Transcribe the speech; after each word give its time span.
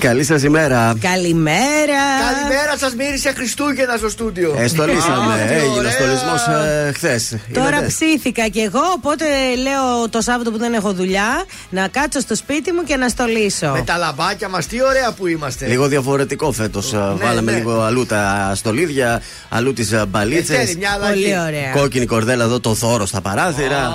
Καλή 0.00 0.24
σας 0.24 0.42
ημέρα. 0.42 0.94
Καλημέρα. 1.00 2.02
Καλημέρα 2.32 2.78
σας, 2.78 2.94
μύρισε 2.94 3.32
Χριστούγεννα 3.32 3.96
στο 3.96 4.08
στούντιο. 4.08 4.54
Ε, 4.58 4.68
στολίσαμε. 4.68 5.46
Έγινε 5.50 5.90
στολισμός 5.90 6.46
ε, 6.46 6.92
χθες. 6.92 7.36
Τώρα 7.52 7.86
ψήθηκα 7.86 8.48
κι 8.48 8.58
εγώ, 8.58 8.80
οπότε 8.94 9.24
λέω 9.62 10.08
το 10.10 10.20
Σάββατο 10.20 10.50
που 10.50 10.58
δεν 10.58 10.72
έχω 10.72 10.92
δουλειά 10.92 11.44
να 11.70 11.88
κάτσω 11.88 12.20
στο 12.20 12.34
σπίτι 12.34 12.72
μου 12.72 12.82
και 12.82 12.96
να 12.96 13.08
στολίσω. 13.08 13.70
Με 13.70 13.82
τα 13.82 13.96
λαμπάκια 13.96 14.48
μας, 14.48 14.66
τι 14.66 14.82
ωραία 14.82 15.12
που 15.12 15.26
είμαστε. 15.26 15.66
Λίγο 15.66 15.86
διαφορετικό 15.86 16.52
φέτος. 16.52 16.92
Ε, 16.92 16.96
ναι, 16.96 17.02
Βάλαμε 17.24 17.52
ναι. 17.52 17.58
λίγο 17.58 17.80
αλλού 17.80 18.06
τα 18.06 18.52
στολίδια, 18.54 19.22
αλλού 19.48 19.72
τις 19.72 19.92
ε, 19.92 20.04
μπαλίτσε. 20.08 20.76
Πολύ 21.08 21.38
ωραία. 21.38 21.72
Κόκκινη 21.72 22.06
κορδέλα 22.06 22.44
εδώ, 22.44 22.60
το 22.60 22.74
θόρος 22.74 23.08
στα 23.08 23.20
παράθυρα. 23.20 23.92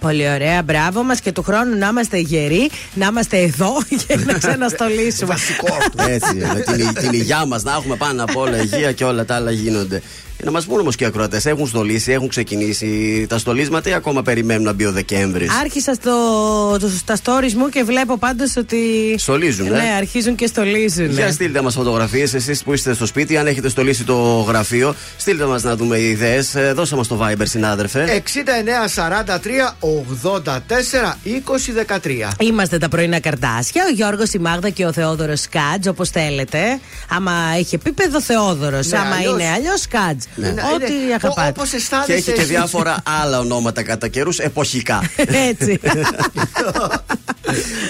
Πολύ 0.00 0.28
ωραία, 0.28 0.62
μπράβο 0.62 1.02
μας 1.02 1.20
και 1.20 1.32
του 1.32 1.42
χρόνου 1.42 1.78
να 1.78 1.86
είμαστε 1.86 2.18
γεροί, 2.18 2.70
να 2.94 3.06
είμαστε 3.06 3.38
εδώ 3.38 3.72
για 4.06 4.16
να 4.26 4.32
ξαναστολίσουμε. 4.38 5.26
Βασικό 5.32 5.76
Έτσι, 6.08 6.34
με 6.34 6.60
την, 6.60 6.94
την 6.94 7.12
υγειά 7.12 7.44
μας 7.46 7.62
να 7.62 7.72
έχουμε 7.72 7.96
πάνω 7.96 8.22
από 8.22 8.40
όλα 8.40 8.56
υγεία 8.62 8.92
και 8.92 9.04
όλα 9.04 9.24
τα 9.24 9.34
άλλα 9.34 9.50
γίνονται. 9.50 10.02
Να 10.44 10.50
μας 10.50 10.64
πούνε 10.64 10.80
όμως 10.80 10.96
και 10.96 11.04
οι 11.04 11.06
ακροατές, 11.06 11.46
έχουν 11.46 11.66
στολίσει, 11.66 12.12
έχουν 12.12 12.28
ξεκινήσει 12.28 13.26
τα 13.28 13.38
στολίσματα 13.38 13.88
ή 13.88 13.92
ακόμα 13.92 14.22
περιμένουν 14.22 14.64
να 14.64 14.72
μπει 14.72 14.84
ο 14.84 14.92
Δεκέμβρης; 14.92 15.50
Άρχισα 15.60 15.94
στο, 15.94 16.12
το, 16.80 16.88
στα 16.88 17.16
stories 17.24 17.52
μου 17.52 17.68
και 17.68 17.82
βλέπω 17.82 18.18
πάντως 18.18 18.56
ότι. 18.56 18.78
Στολίζουν, 19.18 19.68
Ναι, 19.68 19.92
αρχίζουν 19.96 20.34
και 20.34 20.46
στολίζουν. 20.46 21.10
Για 21.10 21.32
στείλτε 21.32 21.62
μας 21.62 21.74
φωτογραφίες, 21.74 22.34
εσείς 22.34 22.62
που 22.62 22.72
είστε 22.72 22.94
στο 22.94 23.06
σπίτι, 23.06 23.36
αν 23.36 23.46
έχετε 23.46 23.68
στολίσει 23.68 24.04
το 24.04 24.44
γραφείο, 24.48 24.94
στείλτε 25.16 25.44
μας 25.44 25.62
να 25.62 25.76
δούμε 25.76 26.00
ιδέες. 26.00 26.54
Ε, 26.54 26.72
δώσε 26.72 26.96
μας 26.96 27.08
το 27.08 27.20
Viber, 27.22 27.42
συνάδελφε. 27.42 28.22
69 28.24 28.28
44 28.94 29.76
20 31.24 32.28
13. 32.28 32.30
Είμαστε 32.40 32.78
τα 32.78 32.88
πρωινά 32.88 33.20
καρτάσια, 33.20 33.84
ο 33.90 33.94
Γιώργος, 33.94 34.32
η 34.32 34.38
Μάγδα 34.38 34.70
και 34.70 34.86
ο 34.86 34.92
Θεόδωρος 34.92 35.48
Κάτζ, 35.48 35.86
όπως 35.88 36.10
θέλετε. 36.10 36.58
Άμα 37.08 37.32
έχει 37.58 37.74
επίπεδο 37.74 38.20
Θεόδωρος, 38.20 38.88
ναι, 38.88 38.98
άμα 38.98 39.14
αλλιώς... 39.14 39.32
είναι 39.32 39.50
αλλιώς 39.50 39.86
Κάτζ. 39.88 40.24
Ναι. 40.34 40.48
Ό,τι 40.48 41.12
αγαπάτε. 41.14 41.48
Όπως 41.48 41.72
αισθάνεσαι. 41.72 42.12
Και 42.12 42.18
έχει 42.18 42.32
και 42.32 42.44
διάφορα 42.44 43.02
άλλα 43.22 43.38
ονόματα 43.38 43.82
κατά 43.82 44.08
καιρούς 44.08 44.38
εποχικά. 44.38 45.10
Έτσι. 45.50 45.80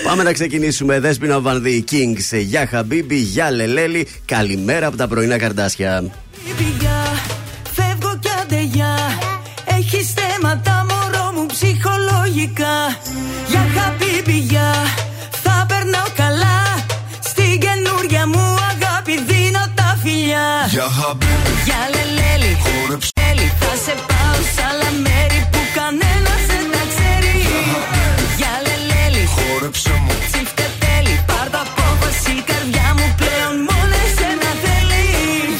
Πάμε 0.06 0.22
να 0.22 0.32
ξεκινήσουμε. 0.32 1.00
Δέσπινα 1.00 1.40
Βανδύ, 1.40 1.84
Kings, 1.90 2.38
Γεια 2.38 2.66
Χαμπίμπι, 2.66 3.16
Γεια 3.16 3.50
Λελέλη. 3.50 4.08
Καλημέρα 4.24 4.86
από 4.86 4.96
τα 4.96 5.08
πρωινά 5.08 5.38
καρδάσια. 5.38 6.04
Φεύγω 7.72 8.18
κι 8.20 8.28
αντεγιά. 8.42 8.96
Έχεις 9.64 10.12
θέματα 10.12 10.86
μωρό 10.88 11.32
μου 11.34 11.46
ψυχολογικά. 11.46 12.98
Για 20.70 20.86
Χαμπίμπι. 20.98 21.52
Για 21.64 21.82
Λελέλη. 21.94 22.52
Χόρεψε. 22.64 23.10
Θα 23.62 23.72
σε 23.84 23.94
πάω 24.08 24.38
σε 24.54 24.62
άλλα 24.70 24.90
μέρη 25.04 25.40
που 25.52 25.60
κανένας 25.78 26.42
δεν 26.50 26.64
τα 26.74 26.82
ξέρει. 26.92 27.34
Για 28.40 28.54
Λελέλη. 28.66 29.24
Χόρεψε 29.36 29.94
μου. 30.04 30.14
Τσίφτε 30.30 30.66
τέλει. 30.82 31.14
Πάρ' 31.30 31.50
το 31.54 31.58
απόφαση 31.66 32.30
η 32.40 32.42
καρδιά 32.50 32.88
μου 32.98 33.06
πλέον 33.20 33.54
μόνο 33.68 33.94
εσένα 34.06 34.50
θέλει. 34.64 35.04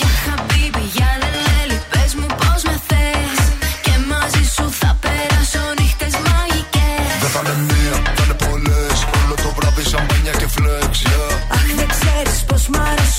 Για 0.01 0.13
Χαμπίμπι, 0.25 0.85
για 0.97 1.11
Λελέλη. 1.23 1.77
Πες 1.93 2.11
μου 2.19 2.29
πώς 2.41 2.61
με 2.69 2.77
θες. 2.89 3.39
Και 3.85 3.95
μαζί 4.11 4.43
σου 4.55 4.65
θα 4.81 4.91
περάσω 5.03 5.63
νύχτες 5.81 6.15
μαγικές. 6.27 7.15
Δεν 7.23 7.31
θα 7.35 7.41
είναι 7.45 7.57
μία, 7.71 7.97
θα 8.17 8.23
είναι 8.25 8.37
πολλές 8.45 8.97
Όλο 9.21 9.35
το 9.45 9.51
βράδυ 9.57 9.85
σαμπάνια 9.91 10.35
και 10.41 10.49
φλεξ, 10.55 10.93
yeah. 11.09 11.33
Αχ, 11.57 11.67
δεν 11.79 11.89
ξέρεις 11.95 12.39
πως 12.49 12.63
μ' 12.73 12.81
αρέσουν 12.91 13.16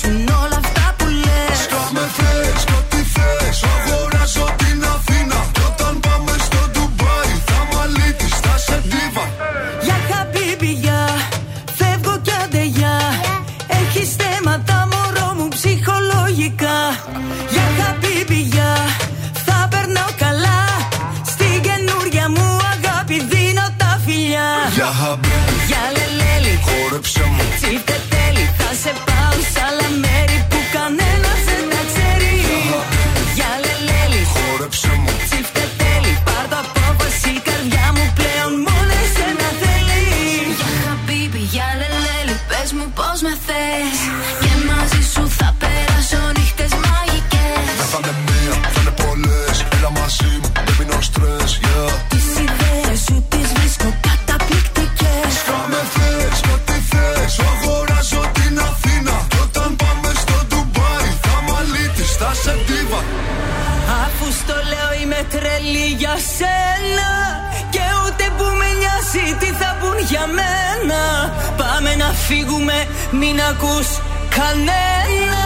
μην 73.12 73.40
ακούς 73.50 73.88
κανένα. 74.36 75.44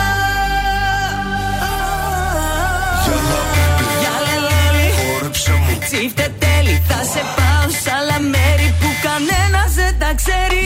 Για 3.05 3.17
Χαμπίμπι, 3.29 3.87
Για 4.03 4.15
λελέλη 4.27 4.89
χόρεψε 4.99 5.53
μου. 5.53 5.79
Τσίφτε 5.87 6.27
τέλει 6.39 6.83
θα 6.89 7.01
σε 7.13 7.23
πάω 7.37 7.69
σ' 7.83 7.89
άλλα 7.97 8.19
μέρη 8.33 8.69
που 8.81 8.89
κανένας 9.07 9.73
δεν 9.81 9.95
τα 9.99 10.11
ξέρει. 10.21 10.63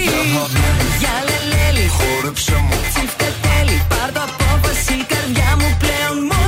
Για 1.00 1.16
λελέλη 1.28 1.86
Χόρεψε 1.98 2.56
μου. 2.66 2.78
Τσίφτε 2.92 3.28
τέλει 3.44 3.76
πάρ' 3.90 4.12
το 4.16 4.20
απόφαση 4.28 4.92
η 5.02 5.04
καρδιά 5.12 5.50
μου 5.60 5.68
πλέον 5.82 6.16
μόνο 6.30 6.45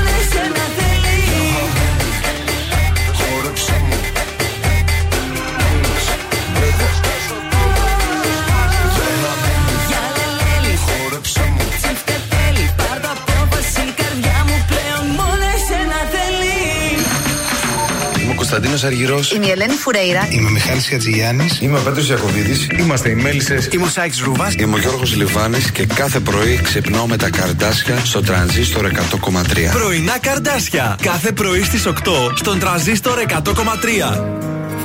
Κωνσταντίνος 18.51 18.85
Αργυρός. 18.85 19.33
Είμαι 19.33 19.47
η 19.47 19.51
Ελένη 19.51 19.73
Φουρέιρα. 19.73 20.29
Είμαι 20.31 20.49
ο 20.49 20.51
Μιχάλης 20.51 20.89
Χατζηγιάννης. 20.89 21.61
Είμαι 21.61 21.79
ο 21.79 21.83
Πέτρος 21.83 22.09
Ιακοβίδη. 22.09 22.67
Είμαστε 22.79 23.11
οι 23.11 23.15
Μέλισσες. 23.15 23.69
Είμαι 23.73 23.85
ο 23.85 23.89
Σάιξ 23.89 24.21
Ρούβα. 24.21 24.53
Είμαι 24.59 24.75
ο 24.75 24.79
Γιώργος 24.79 25.17
Λιβάνης 25.17 25.71
και 25.71 25.87
κάθε 25.87 26.21
πρωί 26.21 26.61
ξυπνάω 26.63 27.07
με 27.07 27.17
τα 27.17 27.31
καρδάσια 27.31 28.05
στο 28.05 28.21
τρανζίστορ 28.21 28.85
100,3. 28.85 29.73
Πρωινά 29.73 30.19
καρδάσια. 30.19 30.97
Κάθε 31.03 31.33
πρωί 31.33 31.63
στις 31.63 31.87
8 31.87 31.93
στον 32.35 32.59
τραζίστορ 32.59 33.19
100,3. 33.19 34.25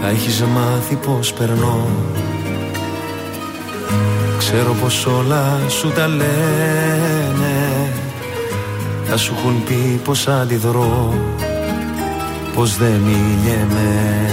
Θα 0.01 0.09
έχεις 0.09 0.41
μάθει 0.41 0.95
πως 0.95 1.33
περνώ 1.33 1.89
Ξέρω 4.37 4.75
πως 4.81 5.05
όλα 5.05 5.59
σου 5.67 5.91
τα 5.91 6.07
λένε 6.07 7.91
Θα 9.03 9.17
σου 9.17 9.33
έχουν 9.37 9.63
πει 9.63 9.99
πως 10.03 10.27
αντιδρώ 10.27 11.13
Πως 12.55 12.77
δεν 12.77 12.91
μιλιέμαι 12.91 14.27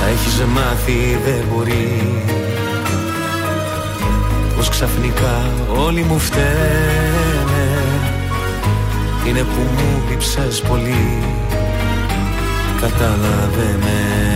Θα 0.00 0.06
έχεις 0.08 0.42
μάθει 0.46 1.18
δεν 1.24 1.44
μπορεί. 1.52 2.22
Πως 4.56 4.68
ξαφνικά 4.68 5.50
όλοι 5.76 6.02
μου 6.02 6.18
φταίνε. 6.18 6.46
Είναι 9.28 9.40
που 9.40 9.60
μου 9.60 10.02
λείψες 10.10 10.60
πολύ. 10.60 11.22
Κατάλαβε 12.80 13.76
με 13.80 14.28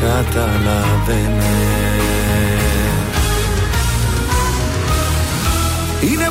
Κατάλαβε 0.00 1.30
με 1.36 1.76
Είναι 6.00 6.30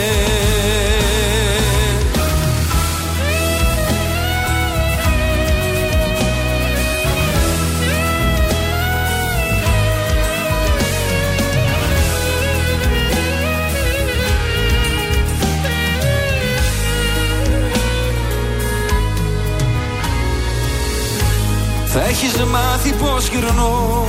Θα 21.93 22.03
έχεις 22.03 22.33
μάθει 22.51 22.91
πως 22.91 23.27
γυρνώ. 23.27 24.05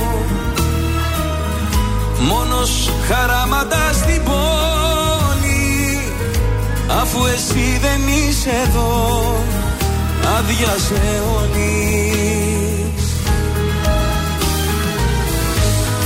Μόνος 2.19 2.89
χαράματα 3.07 3.93
στην 3.93 4.23
πόλη 4.23 5.99
Αφού 7.01 7.25
εσύ 7.25 7.79
δεν 7.81 8.01
είσαι 8.07 8.49
εδώ. 8.65 9.35
Άδεια 10.37 10.75
σε 10.87 10.93
αιώνης 10.93 11.43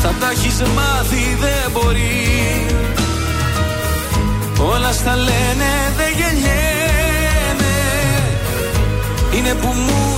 Θα 0.02 0.14
τα 0.20 0.32
έχεις 0.32 0.62
μάθει 0.62 1.38
δεν 1.40 1.72
μπορεί. 1.74 2.66
Όλα 4.74 4.92
στα 4.92 5.16
λένε 5.16 5.72
δεν 5.98 6.12
γεννιέμαι 6.18 7.76
Είναι 9.38 9.54
που 9.54 9.68
μου 9.68 10.18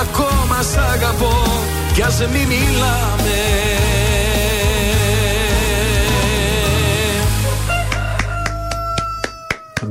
ακόμα, 0.00 0.26
ακόμα 0.32 0.62
σ' 0.62 0.76
αγαπώ 0.76 1.34
κι 1.94 2.02
ας 2.02 2.18
μη 2.32 2.46
μιλάμε 2.46 4.05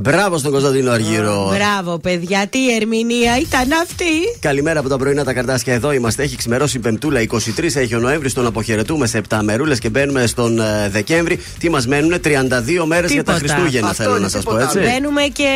Μπράβο 0.06 0.38
στον 0.38 0.50
Κωνσταντίνο 0.50 0.90
Αργύρο. 0.90 1.52
Μπράβο, 1.54 1.98
παιδιά, 1.98 2.46
τι 2.50 2.74
ερμηνεία 2.74 3.38
ήταν 3.38 3.68
αυτή. 3.82 4.04
Καλημέρα 4.40 4.80
από 4.80 4.88
τα 4.88 4.96
πρωινά 4.96 5.24
τα 5.24 5.32
καρτάσια. 5.32 5.74
Εδώ 5.74 5.92
είμαστε. 5.92 6.22
Έχει 6.22 6.36
ξημερώσει 6.36 6.76
η 6.76 6.80
Πεμπτούλα. 6.80 7.20
23 7.20 7.76
έχει 7.76 7.94
ο 7.94 7.98
Νοέμβρης. 7.98 8.32
Τον 8.32 8.46
αποχαιρετούμε 8.46 9.06
σε 9.06 9.20
7 9.28 9.38
μερούλε 9.42 9.76
και 9.76 9.88
μπαίνουμε 9.88 10.26
στον 10.26 10.60
ε, 10.60 10.88
Δεκέμβρη. 10.90 11.40
Τι 11.58 11.70
μας 11.70 11.86
μένουν, 11.86 12.14
32 12.24 12.84
μέρες 12.86 13.12
για 13.12 13.24
τα 13.24 13.32
Τίποτα. 13.34 13.54
Χριστούγεννα, 13.54 13.88
Αυτό 13.88 14.02
θέλω 14.02 14.14
είναι, 14.14 14.24
να 14.24 14.28
σας 14.28 14.42
πω 14.44 14.50
τίποτα 14.50 14.66
έτσι. 14.66 14.78
άλλο. 14.78 14.88
Μπαίνουμε 14.88 15.22
και 15.22 15.48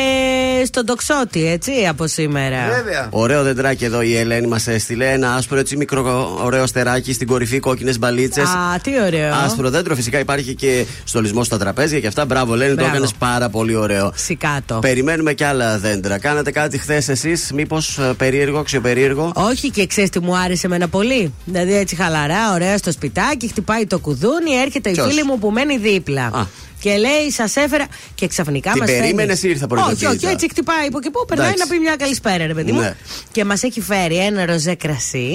στον 0.67 0.87
τοξότη, 0.87 1.46
έτσι, 1.49 1.73
από 1.88 2.06
σήμερα. 2.06 2.56
Βέβαια. 2.75 3.06
Ωραίο 3.11 3.43
δεντράκι 3.43 3.85
εδώ 3.85 4.03
η 4.03 4.17
Ελένη 4.17 4.46
μας 4.46 4.67
έστειλε. 4.67 5.12
Ένα 5.12 5.35
άσπρο 5.35 5.58
έτσι 5.58 5.76
μικρό 5.76 6.38
ωραίο 6.44 6.67
στεράκι 6.67 7.12
στην 7.12 7.26
κορυφή, 7.26 7.58
κόκκινες 7.61 7.99
μπαλίτσες. 7.99 8.49
Α, 8.49 8.81
τι 8.82 8.91
ωραίο. 9.06 9.35
Άσπρο 9.35 9.70
δέντρο, 9.70 9.94
φυσικά 9.94 10.19
υπάρχει 10.19 10.55
και 10.55 10.85
στολισμός 11.05 11.46
στα 11.46 11.58
τραπέζια 11.58 12.00
και 12.00 12.06
αυτά. 12.06 12.25
Μπράβο, 12.25 12.55
Ελένη, 12.55 12.70
το 12.70 12.75
Μπράβο. 12.75 12.91
έκανες 12.91 13.12
πάρα 13.19 13.49
πολύ 13.49 13.75
ωραίο. 13.75 14.12
Σικάτο. 14.40 14.78
Περιμένουμε 14.78 15.32
και 15.32 15.46
άλλα 15.46 15.78
δέντρα. 15.78 16.19
Κάνατε 16.19 16.50
κάτι 16.50 16.79
χθες 16.79 17.08
εσείς, 17.08 17.53
μήπως 17.55 17.98
περίεργο, 18.17 18.58
αξιοπερίεργο; 18.58 19.32
Όχι 19.34 19.70
και 19.70 19.86
ξέρεις 19.86 20.10
τι 20.10 20.20
μου 20.20 20.36
άρεσε 20.36 20.67
εμένα 20.67 20.88
πολύ; 20.88 21.34
Δηλαδή 21.44 21.74
έτσι 21.74 21.94
χαλαρά, 21.96 22.53
ωραία 22.53 22.79
στο 22.79 22.93
σπιτάκι, 22.93 23.48
χτυπάει 23.48 23.86
το 23.86 23.98
κουδούνι, 23.98 24.50
έρχεται 24.65 24.91
Ποιος; 24.91 25.06
η 25.06 25.10
φίλη 25.10 25.24
μου 25.24 25.38
που 25.38 25.50
μένει 25.50 25.79
δίπλα. 25.79 26.24
Α. 26.24 26.46
Και 26.81 26.96
λέει, 26.96 27.31
σας 27.31 27.56
έφερα. 27.56 27.87
Και 28.15 28.27
ξαφνικά 28.27 28.70
Την 28.70 28.81
μας. 28.81 28.91
περίμενες 28.91 29.43
ή 29.43 29.49
ήρθε 29.49 29.65
Όχι, 29.65 29.75
προειδοποίητα; 29.75 30.10
όχι, 30.10 30.27
έτσι 30.27 30.49
χτυπάει 30.49 30.87
από 30.87 31.01
και 31.01 31.10
πού 31.10 31.25
περνάει 31.29 31.46
Εντάξει. 31.49 31.69
να 31.69 31.75
πει 31.75 31.81
μια 31.82 31.96
καλησπέρα, 31.96 32.46
ρε 32.46 32.55
παιδί 32.55 32.72
μου. 32.72 32.81
Ναι. 32.81 32.94
Και 33.32 33.44
μας 33.44 33.63
έχει 33.63 33.81
φέρει 33.81 34.17
ένα 34.17 34.46
ροζέ 34.46 34.75
κρασί, 34.75 35.34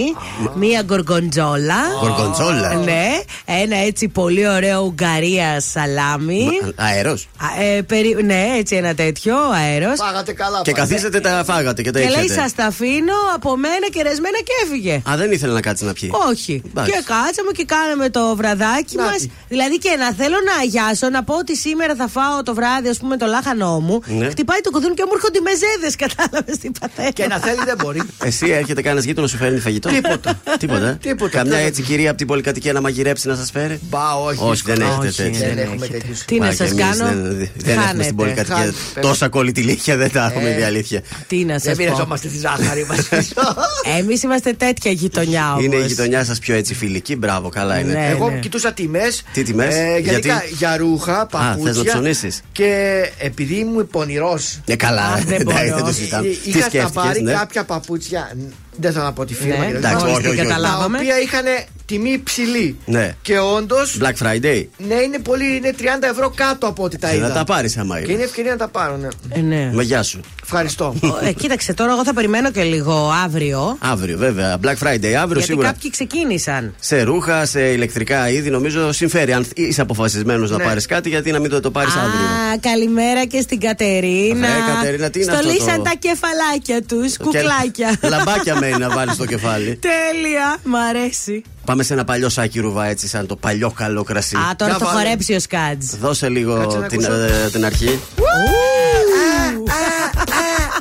μία 0.55 0.81
γκοργοντζόλα. 0.81 1.75
Γοργοντζόλα. 2.01 2.73
Ναι, 2.73 3.05
ένα 3.45 3.77
έτσι 3.77 4.07
πολύ 4.07 4.47
ωραίο 4.47 4.81
Ουγγαρία 4.81 5.59
σαλάμι. 5.61 6.47
Αέρος. 6.75 7.27
Α, 7.37 7.63
ε, 7.63 7.81
περι- 7.81 8.23
Ναι, 8.23 8.45
έτσι 8.57 8.75
ένα 8.75 8.93
τέτοιο 8.95 9.35
αέρος. 9.53 9.97
Φάγατε 9.99 10.33
καλά. 10.33 10.61
Και 10.63 10.71
πάντα. 10.71 10.85
καθίσατε 10.87 11.19
τα 11.19 11.43
φάγατε 11.45 11.81
και 11.81 11.91
τα 11.91 11.99
Και 11.99 12.07
λέει, 12.09 12.23
ήξερε. 12.23 12.41
σας 12.41 12.53
τα 12.55 12.65
αφήνω 12.65 13.13
από 13.35 13.57
μένα 13.57 13.87
και 13.93 14.01
ρεσμένα 14.01 14.37
και 14.37 14.53
έφυγε. 14.63 15.01
Α, 15.09 15.17
δεν 15.17 15.31
ήθελε 15.31 15.53
να 15.53 15.61
κάτσει 15.61 15.85
να 15.85 15.93
πιει. 15.93 16.11
Όχι. 16.29 16.61
Εντάξει. 16.67 16.91
Και 16.91 16.97
κάτσαμε 17.05 17.51
και 17.51 17.65
κάναμε 17.65 18.09
το 18.09 18.35
βραδάκι 18.35 18.95
Να 18.95 19.03
μας. 19.03 19.15
τι. 19.17 19.29
Δηλαδή 19.47 19.77
και 19.77 19.95
να 19.99 20.13
θέλω 20.13 20.35
να 20.49 20.53
αγιάσω, 20.61 21.09
να 21.09 21.23
πω 21.23 21.34
ότι 21.39 21.55
σήμερα 21.57 21.95
θα 21.95 22.07
φάω 22.07 22.43
το 22.43 22.53
βράδυ, 22.53 22.89
ας 22.89 22.97
πούμε, 22.97 23.17
το 23.17 23.25
λάχανό 23.25 23.79
μου. 23.79 24.01
Ναι. 24.05 24.29
Χτυπάει 24.29 24.59
το 24.61 24.69
κουδούνι 24.71 24.93
και 24.93 25.03
μου 25.05 25.11
έρχονται 25.15 25.37
οι 25.37 25.41
μεζέδες, 25.41 25.95
κατάλαβες 26.03 26.57
τι 26.57 26.69
παθαίνω. 26.79 27.11
Και 27.11 27.27
να 27.27 27.37
θέλει 27.39 27.61
δεν 27.65 27.75
μπορεί. 27.83 28.01
Εσύ 28.23 28.49
έρχεται 28.51 28.81
κανένα 28.81 29.05
γείτονος 29.05 29.29
σου 29.29 29.37
φέρνει 29.37 29.59
φαγητό; 29.59 29.89
Τίποτα. 29.89 30.39
Τίποτα. 30.59 30.87
ε; 30.87 30.97
Τίποτα. 31.01 31.31
Καμιά 31.31 31.51
Τίποτα. 31.51 31.67
έτσι 31.67 31.81
κυρία 31.81 32.09
από 32.09 32.17
την 32.17 32.27
πολυκατοικία 32.27 32.73
να 32.73 32.81
μαγειρέψει 32.81 33.27
να 33.27 33.35
σας 33.35 33.51
φέρει; 33.51 33.79
Μπα, 33.89 34.13
όχι. 34.15 34.39
Όχι, 34.43 34.61
δεν 34.65 34.75
δύσκολο. 34.75 35.03
έχετε 35.03 35.07
Όχι, 35.07 35.15
τέτοια. 35.31 35.47
Δεν 35.47 35.55
δεν 35.55 35.63
έχουμε 35.63 35.85
έχετε. 35.85 35.97
τέτοιους. 35.97 36.19
Τι 36.25 36.39
να 36.39 36.45
Μα 36.45 36.51
σας 36.51 36.71
και 36.73 36.81
εμείς 36.81 36.97
κάνω; 36.97 37.11
Δεν, 37.11 37.23
δεν 37.55 37.69
έχουμε 37.69 37.85
Χάνετε. 37.85 38.03
στην 38.03 38.15
πολυκατοικία. 38.15 38.55
Χάνετε. 38.55 38.99
Τόσα 39.01 39.29
κολλητηλίχια 39.29 39.97
δεν 39.97 40.11
τα 40.11 40.25
έχουμε, 40.31 40.49
Ε. 40.49 40.59
η 40.59 40.63
αλήθεια. 40.63 41.01
Τι 41.27 41.45
να 41.45 41.53
σας 41.53 41.63
Δεν 41.63 41.75
πω. 41.75 41.83
μοιραζόμαστε 41.83 42.27
τη 42.27 42.37
ζάχαρη 42.37 42.85
μας. 42.89 43.09
Εμείς 43.99 44.23
είμαστε 44.23 44.53
τέτοια 44.53 44.91
γειτονιά 44.91 45.51
όμω. 45.51 45.61
Είναι 45.61 45.75
η 45.75 45.85
γειτονιά 45.85 46.23
σας 46.25 46.39
πιο 46.39 46.55
έτσι 46.55 46.73
φιλική. 46.73 47.15
Μπράβο, 47.15 47.49
καλά 47.49 47.79
είναι. 47.79 47.93
Ναι. 47.93 48.07
Εγώ 48.11 48.37
κοιτούσα 48.41 48.71
τιμές. 48.73 49.23
Τι 49.33 49.43
τιμές; 49.43 49.75
Γιατί; 50.01 50.29
Για 50.57 50.77
ρούχα, 50.77 51.24
παπούτσια. 51.25 51.73
θες 51.73 51.77
να 51.77 51.83
ψωνίσεις; 51.83 52.41
Και 52.51 53.01
επειδή 53.17 53.55
ήμουν 53.55 53.87
πονηρός. 53.87 54.59
Ε, 54.65 54.75
καλά. 54.75 55.01
Α, 55.01 55.15
δεν 55.25 55.39
Εντάξει, 55.41 55.63
μπορώ. 55.63 55.75
δεν 55.75 55.85
το 55.85 55.93
συζητάμε. 55.93 56.27
Τι 56.27 56.49
Είχα 56.49 56.59
στα 56.59 56.69
σκέφτηκες, 56.69 56.91
πάρει 56.91 57.21
ναι; 57.21 57.33
κάποια 57.33 57.63
παπούτσια. 57.63 58.31
Δεν 58.79 58.91
θα 58.93 59.03
να 59.03 59.13
πω 59.13 59.25
τη 59.25 59.33
φίρμα. 59.33 59.57
Ναι, 59.57 59.65
γιατί 59.65 59.77
Εντάξει, 59.77 60.05
δεν 60.05 60.13
όχι, 60.15 60.15
όχι, 60.15 60.27
όχι, 60.27 60.39
όχι. 60.39 60.47
Τα 60.47 60.53
καταλάβαμε. 60.53 60.97
οποία 60.97 61.21
είχαν 61.21 61.45
τιμή 61.85 62.09
υψηλή. 62.09 62.77
Ναι. 62.85 63.15
Και 63.21 63.39
όντως. 63.39 63.97
Black 64.01 64.25
Friday. 64.25 64.65
Ναι, 64.77 64.95
είναι 64.95 65.19
πολύ. 65.23 65.55
Είναι 65.55 65.73
30 65.79 65.83
ευρώ 66.11 66.31
κάτω 66.35 66.67
από 66.67 66.83
ό,τι 66.83 66.97
τα 66.97 67.13
είδα. 67.13 67.27
Να 67.27 67.33
τα 67.33 67.43
πάρεις 67.43 67.77
άμα 67.77 67.97
είναι. 67.97 68.07
Και 68.07 68.13
είναι 68.13 68.23
ευκαιρία 68.23 68.51
να 68.51 68.57
τα 68.57 68.67
πάρω, 68.67 68.97
ναι. 68.97 69.07
Ε, 69.29 69.41
ναι. 69.41 69.69
Με 69.73 69.83
γεια 69.83 70.03
σου. 70.03 70.19
Ευχαριστώ. 70.43 70.95
ε, 71.23 71.31
κοίταξε 71.31 71.73
τώρα, 71.73 71.91
εγώ 71.91 72.03
θα 72.03 72.13
περιμένω 72.13 72.51
και 72.51 72.63
λίγο 72.63 73.11
αύριο. 73.23 73.77
Αύριο, 73.79 74.17
βέβαια. 74.17 74.57
Black 74.63 74.87
Friday, 74.87 75.11
αύριο 75.11 75.25
Γιατί 75.27 75.41
σίγουρα. 75.41 75.67
Κάποιοι 75.67 75.89
ξεκίνησαν. 75.89 76.75
Σε 76.79 77.01
ρούχα, 77.01 77.45
σε 77.45 77.71
ηλεκτρικά 77.71 78.29
είδη, 78.29 78.49
νομίζω 78.49 78.91
συμφέρει. 78.91 79.33
Αν 79.33 79.45
είσαι 79.53 79.81
αποφασισμένος 79.81 80.51
ναι. 80.51 80.57
να 80.57 80.63
πάρεις 80.63 80.85
κάτι, 80.85 81.09
γιατί 81.09 81.31
να 81.31 81.39
μην 81.39 81.49
το, 81.49 81.59
το 81.59 81.71
πάρεις 81.71 81.95
αύριο. 81.95 82.25
Α, 82.53 82.57
καλημέρα 82.59 83.25
και 83.25 83.41
στην 83.41 83.59
Κατερίνα. 83.59 84.47
Αφραία, 84.47 84.71
ε, 84.71 84.75
Κατερίνα 84.75 85.09
τι 85.09 85.19
είναι 85.19 85.31
Στολίσαν 85.31 85.67
αυτό 85.69 85.77
το... 85.77 85.83
τα 85.83 85.93
κεφαλάκια 85.99 86.81
τους, 86.83 87.17
κουκλάκια. 87.17 88.09
Λαμπάκια 88.09 88.59
μένει 88.59 88.77
να 88.77 88.89
βάλεις 88.89 89.13
στο 89.13 89.25
κεφάλι. 89.25 89.79
Τέλεια, 89.89 90.57
μ' 90.63 90.75
αρέσει. 90.75 91.43
Πάμε 91.65 91.83
σε 91.83 91.93
ένα 91.93 92.03
παλιό 92.03 92.29
σάκι 92.29 92.59
ρουβά, 92.59 92.85
έτσι, 92.85 93.07
σαν 93.07 93.27
το 93.27 93.35
παλιό 93.35 93.71
καλό 93.71 94.03
κρασί. 94.03 94.35
Α, 94.35 94.55
τώρα 94.55 94.77
το 94.77 94.85
χορέψει 94.85 95.33
ο 95.33 95.39
Σκάτζ. 95.39 95.85
Δώσε 96.01 96.29
λίγο 96.29 96.85
ε, 96.91 97.49
την 97.51 97.65
αρχή. 97.65 97.99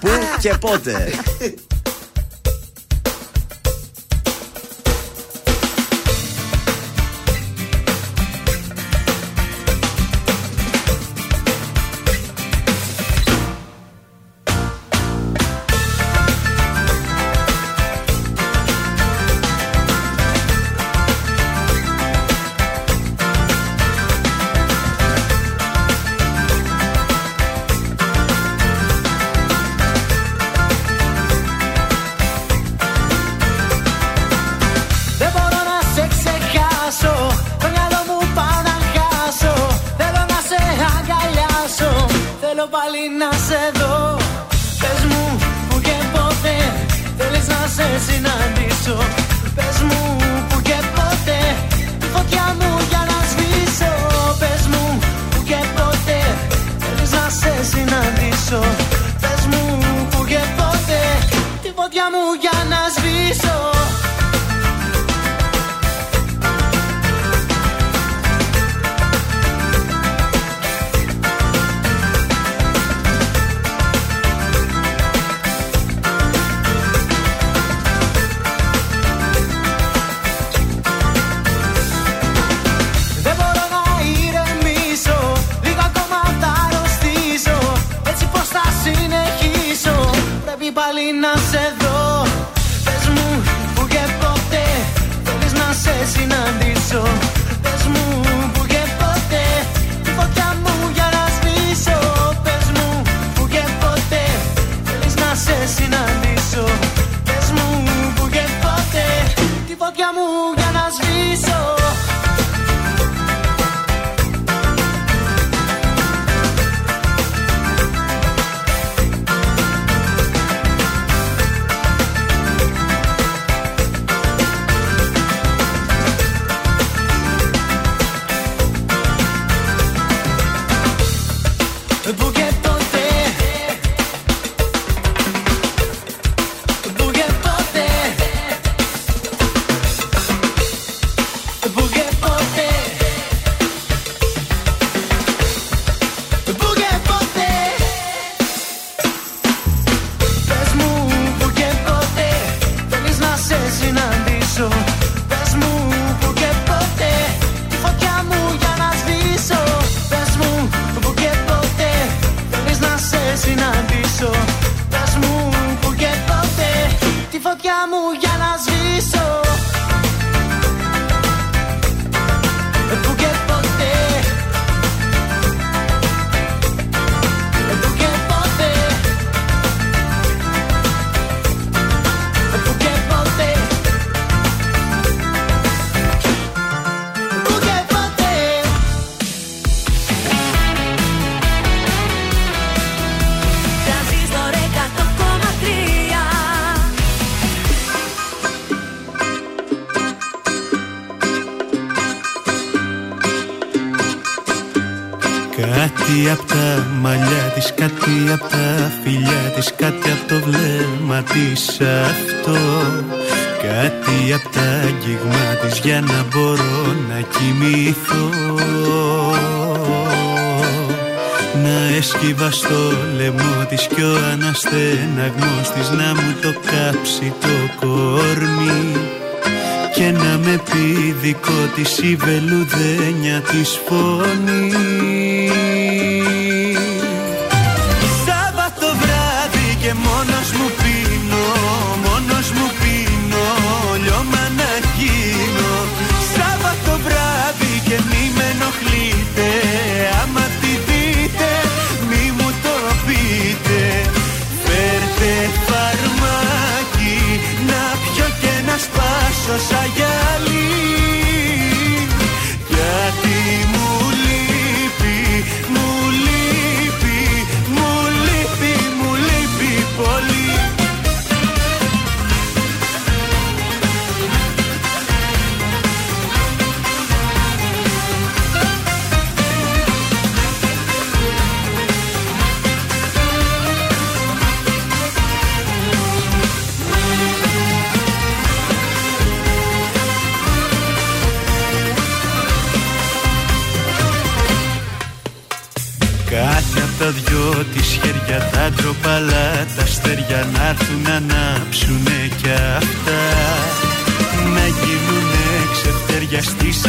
Πού 0.00 0.08
και 0.40 0.54
πότε. 0.60 1.12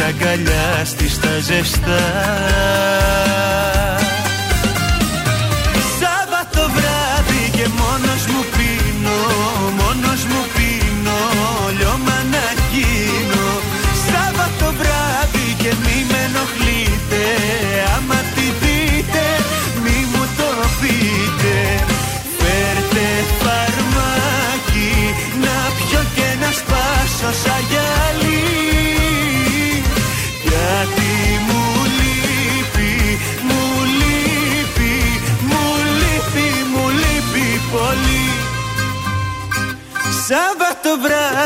αγκαλιά 0.06 0.84
στις 0.84 1.20
τα 1.20 1.38
ζεστά 1.40 2.04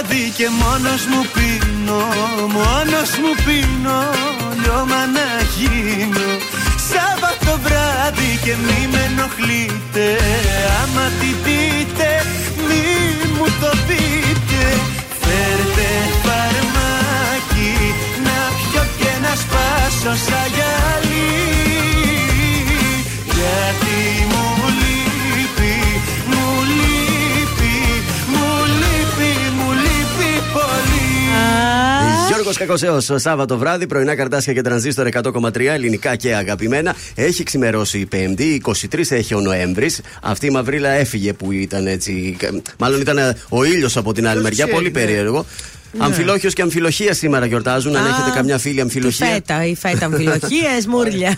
βράδυ 0.00 0.32
και 0.36 0.48
μόνος 0.60 1.02
μου 1.10 1.22
πίνω 1.34 2.02
Μόνος 2.56 3.10
μου 3.20 3.32
πίνω 3.44 4.00
Λιώμα 4.62 5.02
να 5.16 5.28
γίνω. 5.56 6.28
Σάββατο 6.90 7.52
βράδυ 7.64 8.32
και 8.44 8.54
μη 8.64 8.88
με 8.92 9.02
ενοχλείτε 9.10 10.06
Άμα 10.80 11.06
τη 11.20 11.30
δείτε 11.44 12.10
μη 12.68 12.84
μου 13.36 13.46
το 13.60 13.70
πείτε. 13.86 14.62
Φέρτε 15.22 15.90
φαρμάκι 16.22 17.74
Να 18.26 18.38
πιω 18.56 18.82
και 18.98 19.12
να 19.24 19.32
σπάσω 19.42 20.12
σαν 20.26 20.46
γυαλί 20.54 21.09
Γιώργο 32.50 32.76
Κακοσέο, 32.76 33.18
Σάββατο 33.18 33.58
βράδυ, 33.58 33.86
πρωινά 33.86 34.14
καρτάσια 34.14 34.52
και 34.52 34.60
τρανζίστορ 34.60 35.08
100,3 35.12 35.60
ελληνικά 35.60 36.16
και 36.16 36.34
αγαπημένα. 36.34 36.94
Έχει 37.14 37.42
ξημερώσει 37.42 37.98
η 37.98 38.06
Πέμπτη, 38.06 38.62
23 38.64 39.10
έχει 39.10 39.34
ο 39.34 39.40
Νοέμβρης. 39.40 40.00
Αυτή 40.22 40.46
η 40.46 40.50
μαυρίλα 40.50 40.88
έφυγε 40.88 41.32
που 41.32 41.52
ήταν 41.52 41.86
έτσι. 41.86 42.36
Μάλλον 42.78 43.00
ήταν 43.00 43.18
ο 43.48 43.64
ήλιος 43.64 43.96
από 43.96 44.12
την 44.12 44.28
άλλη 44.28 44.42
μεριά, 44.42 44.64
ξέρει, 44.64 44.70
πολύ 44.70 44.90
ναι. 44.92 45.00
περίεργο. 45.00 45.46
Ναι. 45.92 46.04
Αμφιλόχιος 46.04 46.52
και 46.54 46.62
αμφιλοχίας 46.62 47.16
σήμερα 47.16 47.46
γιορτάζουν. 47.46 47.96
Αν 47.96 48.04
Α, 48.04 48.08
έχετε 48.08 48.30
καμιά 48.34 48.58
φίλη 48.58 48.76
Η 48.76 48.80
αμφιλοχία. 48.80 49.26
φέτα, 49.26 49.64
η 49.66 49.74
φέτα 49.76 50.04
αμφιλοχίε, 50.06 50.68
μούρλια. 50.88 51.36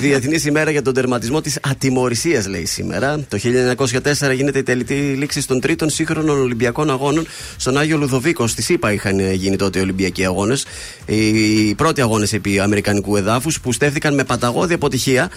Διεθνής 0.00 0.44
ημέρα 0.44 0.70
για 0.70 0.82
τον 0.82 0.94
τερματισμό 0.94 1.40
της 1.40 1.58
ατιμορρησίας, 1.62 2.46
λέει 2.46 2.64
σήμερα. 2.66 3.20
Το 3.28 3.38
1904 3.38 4.32
γίνεται 4.34 4.58
η 4.58 4.62
τελική 4.62 4.94
λήξη 4.94 5.46
των 5.46 5.60
τρίτων 5.60 5.90
σύγχρονων 5.90 6.40
Ολυμπιακών 6.40 6.90
Αγώνων 6.90 7.26
στον 7.56 7.78
Άγιο 7.78 7.96
Λουδοβίκο. 7.96 8.46
Στη 8.46 8.62
ΣΥΠΑ 8.62 8.92
είχαν 8.92 9.32
γίνει 9.32 9.56
τότε 9.56 9.78
οι 9.78 9.82
Ολυμπιακοί 9.82 10.24
Αγώνες. 10.24 10.64
Οι 11.06 11.74
πρώτοι 11.74 12.00
αγώνες 12.00 12.32
επί 12.32 12.60
Αμερικανικού 12.60 13.16
εδάφους 13.16 13.60
που 13.60 13.72
στέφθηκαν 13.72 14.14
με 14.14 14.24
παταγώδη 14.24 14.74
αποτυχία. 14.74 15.30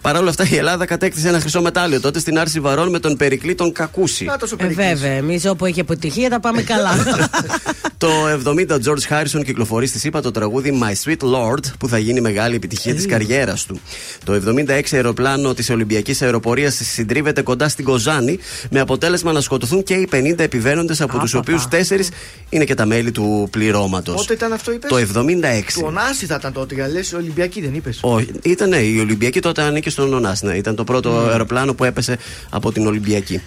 Παρ' 0.00 0.16
όλα 0.16 0.28
αυτά 0.30 0.46
η 0.50 0.56
Ελλάδα 0.56 0.84
κατέκτησε 0.86 1.28
ένα 1.28 1.40
χρυσό 1.40 1.62
μετάλλιο 1.62 2.00
τότε 2.00 2.18
στην 2.18 2.38
άρση 2.38 2.60
βαρών 2.60 2.90
με 2.90 2.98
τον 2.98 3.16
Περικλή 3.16 3.54
τον 3.54 3.72
Κακούση. 3.72 4.26
Ε, 4.56 4.66
βέβαια, 4.66 5.10
εμείς 5.12 5.44
όπου 5.46 5.66
έχει 5.66 5.80
αποτυχία 5.80 6.28
θα 6.28 6.40
πάμε 6.40 6.62
καλά. 6.62 6.90
Το 7.98 8.08
70 8.46 8.66
ο 8.70 8.76
George 8.84 9.12
Harrison 9.12 9.44
κυκλοφορεί 9.44 9.86
στη 9.86 9.98
ΣΥΠΑ 9.98 10.20
το 10.20 10.30
τραγούδι 10.30 10.80
My 10.82 11.08
Sweet 11.08 11.24
Lord 11.34 11.64
που 11.78 11.88
θα 11.88 11.98
γίνει 11.98 12.20
μεγάλη 12.20 12.54
επιτυχία 12.54 12.94
της 12.94 13.06
καριέρας 13.06 13.64
του. 13.66 13.80
Το 14.24 14.32
76 14.32 14.82
αεροπλάνο 14.92 15.54
της 15.54 15.70
Ολυμπιακής 15.70 16.22
Αεροπορίας 16.22 16.80
συντρίβεται 16.82 17.42
κοντά 17.42 17.68
στην 17.68 17.84
Κοζάνη 17.84 18.38
με 18.70 18.80
αποτέλεσμα 18.80 19.32
να 19.32 19.40
σκοτωθούν 19.40 19.82
και 19.82 19.94
οι 19.94 20.08
50 20.12 20.38
επιβαίνοντες 20.38 21.00
από 21.00 21.18
τους 21.18 21.34
οποίους 21.34 21.66
4 21.70 22.08
είναι 22.48 22.64
και 22.64 22.74
τα 22.74 22.86
μέλη 22.86 23.10
του 23.10 23.48
πληρώματος. 23.50 24.14
Πότε 24.14 24.32
ήταν 24.32 24.52
αυτό, 24.52 24.72
είπες; 24.72 24.90
Το 24.90 24.96
76. 24.96 25.78
Του 25.78 25.82
Ωνάση 25.84 26.26
θα 26.26 26.36
ήταν 26.38 26.52
τότε, 26.52 26.74
για 26.74 26.88
λες 26.88 27.12
Ολυμπιακή 27.12 27.60
δεν 27.60 27.74
είπες; 27.74 27.98
Όχι, 28.02 28.28
ήταν 28.42 28.68
ναι, 28.68 28.76
η 28.76 28.98
Ολυμπιακή 28.98 29.40
τότε 29.40 29.62
ανήκε 29.62 29.90
στον 29.90 30.14
Ωνάς, 30.14 30.42
ναι. 30.42 30.54
Ήταν 30.56 30.74
το 30.74 30.84
πρώτο 30.84 31.24
Mm. 31.24 31.28
αεροπλάνο 31.30 31.74
που 31.74 31.84
έπεσε 31.84 32.18
από 32.50 32.72
την 32.72 32.86
Ολυμπιακή. 32.86 33.40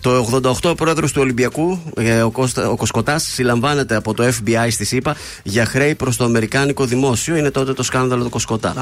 Το 0.00 0.16
88 0.16 0.70
ο 0.70 0.74
πρόεδρος 0.74 1.12
του 1.12 1.20
Ολυμπιακού, 1.22 1.92
ε, 1.96 2.22
ο, 2.22 2.30
Κώστα, 2.30 2.68
ο 2.68 2.76
Κοσκοτάς, 2.76 3.38
συλλαμβάνεται 3.52 3.94
από 3.94 4.14
το 4.14 4.24
FBI 4.24 4.66
στη 4.70 4.84
ΣΥΠΑ 4.84 5.16
για 5.42 5.64
χρέη 5.64 5.94
προς 5.94 6.16
το 6.16 6.24
Αμερικάνικο 6.24 6.84
δημόσιο. 6.84 7.36
Είναι 7.36 7.50
τότε 7.50 7.72
το 7.72 7.82
σκάνδαλο 7.82 8.22
του 8.24 8.30
Κοσκοτά. 8.30 8.74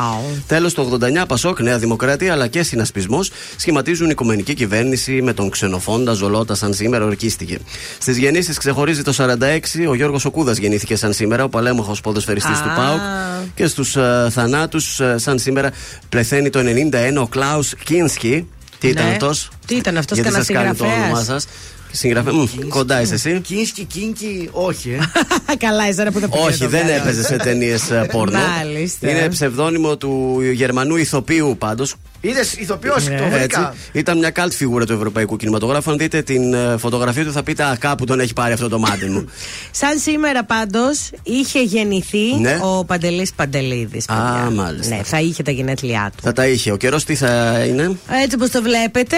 Τέλος, 0.47 0.75
το 0.75 0.99
89 1.23 1.27
Πασόκ, 1.29 1.61
Νέα 1.61 1.79
Δημοκρατία 1.79 2.33
αλλά 2.33 2.47
και 2.47 2.63
συνασπισμός 2.63 3.31
σχηματίζουν 3.57 4.11
οικουμενική 4.11 4.55
κυβέρνηση 4.55 5.23
με 5.23 5.33
τον 5.33 5.51
ξενοφόντα 5.51 6.13
Ζολότα 6.13 6.55
σαν 6.55 6.75
σήμερα 6.75 7.05
ορκίστηκε. 7.05 7.59
Στις 7.99 8.17
γεννήσεις 8.17 8.59
ξεχωρίζει 8.59 9.03
το 9.03 9.13
46 9.17 9.87
ο 9.89 9.95
Γιώργος 9.95 10.25
Οκούδα 10.25 10.53
γεννήθηκε 10.53 10.97
σαν 10.97 11.13
σήμερα, 11.13 11.45
ο 11.45 11.49
παλέμαχο 11.49 11.97
ποδοσφαιριστής 12.03 12.61
του 12.61 12.73
ΠΑΟΚ. 12.77 13.01
Και 13.55 13.67
στους 13.67 13.97
θανάτους, 14.31 15.01
σαν 15.17 15.39
σήμερα, 15.39 15.71
πλεθαίνει 16.09 16.51
το 16.51 16.59
91 16.59 17.21
ο 17.21 17.27
Κλάους 17.27 17.75
Κίνσκι. 17.85 18.47
Τι 18.79 18.89
ήταν 18.89 19.05
Ναι. 19.07 19.11
αυτός; 19.11 19.49
Τι 19.67 19.75
ήταν 19.75 19.97
αυτός, 19.97 20.19
Γιατί 20.19 20.53
κανένα 20.53 21.23
σας 21.25 21.47
κάνει 21.93 22.15
το 22.15 22.23
συγγραφέας; 22.25 22.35
όνομά 22.35 22.47
σα. 22.47 22.51
Συγγραφέα. 22.51 22.65
Μμ, 22.65 22.69
Κοντά 22.69 23.01
είσαι 23.01 23.15
εσύ. 23.15 23.41
Κίνσκι, 23.41 23.85
κίνκι, 23.85 24.49
όχι, 24.53 24.91
ε. 24.91 24.99
Καλά, 25.67 25.85
εσένα 25.85 26.13
που 26.13 26.21
δεν 26.21 26.31
Όχι, 26.33 26.67
δεν 26.67 26.89
έπαιζε 26.89 27.23
σε 27.23 27.37
ταινίες 27.37 27.83
πόρνο. 28.13 28.39
Μάλιστα. 28.39 29.11
Είναι 29.11 29.29
ψευδόνυμο 29.29 29.97
του 29.97 30.41
Γερμανού 30.53 30.97
ηθοποιού 30.97 31.57
πάντως. 31.59 31.95
Είδες 32.21 32.53
ηθοποιός, 32.55 33.05
το 33.05 33.13
Έτσι. 33.13 33.29
βρήκα. 33.39 33.75
Ήταν 33.93 34.19
μια 34.19 34.31
καλτ 34.31 34.53
φιγούρα 34.53 34.87
του 34.87 34.93
ευρωπαϊκού 34.93 35.37
κινηματογράφου. 35.37 35.91
Αν 35.91 35.99
δείτε 35.99 36.23
την 36.23 36.55
ε, 36.55 36.77
φωτογραφία 36.79 37.25
του, 37.25 37.33
θα 37.33 37.43
πείτε 37.43 37.63
Α, 37.65 37.77
κάπου 37.81 38.05
τον 38.05 38.21
έχει 38.21 38.33
πάρει 38.33 38.53
αυτό 38.53 38.69
το 38.69 38.79
μάτι 38.79 39.05
μου. 39.07 39.25
Σαν 39.81 39.99
σήμερα 39.99 40.45
πάντως 40.45 41.11
είχε 41.23 41.63
γεννηθεί 41.63 42.35
Ναι. 42.41 42.59
ο 42.63 42.85
Παντελής 42.85 43.33
Παντελίδης. 43.33 44.09
Α, 44.09 44.51
μάλιστα. 44.51 44.95
Ναι, 44.97 45.03
θα 45.03 45.21
είχε 45.21 45.43
τα 45.43 45.51
γενέθλιά 45.51 46.13
του. 46.17 46.23
θα 46.23 46.33
τα 46.33 46.47
είχε. 46.47 46.73
Ο 46.73 46.77
καιρός 46.77 47.05
τι 47.05 47.15
θα 47.15 47.65
είναι; 47.69 47.99
Έτσι 48.23 48.35
όπως 48.35 48.51
το 48.51 48.63
βλέπετε, 48.63 49.17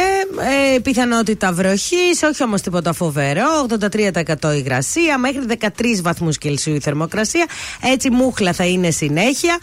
ε, 0.74 0.78
πιθανότητα 0.78 1.52
βροχής, 1.52 2.22
όχι 2.32 2.42
όμως 2.42 2.60
τίποτα 2.60 2.92
φοβερό. 2.92 3.66
83% 3.68 4.54
υγρασία, 4.56 5.18
μέχρι 5.18 5.40
13 5.60 6.00
βαθμούς 6.02 6.38
Κελσίου 6.38 6.74
η 6.74 6.80
θερμοκρασία. 6.80 7.46
Έτσι 7.92 8.10
μούχλα 8.10 8.52
θα 8.52 8.64
είναι 8.64 8.90
συνέχεια. 8.90 9.58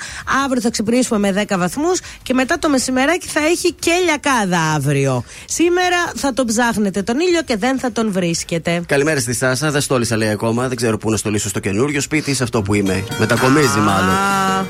Αύριο 0.45 0.61
θα 0.61 0.69
ξυπνήσουμε 0.69 1.19
με 1.19 1.45
10 1.49 1.57
βαθμούς 1.57 1.99
και 2.23 2.33
μετά 2.33 2.59
το 2.59 2.69
μεσημεράκι 2.69 3.27
θα 3.29 3.39
έχει 3.39 3.73
και 3.73 3.91
λιακάδα 4.03 4.59
αύριο. 4.59 5.23
Σήμερα 5.45 6.11
θα 6.15 6.33
τον 6.33 6.45
ψάχνετε 6.45 7.01
τον 7.01 7.19
ήλιο 7.19 7.41
και 7.41 7.57
δεν 7.57 7.79
θα 7.79 7.91
τον 7.91 8.11
βρίσκετε. 8.11 8.81
Καλημέρα 8.85 9.19
στη 9.19 9.33
Σάσα. 9.33 9.71
Δεν 9.71 9.81
στόλισα 9.81 10.17
λέει 10.17 10.29
ακόμα. 10.29 10.67
Δεν 10.67 10.77
ξέρω 10.77 10.97
πού 10.97 11.09
να 11.09 11.17
στολίσω 11.17 11.49
στο 11.49 11.59
καινούριο 11.59 12.01
σπίτι 12.01 12.31
ή 12.31 12.33
σε 12.33 12.43
αυτό 12.43 12.61
που 12.61 12.73
είμαι. 12.73 13.03
Μετακομίζει 13.19 13.79
μάλλον. 13.79 14.15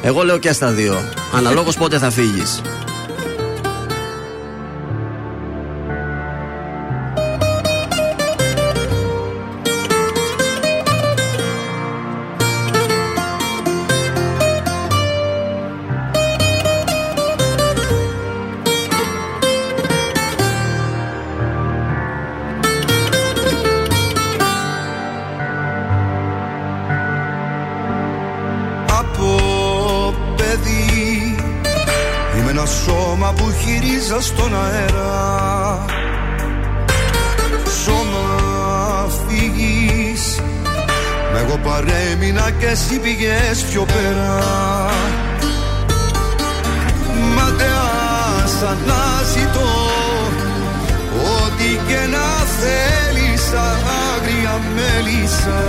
Εγώ 0.02 0.24
λέω 0.24 0.38
και 0.38 0.52
στα 0.52 0.72
δύο. 0.72 1.04
Αναλόγως 1.34 1.78
πότε 1.78 1.98
θα 1.98 2.10
φύγεις. 2.10 2.62
Παρέμεινα 42.90 42.96
και 42.96 42.96
εσύ 42.96 43.00
πήγες 43.00 43.64
πιο 43.72 43.86
πέρα. 43.86 44.40
Ματεάς 47.36 48.54
αναζητώ 48.64 49.90
Ό,τι 51.42 51.80
και 51.88 52.08
να 52.12 52.28
θέλεις 52.60 53.54
άγρια 53.54 54.60
μέλισσα. 54.76 55.64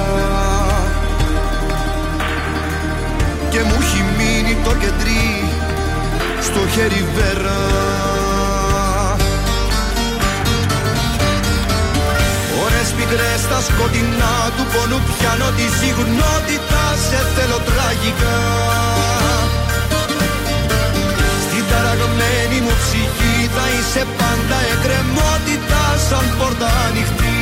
Και 3.51 3.59
μου 3.59 3.77
έχει 3.81 4.05
μείνει 4.17 4.57
το 4.65 4.71
κεντρί 4.71 5.49
στο 6.41 6.61
χέρι 6.75 7.05
βέρα 7.15 7.90
σκοτεινά 13.69 14.35
του 14.57 14.65
πόνου 14.73 14.99
πιάνω 15.09 15.49
τη 15.57 15.67
συγνότητα 15.79 16.85
σε 17.07 17.21
θέλω 17.35 17.59
τραγικά. 17.69 18.39
Στην 21.45 21.65
ταραγμένη 21.71 22.59
μου 22.65 22.75
ψυχή 22.83 23.37
θα 23.55 23.65
είσαι 23.75 24.03
πάντα 24.21 24.59
εκκρεμότητα 24.73 25.83
σαν 26.09 26.27
πόρτα 26.39 26.71
ανοιχτή. 26.87 27.39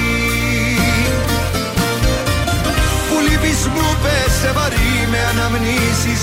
Που 3.09 3.16
λείπεις 3.26 3.61
μου 3.74 3.88
πέσε 4.02 4.50
βαρύ 4.57 4.94
με 5.12 5.20
αναμνήσεις 5.31 6.22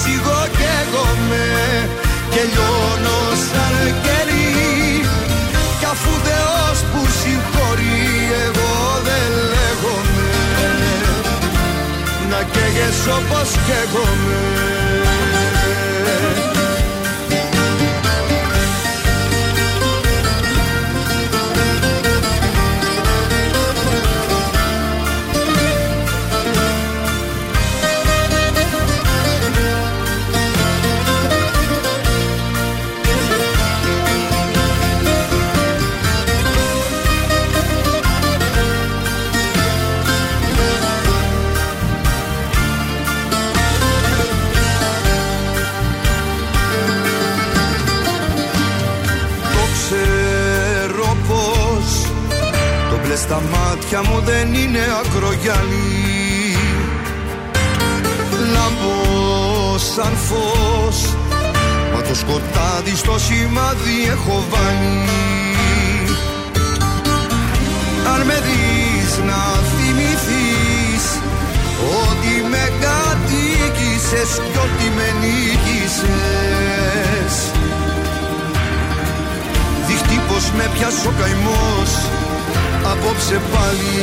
καίγες 12.75 13.07
όπως 13.07 13.51
καίγομαι 13.65 14.45
Το 53.15 53.21
μπλε 53.21 53.27
στα 53.27 53.41
μάτια 53.51 54.01
μου 54.03 54.19
δεν 54.25 54.53
είναι 54.53 54.79
ακρογιαλί 54.99 56.57
Λάμπω 58.53 59.77
σαν 59.77 60.13
φως 60.15 61.15
Μα 61.93 62.01
το 62.01 62.15
σκοτάδι 62.15 62.95
στο 62.95 63.19
σημάδι 63.19 63.97
έχω 64.09 64.43
βάλει. 64.49 65.05
Αν 68.13 68.21
με 68.25 68.33
δεις 68.47 69.17
να 69.25 69.41
θυμηθείς 69.75 71.05
Ότι 72.07 72.33
με 72.49 72.71
κατοίκησες 72.83 74.31
κι 74.51 74.57
ότι 74.57 74.87
με 74.95 75.07
νίκησες. 75.21 76.15
Δείχνει 79.87 80.19
πως 80.27 80.51
με 80.57 80.69
πιάσει 80.73 81.07
ο 81.07 81.13
καημός 81.19 82.14
Απόψε 82.91 83.41
πάλι. 83.51 83.93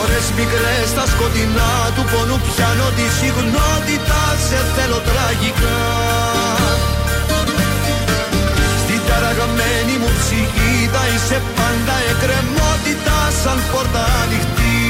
Ώρες 0.00 0.26
μικρές 0.36 0.88
στα 0.92 1.04
σκοτεινά 1.12 1.72
του 1.94 2.04
πονού 2.10 2.36
πιάνω 2.46 2.88
τη 2.96 3.06
συγνότητα 3.18 4.22
Σε 4.48 4.58
θέλω 4.74 5.00
τραγικά. 5.08 5.80
Στην 8.82 9.00
ταραγμένη 9.08 9.94
μου 10.00 10.10
ψυχή 10.20 10.74
θα 10.94 11.02
είσαι 11.12 11.38
πάντα 11.56 11.96
εκκρεμότητα 12.10 13.16
Σαν 13.42 13.58
πόρτα 13.70 14.04
ανοιχτή. 14.22 14.80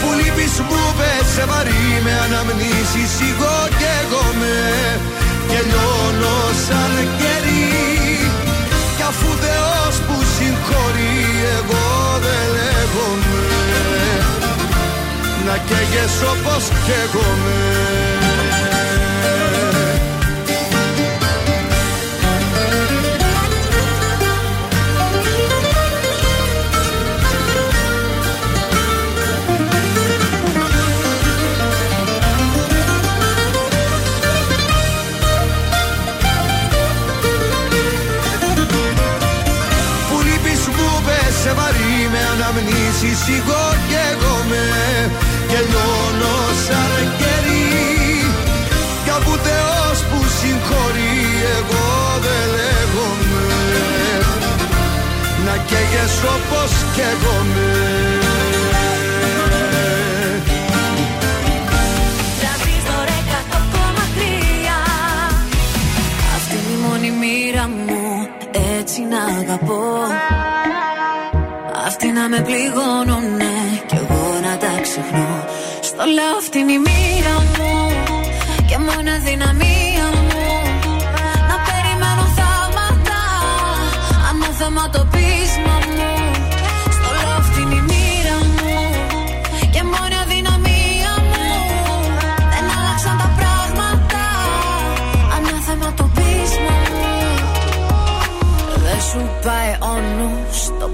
Που 0.00 0.08
λείπεις 0.18 0.54
μου 0.68 0.82
πέσε 0.98 1.44
βαρύ 1.50 1.86
με 2.04 2.12
αναμνήσεις 2.24 3.14
εγώ 3.28 3.56
και 3.78 3.90
εγώ 4.02 4.24
με 4.40 4.52
και 5.52 5.62
λιώνω 5.70 6.38
σαν 6.66 6.94
κερί 7.20 7.66
κι 8.96 9.02
αφού 9.10 9.28
Θεός 9.44 9.94
που 10.06 10.16
συγχωρεί 10.34 11.16
εγώ 11.58 11.86
δεν 12.24 12.44
λέγομαι. 12.56 13.44
Να 15.46 15.56
καίγες 15.68 16.14
όπως 16.32 16.64
καίγομαι 16.86 18.31
αναμνήσεις 43.02 43.28
εγώ 43.38 43.64
και 43.88 44.00
εγώ 44.12 44.34
με 44.48 44.64
και 45.48 45.58
λιώνω 45.70 46.36
σαν 46.66 46.92
κερί 47.18 47.66
κι 49.04 49.10
αφού 49.10 49.32
Θεός 49.46 49.98
που 50.08 50.18
συγχωρεί 50.38 51.16
εγώ 51.58 51.88
δεν 52.24 52.44
λέγομαι. 52.56 53.46
Να 55.46 55.56
καίγες 55.68 56.14
όπως 56.34 56.70
καίγομαι 56.94 57.70
Τρανζίστορ 62.40 63.08
100,3 63.08 64.30
Αυτή 66.36 66.54
είναι 66.54 66.72
η 66.72 66.88
μόνη 66.88 67.10
μοίρα 67.20 67.68
μου 67.68 68.28
έτσι 68.78 69.00
να 69.10 69.20
αγαπώ. 69.40 69.82
Αυτοί 70.04 70.41
να 72.16 72.28
με 72.28 72.40
πληγώνουνε. 72.46 73.54
Κι 73.88 73.96
εγώ 74.02 74.24
να 74.46 74.52
τα 74.62 74.72
ξεχνώ. 74.86 75.32
Στο 75.88 76.04
λέω 76.16 76.34
αυτή 76.42 76.58
είναι 76.58 76.72
η 76.72 76.82
μοίρα 76.86 77.36
μου. 77.54 77.72
Και 78.68 78.78
μόνο 78.86 79.08
αδυναμία 79.18 80.06
μου. 80.28 80.44
Να 81.48 81.56
περιμένω 81.68 82.24
θαύματα. 82.38 83.20
Ανάθεμα 84.28 84.84
το 84.94 85.02
πείσμα 85.12 85.76
μου. 85.94 86.10
Στο 86.96 87.08
λέω 87.18 87.36
αυτή 87.42 87.60
είναι 87.64 87.78
η 87.82 87.84
μοίρα 87.90 88.36
μου. 88.56 88.74
Και 89.74 89.82
μόνο 89.92 90.14
αδυναμία 90.24 91.12
μου. 91.30 91.46
Δεν 92.52 92.64
άλλαξαν 92.76 93.16
τα 93.22 93.28
πράγματα. 93.38 94.22
Ανάθεμα 95.34 95.88
το 95.98 96.04
πείσμα 96.16 96.76
μου. 96.96 97.12
Δεν 98.86 99.00
σου 99.08 99.20
πάει 99.44 99.70
ο 99.80 99.86
νους 99.86 99.91
Το 99.91 99.91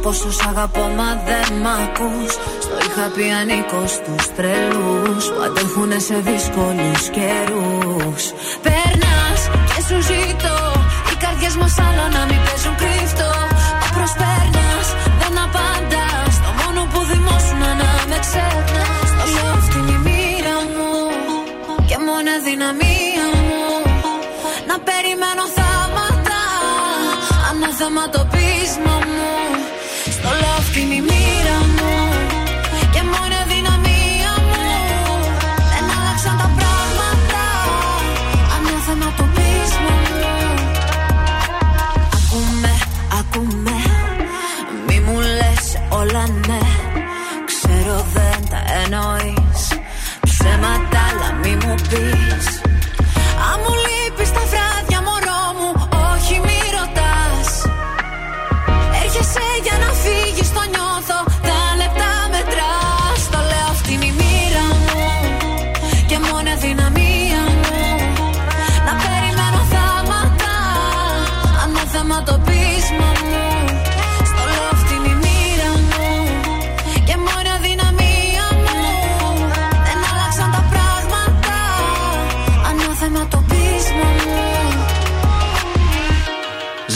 πόσο 0.03 0.31
σ' 0.33 0.47
αγαπώ 0.51 0.85
μα 0.99 1.11
δεν 1.27 1.49
μ' 1.63 1.73
ακούς. 1.85 2.33
Στο 2.65 2.77
είχα 2.85 3.07
πει 3.15 3.25
ανήκως 3.41 3.91
στους 3.99 4.25
τρελούς 4.37 5.25
Που 5.33 5.41
αντέχουνε 5.47 5.99
σε 6.09 6.17
δύσκολους 6.29 7.03
καιρούς. 7.17 8.23
Περνάς 8.67 9.41
και 9.69 9.81
σου 9.87 9.99
ζητώ 10.11 10.59
Οι 11.11 11.15
καρδιές 11.23 11.55
μας 11.61 11.75
άλλο 11.87 12.05
να 12.17 12.23
μην 12.29 12.41
παίζουν 12.45 12.75
κρύφτο. 12.83 13.31
Μα 13.81 13.87
προσπέρνας, 13.97 14.87
δεν 15.21 15.35
απαντάς 15.45 16.35
Το 16.45 16.51
μόνο 16.61 16.81
που 16.91 17.01
δημόσουν 17.13 17.63
να 17.81 17.91
με 18.11 18.19
ξεχνάς. 18.25 19.09
Το 19.19 19.25
λέω 19.35 19.51
αυτή 19.61 19.77
είναι 19.81 19.95
η 19.99 20.01
μοίρα 20.07 20.57
μου 20.75 20.91
Και 21.89 21.97
μόνο 22.07 22.29
αδυναμία 22.39 23.27
μου. 23.47 23.65
Να 24.69 24.77
περιμένω 24.89 25.45
θαύματα 25.57 26.41
Ανάθεμα 27.49 28.05
το 28.15 28.21
πείσμα 28.33 28.95
μου 29.15 29.58
Στο 30.79 30.87
λέω 30.87 30.93
αυτή 30.93 30.95
είναι 30.95 30.95
η 30.95 31.01
μοίρα 31.01 31.59
μου 31.77 31.95
Και 32.93 33.03
μόνο 33.03 33.35
αδυναμία 33.43 34.33
μου 34.49 34.64
Δεν 35.71 35.85
άλλαξαν 35.97 36.37
τα 36.43 36.51
πράγματα 36.59 37.45
Ανάθεμα 38.55 39.09
το 39.17 39.25
πείσμα 39.35 39.95
μου 40.09 40.33
Ακούμε, 42.17 42.75
ακούμε 43.19 43.77
Μη 44.87 45.01
μου 45.01 45.19
λες 45.21 45.67
όλα 45.88 46.25
ναι 46.47 46.62
Ξέρω 47.47 47.97
δεν 48.14 48.49
τα 48.51 48.61
εννοείς 48.83 49.62
Ψέματα 50.21 51.01
αλλά 51.11 51.33
μη 51.43 51.57
μου 51.64 51.75
πεις 51.88 52.28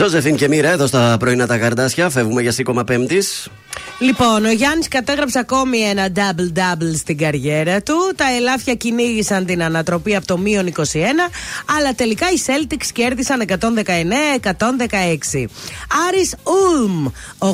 Ζώζεφιν 0.02 0.36
και 0.36 0.48
Μοίρα 0.48 0.70
εδώ 0.70 0.86
στα 0.86 1.16
πρωινά 1.18 1.46
τα 1.46 1.58
καρδάσια. 1.58 2.10
Φεύγουμε 2.10 2.42
για 2.42 2.52
σήκωμα 2.52 2.84
Πέμπτης. 2.84 3.41
Λοιπόν, 4.02 4.44
ο 4.44 4.50
Γιάννης 4.50 4.88
κατέγραψε 4.88 5.38
ακόμη 5.38 5.78
ένα 5.78 6.08
double-double 6.14 6.94
στην 6.96 7.18
καριέρα 7.18 7.82
του. 7.82 8.12
Τα 8.16 8.24
ελάφια 8.36 8.74
κυνήγησαν 8.74 9.46
την 9.46 9.62
ανατροπή 9.62 10.16
από 10.16 10.26
το 10.26 10.38
μείον 10.38 10.66
21, 10.66 10.72
αλλά 11.78 11.94
τελικά 11.94 12.26
οι 12.30 12.42
Celtics 12.46 12.86
κέρδισαν 12.92 13.44
119-116. 13.48 13.54
Άρης 16.08 16.34
Ουλμ 16.42 17.06
88-99 17.38 17.52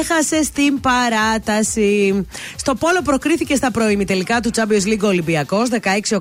έχασε 0.00 0.42
στην 0.42 0.80
παράταση. 0.80 2.26
Στο 2.56 2.74
Πόλο 2.74 3.02
προκρίθηκε 3.04 3.54
στα 3.54 3.70
προημιτελικά 3.70 4.40
του 4.40 4.50
Champions 4.56 4.86
League 4.86 5.02
Ολυμπιακός 5.02 5.68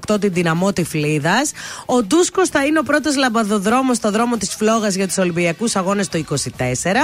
16-8 0.10 0.19
την 0.19 0.34
δυναμό 0.34 0.74
Τυφλίδας. 0.74 1.52
Ο 1.86 2.04
Ντούσκος 2.04 2.50
θα 2.50 2.65
είναι 2.65 2.80
ο 2.80 2.84
πρώτος 2.84 3.15
λαμπαδοδρόμος 3.15 3.98
στο 3.98 4.12
δρόμο 4.12 4.38
της 4.38 4.56
Φλόγας 4.56 4.95
για 4.95 5.08
τους 5.08 5.17
Ολυμπιακούς 5.17 5.76
Αγώνες 5.76 6.08
το 6.08 6.17
24. 6.17 6.98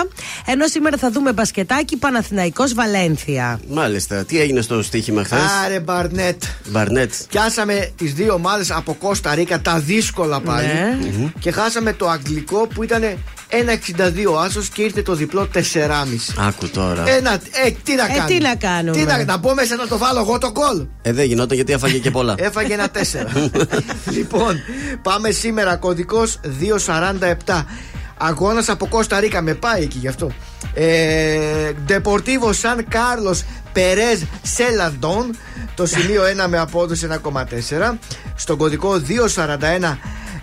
Ενώ 0.45 0.67
σήμερα 0.67 0.97
θα 0.97 1.11
δούμε 1.11 1.33
μπασκετάκι 1.33 1.97
Παναθηναϊκός 1.97 2.73
Βαλένθια. 2.73 3.59
Μάλιστα. 3.69 4.25
Τι 4.25 4.39
έγινε 4.39 4.61
στο 4.61 4.81
στοίχημα 4.83 5.23
χθες; 5.23 5.39
Άρε 5.65 5.79
Μπαρνέτ. 5.79 6.43
Μπαρνέτ. 6.69 7.13
Πιάσαμε 7.29 7.91
τις 7.97 8.13
δύο 8.13 8.33
ομάδες 8.33 8.71
από 8.71 8.93
Κώστα 8.93 9.35
Ρίκα, 9.35 9.61
τα 9.61 9.79
δύσκολα 9.79 10.39
πάλι. 10.39 10.67
Ναι. 10.67 10.97
Και 11.39 11.51
χάσαμε 11.51 11.93
το 11.93 12.09
αγγλικό 12.09 12.67
που 12.67 12.83
ήταν 12.83 13.01
1,62 13.49 14.43
άσος 14.45 14.69
και 14.69 14.81
ήρθε 14.81 15.01
το 15.01 15.13
διπλό 15.15 15.47
4,5. 15.53 15.59
Άκου 16.37 16.69
τώρα. 16.69 17.03
Ένα, 17.09 17.31
ε, 17.33 17.71
τι 17.83 17.95
να 17.95 18.03
Ε, 18.03 18.07
κάνουμε; 18.07 18.25
τι 18.27 18.37
να 18.37 18.55
κάνουμε; 18.55 18.97
Τι 18.97 19.03
να, 19.03 19.23
να 19.23 19.37
μπω 19.37 19.53
μέσα 19.53 19.75
να 19.75 19.87
το 19.87 19.97
βάλω 19.97 20.19
εγώ 20.19 20.37
το 20.37 20.51
κολ. 20.51 20.85
Ε, 21.01 21.11
δεν 21.13 21.25
γινόταν 21.25 21.55
γιατί 21.55 21.73
έφαγε 21.73 21.97
και 21.97 22.11
πολλά. 22.11 22.35
Έφαγε 22.47 22.73
ένα 22.73 22.87
4. 22.93 23.51
λοιπόν, 24.17 24.59
πάμε 25.01 25.31
σήμερα 25.31 25.75
κωδικός 25.75 26.39
247. 27.45 27.63
Αγώνας 28.17 28.69
από 28.69 28.87
Κώστα 28.87 29.19
Ρίκα, 29.19 29.41
με 29.41 29.53
πάει 29.53 29.81
εκεί 29.81 29.97
γι' 29.97 30.07
αυτό. 30.07 30.31
Ε, 30.73 31.71
Deportivo 31.87 32.49
San 32.61 32.77
Carlos 32.77 33.37
Perez 33.73 34.21
Celandon. 34.57 35.35
Το 35.75 35.85
σημείο 35.85 36.23
1 36.45 36.47
με 36.47 36.59
απόδοση 36.59 37.07
1,4. 37.23 37.97
Στον 38.35 38.57
κωδικό 38.57 38.99
241 38.99 39.97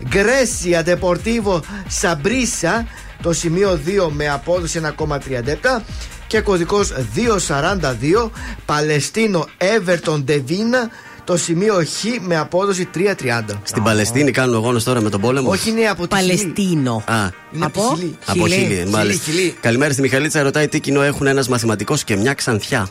Γκρέσια 0.08 0.84
Deportivo 0.86 1.60
Sabrissa. 2.00 2.84
Το 3.22 3.32
σημείο 3.32 3.80
2 4.06 4.08
με 4.10 4.28
απόδοση 4.28 4.80
1,37. 4.98 5.82
Και 6.26 6.40
κωδικός 6.40 6.92
242 7.14 8.30
Παλαιστίνο 8.64 9.46
Everton 9.58 10.24
Devina. 10.24 10.88
Το 11.24 11.36
σημείο 11.36 11.74
Χ 11.84 12.04
με 12.20 12.36
απόδοση 12.36 12.88
3,30. 12.94 13.42
Στην 13.62 13.82
Παλαιστίνη 13.82 14.30
κάνουμε 14.30 14.56
αγώνε 14.56 14.80
τώρα 14.80 15.00
με 15.00 15.10
τον 15.10 15.20
πόλεμο; 15.20 15.50
Όχι, 15.50 15.70
είναι 15.70 15.84
από 15.86 16.06
τη 16.08 16.16
Χιλή. 16.16 16.28
Παλαιστίνο. 16.28 17.04
Α, 17.06 17.14
Είναι 17.52 17.64
από 17.64 17.80
Από; 17.84 17.94
τη 17.94 18.00
Χιλή. 18.00 18.18
από 18.26 18.46
Χιλή. 18.48 18.64
χίλι, 18.66 18.86
μάλιστα. 18.90 19.30
Χιλή. 19.30 19.56
Καλημέρα 19.60 19.92
στη 19.92 20.02
Μιχαλίτσα. 20.02 20.42
Ρωτάει 20.42 20.68
τι 20.68 20.80
κοινό 20.80 21.02
έχουν 21.02 21.26
ένας 21.26 21.48
μαθηματικός 21.48 22.04
και 22.04 22.16
μια 22.16 22.34
ξανθιά. 22.34 22.88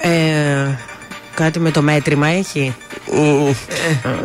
Ε, 0.00 0.10
κάτι 1.34 1.58
με 1.60 1.70
το 1.70 1.82
μέτρημα 1.82 2.26
έχει. 2.28 2.74
Μμμ, 3.12 3.52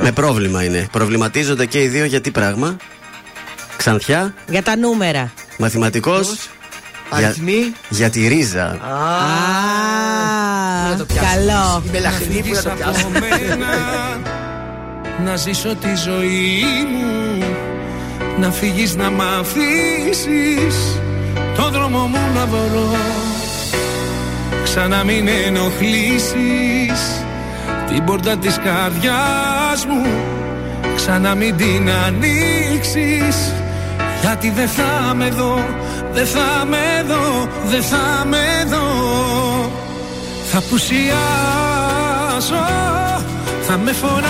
Με 0.02 0.12
πρόβλημα 0.12 0.64
είναι. 0.64 0.88
Προβληματίζονται 0.92 1.66
και 1.66 1.82
οι 1.82 1.88
δύο 1.88 2.06
για 2.06 2.22
τι 2.22 2.32
πράγμα. 2.32 2.78
Ξανθιά, 3.78 4.34
Για 4.50 4.64
τα 4.64 4.76
νούμερα. 4.78 5.32
μαθηματικός. 5.58 6.50
Για, 7.18 7.28
Αριθμοί. 7.28 7.74
για 7.90 8.10
τη 8.10 8.28
ρίζα. 8.28 8.64
Α, 8.66 8.76
να 10.90 10.98
το 10.98 11.06
πιάσουμε. 11.06 11.32
καλό. 11.34 11.82
Η 11.86 11.90
μελαχρινή 11.92 12.42
που 12.42 12.54
να 12.54 12.62
το 12.62 12.70
από 12.70 12.78
πιάσουμε. 12.84 13.20
μένα 13.20 13.68
Να 15.26 15.36
ζήσω 15.36 15.76
τη 15.76 15.96
ζωή 15.96 16.64
μου 16.92 17.44
Να 18.40 18.52
φύγεις 18.52 18.96
να 18.96 19.10
μ' 19.12 19.22
αφήσεις 19.22 21.00
Το 21.56 21.70
δρόμο 21.70 22.00
μου 22.08 22.20
να 22.36 22.46
βρω 22.46 22.96
Ξανά 24.64 25.04
μην 25.04 25.28
ενοχλήσεις 25.46 27.02
Την 27.88 28.04
πόρτα 28.04 28.38
της 28.38 28.58
καρδιάς 28.64 29.86
μου 29.88 30.06
Ξανά 30.96 31.36
μην 31.36 31.56
την 31.58 31.90
ανοίξεις 32.06 33.54
Γιατί 34.22 34.50
δεν 34.50 34.68
θα 34.68 35.14
με 35.16 35.30
δω 35.30 35.66
Δεν 36.14 36.26
θα 36.26 36.66
με 36.66 37.04
δω 37.08 37.48
Δεν 37.66 37.84
θα 37.84 38.26
με 38.26 38.66
δω. 38.68 38.86
Θα 40.52 40.62
πουσιάσω 40.70 41.16
Θα 43.68 43.78
με 43.78 43.92
φωνάζεις 43.92 44.26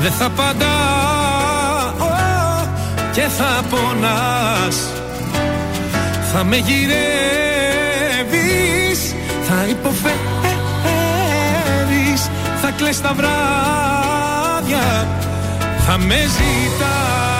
Δεν 0.00 0.12
θα 0.12 0.24
απαντάω 0.24 0.68
Και 3.12 3.20
θα 3.20 3.62
πονάς. 3.70 4.76
Θα 6.32 6.44
με 6.44 6.56
γυρεύεις 6.56 7.00
Θα 9.48 9.66
υποφέρεις. 9.68 10.20
Θα 12.62 12.70
κλαις 12.76 13.00
τα 13.00 13.12
βράδια 13.14 15.08
Θα 15.92 15.98
με 15.98 16.16
ζητάς 16.16 17.39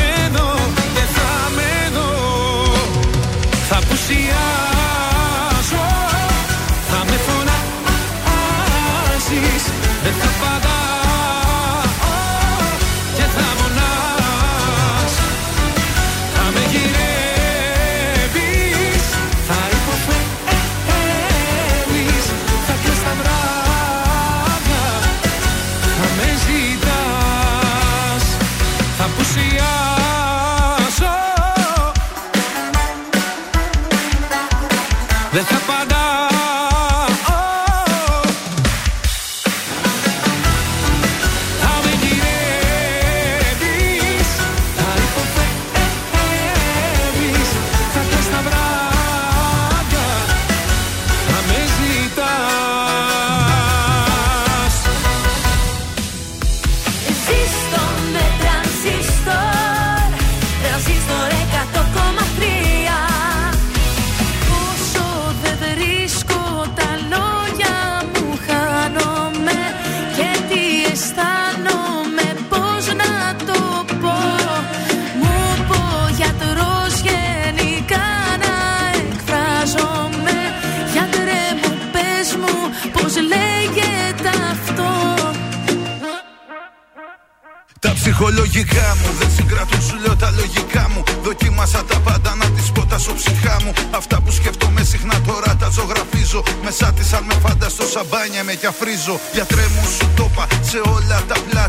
φανταστώ 98.31 98.39
σαμπάνια 98.39 98.43
με 98.43 98.55
κι 98.55 98.65
αφρίζω 98.65 99.19
Γιατρέ 99.33 99.61
μου 99.61 99.89
σου 99.97 100.09
το 100.15 100.29
είπα 100.31 100.47
σε 100.61 100.77
όλα 100.77 101.23
τα 101.27 101.35
πλάτη 101.49 101.60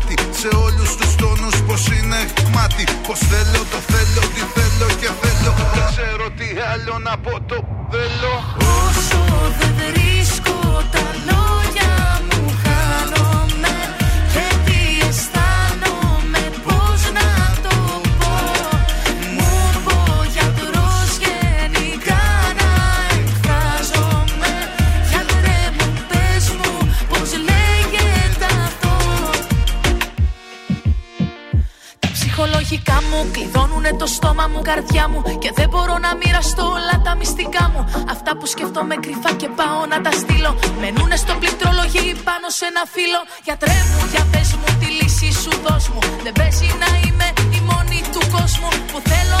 καρδιά 34.69 35.05
μου 35.11 35.19
Και 35.43 35.51
δεν 35.59 35.67
μπορώ 35.71 35.95
να 36.05 36.11
μοιραστώ 36.21 36.65
όλα 36.77 36.95
τα 37.05 37.13
μυστικά 37.19 37.63
μου. 37.71 37.81
Αυτά 38.13 38.31
που 38.37 38.45
σκέφτομαι 38.53 38.95
κρυφά 39.03 39.31
και 39.41 39.49
πάω 39.59 39.81
να 39.91 39.97
τα 40.05 40.11
στείλω. 40.21 40.51
Μενούνε 40.81 41.17
στο 41.23 41.33
πληκτρολογί 41.41 42.07
πάνω 42.27 42.47
σε 42.57 42.65
ένα 42.71 42.83
φύλλο. 42.93 43.21
Γιατρέ 43.47 43.77
μου, 43.89 44.01
για 44.13 44.23
πες 44.31 44.49
μου 44.59 44.69
τη 44.79 44.87
λύση 44.99 45.29
σου 45.41 45.53
δώσ' 45.65 45.89
μου. 45.93 46.01
Δεν 46.25 46.33
παίζει 46.39 46.69
να 46.83 46.89
είμαι 47.03 47.27
η 47.57 47.59
μόνη 47.69 47.99
του 48.13 48.21
κόσμου 48.35 48.69
Που 48.91 48.99
θέλω, 48.99 48.99
το 48.99 49.09
θέλω, 49.09 49.32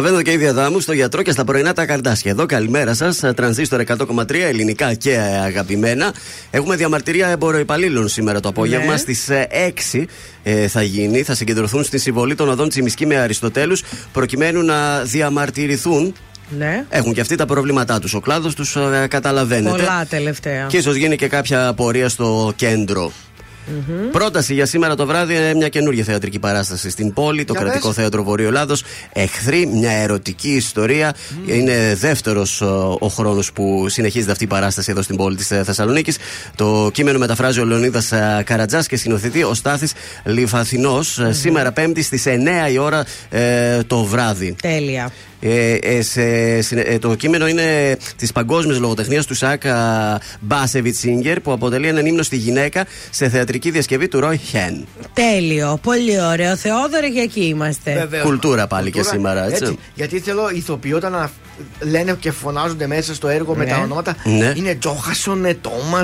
αυτό 0.00 0.12
Στα 0.12 0.18
Βένο 0.18 0.22
και 0.22 0.32
η 0.32 0.36
Διαδάμου, 0.36 0.80
στο 0.80 0.92
γιατρό 0.92 1.22
και 1.22 1.30
στα 1.30 1.44
πρωινά 1.44 1.72
τα 1.72 1.86
καρδάσια. 1.86 2.30
Εδώ 2.30 2.46
καλημέρα 2.46 2.94
σας. 2.94 3.22
Τρανζίστορ 3.34 3.82
100,3 3.86 4.34
ελληνικά 4.34 4.94
και 4.94 5.18
αγαπημένα. 5.18 6.14
Έχουμε 6.50 6.76
διαμαρτυρία 6.76 7.28
εμποροϊπαλλήλων 7.28 8.08
σήμερα 8.08 8.40
το 8.40 8.48
απόγευμα. 8.48 8.92
Ναι. 8.92 8.96
Στις 8.96 9.28
6 9.92 10.04
ε, 10.42 10.68
θα 10.68 10.82
γίνει. 10.82 11.22
Θα 11.22 11.34
συγκεντρωθούν 11.34 11.84
στη 11.84 11.98
συμβολή 11.98 12.34
των 12.34 12.48
οδών 12.48 12.68
Τσιμισκή 12.68 13.06
με 13.06 13.16
Αριστοτέλους 13.16 13.82
προκειμένου 14.12 14.62
να 14.62 15.02
διαμαρτυρηθούν. 15.02 16.14
Ναι. 16.58 16.84
Έχουν 16.88 17.14
και 17.14 17.20
αυτοί 17.20 17.36
τα 17.36 17.46
προβλήματά 17.46 17.98
τους. 17.98 18.14
Ο 18.14 18.20
κλάδος 18.20 18.54
τους 18.54 18.76
ε, 18.76 19.06
καταλαβαίνετε. 19.10 19.76
Πολλά 19.76 20.06
τελευταία. 20.08 20.66
Και 20.66 20.76
ίσως 20.76 20.94
γίνει 20.94 21.16
και 21.16 21.28
κάποια 21.28 21.72
πορεία 21.74 22.08
στο 22.08 22.52
κέντρο. 22.56 23.12
Πρόταση 24.12 24.54
για 24.54 24.66
σήμερα 24.66 24.94
το 24.94 25.06
βράδυ 25.06 25.34
ε, 25.36 25.54
μια 25.54 25.68
καινούργια 25.68 26.04
θεατρική 26.04 26.38
παράσταση 26.38 26.90
στην 26.90 27.12
πόλη, 27.12 27.44
το 27.44 27.52
Για 27.52 27.62
Κρατικό 27.62 27.86
πες. 27.86 27.96
Θέατρο 27.96 28.22
Βορείου 28.22 28.46
Ελλάδο. 28.46 28.74
Εχθρή, 29.12 29.66
μια 29.66 29.90
ερωτική 29.90 30.50
ιστορία. 30.50 31.14
Είναι 31.46 31.94
δεύτερος 32.00 32.60
ο 33.00 33.08
χρόνος 33.08 33.52
που 33.52 33.86
συνεχίζεται 33.88 34.32
αυτή 34.32 34.44
η 34.44 34.46
παράσταση 34.46 34.90
εδώ 34.90 35.02
στην 35.02 35.16
πόλη 35.16 35.36
της 35.36 35.46
Θεσσαλονίκης. 35.46 36.16
Το 36.54 36.90
κείμενο 36.92 37.18
μεταφράζει 37.18 37.60
ο 37.60 37.64
Λεωνίδας 37.64 38.12
Καρατζάς 38.44 38.86
και 38.86 38.96
συνοθετεί 38.96 39.42
ο 39.42 39.54
Στάθης 39.54 39.92
Λιφαθινός. 40.24 41.20
Σήμερα 41.30 41.72
Πέμπτη 41.72 42.02
στις 42.02 42.24
9 42.26 42.70
η 42.72 42.78
ώρα 42.78 43.04
ε, 43.30 43.82
το 43.86 44.04
βράδυ. 44.04 44.54
Τέλεια. 44.62 45.10
Ε, 45.42 45.74
ε, 45.74 46.02
σε- 46.02 46.60
συνε- 46.62 46.86
ε, 46.88 46.98
το 46.98 47.14
κείμενο 47.14 47.48
είναι 47.48 47.96
της 48.16 48.32
παγκόσμιας 48.32 48.78
λογοτεχνίας 48.78 49.26
του 49.26 49.34
Σάκ 49.34 49.62
Μπάσεβιτ 50.40 50.94
Σίγκερ 50.96 51.40
που 51.40 51.52
αποτελεί 51.52 51.88
έναν 51.88 52.06
ύμνο 52.06 52.22
στη 52.22 52.36
γυναίκα 52.36 52.84
σε 53.10 53.28
θεατρική 53.28 53.49
διασκευή 53.58 54.08
του 54.08 54.20
Ρόι 54.20 54.36
Χεν. 54.36 54.86
Τέλειο. 55.12 55.78
Πολύ 55.82 56.20
ωραίο. 56.22 56.56
Θεόδωρε 56.56 57.08
και 57.08 57.20
εκεί 57.20 57.44
είμαστε. 57.44 57.92
Βεβαίως. 57.98 58.24
Κουλτούρα 58.24 58.66
πάλι 58.66 58.90
και 58.90 58.98
Κουλτούρα, 59.00 59.14
σήμερα, 59.16 59.44
έτσι. 59.44 59.78
Γιατί 59.94 60.20
θέλω 60.20 60.50
ηθοποιοί 60.50 60.92
όταν 60.94 61.14
α- 61.14 61.30
λένε 61.80 62.16
και 62.20 62.30
φωνάζονται 62.30 62.86
μέσα 62.86 63.14
στο 63.14 63.28
έργο 63.28 63.54
με 63.54 63.64
Ναι. 63.64 63.70
τα 63.70 63.78
ονόματα. 63.78 64.16
Ναι. 64.24 64.52
Είναι 64.56 64.74
Τζόχασον, 64.74 65.44
ε, 65.44 65.54
Τόμα. 65.54 66.00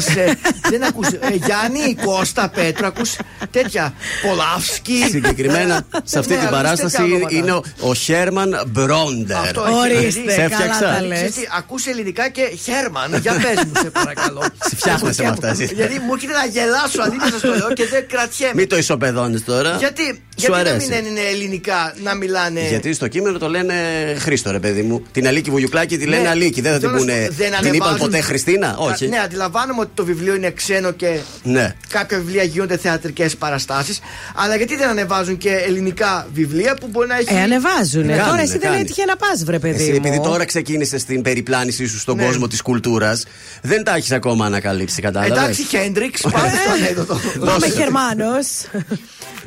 δεν 0.70 0.84
ακούς. 0.84 1.08
Ε, 1.08 1.18
Γιάννη, 1.44 1.94
Κώστα, 2.04 2.48
Πέτρο, 2.48 2.86
ακούς 2.86 3.16
τέτοια. 3.50 3.94
Πολάφσκι. 4.28 5.02
Συγκεκριμένα 5.10 5.86
σε 6.04 6.18
αυτή 6.18 6.32
Ναι, 6.32 6.38
την 6.38 6.46
ακούς 6.48 6.56
παράσταση 6.62 6.96
τέτοια 6.96 7.14
ονόματα. 7.14 7.36
είναι 7.36 7.52
ο, 7.52 7.62
ο 7.80 7.94
Χέρμαν 7.94 8.62
Μπρόντερ. 8.66 9.36
Αυτό 9.36 9.64
έχει. 9.68 9.96
Ορίστε, 9.96 10.30
Σε 10.30 10.36
καλά 10.36 10.44
έφτιαξα. 10.44 10.80
τα 10.94 11.02
λες. 11.02 11.16
Ξέρεις 11.16 11.34
τι, 11.34 11.40
ακούς 11.58 11.86
ελληνικά 11.86 12.28
και 12.28 12.42
Χέρμαν, 12.64 13.14
για 13.20 13.32
πες 13.32 13.64
μου 13.64 13.72
σε 13.82 13.90
παρακαλώ. 13.90 14.42
Σε 14.68 14.76
φτιάχνεσαι 14.76 15.22
με 15.22 15.28
αυτά, 15.28 15.48
εσύ. 15.48 15.70
Γιατί 15.74 15.98
μου 16.00 16.12
έρχεται 16.14 16.32
να 16.32 16.44
γελάσω 16.46 17.02
αλήθεια 17.02 17.38
στο 17.38 17.48
λέω 17.48 17.72
και 17.72 17.86
δεν 17.86 18.06
κρατιέμαι. 18.08 18.52
Μην 18.54 18.68
το 18.68 18.76
ισοπεδώνεις 18.76 19.44
τώρα. 19.44 19.76
Γιατί, 19.78 20.02
Σου 20.04 20.18
γιατί 20.36 20.52
να 20.52 20.58
αρέσει. 20.70 20.88
μην 20.88 21.04
είναι 21.10 21.20
ελληνικά, 21.20 21.94
να 22.02 22.14
μιλάνε; 22.14 22.60
Γιατί 22.68 22.92
στο 22.92 23.08
κείμενο 23.08 23.38
το 23.38 23.48
λένε 23.48 23.74
Χρήστο, 24.18 24.50
ρε 24.50 24.58
παιδί 24.58 24.82
μου. 24.82 25.02
Την 25.12 25.26
Αλίκη 25.46 25.50
Βουγιουκλάκη 25.50 25.98
τη 25.98 26.06
λένε 26.06 26.22
Ναι. 26.22 26.28
Αλίκη. 26.28 26.60
Δεν 26.60 26.72
θα 26.72 26.78
την 26.78 26.88
Θέλω 26.88 27.04
να 27.04 27.12
πούνε. 27.12 27.22
σου 27.22 27.28
πω, 27.28 27.34
δεν 27.34 27.50
Την 27.50 27.56
είπαν 27.56 27.66
ανεβάζουν- 27.68 27.98
ποτέ 28.00 28.20
Χριστίνα; 28.20 28.76
Όχι. 28.78 29.08
Ναι, 29.08 29.18
αντιλαμβάνομαι 29.18 29.80
ότι 29.80 29.90
το 29.94 30.04
βιβλίο 30.04 30.34
είναι 30.34 30.50
ξένο 30.50 30.90
και 30.90 31.18
Ναι. 31.42 31.74
κάποια 31.88 32.18
βιβλία 32.18 32.42
γίνονται 32.42 32.76
θεατρικές 32.76 33.36
παραστάσεις. 33.36 34.00
Αλλά 34.34 34.56
γιατί 34.56 34.76
δεν 34.76 34.88
ανεβάζουν 34.88 35.36
και 35.36 35.50
ελληνικά 35.50 36.26
βιβλία 36.32 36.74
που 36.80 36.88
μπορεί 36.90 37.08
να 37.08 37.16
έχει. 37.16 37.34
Ε, 37.34 37.40
ανεβάζουνε. 37.42 38.04
Ναι, 38.04 38.12
τώρα 38.12 38.22
κάνουνε, 38.22 38.42
εσύ 38.42 38.52
δεν 38.58 38.60
κάνει. 38.60 38.80
έτυχε 38.80 39.04
να 39.04 39.16
πα, 39.16 39.26
βρε 39.44 39.58
παιδί 39.58 39.82
Εσύ, 39.82 39.90
μου. 39.90 39.96
επειδή 39.96 40.20
τώρα 40.20 40.44
ξεκίνησε 40.44 40.96
την 40.96 41.22
περιπλάνησή 41.22 41.86
σου 41.86 41.98
στον 41.98 42.16
Ναι. 42.16 42.24
κόσμο 42.24 42.46
της 42.46 42.62
κουλτούρας, 42.62 43.24
δεν 43.62 43.84
τα 43.84 43.94
έχεις 43.94 44.12
ακόμα 44.12 44.46
ανακαλύψει, 44.46 45.02
κατάλαβες; 45.02 45.38
Εντάξει, 45.38 45.62
Χέντριξ, 45.62 46.20
πάμε 46.20 46.48
στο 46.64 46.72
ανέκδοτο. 46.72 47.20
Είμαι 47.34 47.66
Γερμανό. 47.76 48.32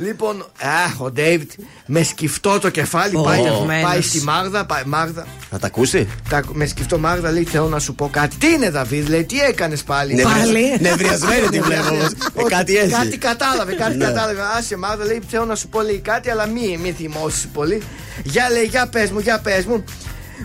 Λοιπόν, 0.02 0.42
α, 0.42 0.94
ο 0.98 1.12
Ντέιβιτ 1.12 1.52
με 1.86 2.04
σκυφτό 2.04 2.60
το 2.60 2.70
κεφάλι 2.70 3.16
Ω, 3.16 3.22
πάει, 3.22 3.44
ευγμένος. 3.44 3.90
πάει 3.92 4.02
στη 4.02 4.22
Μάγδα. 4.24 4.66
Πάει, 4.66 4.82
Μάγδα 4.86 5.28
Θα 5.50 5.60
τα 5.60 5.68
ακούσει. 5.68 5.89
Τα, 6.30 6.42
με 6.54 6.66
σκυφτό 6.66 6.98
Μάγδα 6.98 7.32
λέει: 7.32 7.44
Θέλω 7.44 7.68
να 7.68 7.80
σου 7.80 7.96
πω 7.96 8.10
κάτι. 8.12 8.36
Τι 8.36 8.48
είναι, 8.48 8.70
Δαβίδ, 8.70 9.08
λέει, 9.08 9.24
τι 9.24 9.40
έκανες 9.40 9.84
πάλι. 9.84 10.14
Νευριασ- 10.14 10.40
Πάλι. 10.46 10.78
Νευριασμένη 10.80 11.48
τη 11.48 11.60
βλέπω 11.60 11.90
όμως. 11.90 12.04
Ε, 12.06 12.16
Όχι, 12.34 12.50
Κάτι 12.50 12.78
έχει. 12.78 12.90
Κάτι 12.92 13.18
κατάλαβε, 13.18 13.74
κάτι 13.74 13.98
Ναι. 13.98 14.06
κατάλαβε. 14.06 14.42
Άσε 14.58 14.78
Μάγδα, 14.78 15.06
λέει: 15.06 15.22
Θέλω 15.30 15.46
να 15.46 15.56
σου 15.56 15.68
πω 15.68 15.82
λέει, 15.82 16.00
κάτι, 16.00 16.30
αλλά 16.30 16.46
μη, 16.48 16.80
μη 16.82 16.92
θυμώσεις 16.92 17.48
πολύ. 17.54 17.82
Για 18.24 18.50
λέει, 18.50 18.64
για 18.64 18.88
πες 18.92 19.12
μου, 19.12 19.20
για 19.20 19.40
πες 19.40 19.66
μου. 19.66 19.84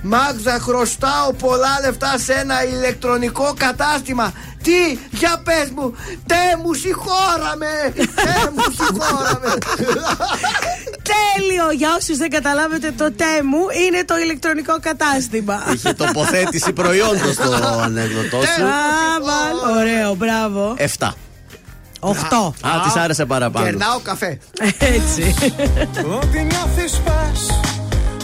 Μάγδα, 0.02 0.58
χρωστάω 0.60 1.32
πολλά 1.32 1.78
λεφτά 1.84 2.18
σε 2.18 2.32
ένα 2.32 2.64
ηλεκτρονικό 2.64 3.54
κατάστημα. 3.56 4.32
Τι, 4.62 4.98
για 5.10 5.40
πες 5.44 5.70
μου, 5.74 5.94
τε 6.26 6.56
μου 6.62 6.72
συγχώραμε! 6.72 7.92
Τε 7.94 8.50
μου 8.54 8.64
συγχώραμε! 8.78 9.54
Τέλειο! 11.12 11.70
Για 11.70 11.88
όσους 11.98 12.16
δεν 12.16 12.30
καταλάβετε, 12.30 12.90
το 12.90 13.12
τέμου 13.12 13.62
είναι 13.86 14.04
το 14.04 14.18
ηλεκτρονικό 14.18 14.76
κατάστημα. 14.80 15.62
Είχε 15.74 15.92
τοποθέτηση 15.92 16.72
προϊόντος 16.72 17.34
στο 17.34 17.80
ανέκδοτό 17.82 18.40
σου. 18.42 18.64
Α, 18.64 19.20
βάλ. 19.22 19.76
Ωραίο, 19.76 20.14
μπράβο. 20.14 20.74
7. 20.98 21.08
Οχτώ. 22.00 22.54
Α, 22.60 22.70
της 22.84 22.96
άρεσε 22.96 23.24
παραπάνω. 23.24 23.66
Κερνάω 23.66 23.98
καφέ. 24.02 24.38
Έτσι. 24.78 25.34
Ό,τι 26.20 26.42
νιώθεις 26.42 27.00
πες 27.04 27.60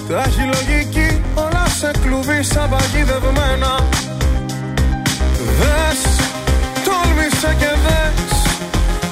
Τα 0.08 0.22
έχει 0.22 0.40
λογική 0.40 1.22
Όλα 1.34 1.49
σε 1.80 1.90
κλουβί 2.02 2.42
σαν 2.42 2.68
παγιδευμένα. 2.70 3.72
Δες 5.58 6.00
Τόλμησε 6.86 7.52
και 7.60 7.72
δες 7.84 8.32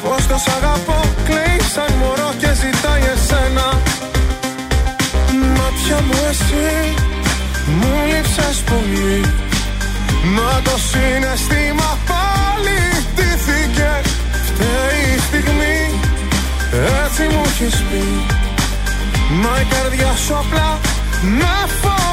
Πως 0.02 0.26
το 0.26 0.36
σ' 0.44 0.50
αγαπώ 0.56 1.00
Κλαίει 1.26 1.60
σαν 1.74 1.92
μωρό 2.00 2.30
και 2.40 2.50
ζητάει 2.62 3.04
εσένα. 3.14 3.66
Μάτια 5.56 5.98
μου 6.06 6.18
εσύ 6.30 6.70
Μου 7.78 7.92
λείψες 8.10 8.58
πολύ. 8.70 9.20
Μα 10.34 10.50
το 10.66 10.74
συναισθήμα 10.88 11.90
πάλι 12.10 12.78
τύθηκε 13.16 13.90
Φταίει 14.46 15.02
η 15.16 15.18
στιγμή 15.26 15.80
έτσι 17.02 17.22
μου 17.32 17.42
έχεις 17.46 17.76
πει. 17.88 18.04
Μα 19.42 19.60
η 19.60 19.64
καρδιά 19.74 20.12
σου 20.24 20.34
απλά 20.42 20.78
με 21.22 21.54
φοβήθηκε 21.80 22.07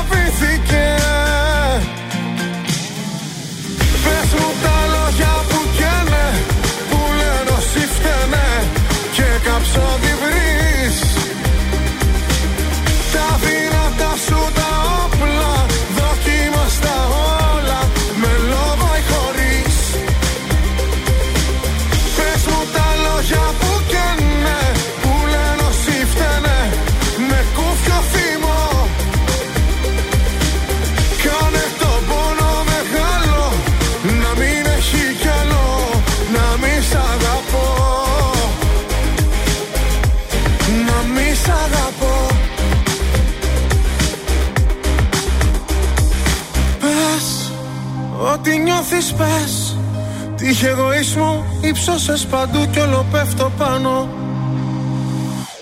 Τύχε 50.57 50.69
εγωίσμου 50.69 51.45
ύψωσες 51.61 52.25
παντού 52.25 52.67
κι 52.71 52.79
όλο 52.79 53.05
πέφτω 53.11 53.51
πάνω. 53.57 54.09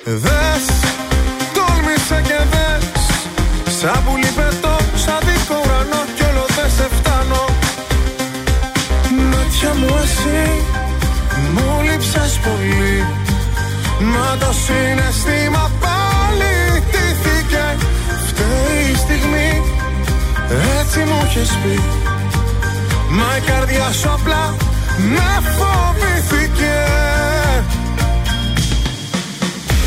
Δες, 0.05 0.65
τόλμησε 1.55 2.21
και 2.27 2.39
δες 2.51 2.85
Σαν 3.79 4.03
πουλί 4.05 4.31
πετώ, 4.37 4.75
σαν 5.03 5.19
δικό 5.25 5.55
ουρανό 5.63 6.01
κι 6.15 6.23
όλο 6.29 6.45
δεν 6.55 6.69
σε 6.77 6.87
φτάνω. 6.97 7.43
Μάτια 9.31 9.71
μου 9.79 9.95
εσύ, 10.03 10.43
μου 11.53 11.67
λείψες 11.87 12.39
πολύ. 12.45 12.97
Μα 14.11 14.37
το 14.39 14.51
συναισθήμα 14.63 15.71
πάλι 15.83 16.53
τύθηκε 16.91 17.65
Φταίει 18.27 18.91
η 18.93 18.95
στιγμή, 19.03 19.51
έτσι 20.79 20.99
μου 20.99 21.19
είχες 21.25 21.51
πει. 21.63 21.75
Μα 23.09 23.37
η 23.37 23.41
καρδιά 23.49 23.91
σου 23.91 24.09
απλά 24.09 24.71
με 24.97 25.29
φοβήθηκε. 25.57 26.77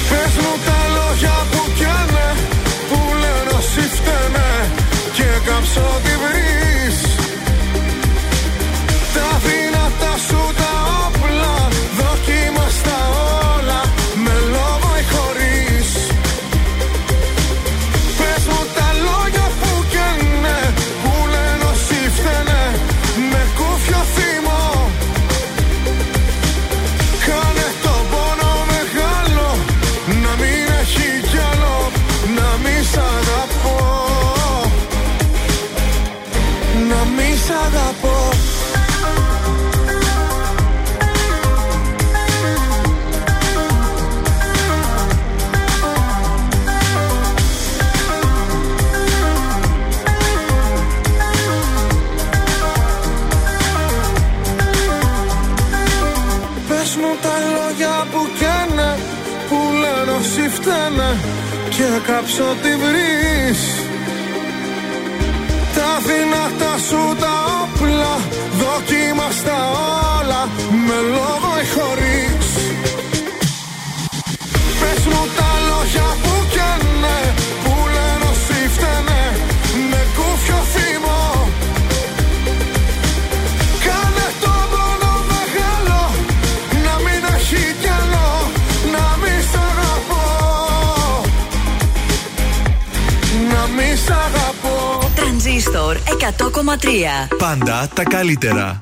Πες 0.08 0.34
μου 0.42 0.54
τα 0.66 0.78
λόγια 0.96 1.36
που 1.50 1.70
καίνε 1.78 2.28
Που 2.88 2.98
λένε 3.20 3.50
όσοι 3.58 3.80
φταίνε. 3.80 4.50
Και 5.12 5.50
κάψω 5.50 6.00
τη 6.04 6.10
βρεις 6.10 6.65
Και 62.26 62.32
κάψω 62.32 62.56
τη 62.62 62.76
βρεις 62.76 63.60
Τα 65.74 65.98
δυνατά 66.06 66.78
σου 66.78 67.16
τα 67.20 67.35
100,3 96.26 97.36
Πάντα 97.38 97.88
τα 97.94 98.02
καλύτερα. 98.02 98.78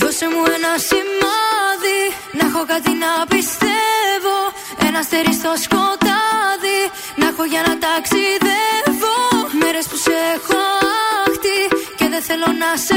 Δώσε 0.00 0.26
μου 0.32 0.42
ένα 0.56 0.72
σημάδι 0.88 2.00
Να 2.38 2.46
έχω 2.48 2.62
κάτι 2.72 2.90
να 3.04 3.10
πιστεύω. 3.34 4.36
Ένα 4.86 4.98
αστέρι 4.98 5.32
στο 5.40 5.52
σκοτάδι 5.64 6.80
Να 7.16 7.26
έχω 7.30 7.44
για 7.52 7.62
να 7.66 7.74
ταξιδεύω. 7.84 9.16
Μέρες 9.60 9.86
που 9.90 9.96
σε 10.04 10.14
έχω 10.34 10.60
άχτη 11.26 11.58
Και 11.98 12.06
δεν 12.12 12.22
θέλω 12.28 12.48
να 12.62 12.70
σε 12.86 12.96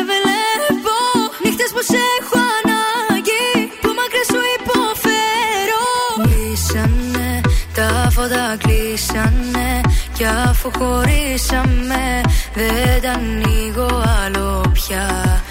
κλείσανε 9.10 9.82
Κι 10.14 10.26
αφού 10.26 10.72
χωρίσαμε 10.78 12.22
Δεν 12.53 13.01
τα 13.01 13.12
ανοίγω 13.12 14.03
άλλο 14.26 14.72
πια. 14.74 15.41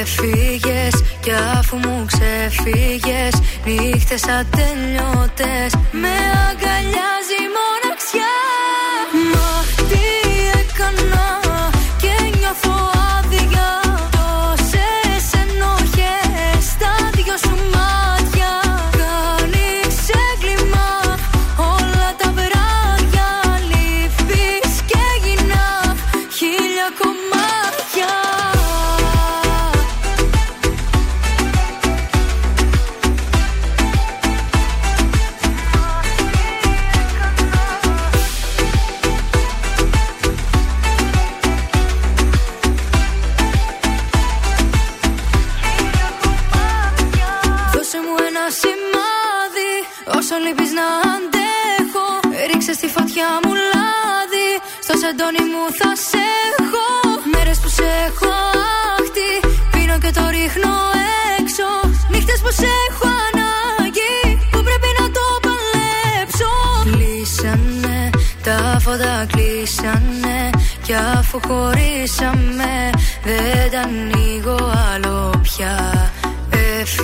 Έφυγες 0.00 1.02
κι 1.20 1.32
αφού 1.58 1.76
μου 1.76 2.04
ξεφύγες 2.06 3.34
Νύχτες 3.64 4.22
ατελειώτες 4.22 5.74
Με 5.90 6.16
αγκαλιάζει 6.48 7.17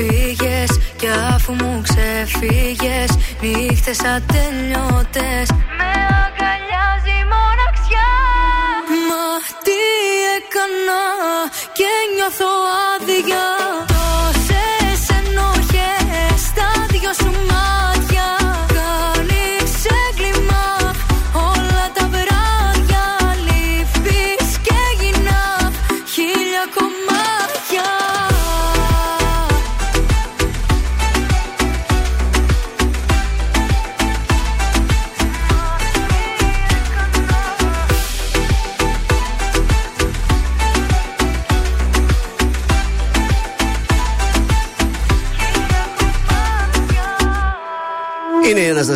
Έφυγες 0.05 0.78
κι 0.96 1.09
αφού 1.34 1.52
μου 1.52 1.82
ξεφύγες 1.82 3.11
Νύχτες 3.40 3.98
ατελειώτες. 4.00 5.46
Με 5.78 5.90
αγκαλιάζει 6.24 7.14
η 7.22 7.26
μοναξιά. 7.32 8.12
Μα 9.09 9.26
τι 9.64 9.80
έκανα 10.36 11.05
και 11.72 11.90
νιώθω 12.14 12.52
άδεια 12.94 13.46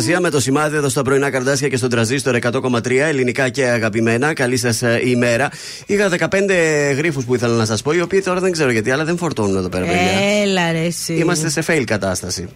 Είναι 0.09 0.17
η 0.17 0.21
Αναστασία 0.21 0.21
με 0.21 0.29
το 0.29 0.39
σημάδι 0.39 0.75
εδώ 0.77 0.89
στα 0.89 1.01
πρωινά 1.01 1.29
καρδάσια 1.29 1.67
και 1.67 1.77
στον 1.77 1.89
τραζίστορ 1.89 2.37
100,3 2.41 2.91
ελληνικά 2.91 3.49
και 3.49 3.65
αγαπημένα. 3.65 4.33
Καλή 4.33 4.57
σας 4.57 4.81
ημέρα. 5.05 5.49
Είχα 5.85 6.09
15 6.09 6.93
γρήφου 6.95 7.23
που 7.23 7.35
ήθελα 7.35 7.55
να 7.55 7.65
σας 7.65 7.81
πω, 7.81 7.91
οι 7.91 8.01
οποίοι 8.01 8.21
τώρα 8.21 8.39
δεν 8.39 8.51
ξέρω 8.51 8.71
γιατί, 8.71 8.91
αλλά 8.91 9.03
δεν 9.03 9.17
φορτώνουν 9.17 9.57
εδώ 9.57 9.69
πέρα, 9.69 9.85
παιδιά. 9.85 10.41
Έλα 10.43 10.71
ρε 10.71 10.83
εσύ. 10.85 11.13
Είμαστε 11.13 11.49
σε 11.49 11.63
fail 11.67 11.83
κατάσταση. 11.85 12.49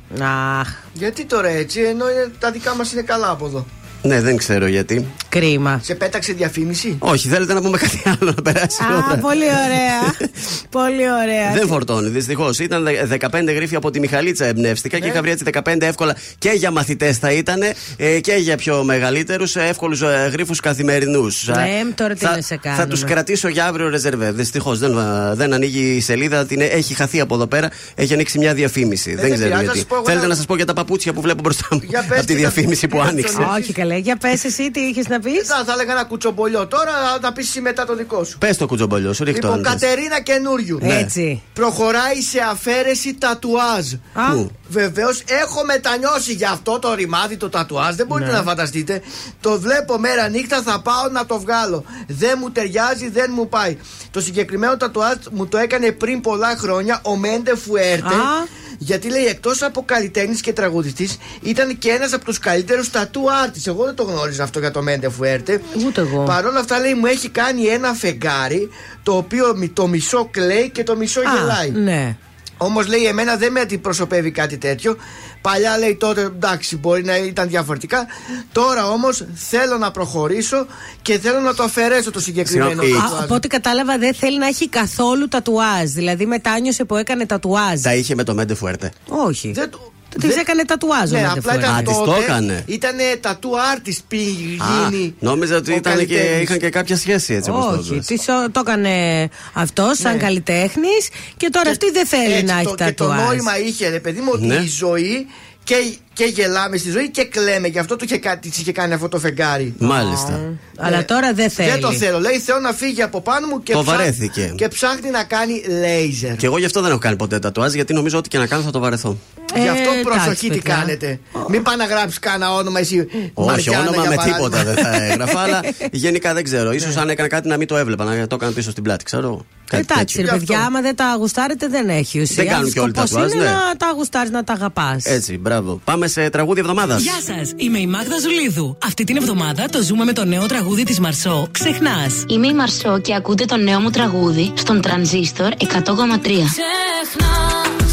Αχ, 0.60 0.68
Γιατί 0.94 1.26
τώρα 1.26 1.48
έτσι, 1.50 1.80
ενώ 1.82 2.10
είναι- 2.10 2.32
τα 2.40 2.52
δικά 2.52 2.76
μας 2.76 2.92
είναι 2.92 3.02
καλά 3.02 3.30
από 3.30 3.46
εδώ. 3.46 3.66
Ναι, 4.06 4.22
δεν 4.22 4.38
ξέρω 4.38 4.68
γιατί. 4.68 5.06
κρίμα. 5.30 5.80
Σε 5.84 5.96
πέταξε 5.96 6.34
διαφήμιση; 6.34 6.96
Όχι, 7.00 7.28
θέλετε 7.28 7.54
να 7.54 7.62
πούμε 7.62 7.78
κάτι 7.78 8.02
άλλο 8.06 8.34
να 8.36 8.42
περάσει. 8.42 8.78
η 8.84 8.86
ώρα. 8.94 9.06
Α, 9.06 9.18
πολύ 9.18 9.44
ωραία. 9.44 10.30
πολύ 10.70 11.12
ωραία. 11.12 11.54
Δεν 11.54 11.68
φορτώνει, 11.68 12.10
δυστυχώς. 12.10 12.60
Ήταν 12.60 12.84
δε- 12.84 13.06
15 13.06 13.54
γρήφοι 13.54 13.76
από 13.76 13.92
τη 13.92 14.00
Μιχαλίτσα 14.00 14.46
εμπνεύστηκα 14.46 15.00
και 15.00 15.08
είχα 15.08 15.22
βρει 15.22 15.32
έτσι 15.32 15.44
15 15.54 15.86
εύκολα 15.88 16.16
και 16.38 16.50
για 16.50 16.72
μαθητές 16.72 17.18
θα 17.18 17.32
ήταν 17.32 17.62
ε, 17.98 18.20
και 18.20 18.34
για 18.34 18.58
πιο 18.58 18.84
μεγαλύτερους 18.84 19.56
εύκολους 19.56 20.02
γρήφου 20.32 20.56
καθημερινούς. 20.62 21.48
Ναι, 21.48 21.82
τώρα 21.96 22.14
τι 22.14 22.20
θα, 22.26 22.36
να 22.36 22.42
σε 22.42 22.48
θα 22.56 22.58
κάνουμε. 22.58 22.86
τους 22.86 23.04
κρατήσω 23.04 23.48
για 23.48 23.66
αύριο 23.66 23.90
ρεζερβέ. 23.90 24.32
Δυστυχώς 24.32 24.80
δεν, 24.80 24.98
ε, 24.98 25.34
δεν 25.36 25.54
ανοίγει 25.54 25.96
η 25.96 26.02
σελίδα, 26.02 26.46
την, 26.46 26.62
έχει 26.62 26.94
χαθεί 26.94 27.20
από 27.20 27.36
εδώ 27.36 27.48
πέρα. 27.48 27.70
Έχει 27.96 28.14
ανοίξει 28.14 28.38
μια 28.38 28.54
διαφήμιση. 28.54 29.10
Ε, 29.12 29.14
δεν 29.16 29.24
δεν 29.24 29.34
ξέρω 29.34 29.48
πειράζει, 29.50 29.64
γιατί. 29.64 29.78
να 29.80 29.84
σας 29.84 29.86
πω 29.90 29.96
εγώ 29.96 30.04
Θέλετε 30.06 30.20
ένα- 30.24 30.30
να 30.34 30.36
σας 30.38 30.46
πω 30.46 30.56
για 30.56 30.66
τα 30.66 30.74
παπούτσια 30.74 31.14
που 31.14 31.22
βλέπω 31.22 31.42
μπροστά 31.44 31.68
μου 31.72 31.82
Για 31.88 32.06
πες 32.08 32.18
από 32.18 32.28
τη 32.28 32.34
τι 32.34 32.40
διαφήμιση 32.40 32.88
θα- 32.88 32.88
που 32.88 32.98
τι 33.04 33.08
άνοιξε. 33.10 33.34
θα- 33.34 33.56
Όχι 33.60 33.74
καλέ, 33.74 33.93
για 33.98 34.18
πες 34.18 34.44
εσύ 34.44 34.72
τι 34.72 34.80
είχες 34.80 35.08
να 35.08 35.20
πεις. 35.20 35.48
Θα, 35.48 35.64
θα 35.66 35.74
έλεγα 35.74 35.92
ένα 35.92 36.04
κουτσομπολιό 36.04 36.68
τώρα, 36.68 36.92
θα 37.22 37.34
πεις 37.34 37.60
μετά 37.62 37.86
το 37.86 37.96
δικό 37.96 38.24
σου. 38.24 38.38
Πες 38.38 38.58
το 38.58 38.66
κουτσομπολιό, 38.66 39.14
σου 39.14 39.24
ρίχτω. 39.24 39.48
Λοιπόν, 39.48 39.68
αν 39.68 39.80
θες. 39.80 39.90
Κατερίνα 39.90 40.22
καινούριου. 40.22 40.80
Ναι. 40.82 40.98
Έτσι. 41.00 41.42
Προχωράει 41.54 42.22
σε 42.22 42.40
αφαίρεση 42.52 43.14
τατουάζ. 43.14 43.94
Α, 44.14 44.32
Πού; 44.32 44.52
Βεβαίως 44.68 45.24
έχω 45.26 45.66
μετανιώσει 45.66 46.34
για 46.34 46.50
αυτό 46.50 46.80
το 46.80 46.94
ρημάδι 46.94 47.38
το 47.38 47.50
τατουάζ. 47.50 47.96
Δεν 47.96 48.06
μπορείτε 48.06 48.32
να 48.32 48.42
φανταστείτε. 48.42 49.02
Το 49.42 49.60
βλέπω 49.60 49.98
μέρα 49.98 50.30
νύχτα, 50.30 50.62
θα 50.62 50.82
πάω 50.82 51.10
να 51.12 51.26
το 51.26 51.40
βγάλω. 51.40 51.84
Δεν 52.08 52.38
μου 52.42 52.52
ταιριάζει, 52.52 53.10
δεν 53.10 53.32
μου 53.36 53.50
πάει. 53.50 53.78
Το 54.12 54.22
συγκεκριμένο 54.22 54.78
τατουάζ 54.78 55.16
μου 55.32 55.48
το 55.48 55.58
έκανε 55.58 55.92
πριν 55.92 56.22
πολλά 56.22 56.56
χρόνια 56.58 57.00
ο 57.04 57.16
Μέντε 57.16 57.56
Φουέρτε. 57.56 58.14
Α. 58.14 58.62
Γιατί 58.78 59.10
λέει 59.10 59.26
εκτός 59.26 59.62
από 59.62 59.84
καλλιτέχνης 59.86 60.42
και 60.42 60.54
τραγουδιστής, 60.54 61.18
ήταν 61.42 61.78
και 61.78 61.90
ένας 61.90 62.14
από 62.14 62.26
τους 62.26 62.40
καλύτερους 62.40 62.90
τατού 62.90 63.32
άρτη. 63.44 63.62
Εγώ 63.66 63.86
δεν 63.86 63.96
το 63.96 64.04
γνώριζα 64.04 64.44
αυτό 64.44 64.60
για 64.60 64.72
το 64.72 64.82
Μέντε 64.82 65.10
Φουέρτε. 65.10 65.62
Ούτε 65.86 66.02
εγώ. 66.02 66.24
Παρ' 66.24 66.46
όλα 66.46 66.60
αυτά 66.60 66.80
λέει 66.80 66.94
μου 66.94 67.06
έχει 67.06 67.30
κάνει 67.30 67.64
ένα 67.66 67.94
φεγγάρι 67.94 68.70
το 69.04 69.18
οποίο 69.18 69.56
μι- 69.56 69.74
το 69.76 69.88
μισό 69.88 70.28
κλαίει 70.32 70.70
και 70.70 70.84
το 70.84 70.96
μισό 70.96 71.22
γελάει. 71.22 71.70
ναι. 71.70 72.18
Όμως 72.58 72.88
λέει 72.88 73.06
εμένα 73.06 73.36
δεν 73.36 73.52
με 73.52 73.60
αντιπροσωπεύει 73.60 74.32
κάτι 74.32 74.58
τέτοιο. 74.58 74.98
Παλιά 75.44 75.78
λέει 75.78 75.96
τότε 75.96 76.22
εντάξει 76.22 76.78
μπορεί 76.78 77.04
να 77.04 77.18
ήταν 77.18 77.48
διαφορετικά. 77.48 78.08
Τώρα 78.52 78.90
όμως 78.90 79.26
θέλω 79.34 79.78
να 79.78 79.92
προχωρήσω 79.92 80.66
και 81.02 81.20
θέλω 81.20 81.40
να 81.40 81.54
το 81.54 81.64
αφαιρέσω 81.64 82.12
το 82.12 82.20
συγκεκριμένο 82.20 82.70
Συγγνώμη, 82.70 82.94
τατουάζ. 82.94 83.20
Α, 83.20 83.24
από 83.24 83.36
ό,τι 83.36 83.48
κατάλαβα 83.48 83.98
δεν 83.98 84.14
θέλει 84.14 84.38
να 84.38 84.48
έχει 84.48 84.70
καθόλου 84.70 85.28
τατουάζ. 85.28 85.90
Δηλαδή 85.90 86.26
μετάνιωσε 86.26 86.84
που 86.86 86.96
έκανε 86.96 87.26
τατουάζ. 87.26 87.82
Τα 87.82 87.96
είχε 87.96 88.16
με 88.16 88.24
το 88.24 88.34
Μέντε 88.34 88.54
Φουέρτε. 88.54 88.92
Όχι. 89.08 89.52
Δεν 89.52 89.70
το- 90.14 90.20
Της 90.20 90.30
δεν- 90.30 90.40
έκανε 90.40 90.66
τατουάζ 90.66 91.12
ο 91.12 91.14
Ναι, 91.16 91.22
Μέντε 91.22 91.28
απλά 91.40 91.42
Φουέρτε. 91.52 91.68
Α, 91.68 91.70
ήταν 91.70 91.84
της 91.84 91.96
το 91.98 92.04
τότε. 92.04 92.20
έκανε. 92.24 92.64
Ήταν 92.68 92.96
τατού 93.22 93.50
artist 93.52 93.98
πήγε 94.08 94.64
Α, 94.64 94.90
γίνει. 94.90 95.16
νόμιζα 95.20 95.56
ότι 95.56 95.72
ο 95.72 95.76
ήταν 95.76 95.94
και, 95.98 96.06
καλλιτέχνης. 96.06 96.42
είχαν 96.44 96.58
και 96.60 96.70
κάποια 96.70 96.98
σχέση 96.98 97.34
έτσι 97.34 97.50
όπως 97.50 97.66
το 97.66 97.72
Όχι, 97.80 97.94
είπες. 97.94 98.06
της, 98.06 98.26
ο- 98.28 98.52
το 98.52 98.60
έκανε 98.66 99.30
αυτός 99.54 99.98
σαν 99.98 100.12
Ναι. 100.16 100.22
καλλιτέχνης 100.22 101.08
και 101.38 101.50
τώρα 101.52 101.70
αυτή 101.70 101.92
δεν 101.92 102.06
θέλει 102.06 102.34
Έτσι, 102.34 102.44
να 102.46 102.54
έχει 102.54 102.64
το, 102.64 102.76
και 102.76 102.92
το 102.94 103.06
τατουάζ. 103.08 103.28
νόημα 103.28 103.60
είχε, 103.60 103.90
ρε 103.90 104.00
παιδί 104.00 104.20
μου, 104.20 104.30
ότι 104.34 104.46
Ναι. 104.46 104.56
η 104.56 104.68
ζωή 104.68 105.28
και, 105.64 105.76
και 106.14 106.24
γελάμε 106.24 106.78
στη 106.78 106.92
ζωή 106.92 107.10
και 107.12 107.24
κλαίμε. 107.26 107.68
Γι' 107.68 107.80
αυτό 107.80 107.96
του 107.96 108.04
είχε, 108.06 108.18
κα- 108.18 108.38
της 108.38 108.58
είχε 108.58 108.72
κάνει 108.72 108.94
αυτό 108.94 109.08
το 109.08 109.20
φεγγάρι. 109.20 109.74
Μάλιστα. 109.78 110.40
Αλλά 110.78 110.98
Ναι. 110.98 111.04
τώρα 111.04 111.34
δεν 111.34 111.50
θέλει. 111.50 111.70
Δεν 111.70 111.80
το 111.80 111.92
θέλω. 111.92 112.20
Λέει 112.20 112.40
θέλω 112.40 112.60
να 112.60 112.72
φύγει 112.74 113.02
από 113.02 113.22
πάνω 113.22 113.48
μου 113.48 113.64
και, 113.64 113.74
Το 113.74 113.82
ψάχ- 113.84 113.98
βαρέθηκε. 113.98 114.54
και 114.58 114.68
ψάχνει 114.68 115.10
να 115.10 115.24
κάνει 115.24 115.64
λέιζερ. 115.80 116.36
Και 116.36 116.46
εγώ 116.46 116.58
γι' 116.58 116.66
αυτό 116.66 116.82
δεν 116.82 116.90
έχω 116.90 117.00
κάνει 117.00 117.16
ποτέ 117.16 117.40
τατουάζ, 117.40 117.74
γιατί 117.74 117.94
νομίζω 117.94 118.18
ότι 118.18 118.30
και 118.30 118.38
να 118.38 118.48
κάνω 118.48 118.62
θα 118.64 118.72
το 118.72 118.80
βαρεθώ. 118.80 119.18
Γι' 119.62 119.68
αυτό 119.68 119.90
Ε, 119.92 120.02
προσοχή 120.04 120.24
εντάξει, 120.26 120.50
τι 120.50 120.56
παιδιά. 120.58 120.76
κάνετε. 120.76 121.20
Μην 121.50 121.62
πάει 121.64 121.76
να 121.76 121.86
γράψεις 121.86 122.20
κανένα 122.20 122.54
όνομα 122.54 122.80
εσύ. 122.80 123.08
Όχι, 123.34 123.48
Μαριάννα, 123.50 123.80
όνομα 123.90 124.02
για 124.02 124.10
με 124.10 124.16
παράδειγμα. 124.16 124.50
τίποτα 124.50 124.64
δεν 124.64 124.76
θα 124.84 125.04
έγραφα, 125.12 125.40
αλλά 125.40 125.60
γενικά 125.92 126.34
δεν 126.34 126.44
ξέρω. 126.44 126.72
σω 126.80 127.00
αν 127.00 127.10
έκανα 127.10 127.28
κάτι 127.30 127.48
να 127.48 127.58
μην 127.58 127.68
το 127.68 127.78
έβλεπα, 127.78 128.04
να 128.04 128.28
το 128.28 128.36
έκανα 128.36 128.52
πίσω 128.52 128.72
στην 128.72 128.84
πλάτη, 128.84 129.04
ξέρω. 129.04 129.46
Κάτι 129.70 129.86
Εντάξει, 129.90 130.16
τέτοιο. 130.16 130.32
ρε 130.32 130.38
Γι' 130.38 130.40
παιδιά, 130.46 130.56
αυτό. 130.58 130.68
άμα 130.68 130.82
δεν 130.82 130.96
τα 130.96 131.16
γουστάρετε, 131.20 131.68
δεν 131.68 131.90
έχει 131.90 132.22
ουσία. 132.22 132.36
Δεν 132.44 132.48
κάνουν 132.54 132.72
και 132.72 132.80
όλοι 132.80 132.90
Σκοπός 132.92 133.10
τατουάζ, 133.12 133.32
είναι 133.32 133.44
ναι. 133.44 133.50
να 133.50 133.76
τα 133.78 133.94
γουστάρεις, 133.96 134.32
να 134.32 134.44
τα 134.44 134.54
αγαπάς. 134.54 135.06
Έτσι, 135.06 135.38
μπράβο. 135.38 135.82
Πάμε 135.84 136.03
σε 136.08 136.30
τραγούδι 136.30 136.60
εβδομάδας. 136.60 137.02
Γεια 137.02 137.36
σας, 137.36 137.52
είμαι 137.56 137.80
η 137.80 137.88
Μάγδα 137.88 138.20
Ζουλίδου. 138.20 138.78
Αυτή 138.86 139.04
την 139.04 139.18
εβδομάδα 139.18 139.66
το 139.66 139.82
ζούμε 139.82 140.04
με 140.04 140.14
το 140.14 140.26
νέο 140.26 140.46
τραγούδι 140.46 140.84
της 140.84 141.00
Μαρσό. 141.00 141.48
Ξεχνάς. 141.52 142.24
Είμαι 142.28 142.48
η 142.48 142.54
Μαρσό 142.54 143.00
και 143.00 143.16
ακούτε 143.16 143.46
το 143.46 143.58
νέο 143.58 143.80
μου 143.80 143.90
τραγούδι 143.90 144.54
στον 144.56 144.82
Τρανζίστορ 144.82 145.50
100,3. 145.58 146.46
Ξεχνάς, 146.52 147.90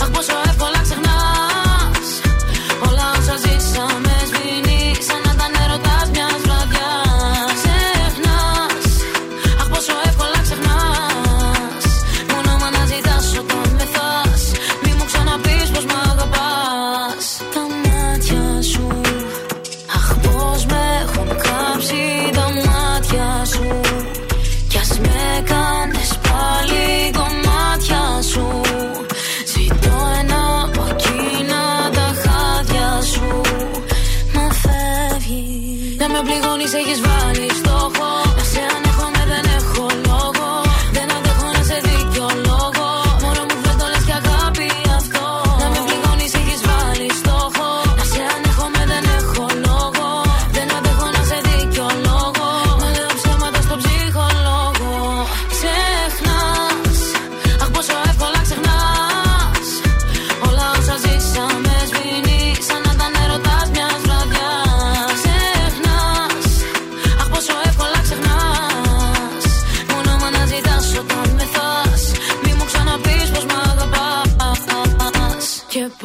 αχ 0.00 0.10
πόσο 0.10 0.47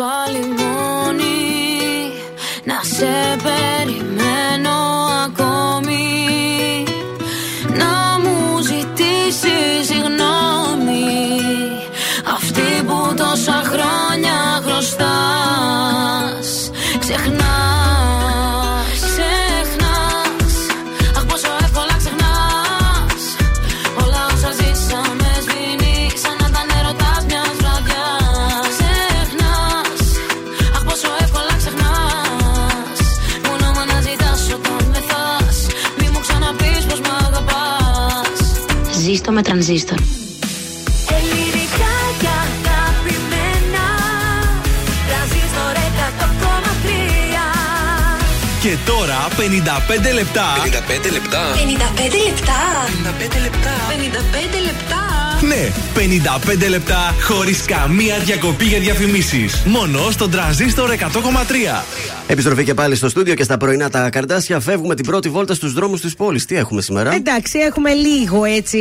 πάλι 0.03 0.62
τρανζίστορ. 39.65 39.97
Ελληνικά 41.17 41.93
και 42.21 42.29
αγαπημένα 42.43 43.85
Τρανζίστορ 45.07 45.75
100,3 45.99 46.85
Και 48.61 48.77
τώρα 48.85 49.27
55 49.37 50.13
λεπτά. 50.13 50.47
55 50.63 51.11
λεπτά. 51.11 51.43
55 51.53 52.19
λεπτά 52.27 52.59
55 53.03 53.41
λεπτά. 53.41 53.73
55 53.89 54.59
λεπτά 54.65 55.03
Ναι, 55.47 55.71
55 56.65 56.69
λεπτά 56.69 57.15
χωρίς 57.21 57.61
καμία 57.65 58.17
διακοπή 58.17 58.65
για 58.65 58.79
διαφημίσεις. 58.79 59.61
Μόνο 59.65 60.11
στον 60.11 60.31
τραζίστορ 60.31 60.89
100,3. 60.91 61.83
Επιστροφή 62.33 62.63
και 62.63 62.73
πάλι 62.73 62.95
στο 62.95 63.09
στούντιο 63.09 63.33
και 63.33 63.43
στα 63.43 63.57
πρωινά 63.57 63.89
τα 63.89 64.09
καρτάσια. 64.09 64.59
Φεύγουμε 64.59 64.95
την 64.95 65.05
πρώτη 65.05 65.29
βόλτα 65.29 65.53
στους 65.53 65.73
δρόμους 65.73 66.01
της 66.01 66.15
πόλης. 66.15 66.45
Τι 66.45 66.55
έχουμε 66.55 66.81
σήμερα; 66.81 67.13
Εντάξει, 67.13 67.59
έχουμε 67.59 67.93
λίγο 67.93 68.43
έτσι 68.43 68.79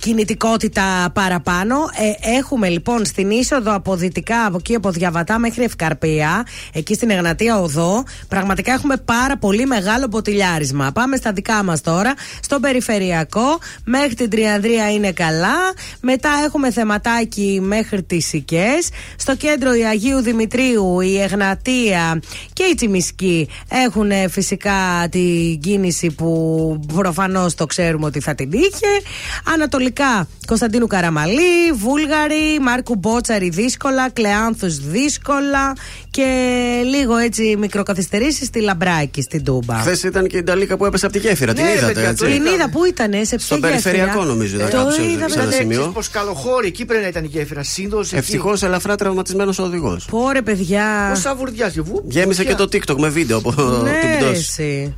κινητικότητα 0.00 1.10
παραπάνω. 1.12 1.76
Ε, 2.22 2.36
έχουμε 2.38 2.68
λοιπόν 2.68 3.04
στην 3.04 3.30
είσοδο 3.30 3.74
από 3.74 3.96
δυτικά, 3.96 4.44
από 4.44 4.56
εκεί 4.60 4.74
από 4.74 4.90
Διαβατά 4.90 5.38
μέχρι 5.38 5.64
Ευκαρπία, 5.64 6.46
εκεί 6.72 6.94
στην 6.94 7.10
Εγνατία 7.10 7.58
Οδό, 7.60 8.04
πραγματικά 8.28 8.72
έχουμε 8.72 8.96
πάρα 8.96 9.36
πολύ 9.36 9.66
μεγάλο 9.66 10.06
μποτιλιάρισμα. 10.06 10.92
Πάμε 10.92 11.16
στα 11.16 11.32
δικά 11.32 11.62
μας 11.62 11.80
τώρα. 11.80 12.14
Στο 12.42 12.60
περιφερειακό, 12.60 13.58
μέχρι 13.84 14.14
την 14.14 14.30
Τριανδρία 14.30 14.90
είναι 14.90 15.12
καλά. 15.12 15.56
Μετά 16.00 16.30
έχουμε 16.44 16.70
θεματάκι 16.70 17.60
μέχρι 17.62 18.02
τις 18.02 18.26
Σικέ. 18.26 18.68
Στο 19.16 19.36
κέντρο 19.36 19.74
η 19.74 19.84
Αγίου 19.86 20.20
Δημητρίου, 20.20 21.00
η 21.00 21.20
Εγνατία 21.20 22.20
και 22.52 22.64
η 22.70 22.74
Τσιμισκή 22.74 23.48
έχουν 23.68 24.10
ε, 24.10 24.28
φυσικά 24.28 25.08
την 25.10 25.60
κίνηση 25.60 26.10
που 26.10 26.80
προφανώς 26.94 27.54
το 27.54 27.66
ξέρουμε 27.66 28.06
ότι 28.06 28.20
θα 28.20 28.34
την 28.34 28.52
είχε. 28.52 28.86
Ανατολικά 29.54 30.28
Κωνσταντίνου 30.46 30.86
Καραμαλή, 30.86 31.72
Βούλγαρη, 31.74 32.58
Μάρκου 32.60 32.94
Μπότσαρη 32.96 33.48
δύσκολα, 33.48 34.10
Κλεάνθους 34.10 34.76
δύσκολα 34.78 35.72
και 36.10 36.24
λίγο 36.90 37.16
έτσι 37.16 37.56
μικροκαθυστερήσεις 37.58 38.46
στη 38.46 38.60
Λαμπράκη, 38.60 39.22
στην 39.22 39.44
Τούμπα. 39.44 39.74
Χθες 39.78 40.02
ήταν 40.02 40.26
και 40.26 40.36
η 40.36 40.42
Νταλίκα 40.42 40.76
που 40.76 40.84
έπεσε 40.84 41.06
από 41.06 41.14
τη 41.14 41.20
γέφυρα. 41.20 41.52
την 41.52 41.64
Ναι, 41.64 41.70
είδατε, 41.70 41.92
παιδιά, 41.92 42.08
έτσι. 42.08 42.24
το 42.24 42.30
Την 42.30 42.44
είδα 42.46 42.68
που 42.70 42.84
ήταν, 42.84 43.10
σε 43.12 43.18
ποια 43.36 43.38
Στον 43.38 43.58
γέφυρα; 43.58 43.60
περιφερειακό, 43.80 44.24
νομίζω, 44.24 44.56
ήταν 44.56 44.70
Το 44.70 44.76
κάπου 44.76 44.90
σε- 44.92 45.02
είδα, 45.02 45.28
σε 45.28 45.34
ένα 45.38 45.44
παιδιά. 45.48 45.58
σημείο. 45.60 45.90
Πως 45.94 46.08
καλοχώρη, 46.08 46.66
εκεί 46.66 46.84
πρέπει 46.84 47.02
να 47.02 47.08
ήταν 47.08 47.24
η 47.24 47.26
γέφυρα. 47.26 47.62
Σύνδοση. 47.62 48.16
Ευτυχώς 48.16 48.62
ελαφρά 48.62 48.96
τραυματισμένος 48.96 49.58
ο 49.58 49.62
οδηγός. 49.62 50.04
Πόρε, 50.10 50.42
παιδιά. 50.42 51.06
Πώς 51.10 51.20
σαβουρδιάζει, 51.20 51.80
βου. 51.80 52.04
Γέμισε 52.08 52.44
και 52.48 52.56
φωτιά. 52.56 52.78
το 52.80 52.94
TikTok 52.94 52.98
με 53.00 53.08
βίντεο 53.08 53.38
από 53.38 53.54
την 53.54 53.64
Ναι, 53.82 54.16
πτώση. 54.20 54.94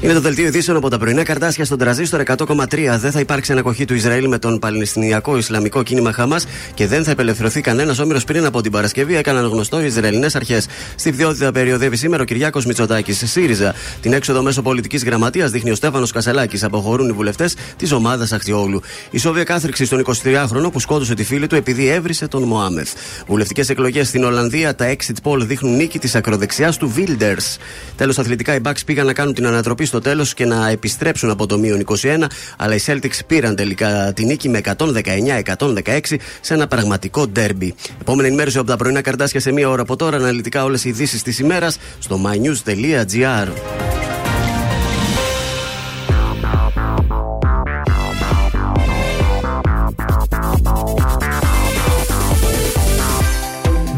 Εσύ. 0.00 0.10
Είναι 0.10 0.12
το 0.12 0.20
δελτίο 0.20 0.46
ειδήσεων 0.46 0.76
από 0.76 0.88
τα 0.88 0.98
πρωινά 0.98 1.22
καρτάσια 1.22 1.64
στον 1.64 1.78
τραζίστορ 1.78 2.22
100,3. 2.26 2.98
Δεν 2.98 3.10
θα 3.10 3.20
υπάρξει 3.20 3.52
ανακοχή 3.52 3.84
του 3.84 3.94
Ισραήλ 3.94 4.28
με 4.28 4.38
τον 4.38 4.58
Παλαιστινιακό 4.58 5.36
Ισλαμικό 5.36 5.82
κίνημα 5.82 6.12
Χαμάς 6.12 6.46
και 6.74 6.86
δεν 6.86 7.04
θα 7.04 7.12
απελευθερωθεί 7.12 7.60
κανένας 7.60 7.98
όμοιρος 7.98 8.24
πριν 8.24 8.44
από 8.44 8.60
την 8.60 8.72
Παρασκευή, 8.72 9.16
έκαναν 9.16 9.46
γνωστό 9.46 9.80
οι 9.82 9.86
Ισραηλινές 9.86 10.36
αρχές. 10.36 10.66
Στη 10.94 11.10
βδιότητα 11.10 11.52
περιοδεύει 11.52 11.96
σήμερα 11.96 12.22
ο 12.22 12.24
Κυριάκος 12.24 12.66
Μητσοτάκης. 12.66 13.30
ΣΥΡΙΖΑ. 13.30 13.74
Την 14.00 14.12
έξοδο 14.12 14.42
μέσω 14.42 14.62
πολιτικής 14.62 15.04
γραμματείας 15.04 15.50
δείχνει 15.50 15.70
ο 15.70 15.74
Στέφανος 15.74 16.12
Κασελάκης. 16.12 16.64
Αποχωρούν 16.64 17.08
οι 17.08 17.12
βουλευτές 17.12 17.56
της 17.76 17.92
ομάδας 17.92 18.32
Αχτιόλου. 18.32 18.82
Η 19.10 19.18
Σόβια 19.18 19.44
κάθριξη 19.44 19.84
στον 19.84 19.98
23χρονο 19.98 20.70
που 20.72 20.80
σκότωσε 20.80 21.14
τη 21.14 21.24
φίλη 21.24 21.46
του 21.46 21.54
επειδή 21.54 21.88
έβρισε 21.88 22.28
τον 22.28 22.42
Μωάμεθ. 22.42 22.92
Βουλευτικές 23.26 23.68
εκλογές 23.68 24.08
στην 24.08 24.24
Ολλανδία. 24.24 24.74
Τα 24.74 24.94
exit 24.96 25.30
poll 25.30 25.38
δείχνουν 25.40 25.76
νίκη 25.76 25.98
της 25.98 26.14
ακροδεξιάς 26.14 26.76
του 26.76 26.92
Wilders. 26.96 27.56
Τέλος, 27.96 28.18
αθλητικά 28.18 28.54
οι 28.54 28.58
Bucks 28.64 28.84
πήγαν 28.86 29.06
να 29.06 29.12
κάνουν 29.12 29.34
την 29.34 29.46
ανατροπή 29.46 29.84
στο 29.90 30.00
τέλος 30.00 30.34
και 30.34 30.44
να 30.44 30.68
επιστρέψουν 30.68 31.30
από 31.30 31.46
το 31.46 31.58
μείον 31.58 31.84
21, 31.86 32.24
αλλά 32.56 32.74
οι 32.74 32.78
Celtics 32.86 33.18
πήραν 33.26 33.56
τελικά 33.56 34.12
τη 34.12 34.24
νίκη 34.24 34.48
με 34.48 34.60
119-116 34.64 36.00
σε 36.40 36.54
ένα 36.54 36.66
πραγματικό 36.66 37.26
ντέρμπι. 37.26 37.74
Επόμενη 38.00 38.28
ενημέρωση 38.28 38.58
από 38.58 38.66
τα 38.66 38.76
πρωινά 38.76 39.00
καρτάσια 39.00 39.40
σε 39.40 39.52
μία 39.52 39.68
ώρα 39.68 39.82
από 39.82 39.96
τώρα. 39.96 40.16
Αναλυτικά 40.16 40.64
όλες 40.64 40.84
οι 40.84 40.88
ειδήσεις 40.88 41.22
της 41.22 41.38
ημέρας 41.38 41.78
στο 41.98 42.20
mynews.gr. 42.24 43.48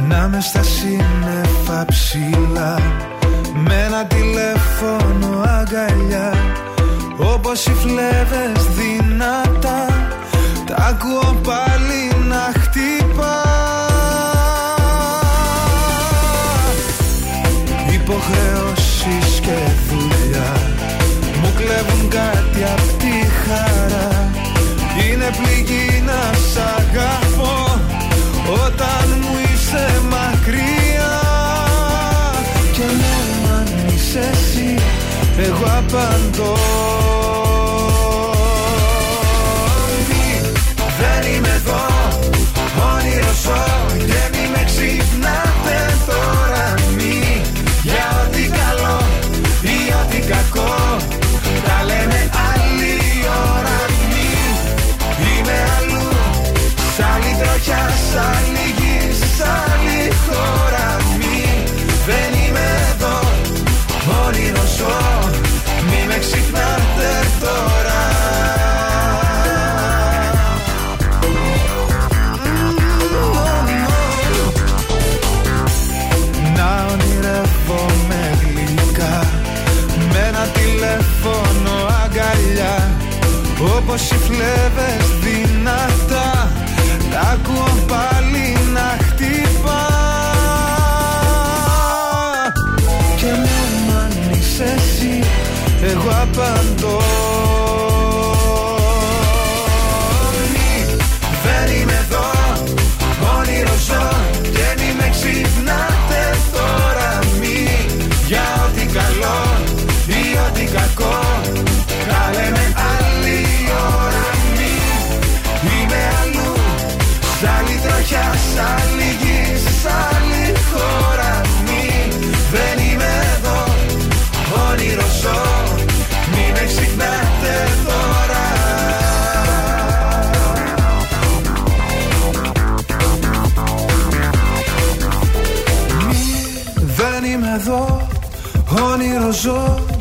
Να 0.09 0.29
μες 0.29 0.45
στα 0.45 0.63
σύννεφα 0.63 1.85
ψηλά 1.85 2.79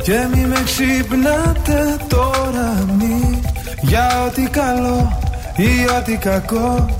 και 0.02 0.26
μη 0.34 0.46
με 0.46 0.62
ξυπνάτε 0.64 1.96
τώρα 2.08 2.84
μη. 2.98 3.40
Για 3.80 4.24
ό,τι 4.26 4.42
καλό 4.42 5.18
ή 5.56 5.86
ό,τι 5.98 6.16
κακό 6.16 6.96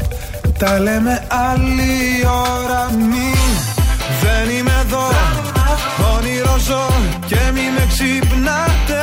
Τα 0.58 0.78
λέμε 0.78 1.24
άλλη 1.28 2.26
ώρα 2.26 2.90
μη. 2.90 3.32
Δεν 4.22 4.56
είμαι 4.56 4.74
εδώ 4.84 5.06
Όνειρο 6.16 6.56
ζω 6.58 6.86
και 7.26 7.40
μη 7.54 7.60
με 7.76 7.86
ξυπνάτε 7.88 9.01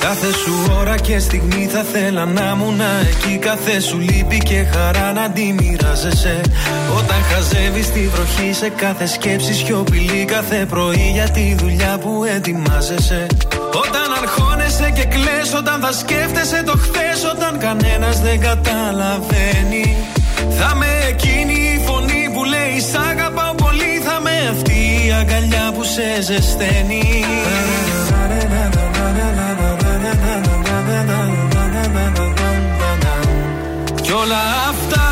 Κάθε 0.00 0.32
σου 0.32 0.72
ώρα 0.78 0.96
και 0.96 1.18
στιγμή 1.18 1.68
θα 1.72 1.82
θέλα 1.82 2.24
να 2.24 2.52
ήμουν 2.54 2.80
εκεί. 3.10 3.38
Κάθε 3.38 3.80
σου 3.80 3.98
λύπη 3.98 4.38
και 4.38 4.64
χαρά 4.72 5.12
να 5.12 5.30
τη 5.30 5.52
μοιράζεσαι. 5.52 6.40
Όταν 6.98 7.22
χαζεύεις 7.22 7.90
τη 7.90 8.08
βροχή 8.08 8.52
σε 8.52 8.68
κάθε 8.68 9.06
σκέψη 9.06 9.54
σιωπηλή 9.54 10.24
Κάθε 10.24 10.66
πρωί 10.66 11.10
για 11.12 11.30
τη 11.30 11.54
δουλειά 11.54 11.98
που 11.98 12.24
ετοιμάζεσαι. 12.24 13.26
Όταν 13.84 14.09
αρχώνεσαι 14.80 14.90
και 14.90 15.04
κλαις 15.04 15.54
Όταν 15.54 15.80
θα 15.80 15.92
σκέφτεσαι 15.92 16.62
το 16.62 16.72
χθες 16.72 17.24
Όταν 17.34 17.58
κανένας 17.58 18.20
δεν 18.20 18.40
καταλαβαίνει. 18.40 19.96
Θα 20.58 20.74
με 20.74 20.86
εκείνη 21.08 21.52
η 21.52 21.82
φωνή 21.86 22.30
που 22.34 22.44
λέει 22.44 22.80
Σ' 22.80 22.94
αγαπάω 23.10 23.54
πολύ 23.54 24.02
Θα 24.04 24.20
με 24.20 24.48
αυτή 24.50 25.06
η 25.06 25.12
αγκαλιά 25.20 25.72
που 25.74 25.84
σε 25.84 26.22
ζεσταίνει 26.22 27.24
Κι 34.02 34.12
όλα 34.12 34.42
αυτά 34.68 35.06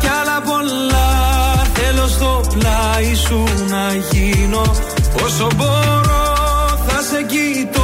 κι 0.00 0.08
άλλα 0.20 0.40
πολλά 0.40 1.08
Θέλω 1.74 2.06
στο 2.08 2.40
πλάι 2.52 3.14
σου 3.14 3.44
να 3.68 3.94
γίνω. 4.10 4.62
Όσο 5.24 5.48
μπορώ 5.56 6.24
θα 6.86 7.02
σε 7.02 7.22
κοιτώ 7.22 7.83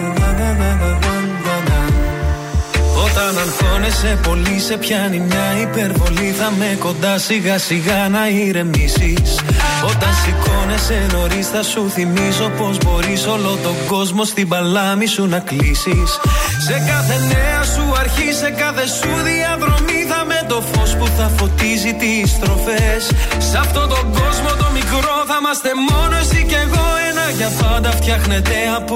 αγχώνεσαι 3.41 4.19
πολύ 4.23 4.59
σε 4.59 4.77
πιάνει 4.77 5.19
μια 5.19 5.47
υπερβολή. 5.61 6.33
Θα 6.39 6.51
με 6.57 6.77
κοντά 6.79 7.17
σιγά 7.17 7.57
σιγά 7.57 8.09
να 8.09 8.27
ηρεμήσεις. 8.27 9.29
Όταν 9.91 10.13
σηκώνεσαι 10.23 11.07
νωρίς 11.11 11.47
θα 11.47 11.63
σου 11.63 11.89
θυμίζω 11.89 12.51
Πως 12.57 12.77
μπορείς 12.77 13.27
όλο 13.27 13.57
τον 13.63 13.75
κόσμο 13.87 14.23
στην 14.23 14.47
παλάμη 14.47 15.05
σου 15.05 15.27
να 15.27 15.39
κλείσεις. 15.39 16.09
Σε 16.67 16.75
κάθε 16.89 17.15
νέα 17.33 17.63
σου 17.63 17.85
αρχή, 17.99 18.33
σε 18.33 18.49
κάθε 18.49 18.85
σου 18.87 19.11
διαδρομή 19.23 19.99
Θα 20.09 20.25
με 20.25 20.45
το 20.47 20.61
φως 20.71 20.95
που 20.95 21.07
θα 21.17 21.31
φωτίζει 21.37 21.93
τις 21.93 22.29
στροφές. 22.29 23.01
Σε 23.49 23.57
αυτόν 23.57 23.89
τον 23.89 24.05
κόσμο 24.19 24.49
το 24.61 24.67
μικρό 24.73 25.15
θα 25.27 25.37
είμαστε 25.39 25.69
μόνος 25.89 26.19
εσύ 26.21 26.45
και 26.45 26.55
εγώ. 26.55 26.85
Ένα 27.09 27.29
για 27.37 27.49
πάντα 27.61 27.91
φτιάχνεται 27.91 28.55
από 28.77 28.95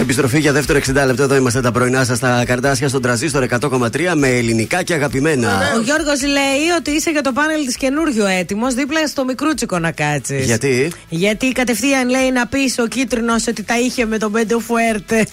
Επιστροφή 0.00 0.38
για 0.38 0.52
δεύτερο 0.52 0.78
60 0.78 0.92
λεπτό. 1.06 1.22
Εδώ 1.22 1.36
είμαστε 1.36 1.60
τα 1.60 1.72
πρωινά 1.72 2.04
σας 2.04 2.16
στα 2.16 2.44
καρτάσια 2.46 2.88
στον 2.88 3.02
τραζίστορ 3.02 3.46
100,3 3.60 3.88
με 4.14 4.28
ελληνικά 4.28 4.82
και 4.82 4.94
αγαπημένα. 4.94 5.48
Ναι, 5.48 5.64
ναι. 5.64 5.78
Ο 5.78 5.80
Γιώργος 5.80 6.22
λέει 6.22 6.76
ότι 6.78 6.90
είσαι 6.90 7.10
για 7.10 7.22
το 7.22 7.32
πάνελ 7.32 7.64
της 7.64 7.76
καινούριο 7.76 8.26
έτοιμος 8.26 8.74
δίπλα 8.74 9.06
στο 9.06 9.24
μικρούτσικο 9.24 9.78
να 9.78 9.90
κάτσεις. 9.90 10.44
Γιατί; 10.44 10.92
Γιατί 11.08 11.52
κατευθείαν 11.52 12.08
λέει 12.08 12.30
να 12.30 12.46
πεις 12.46 12.78
ο 12.78 12.86
κίτρινος 12.86 13.46
ότι 13.46 13.62
τα 13.62 13.78
είχε 13.78 14.06
με 14.06 14.18
τον 14.18 14.32
Πέντο 14.32 14.58
Φουέρτε. 14.58 15.26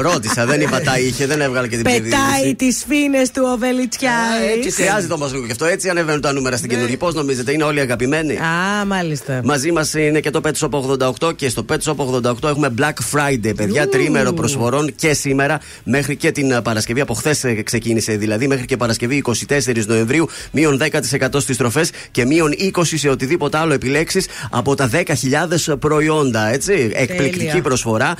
Ρώτησα, 0.00 0.46
δεν 0.46 0.60
είπα 0.60 0.80
τα 0.80 0.98
είχε, 0.98 1.26
δεν 1.26 1.40
έβγαλε 1.40 1.68
και 1.68 1.76
την 1.76 1.84
πετάει 1.84 2.00
παιδί. 2.00 2.10
Πετάει 2.10 2.54
τις 2.54 2.84
φίνε 2.88 3.22
του 3.32 3.48
ο 3.54 3.58
Βελιτσιά. 3.58 4.12
Ε, 4.48 4.58
έτσι 4.58 4.70
χρειάζεται 4.70 5.06
το 5.06 5.18
Μασλούκο 5.18 5.46
και 5.46 5.52
αυτό. 5.52 5.64
Έτσι 5.64 5.88
ανεβαίνουν 5.88 6.20
τα 6.20 6.32
νούμερα 6.32 6.56
στην 6.56 6.68
ναι. 6.68 6.74
καινούργια. 6.74 6.98
Πώς 6.98 7.14
νομίζετε, 7.14 7.52
είναι 7.52 7.64
όλοι 7.64 7.80
αγαπημένοι; 7.80 8.36
Α, 8.36 8.84
μάλιστα. 8.86 9.40
Μαζί 9.44 9.72
μας 9.72 9.94
είναι 9.94 10.20
και 10.20 10.30
το 10.30 10.40
Pet 10.44 10.52
από 10.60 10.96
88 11.20 11.36
και 11.36 11.48
στο 11.48 11.64
Pet 11.72 11.78
από 11.86 12.20
88 12.24 12.48
έχουμε 12.48 12.74
Black 12.78 13.16
Friday, 13.16 13.52
παιδιά. 13.56 13.88
30 13.92 14.03
τριήμερο 14.04 14.32
προσφορών 14.32 14.94
και 14.94 15.14
σήμερα 15.14 15.60
μέχρι 15.84 16.16
και 16.16 16.30
την 16.30 16.50
ε, 16.50 16.62
Παρασκευή. 16.62 17.00
Από 17.00 17.14
χθες 17.14 17.44
ε, 17.44 17.62
ξεκίνησε 17.62 18.16
δηλαδή, 18.16 18.46
μέχρι 18.46 18.66
και 18.66 18.76
Παρασκευή 18.76 19.22
24 19.48 19.86
Νοεμβρίου, 19.86 20.28
μείον 20.50 20.80
10% 21.20 21.28
στις 21.36 21.56
τροφέ 21.56 21.86
και 22.10 22.24
μείον 22.24 22.54
20% 22.74 22.82
σε 22.84 23.08
οτιδήποτε 23.08 23.58
άλλο 23.58 23.72
επιλέξεις 23.72 24.26
από 24.50 24.74
τα 24.74 24.90
10.000 24.92 25.78
προϊόντα. 25.78 26.52
Έτσι. 26.52 26.90
Εκπληκτική 26.94 27.60
προσφορά. 27.60 28.14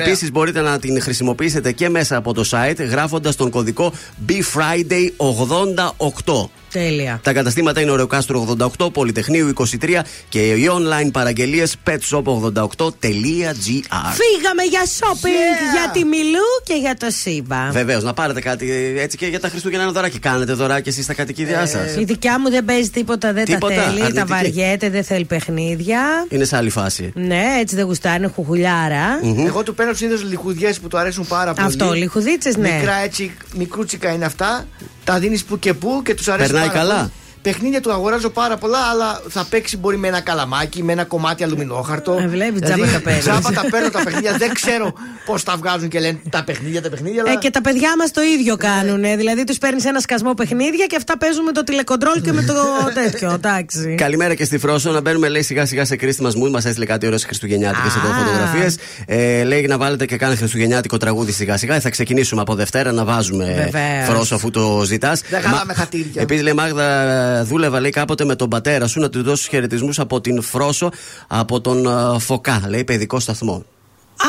Επίσης 0.00 0.30
μπορείτε 0.30 0.60
να 0.60 0.78
την 0.78 1.02
χρησιμοποιήσετε 1.02 1.72
και 1.72 1.88
μέσα 1.88 2.16
από 2.16 2.34
το 2.34 2.44
site 2.50 2.88
γράφοντας 2.90 3.36
τον 3.36 3.50
κωδικό 3.50 3.92
BFriday 4.28 5.10
88. 6.24 6.63
Τέλεια. 6.74 7.20
Τα 7.22 7.32
καταστήματα 7.32 7.80
είναι 7.80 7.90
Ωρεοκάστρο 7.90 8.56
88, 8.78 8.92
Πολυτεχνείου 8.92 9.52
23 9.54 9.64
και 10.28 10.38
οι 10.38 10.70
online 10.70 11.10
παραγγελίες 11.12 11.76
petshop88.gr. 11.86 13.54
Φύγαμε 14.20 14.62
για 14.70 14.82
shopping 14.98 15.44
για 15.72 15.90
τη 15.92 16.04
Μιλού 16.04 16.46
και 16.64 16.74
για 16.74 16.96
το 16.96 17.06
Σίμπα. 17.10 17.70
Βεβαίως, 17.70 18.02
να 18.02 18.12
πάρετε 18.12 18.40
κάτι 18.40 18.94
έτσι 18.98 19.16
και 19.16 19.26
για 19.26 19.40
τα 19.40 19.48
Χριστούγεννα 19.48 19.82
ένα 19.82 19.92
δωράκι. 19.92 20.18
Κάνετε 20.18 20.52
δωράκι 20.52 20.88
εσείς 20.88 21.04
στα 21.04 21.14
κατοικίδια 21.14 21.66
σας. 21.66 21.96
Η 21.96 22.04
δικιά 22.04 22.40
μου 22.40 22.50
δεν 22.50 22.64
παίζει 22.64 22.90
τίποτα, 22.90 23.32
δεν 23.32 23.44
Τίποτα, 23.44 23.74
τα 23.74 23.82
θέλει, 23.82 24.00
αρνητική. 24.00 24.18
τα 24.18 24.26
βαριέται, 24.26 24.90
δεν 24.90 25.04
θέλει 25.04 25.24
παιχνίδια. 25.24 26.26
Είναι 26.28 26.44
σε 26.44 26.56
άλλη 26.56 26.70
φάση. 26.70 27.12
Ναι, 27.14 27.44
έτσι 27.60 27.76
δεν 27.76 27.84
γουστάρει, 27.84 28.16
είναι 28.16 28.32
χουχουλιάρα. 28.34 29.20
Εγώ 29.46 29.62
του 29.62 29.74
παίρνω 29.74 29.92
συνήθως 29.92 30.24
λιχουδιές 30.24 30.80
που 30.80 30.88
του 30.88 30.98
αρέσουν 30.98 31.26
πάρα 31.26 31.52
πολύ. 31.52 31.66
Αυτό, 31.66 31.92
λιχουδίτσες, 31.92 32.56
ναι. 32.56 32.70
Μικρά 32.70 32.96
έτσι, 33.04 33.34
μικρούτσικα 33.56 34.12
είναι 34.12 34.24
αυτά. 34.24 34.66
Τα 35.04 35.18
δίνεις 35.18 35.44
που 35.44 35.58
και 35.58 35.74
που 35.74 36.02
και 36.04 36.14
τους 36.14 36.28
αρέσει 36.28 36.50
Περνάει 36.50 36.68
πάρα 36.68 36.78
καλά. 36.78 36.94
πολύ. 36.98 37.10
Παιχνίδια 37.44 37.80
του 37.80 37.92
αγοράζω 37.92 38.30
πάρα 38.30 38.56
πολλά, 38.56 38.78
αλλά 38.78 39.22
θα 39.28 39.46
παίξει 39.50 39.76
μπορεί 39.76 39.96
με 39.96 40.08
ένα 40.08 40.20
καλαμάκι, 40.20 40.82
με 40.82 40.92
ένα 40.92 41.04
κομμάτι 41.04 41.42
αλουμινόχαρτο. 41.44 42.18
Ε, 42.20 42.28
βλέπεις, 42.28 42.60
τζάμπα 42.60 42.86
τα 42.86 43.00
παίρνεις. 43.00 43.22
Τζάμπα 43.24 43.50
τα 43.52 43.64
παίρνω 43.70 43.90
τα 43.90 44.02
παιχνίδια. 44.02 44.32
Δεν 44.38 44.52
ξέρω 44.52 44.92
πώς 45.26 45.42
τα 45.42 45.56
βγάζουν 45.56 45.88
και 45.88 46.00
λένε 46.00 46.18
τα 46.30 46.44
παιχνίδια, 46.44 46.82
τα 46.82 46.88
παιχνίδια. 46.88 47.22
Αλλά... 47.22 47.32
Ε, 47.32 47.36
και 47.36 47.50
τα 47.50 47.60
παιδιά 47.60 47.94
μας 47.98 48.10
το 48.10 48.20
ίδιο 48.22 48.56
κάνουν. 48.56 49.02
Δηλαδή 49.16 49.44
τους 49.44 49.58
παίρνεις 49.58 49.84
ένα 49.84 50.00
σκασμό 50.00 50.34
παιχνίδια 50.34 50.86
και 50.86 50.96
αυτά 50.96 51.18
παίζουν 51.18 51.44
με 51.44 51.52
το 51.52 51.64
τηλεκοντρόλ 51.64 52.20
και 52.20 52.32
με 52.32 52.42
το 52.42 52.54
τέτοιο. 53.02 53.30
Εντάξει. 53.30 53.94
Καλημέρα 53.98 54.34
και 54.34 54.44
στη 54.44 54.58
Φρόσο. 54.58 54.90
Να 54.90 55.00
μπαίνουμε, 55.00 55.28
λέει, 55.28 55.42
σιγά 55.42 55.66
σιγά 55.66 55.84
σε 55.84 55.96
Christmas 56.00 56.42
mood. 56.42 56.50
Μας 56.50 56.64
έστειλε 56.64 56.84
κάτι 56.84 57.06
ωραίες 57.06 57.24
Χριστουγεννιάτικες 57.24 57.96
εδώ 57.96 58.08
Α. 58.08 58.14
φωτογραφίες. 58.14 58.76
Ε, 59.06 59.44
λέει 59.44 59.66
να 59.66 59.78
βάλετε 59.78 60.06
και 60.06 60.16
κάνει 60.16 60.36
Χριστουγεννιάτικο 60.36 60.96
τραγούδι 60.96 61.32
σιγά 61.32 61.56
σιγά. 61.56 61.80
Θα 61.80 61.90
ξεκινήσουμε 61.90 62.40
από 62.40 62.54
Δευτέρα 62.54 62.92
να 62.92 63.04
βάζουμε 63.04 63.44
Βεβαίως. 63.44 64.06
Φρόσο 64.08 64.34
αφού 64.34 64.50
το 64.50 64.82
ζητάς. 64.84 65.22
Δεν 65.30 65.40
χαλάμε 65.40 65.74
χατήρια. 65.74 66.22
Επίσης, 66.22 66.42
λέει 66.42 66.52
Μάγδα, 66.52 67.33
δούλευα 67.42 67.80
λέει 67.80 67.90
κάποτε 67.90 68.24
με 68.24 68.34
τον 68.36 68.48
πατέρα 68.48 68.86
σου 68.86 69.00
να 69.00 69.08
του 69.10 69.22
δώσει 69.22 69.48
χαιρετισμούς 69.48 69.98
από 69.98 70.20
την 70.20 70.42
Φρόσο 70.42 70.90
από 71.26 71.60
τον 71.60 71.86
ε, 71.86 72.18
Φωκά. 72.18 72.62
Λέει 72.68 72.84
παιδικό 72.84 73.20
σταθμό. 73.20 73.64
Α, 74.16 74.26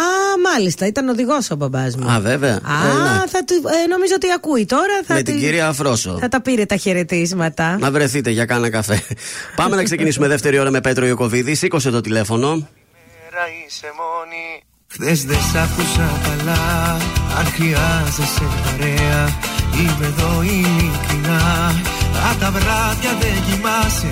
μάλιστα, 0.53 0.87
ήταν 0.87 1.07
οδηγός 1.09 1.51
ο 1.51 1.55
μπαμπάς 1.55 1.95
μου. 1.95 2.09
Α, 2.11 2.19
βέβαια. 2.19 2.53
Α, 2.55 2.87
Ε, 2.87 2.93
ναι. 2.93 3.27
θα 3.27 3.43
του, 3.43 3.53
ε, 3.83 3.87
νομίζω 3.87 4.13
ότι 4.15 4.27
ακούει 4.35 4.65
τώρα. 4.65 5.01
Θα 5.05 5.13
Με 5.13 5.21
τη- 5.21 5.31
την 5.31 5.41
κυρία 5.41 5.71
Φρόσο. 5.73 6.17
Θα 6.19 6.27
τα 6.27 6.41
πήρε 6.41 6.65
τα 6.65 6.75
χαιρετίσματα. 6.75 7.77
Να 7.79 7.91
βρεθείτε 7.91 8.29
για 8.29 8.45
κάνα 8.45 8.69
καφέ. 8.69 9.01
Πάμε 9.55 9.75
να 9.75 9.83
ξεκινήσουμε 9.83 10.27
δεύτερη 10.27 10.59
ώρα 10.59 10.69
με 10.71 10.81
Πέτρο 10.81 11.05
Ιωκοβίδη. 11.05 11.55
Σήκωσε 11.55 11.89
το 11.89 12.01
τηλέφωνο. 12.01 12.47
Μέρα 12.49 13.43
είσαι 13.67 13.87
μόνη 13.99 14.63
Χθες 14.87 15.23
δεν 15.25 15.37
σ' 15.37 15.55
άκουσα 15.55 16.19
καλά 16.23 16.91
Αν 17.37 17.45
χρειάζεσαι 17.45 18.43
παρέα 18.63 19.37
Είμαι 19.79 20.05
εδώ 20.05 20.41
ειλικρινά 20.41 21.71
Αν 22.29 22.35
τα 22.39 22.49
βράδια 22.51 23.11
δεν 23.21 23.37
κοιμάσαι 23.45 24.11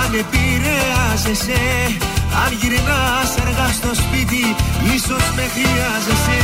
Αν 0.00 0.10
επηρεάζεσαι 0.22 1.62
Αν 2.44 2.50
γυρνάς 2.60 3.30
αργά 3.42 3.68
στο 3.78 3.90
σπίτι 4.02 4.44
Ίσως 4.94 5.24
με 5.36 5.44
χρειάζεσαι. 5.54 6.40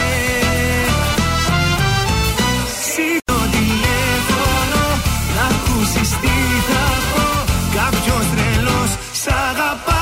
Σήκω 2.85 3.41
τηλέφωνο 3.55 4.85
Να 5.37 5.45
ακούσεις 5.53 6.11
τι 6.23 6.37
θα 6.69 6.85
πω. 7.13 7.25
Κάποιος 7.79 8.25
τρελός 8.35 8.91
σ' 9.23 9.33
αγαπάει 9.51 10.02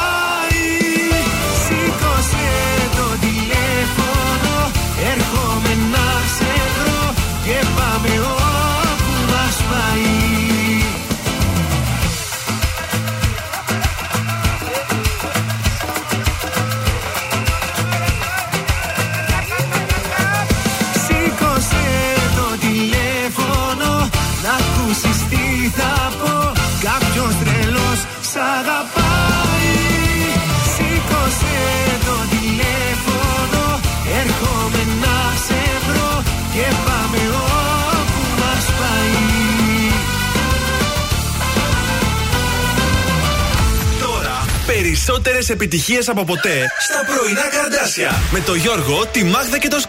περισσότερες 45.05 45.49
επιτυχίες 45.49 46.09
από 46.09 46.23
ποτέ 46.23 46.71
στα 46.79 47.05
πρωινά 47.05 47.41
καρδάσια. 47.41 48.11
Με 48.31 48.39
το 48.39 48.53
Γιώργο, 48.53 49.05
τη 49.11 49.23
Μάγδα 49.23 49.57
και 49.57 49.67
το 49.67 49.79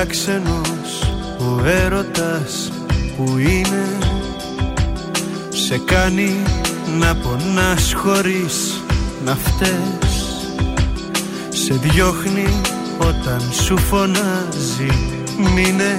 Σκάτς. 0.00 0.28
Παράξενος 0.30 1.14
ο 1.38 1.64
έρωτας 1.66 2.72
που 3.16 3.38
είναι. 3.38 3.98
Σε 5.48 5.78
κάνει 5.78 6.42
να 6.98 7.14
πονάς 7.14 7.92
χωρίς 7.92 8.82
να 9.24 9.36
φταίς. 9.36 10.14
Σε 11.48 11.74
διώχνει 11.74 12.60
όταν 12.98 13.42
σου 13.52 13.78
φωνάζει 13.78 15.18
μείνε. 15.54 15.98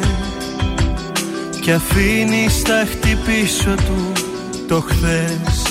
Και 1.62 1.74
αφήνει 1.74 2.49
στα 2.49 2.86
χτυπήσω 2.91 3.76
του 3.76 4.12
το 4.68 4.82
χθες. 4.82 5.62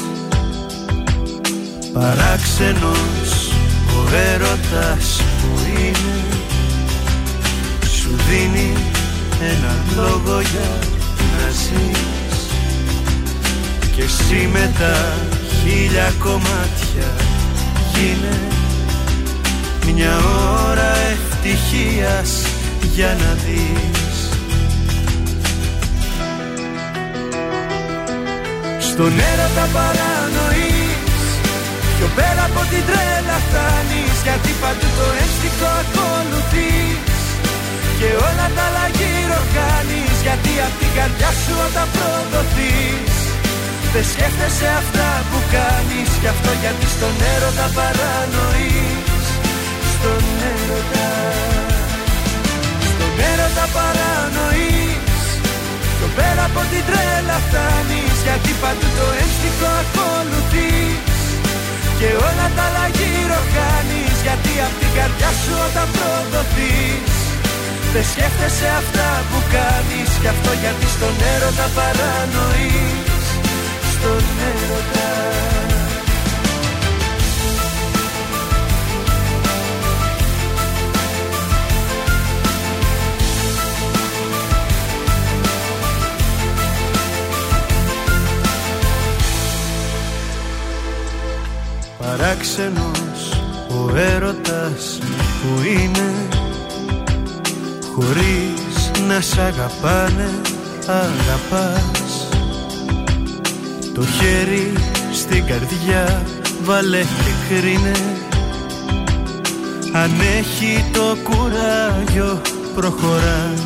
Παράξενος 1.93 3.53
ο 3.89 4.17
έρωτας 4.33 5.21
που 5.41 5.61
είναι. 5.79 6.30
Σου 6.30 6.30
δίνει 8.31 8.73
ένα 9.53 9.73
λόγο 9.97 10.41
για 10.41 10.71
να 11.37 11.49
ζεις. 11.51 12.39
Και 13.95 14.03
εσύ 14.03 14.49
με 14.53 14.73
τα 14.79 14.95
χίλια 15.57 16.13
κομμάτια 16.19 17.09
γίνε 17.93 18.39
Μια 19.93 20.17
ώρα 20.69 20.91
ευτυχίας 21.13 22.31
για 22.95 23.17
να 23.21 23.33
δεις. 23.45 24.19
Στον 28.79 29.13
έρωτα 29.31 29.67
παρανοείς 29.73 31.23
Πιο 31.97 32.09
πέρα 32.17 32.43
από 32.51 32.61
την 32.71 32.83
τρέλα 32.89 33.37
φτάνεις. 33.47 34.17
Γιατί 34.23 34.51
παντού 34.61 34.89
το 34.99 35.07
ένστικο 35.23 35.69
ακολουθείς 35.81 36.20
Και 38.01 38.13
όλα 38.29 38.47
τα 38.57 38.65
άλλα 38.69 38.87
γύρω 38.99 39.41
κάνεις 39.57 40.17
Γιατί 40.27 40.53
απ' 40.67 40.77
την 40.81 40.93
καρδιά 40.97 41.31
σου 41.43 41.55
όταν 41.67 41.87
προδοθείς 41.95 43.15
Δεν 43.93 44.05
σκέφτεσαι 44.13 44.69
αυτά 44.81 45.09
που 45.29 45.39
κάνεις 45.57 46.11
Κι 46.21 46.29
αυτό 46.35 46.51
γιατί 46.63 46.87
στον 46.95 47.15
έρωτα 47.35 47.67
παρανοείς. 47.77 49.27
Στον 49.95 50.23
έρωτα 50.53 51.09
Στον 52.93 53.13
έρωτα 53.31 53.65
παρανοείς. 53.77 55.19
Πιο 55.97 56.09
πέρα 56.17 56.43
από 56.51 56.61
την 56.71 56.83
τρέλα 56.89 57.37
φτάνεις 57.47 58.17
Γιατί 58.27 58.51
παντού 58.63 58.89
το 58.99 59.07
ένστικο 59.23 59.69
ακολουθείς. 59.83 61.19
Και 61.99 62.11
όλα 62.29 62.47
τα 62.57 62.65
άλλα 62.69 62.87
γύρω 62.99 63.41
κάνεις 63.57 64.17
Γιατί 64.27 64.53
απ' 64.67 64.77
την 64.81 64.91
καρδιά 64.97 65.31
σου 65.43 65.55
όταν 65.67 65.87
προδοθείς 65.97 67.20
Δεν 67.93 68.05
σκέφτεσαι 68.05 68.67
αυτά 68.67 69.09
που 69.31 69.39
κάνεις 69.53 70.11
Κι 70.21 70.27
αυτό 70.27 70.51
γιατί 70.61 70.87
στον 70.87 71.15
έρωτα 71.35 71.67
παρανοείς. 71.75 73.27
Στον 73.93 74.23
έρωτα. 74.51 75.09
Παράξενος 91.99 93.43
ο 93.69 93.97
έρωτας 93.97 94.99
που 95.43 95.63
είναι 95.63 96.29
Χωρίς 98.01 98.91
να 99.09 99.21
σ' 99.21 99.39
αγαπάνε 99.39 100.31
αγαπάς. 100.87 102.29
Το 103.95 104.03
χέρι 104.07 104.73
στην 105.13 105.45
καρδιά 105.47 106.23
βάλε 106.65 107.01
και 107.01 107.33
κρίνε. 107.49 107.97
Αν 109.93 110.11
έχει 110.39 110.85
το 110.93 111.17
κουράγιο 111.23 112.41
προχωράς. 112.75 113.61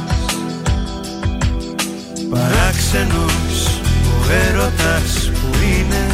Παράξενος 2.31 3.81
ο 4.07 4.33
έρωτας 4.49 5.31
που 5.31 5.59
είναι. 5.63 6.07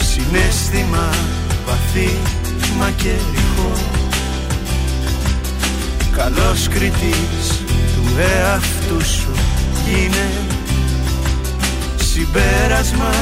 Συνέστημα 0.00 1.08
βαθύ 1.66 2.16
μα 2.78 2.90
και 2.90 3.12
ρηχό 3.32 3.97
Καλός 6.18 6.68
κριτής 6.68 7.46
του 7.94 8.04
εαυτού 8.18 9.04
σου 9.04 9.32
γίνε 9.86 10.28
Συμπέρασμα 11.96 13.14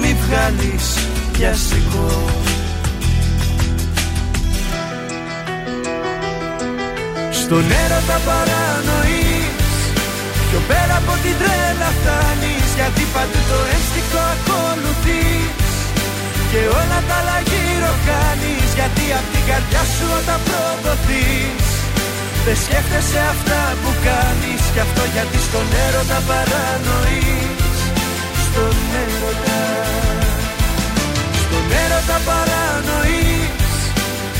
μη 0.00 0.16
βγάλεις 0.22 0.86
πιαστικό 1.32 2.10
Στον 7.30 7.64
έρωτα 7.84 8.18
παρανοείς 8.26 9.76
Πιο 10.48 10.60
πέρα 10.68 10.96
από 11.02 11.12
την 11.22 11.34
τρέλα 11.40 11.90
φτάνεις 11.98 12.68
Γιατί 12.78 13.02
παντού 13.14 13.40
το 13.50 13.58
ένστικο 13.74 14.20
ακολουθείς. 14.34 15.70
Και 16.50 16.60
όλα 16.80 16.98
τα 17.08 17.16
άλλα 17.20 17.38
γύρω 17.50 17.92
κάνεις 18.08 18.68
Γιατί 18.78 19.04
απ' 19.18 19.28
την 19.32 19.44
καρδιά 19.48 19.82
σου 19.94 20.06
όταν 20.18 20.38
προδοθείς 20.46 21.71
Δεν 22.46 22.58
σκέφτεσαι 22.64 23.20
αυτά 23.34 23.60
που 23.82 23.90
κάνεις 24.08 24.62
Κι 24.74 24.82
αυτό 24.86 25.02
γιατί 25.14 25.38
στον 25.46 25.66
έρωτα 25.86 26.18
παρανοείς. 26.28 27.78
Στον 28.46 28.76
έρωτα. 29.04 29.60
Στον 31.42 31.64
έρωτα 31.82 32.18
παρανοείς. 32.28 33.70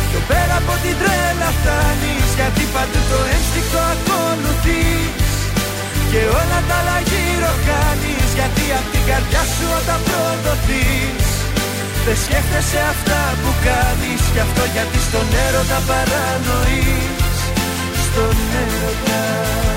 Πιο 0.08 0.20
πέρα 0.30 0.54
από 0.62 0.74
την 0.82 0.94
τρέλα 1.00 1.48
φτάνεις 1.58 2.28
Γιατί 2.38 2.64
παντού 2.74 3.00
το 3.10 3.18
ένστικο 3.34 3.80
ακολουθείς. 3.94 5.30
Και 6.10 6.22
όλα 6.40 6.58
τα 6.68 6.76
άλλα 6.80 6.98
γύρω 7.10 7.52
κάνεις 7.68 8.28
Γιατί 8.38 8.64
απ' 8.78 8.88
την 8.92 9.04
καρδιά 9.08 9.42
σου 9.54 9.66
όταν 9.78 10.00
προδοθείς. 10.06 11.26
Δεν 12.04 12.16
σκέφτεσαι 12.24 12.80
αυτά 12.94 13.20
που 13.40 13.50
κάνεις 13.68 14.22
Κι 14.32 14.40
αυτό 14.46 14.62
γιατί 14.74 14.98
στον 15.06 15.26
έρωτα 15.46 15.78
παρανοείς 15.88 17.11
Στον 18.12 18.36
έρωτα 18.62 19.71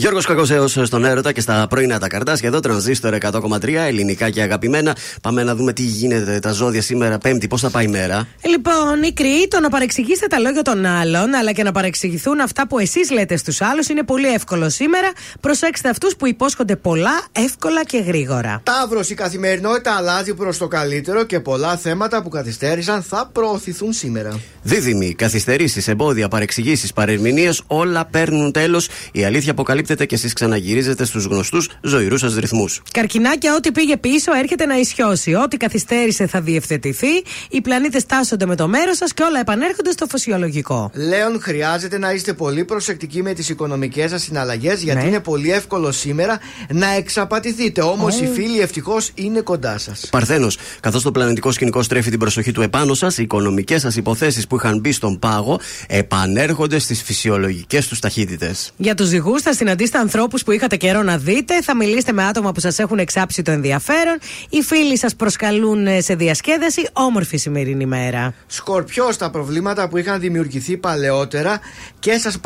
Γιώργος 0.00 0.26
Κακοσέος 0.26 0.78
στον 0.82 1.04
έρωτα 1.04 1.32
και 1.32 1.40
στα 1.40 1.66
πρωινά 1.68 1.98
τα 1.98 2.08
καρτάσια 2.08 2.48
εδώ, 2.48 2.60
τρανζίστορ 2.60 3.14
100,3, 3.20 3.68
ελληνικά 3.86 4.30
και 4.30 4.42
αγαπημένα. 4.42 4.96
Πάμε 5.22 5.42
να 5.42 5.54
δούμε 5.54 5.72
τι 5.72 5.82
γίνεται 5.82 6.38
τα 6.38 6.52
ζώδια 6.52 6.82
σήμερα, 6.82 7.18
Πέμπτη, 7.18 7.46
πώς 7.46 7.60
θα 7.60 7.70
πάει 7.70 7.84
η 7.84 7.88
μέρα. 7.88 8.28
Λοιπόν, 8.48 9.02
η 9.02 9.12
κρυή, 9.12 9.48
το 9.48 9.60
να 9.60 9.68
παρεξηγήσετε 9.68 10.26
τα 10.26 10.38
λόγια 10.38 10.62
των 10.62 10.86
άλλων, 10.86 11.34
αλλά 11.34 11.52
και 11.52 11.62
να 11.62 11.72
παρεξηγηθούν 11.72 12.40
αυτά 12.40 12.66
που 12.66 12.78
εσείς 12.78 13.10
λέτε 13.10 13.36
στους 13.36 13.60
άλλους 13.60 13.88
είναι 13.88 14.02
πολύ 14.02 14.26
εύκολο 14.26 14.68
σήμερα. 14.68 15.12
Προσέξτε 15.40 15.88
αυτούς 15.88 16.16
που 16.16 16.26
υπόσχονται 16.26 16.76
πολλά, 16.76 17.22
εύκολα 17.32 17.84
και 17.84 17.98
γρήγορα. 17.98 18.60
Ταύρος, 18.62 19.10
η 19.10 19.14
καθημερινότητα 19.14 19.96
αλλάζει 19.96 20.34
προς 20.34 20.58
το 20.58 20.68
καλύτερο 20.68 21.24
και 21.24 21.40
πολλά 21.40 21.76
θέματα 21.76 22.22
που 22.22 22.28
καθυστέρησαν 22.28 23.02
θα 23.02 23.30
προωθηθούν 23.32 23.92
σήμερα. 23.92 24.40
Δίδυμοι, 24.62 25.14
καθυστερήσεις, 25.14 25.88
εμπόδια, 25.88 26.28
παρεξηγήσεις, 26.28 26.92
παρερμηνίες, 26.92 27.62
όλα 27.66 28.04
παίρνουν 28.04 28.52
τέλος. 28.52 28.88
Η 29.12 29.24
αλήθεια 29.24 29.54
αποκαλύπτεται 29.90 30.04
και 30.06 30.14
εσείς 30.14 30.32
ξαναγυρίζετε 30.32 31.04
στους 31.04 31.24
γνωστούς 31.24 31.68
ζωηρούς 31.82 32.20
σας 32.20 32.34
ρυθμούς. 32.34 32.82
Καρκινάκια, 32.92 33.54
ό,τι 33.56 33.72
πήγε 33.72 33.96
πίσω 33.96 34.32
έρχεται 34.34 34.66
να 34.66 34.76
ισιώσει. 34.78 35.34
Ό,τι 35.34 35.56
καθυστέρησε 35.56 36.26
θα 36.26 36.40
διευθετηθεί. 36.40 37.06
Οι 37.50 37.60
πλανήτες 37.60 38.06
τάσσονται 38.06 38.46
με 38.46 38.56
το 38.56 38.68
μέρος 38.68 38.96
σας 38.96 39.12
και 39.14 39.22
όλα 39.22 39.40
επανέρχονται 39.40 39.90
στο 39.90 40.06
φυσιολογικό. 40.06 40.90
Λέων, 40.94 41.40
χρειάζεται 41.40 41.98
να 41.98 42.12
είστε 42.12 42.32
πολύ 42.32 42.64
προσεκτικοί 42.64 43.22
με 43.22 43.32
τις 43.32 43.48
οικονομικές 43.48 44.10
σας 44.10 44.22
συναλλαγές 44.22 44.82
γιατί 44.82 45.00
Ναι. 45.02 45.08
είναι 45.08 45.20
πολύ 45.20 45.50
εύκολο 45.52 45.92
σήμερα 45.92 46.38
να 46.72 46.90
εξαπατηθείτε. 46.94 47.82
Όμως 47.82 48.20
Ε. 48.20 48.24
οι 48.24 48.28
φίλοι 48.34 48.60
ευτυχώς 48.60 49.10
είναι 49.14 49.40
κοντά 49.40 49.78
σας. 49.78 50.06
Παρθένος, 50.10 50.58
καθώς 50.80 51.02
το 51.02 51.10
πλανητικό 51.12 51.52
σκηνικό 51.52 51.82
στρέφει 51.82 52.10
την 52.10 52.18
προσοχή 52.18 52.52
του 52.52 52.62
επάνω 52.62 52.94
σας, 52.94 53.18
οι 53.18 53.22
οικονομικές 53.22 53.80
σας 53.80 53.96
υποθέσεις 53.96 54.46
που 54.46 54.56
είχαν 54.56 54.78
μπει 54.80 54.92
στον 54.92 55.18
πάγο 55.18 55.60
επανέρχονται 55.86 56.78
στις 56.78 57.02
φυσιολογικές 57.02 57.86
τους 57.88 57.98
ταχύτητες. 57.98 58.72
Για 58.76 58.94
τους 58.94 59.06
ζυγούς, 59.08 59.42
θα 59.42 59.52
συναντήσετε 59.70 59.98
ανθρώπους 59.98 60.42
που 60.42 60.50
είχατε 60.50 60.76
καιρό 60.76 61.02
να 61.02 61.18
δείτε, 61.18 61.62
θα 61.62 61.76
μιλήσετε 61.76 62.12
με 62.12 62.24
άτομα 62.24 62.52
που 62.52 62.60
σας 62.60 62.78
έχουν 62.78 62.98
εξάψει 62.98 63.42
το 63.42 63.50
ενδιαφέρον. 63.50 64.18
Οι 64.48 64.62
φίλοι 64.62 64.98
σας 64.98 65.14
προσκαλούν 65.14 65.86
ε, 65.86 66.00
σε 66.00 66.14
διασκέδαση. 66.14 66.88
Όμορφη 66.92 67.36
σημερινή 67.36 67.86
μέρα. 67.86 68.34
Σκορπιό, 68.46 69.16
τα 69.18 69.30
προβλήματα 69.30 69.88
που 69.88 69.96
είχαν 69.96 70.20
δημιουργηθεί 70.20 70.76
παλαιότερα 70.76 71.60
και 71.98 72.18
σας 72.18 72.38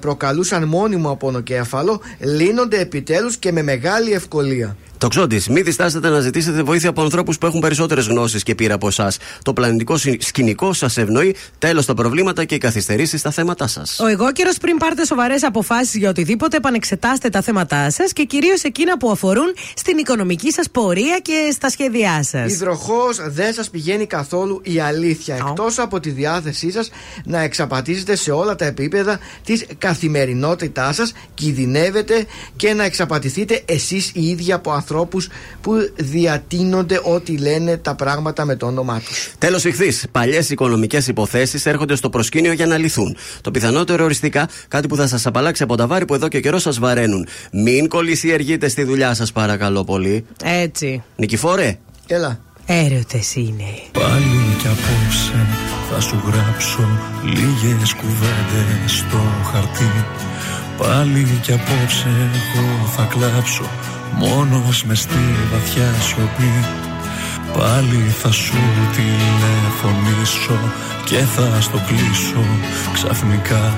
προκαλούσαν 0.00 0.64
μόνιμο 0.68 1.10
απονοκέφαλο, 1.10 2.00
λύνονται 2.18 2.80
επιτέλους 2.80 3.36
και 3.36 3.52
με 3.52 3.62
μεγάλη 3.62 4.12
ευκολία. 4.12 4.76
Τοξότης, 4.98 5.48
μην 5.48 5.64
διστάσετε 5.64 6.08
να 6.08 6.20
ζητήσετε 6.20 6.62
βοήθεια 6.62 6.88
από 6.88 7.02
ανθρώπους 7.02 7.38
που 7.38 7.46
έχουν 7.46 7.60
περισσότερες 7.60 8.06
γνώσεις 8.06 8.42
και 8.42 8.54
πείρα 8.54 8.74
από 8.74 8.86
εσάς. 8.88 9.16
Το 9.42 9.52
πλανητικό 9.52 9.96
συ- 9.96 10.22
σκηνικό 10.22 10.72
σας 10.72 10.96
ευνοεί. 10.96 11.36
Τέλος 11.58 11.86
τα 11.86 11.94
προβλήματα 11.94 12.44
και 12.44 12.54
οι 12.54 12.58
καθυστερήσεις 12.58 13.20
στα 13.20 13.30
θέματα 13.30 13.66
σας. 13.66 13.98
Ο 14.00 14.06
εγώ 14.06 14.32
καιρό 14.32 14.50
πριν 14.60 14.76
πάρετε 14.76 15.04
σοβαρές 15.06 15.42
αποφάσεις 15.42 15.94
για 15.94 16.08
οτιδήποτε, 16.08 16.56
επανεξετάστε 16.56 17.28
τα 17.28 17.40
θέματά 17.42 17.90
σας 17.90 18.12
και 18.12 18.24
κυρίως 18.24 18.62
εκείνα 18.62 18.98
που 18.98 19.10
αφορούν 19.10 19.54
στην 19.76 19.98
οικονομική 19.98 20.52
σας 20.52 20.70
πορεία 20.70 21.18
και 21.22 21.50
στα 21.52 21.70
σχέδιά 21.70 22.22
σας. 22.22 22.52
Υδροχός 22.52 23.18
δεν 23.26 23.52
σας 23.52 23.70
πηγαίνει 23.70 24.06
καθόλου 24.06 24.60
η 24.64 24.80
αλήθεια. 24.80 25.34
Εκτός 25.34 25.78
από 25.78 26.00
τη 26.00 26.10
διάθεσή 26.10 26.70
σας 26.70 26.90
να 27.24 27.40
εξαπατήσετε 27.40 28.16
σε 28.16 28.30
όλα 28.30 28.56
τα 28.56 28.64
επίπεδα 28.64 29.18
της 29.44 29.66
καθημερινότητάς 29.78 30.94
σας, 30.96 31.12
κινδυνεύετε 31.34 32.26
και 32.56 32.74
να 32.74 32.84
εξαπατηθείτε 32.84 33.62
εσείς 33.64 34.10
οι 34.14 34.28
ίδιοι 34.28 34.52
από 34.52 34.70
ανθρώπου 34.70 34.86
που 35.60 35.72
διατείνονται 35.96 37.00
ό,τι 37.02 37.38
λένε 37.38 37.76
τα 37.76 37.94
πράγματα 37.94 38.44
με 38.44 38.56
το 38.56 38.66
όνομά 38.66 39.00
τους. 39.00 39.30
Τέλος, 39.38 39.64
ηχθεί. 39.64 40.08
Παλιές 40.12 40.50
οικονομικές 40.50 41.08
υποθέσεις 41.08 41.66
έρχονται 41.66 41.96
στο 41.96 42.10
προσκήνιο 42.10 42.52
για 42.52 42.66
να 42.66 42.76
λυθούν. 42.76 43.16
Το 43.40 43.50
πιθανότερο 43.50 44.04
οριστικά 44.04 44.48
κάτι 44.68 44.86
που 44.86 44.96
θα 44.96 45.06
σας 45.06 45.26
απαλλάξει 45.26 45.62
από 45.62 45.76
τα 45.76 45.86
βάρη 45.86 46.04
που 46.04 46.14
εδώ 46.14 46.28
και 46.28 46.40
καιρό 46.40 46.58
σας 46.58 46.78
βαραίνουν. 46.78 47.26
Μην 47.52 47.88
κολλησιεργείτε 47.88 48.68
στη 48.68 48.84
δουλειά 48.84 49.14
σας, 49.14 49.32
παρακαλώ 49.32 49.84
πολύ. 49.84 50.24
Έτσι. 50.44 51.02
Νικηφόρε. 51.16 51.78
Έλα. 52.06 52.40
Έρωτες 52.66 53.34
είναι. 53.34 53.68
Πάλι 53.92 54.56
κι 54.60 54.66
απόψε 54.66 55.46
θα 55.90 56.00
σου 56.00 56.22
γράψω 56.26 56.88
λίγες 57.22 57.94
κουβέντες 57.94 58.92
στο 58.92 59.18
χαρτί 59.52 60.04
Πάλι 60.78 61.38
κι 61.42 61.52
απόψε 61.52 62.08
εγώ 62.08 62.86
θα 62.96 63.08
κλάψω 63.10 63.64
μόνος 64.12 64.84
με 64.84 64.94
στη 64.94 65.24
βαθιά 65.52 65.94
σιωπή. 66.00 66.64
Πάλι 67.58 68.14
θα 68.22 68.30
σου 68.30 68.60
τηλεφωνήσω 68.96 70.58
και 71.04 71.18
θα 71.18 71.60
στο 71.60 71.80
κλείσω 71.86 72.44
ξαφνικά. 72.92 73.76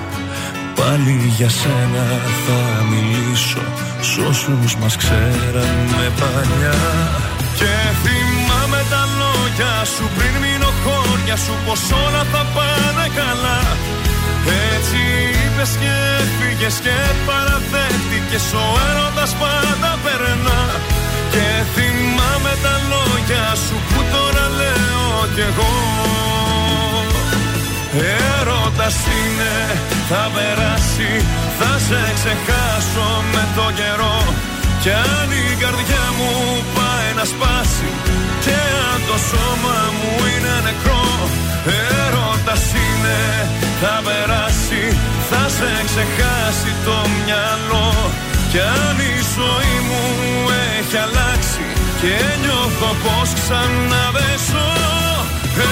Πάλι 0.75 1.33
για 1.37 1.49
σένα 1.49 2.07
θα 2.47 2.85
μιλήσω 2.91 3.63
Σ' 4.01 4.19
όσους 4.29 4.77
μας 4.77 4.97
ξέραμε 4.97 6.05
παλιά. 6.21 6.81
Και 7.59 7.75
θυμάμαι 8.03 8.81
τα 8.91 9.03
λόγια 9.21 9.85
σου 9.85 10.05
πριν 10.17 10.35
μείνω 10.43 10.71
χώρια 10.85 11.37
σου 11.37 11.55
Πως 11.67 11.81
όλα 12.05 12.23
θα 12.33 12.43
πάνε 12.55 13.07
καλά 13.19 13.59
Έτσι 14.47 15.01
είπες 15.41 15.73
και 15.81 15.93
έφυγες 16.21 16.77
και 16.85 16.97
παραδέχτηκες 17.27 18.47
Ο 18.63 18.67
έρωτας 18.89 19.33
πάντα 19.43 19.93
περνά. 20.05 20.61
Και 21.35 21.47
θυμάμαι 21.75 22.53
τα 22.65 22.75
λόγια 22.93 23.47
σου 23.65 23.77
που 23.89 24.01
τώρα 24.13 24.47
λέω 24.61 25.15
κι 25.35 25.45
εγώ. 25.51 25.75
Έρωτας 28.39 28.97
είναι, 29.17 29.55
θα 30.09 30.23
περάσει, 30.35 31.13
θα 31.59 31.73
σε 31.87 32.01
ξεχάσω 32.19 33.09
με 33.33 33.43
το 33.57 33.67
καιρό 33.79 34.19
Κι 34.83 34.91
αν 34.91 35.29
η 35.43 35.47
καρδιά 35.63 36.05
μου 36.19 36.33
πάει 36.77 37.11
να 37.19 37.25
σπάσει 37.33 37.91
Και 38.45 38.57
αν 38.91 39.01
το 39.09 39.17
σώμα 39.31 39.79
μου 39.97 40.13
είναι 40.33 40.55
νεκρό 40.67 41.07
Έρωτας 42.05 42.65
είναι, 42.85 43.21
θα 43.81 43.95
περάσει, 44.07 44.85
θα 45.31 45.43
σε 45.57 45.71
ξεχάσει 45.89 46.73
το 46.87 46.97
μυαλό. 47.17 47.91
Κι 48.51 48.61
αν 48.85 48.97
η 49.13 49.17
ζωή 49.37 49.77
μου 49.89 50.05
έχει 50.79 50.97
αλλάξει 51.07 51.65
Και 52.01 52.17
νιώθω 52.43 52.91
πως 53.05 53.29
ξαναβέσω 53.39 54.67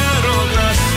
Έρωτας 0.07 0.88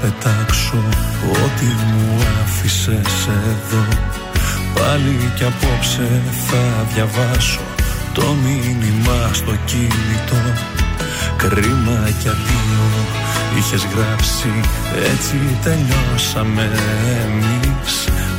πετάξω. 0.00 0.82
Ό,τι 1.44 1.64
μου 1.64 2.22
άφησες 2.42 3.28
εδώ 3.52 3.84
Πάλι 4.78 5.32
κι 5.36 5.44
απόψε 5.44 6.22
θα 6.46 6.86
διαβάσω 6.94 7.60
το 8.12 8.26
μήνυμα 8.44 9.30
στο 9.32 9.52
κινητό. 9.64 10.42
Κρίμα 11.36 11.98
κι 12.20 12.28
αντίο 12.28 12.86
είχες 13.58 13.86
γράψει 13.94 14.50
έτσι 15.12 15.36
τελειώσαμε 15.64 16.70
εμείς. 17.24 17.94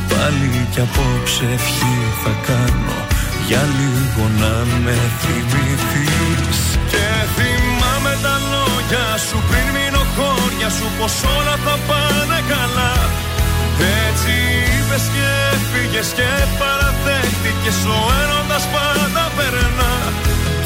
Πάλι 0.10 0.68
κι 0.72 0.80
απόψε 0.80 1.44
ευχή 1.54 1.96
θα 2.24 2.34
κάνω 2.48 2.98
για 3.48 3.64
λίγο 3.78 4.30
να 4.40 4.54
με 4.84 4.96
θυμηθείς. 5.20 5.58
Και 5.58 5.66
θυμάμαι 5.66 6.37
τα 6.37 6.37
λόγια 8.90 9.18
σου 9.28 9.38
πριν 9.50 9.68
μείνω 9.76 10.04
χώρια 10.16 10.70
σου 10.78 10.88
Πως 10.98 11.16
όλα 11.36 11.56
θα 11.66 11.76
πάνε 11.88 12.40
καλά. 12.54 12.94
Έτσι 14.06 14.34
είπες 14.74 15.06
και 15.14 15.28
έφυγες 15.54 16.10
και 16.18 16.30
παραδέχτηκες 16.60 17.80
Ο 17.96 18.00
έρωτας 18.22 18.66
πάντα 18.76 19.26
περνά. 19.38 19.94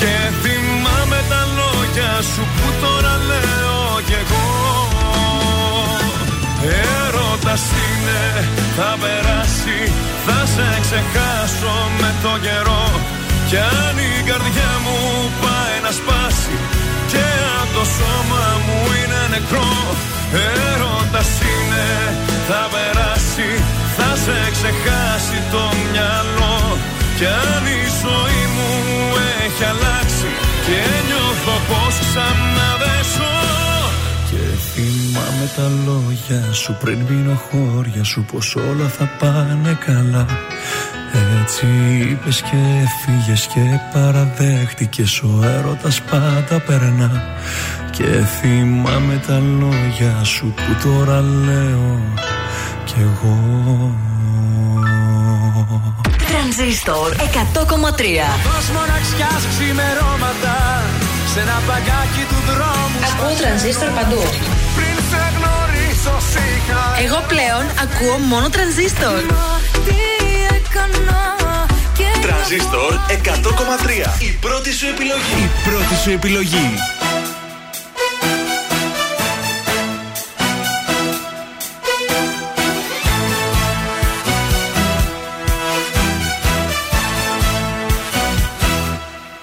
Και 0.02 0.14
θυμάμαι 0.42 1.20
τα 1.32 1.42
λόγια 1.58 2.14
σου 2.32 2.44
που 2.56 2.68
τώρα 2.84 3.14
λέω 3.30 3.84
κι 4.08 4.18
εγώ. 4.24 4.50
Έρωτας 6.94 7.64
είναι, 7.82 8.22
θα 8.78 8.90
περάσει, 9.02 9.80
θα 10.26 10.40
σε 10.54 10.68
ξεχάσω 10.86 11.76
με 12.00 12.10
το 12.24 12.34
καιρό. 12.46 12.86
Κι 13.50 13.58
αν 13.58 13.96
η 14.10 14.14
καρδιά 14.30 14.72
μου 14.84 14.98
πάει 15.42 15.78
να 15.86 15.92
σπάσει 15.92 16.22
Και 16.32 16.50
αν 16.50 16.61
το 17.76 17.84
σώμα 17.96 18.44
μου 18.66 18.78
είναι 19.00 19.22
νεκρό. 19.34 19.72
Έρωτας 20.48 21.32
είναι, 21.52 21.88
θα 22.48 22.62
περάσει, 22.74 23.50
θα 23.98 24.10
σε 24.24 24.38
ξεχάσει 24.56 25.38
το 25.54 25.64
μυαλό. 25.92 26.60
Κι 27.18 27.28
αν 27.50 27.64
η 27.80 27.84
ζωή 28.04 28.44
μου 28.56 28.72
έχει 29.44 29.64
αλλάξει 29.74 30.30
Και 30.66 30.80
νιώθω 31.08 31.56
πως 31.70 31.96
ξαναδέσω. 32.08 33.34
Και 34.30 34.44
θυμάμαι 34.72 35.48
τα 35.56 35.68
λόγια 35.88 36.54
σου 36.54 36.78
πριν 36.82 37.00
μείνω 37.10 37.36
χώρια 37.48 38.04
σου 38.04 38.26
πως 38.32 38.56
όλα 38.56 38.88
θα 38.98 39.10
πάνε 39.20 39.78
καλά 39.86 40.26
Έτσι 41.42 41.66
είπες 42.10 42.42
και 42.42 42.58
φύγες 43.02 43.48
και 43.54 43.60
παραδέχτηκες. 43.94 45.22
Ο 45.22 45.40
έρωτας 45.44 46.02
πάντα 46.02 46.60
περνά. 46.66 47.24
Και 47.92 48.04
θυμάμαι 48.04 49.22
τα 49.28 49.42
λόγια 49.60 50.24
σου 50.24 50.54
που 50.56 50.88
τώρα 50.88 51.22
λέω 51.22 52.00
κι 52.86 52.96
εγώ. 53.00 53.38
Τρανζίστορ 56.28 57.16
100,3 57.16 57.22
Δώσ' 58.48 58.70
μοναξιάς 58.76 59.44
ξημερώματα 59.52 60.56
σε 61.34 61.40
ένα 61.40 61.58
παγκάκι 61.68 62.24
του 62.30 62.40
δρόμου 62.50 62.98
Ακούω 63.08 63.34
τρανζίστορ 63.42 63.90
παντού. 63.98 64.22
Πριν 64.78 64.98
σε 65.10 65.22
γνωρίσω 65.36 66.16
σιγά 66.32 66.84
Εγώ 67.06 67.20
πλέον 67.32 67.66
ακούω 67.84 68.18
μόνο 68.32 68.50
τρανζίστορ. 68.50 69.20
Τι 70.72 70.78
έκανα 70.78 71.66
και 71.94 72.04
Τρανζίστορ 72.22 72.94
100,3. 73.08 74.22
Η 74.22 74.38
πρώτη 74.42 74.74
σου 74.74 74.88
επιλογή. 74.88 75.44
Η 75.44 75.70
πρώτη 75.70 75.96
σου 76.04 76.10
επιλογή. 76.10 76.74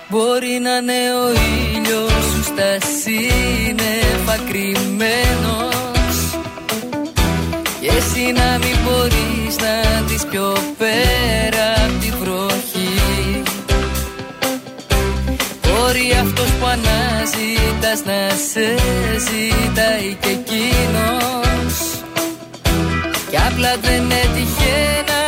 Μπορεί 0.08 0.58
να 0.62 0.76
είναι 0.76 1.14
ο 1.24 1.30
ήλιος 1.30 2.12
σου 2.12 2.42
στα 2.42 2.78
σύννεφα 3.02 4.36
κρυμμένος 4.48 6.16
Και 7.80 7.90
εσύ 7.96 8.32
να 8.32 8.58
μην 8.58 8.76
μπορείς 8.84 9.37
να 9.56 10.02
δεις 10.06 10.24
πιο 10.30 10.52
πέρα 10.78 11.66
απ' 11.84 12.00
τη 12.00 12.10
βροχή. 12.20 13.42
Μπορεί 15.62 16.16
αυτός 16.20 16.50
που 16.60 16.66
ανάζει 16.66 17.58
σταματάς 17.78 18.04
να 18.04 18.36
σε 18.52 18.66
ζητάει 19.18 20.16
και 20.20 20.28
εκείνος. 20.28 21.74
Κι 23.30 23.36
απλά 23.36 23.76
δεν 23.82 24.10
έτυχε 24.10 25.04
να 25.06 25.27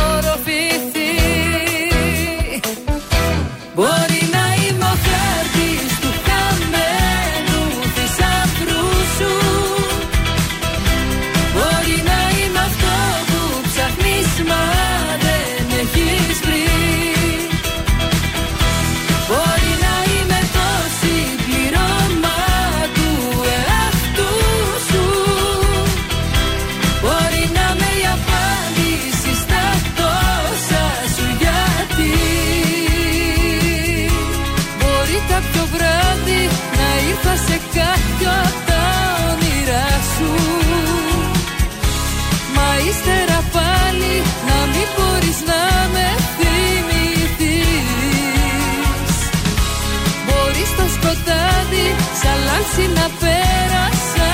σαν 52.75 52.83
λάμψη 52.83 52.93
να 52.93 53.09
πέρασα 53.19 54.29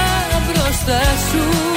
μπροστά 0.46 1.02
σου 1.30 1.77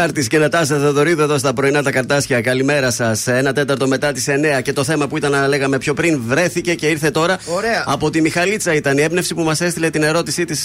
Χάρτη 0.00 0.26
και 0.26 0.38
Νατάσα 0.38 0.78
Θεοδωρίδου 0.78 1.22
εδώ 1.22 1.38
στα 1.38 1.52
πρωινά 1.52 1.82
τα 1.82 1.90
καρτάσια. 1.90 2.40
Καλημέρα 2.40 2.90
σας. 2.90 3.26
Ένα 3.26 3.52
τέταρτο 3.52 3.88
μετά 3.88 4.12
τις 4.12 4.28
9 4.28 4.60
και 4.62 4.72
το 4.72 4.84
θέμα 4.84 5.06
που 5.08 5.16
ήταν 5.16 5.30
να 5.30 5.48
λέγαμε 5.48 5.78
πιο 5.78 5.94
πριν 5.94 6.20
βρέθηκε 6.26 6.74
και 6.74 6.86
ήρθε 6.86 7.10
τώρα. 7.10 7.38
Ωραία. 7.46 7.84
Από 7.86 8.10
τη 8.10 8.20
Μιχαλίτσα 8.20 8.74
ήταν 8.74 8.98
η 8.98 9.02
έμπνευση 9.02 9.34
που 9.34 9.42
μας 9.42 9.60
έστειλε 9.60 9.90
την 9.90 10.02
ερώτησή 10.02 10.44
της 10.44 10.62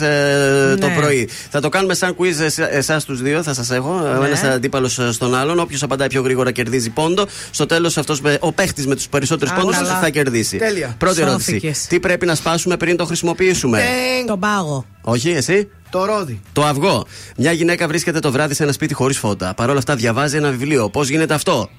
το 0.80 0.88
Ναι. 0.88 0.94
πρωί. 0.96 1.30
Θα 1.50 1.60
το 1.60 1.70
κάνουμε 1.70 1.94
σαν 1.94 2.16
quiz 2.20 2.48
εσάς 2.72 3.06
τους 3.06 3.22
δύο, 3.22 3.44
θα 3.44 3.54
σας 3.54 3.72
έχω. 3.72 3.90
Ο 4.18 4.20
Ναι. 4.20 4.26
ένας 4.26 4.44
αντίπαλος 4.44 5.00
στον 5.12 5.36
άλλον. 5.36 5.60
Όποιος 5.60 5.84
απαντάει 5.84 6.08
πιο 6.08 6.22
γρήγορα 6.22 6.52
κερδίζει 6.52 6.90
πόντο. 6.90 7.26
Στο 7.52 7.66
τέλος 7.66 7.98
αυτός 7.98 8.22
ο 8.40 8.52
παίχτης 8.54 8.88
με 8.88 8.96
τους 8.96 9.08
περισσότερους 9.08 9.54
Α, 9.54 9.56
πόντους 9.60 9.76
καλά. 9.76 10.00
θα 10.00 10.10
κερδίσει. 10.10 10.58
Τέλεια. 10.58 10.96
Πρώτη 10.98 11.22
ερώτηση. 11.22 11.50
Σώθηκες. 11.52 11.86
Τι 11.88 12.00
πρέπει 12.00 12.26
να 12.26 12.36
σπάσουμε 12.36 12.78
πριν 12.78 12.98
το 12.98 13.06
χρησιμοποιήσουμε; 13.06 13.82
Τον 14.28 14.40
πάγο. 14.40 14.86
Όχι, 15.02 15.30
εσύ; 15.30 15.70
Το 15.96 16.06
ρόδι. 16.06 16.42
Το 16.54 16.64
αυγό. 16.66 17.06
Μια 17.38 17.52
γυναίκα 17.52 17.88
βρίσκεται 17.88 18.20
το 18.20 18.32
βράδυ 18.32 18.54
σε 18.54 18.64
ένα 18.64 18.72
σπίτι 18.72 18.94
χωρίς 18.94 19.18
φώτα. 19.18 19.54
Παρ' 19.54 19.70
όλα 19.70 19.78
αυτά 19.78 19.96
διαβάζει 19.96 20.38
ένα 20.38 20.50
βιβλίο. 20.50 20.90
Πώς 20.90 21.10
γίνεται 21.10 21.34
αυτό; 21.34 21.70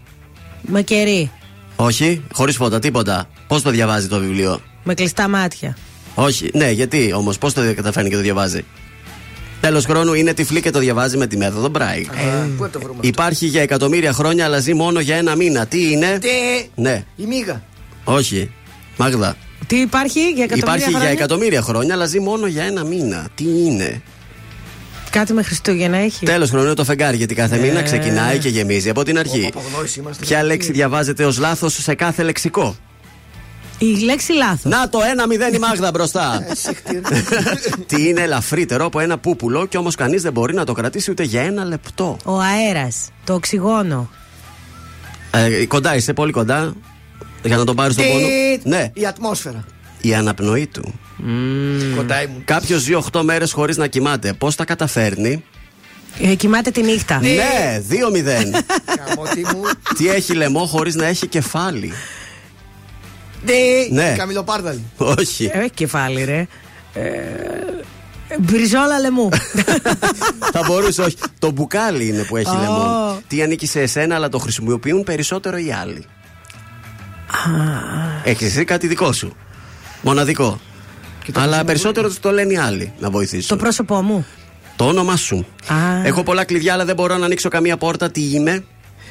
Με 0.60 0.82
κερί. 0.82 1.30
Όχι, 1.76 2.22
χωρίς 2.32 2.56
φώτα, 2.56 2.78
τίποτα. 2.78 3.28
Πώς 3.46 3.62
το 3.62 3.70
διαβάζει 3.70 4.08
το 4.08 4.18
βιβλίο; 4.18 4.60
Με 4.84 4.94
κλειστά 4.94 5.28
μάτια. 5.28 5.76
Όχι, 6.14 6.50
ναι, 6.54 6.70
γιατί 6.70 7.12
όμως, 7.12 7.38
πώς 7.38 7.52
το 7.52 7.74
καταφέρνει 7.74 8.08
και 8.08 8.16
το 8.16 8.22
διαβάζει; 8.22 8.64
Τέλος 9.60 9.84
χρόνου 9.84 10.14
είναι 10.14 10.32
τυφλή 10.32 10.60
και 10.60 10.70
το 10.70 10.78
διαβάζει 10.78 11.16
με 11.16 11.26
τη 11.26 11.36
μέθοδο 11.36 11.68
Μπράι. 11.68 12.06
Πού 12.56 12.62
να 12.62 12.70
το 12.70 12.80
βρούμε. 12.80 12.98
Υπάρχει 13.00 13.46
για 13.46 13.62
εκατομμύρια 13.62 14.12
χρόνια, 14.12 14.44
αλλά 14.44 14.58
ζει 14.58 14.74
μόνο 14.74 15.00
για 15.00 15.16
ένα 15.16 15.34
μήνα. 15.36 15.66
Τι 15.66 15.90
είναι; 15.92 16.18
Τι; 16.18 16.28
Ναι, 16.74 17.04
Η 17.16 17.24
μίγα. 17.26 17.62
όχι. 18.04 18.50
Μάγδα. 18.96 19.36
Τι 19.66 19.76
υπάρχει 19.80 20.20
για 20.20 20.44
εκατομμύρια 20.44 20.56
Υπάρχει 20.56 20.88
για 20.90 20.98
χρόνια; 20.98 21.10
εκατομμύρια 21.10 21.62
χρόνια, 21.62 21.94
αλλά 21.94 22.06
ζει 22.06 22.20
μόνο 22.20 22.46
για 22.46 22.64
ένα 22.64 22.84
μήνα. 22.84 23.28
Τι 23.34 23.44
είναι; 23.44 24.02
Κάτι 25.10 25.32
με 25.32 25.42
Χριστούγεννα 25.42 25.96
έχει. 25.96 26.24
Τέλος 26.24 26.50
χρόνου 26.50 26.64
είναι 26.64 26.74
το 26.74 26.84
φεγγάρι, 26.84 27.16
γιατί 27.16 27.34
κάθε 27.34 27.58
μήνα 27.58 27.78
Ε. 27.78 27.82
ξεκινάει 27.82 28.38
και 28.38 28.48
γεμίζει 28.48 28.88
από 28.90 29.02
την 29.02 29.18
αρχή. 29.18 29.46
Απογνώριση 29.54 30.00
είμαστε. 30.00 30.24
Ποια 30.24 30.42
λέξη 30.42 30.72
διαβάζεται 30.72 31.24
ως 31.24 31.38
λάθος 31.38 31.72
σε 31.74 31.94
κάθε 31.94 32.22
λεξικό; 32.22 32.76
Η 33.78 33.84
λέξη 34.04 34.32
λάθος. 34.32 34.72
Να 34.72 34.88
το 34.88 34.98
ένα 35.10 35.26
μηδέν 35.26 35.54
η 35.54 35.58
Μάγδα 35.58 35.90
μπροστά. 35.90 36.46
Τι 37.86 38.08
είναι 38.08 38.20
ελαφρύτερο 38.20 38.84
από 38.84 39.00
ένα 39.00 39.18
πούπουλο 39.18 39.66
και 39.66 39.76
όμως 39.76 39.94
κανείς 39.94 40.22
δεν 40.22 40.32
μπορεί 40.32 40.54
να 40.54 40.64
το 40.64 40.72
κρατήσει 40.72 41.10
ούτε 41.10 41.22
για 41.22 41.42
ένα 41.42 41.64
λεπτό. 41.64 42.16
Ο 42.24 42.38
αέρας. 42.40 43.08
Το 43.24 43.34
οξυγόνο. 43.34 44.10
Ε, 45.30 45.66
κοντά 45.66 45.96
είσαι, 45.96 46.12
πολύ 46.12 46.32
κοντά. 46.32 46.72
Για 47.46 47.56
να 47.56 47.64
τον 47.64 47.76
πάρει 47.76 47.92
στον 47.92 48.04
Τι. 48.04 48.10
πόνο. 48.10 48.26
Ναι, 48.76 48.90
Η 48.94 49.06
ατμόσφαιρα. 49.06 49.64
η 50.00 50.14
αναπνοή 50.14 50.66
του. 50.66 50.94
Κοντά 51.96 52.22
ήμουν. 52.22 52.44
Κάποιος 52.44 52.80
ζει 52.82 52.92
8 53.12 53.20
μέρες 53.22 53.52
χωρίς 53.52 53.76
να 53.76 53.86
κοιμάται. 53.86 54.32
Πώς 54.32 54.54
τα 54.54 54.64
καταφέρνει; 54.64 55.44
Ε, 56.22 56.34
κοιμάται 56.34 56.70
τη 56.70 56.82
νύχτα. 56.82 57.20
Ναι, 57.20 57.82
2-0. 57.88 58.62
Καμότι 59.06 59.40
μου. 59.40 59.62
Τι 59.96 60.08
έχει 60.08 60.34
λαιμό 60.34 60.64
χωρίς 60.66 60.94
να 60.94 61.06
έχει 61.06 61.26
κεφάλι; 61.26 61.92
Τι. 63.46 63.92
Ναι. 63.94 64.14
Καμιλοπάρδαλη. 64.18 64.82
Όχι. 64.96 65.50
Ε, 65.52 65.58
έχει 65.58 65.70
κεφάλι, 65.70 66.24
ρε. 66.24 66.46
Ε, 66.94 67.06
Μπριζόλα 68.40 68.98
λεμού. 69.00 69.28
Θα 70.52 70.62
μπορούσε, 70.66 71.02
όχι. 71.02 71.16
Το 71.38 71.50
μπουκάλι 71.50 72.06
είναι 72.08 72.22
που 72.22 72.36
έχει 72.36 72.50
Ω. 72.56 72.58
λαιμό. 72.60 73.18
Τι 73.28 73.42
ανήκει 73.42 73.66
σε 73.66 73.80
εσένα, 73.80 74.14
αλλά 74.14 74.28
το 74.28 74.38
χρησιμοποιούν 74.38 75.04
περισσότερο 75.04 75.56
οι 75.56 75.72
άλλοι. 75.72 76.04
Έχεις 78.24 78.46
εσύ 78.46 78.64
κάτι 78.64 78.86
δικό 78.86 79.12
σου. 79.12 79.36
Μοναδικό. 80.02 80.60
Αλλά 81.32 81.64
περισσότερο 81.64 82.12
το 82.20 82.30
λένε 82.30 82.52
οι 82.52 82.56
άλλοι 82.56 82.92
να 82.98 83.10
βοηθήσουν. 83.10 83.48
Το 83.48 83.56
πρόσωπό 83.56 84.02
μου. 84.02 84.26
Το 84.76 84.86
όνομά 84.86 85.16
σου. 85.16 85.46
Α. 85.66 85.76
Έχω 86.04 86.22
πολλά 86.22 86.44
κλειδιά, 86.44 86.72
αλλά 86.72 86.84
δεν 86.84 86.94
μπορώ 86.94 87.16
να 87.16 87.24
ανοίξω 87.24 87.48
καμία 87.48 87.76
πόρτα. 87.76 88.10
Τι 88.10 88.20
είμαι; 88.20 88.64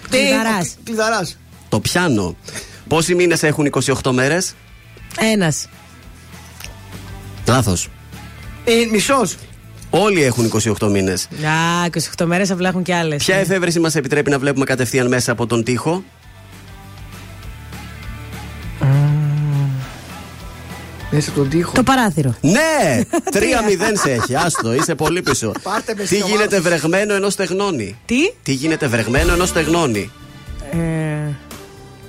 Κλειδαράς. 0.10 0.76
Κλειδαράς. 0.84 1.38
Το 1.69 1.80
πιάνω. 1.80 2.35
Πόσοι 2.88 3.15
μήνες 3.15 3.43
έχουν 3.43 3.65
28 4.02 4.11
μέρες; 4.11 4.56
Ένας. 5.19 5.68
Λάθος. 7.47 7.89
Ε, 8.64 8.72
Μισός. 8.91 9.35
Όλοι 9.89 10.23
έχουν 10.23 10.45
28 10.45 10.88
μήνες. 10.89 11.23
Α, 11.23 11.85
28 12.18 12.26
μέρες 12.26 12.52
απλά 12.52 12.69
έχουν 12.69 12.84
κι 12.84 12.91
άλλες. 12.93 13.23
Ποια 13.23 13.35
εφεύρεση 13.35 13.80
μας 13.80 13.95
επιτρέπει 13.95 14.30
να 14.30 14.39
βλέπουμε 14.39 14.65
κατευθείαν 14.65 15.07
μέσα 15.07 15.31
από 15.31 15.47
τον 15.47 15.64
τοίχο; 15.64 16.03
Μέσα 21.12 21.30
από 21.30 21.40
τον 21.40 21.49
τοίχο. 21.49 21.72
Το 21.72 21.84
παράθυρο. 21.84 22.36
Ναι! 22.41 23.02
3-0 23.34 23.40
σε 23.94 24.12
έχει. 24.12 24.36
Άστο, 24.36 24.74
είσαι 24.74 24.95
πολύ 24.95 25.22
πίσω. 25.22 25.52
Πάρτε 25.64 25.94
με 25.95 26.02
Τι 26.02 26.07
στη 26.07 26.16
γίνεται 26.16 26.56
ομάδα. 26.56 26.62
βρεγμένο 26.62 27.14
ενώ 27.14 27.30
στεγνώνει; 27.30 27.99
Τι; 28.06 28.16
Τι 28.44 28.52
γίνεται 28.53 28.88
βρεγμένο 28.88 29.34
ενώ 29.34 29.45
στεγνώνει; 29.45 30.12
Ε, 30.72 30.78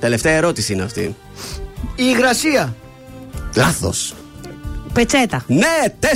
Τελευταία 0.00 0.32
ερώτηση 0.32 0.72
είναι 0.72 0.82
αυτή. 0.82 1.00
Η 1.96 2.04
υγρασία. 2.14 2.74
Λάθος. 3.56 4.14
πετσέτα. 4.92 5.44
Ναι, 5.46 5.94
4-0. 6.00 6.06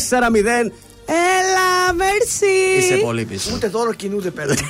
Έλα, 1.06 1.94
μερσή. 1.94 2.78
Είσαι 2.78 2.94
πολύ 2.94 3.24
πίσω. 3.24 3.50
Ούτε 3.54 3.66
δώρο 3.68 3.92
κινούνται 3.92 4.30
πέρα. 4.30 4.54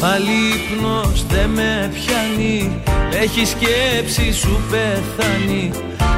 Πάλι 0.00 0.30
ύπνος 0.54 1.26
δεν 1.28 1.50
με 1.50 1.92
πιάνει. 1.94 2.82
Έχει 3.22 3.44
σκέψη 3.44 4.32
σου 4.32 4.60
πεθάνει. 4.70 5.70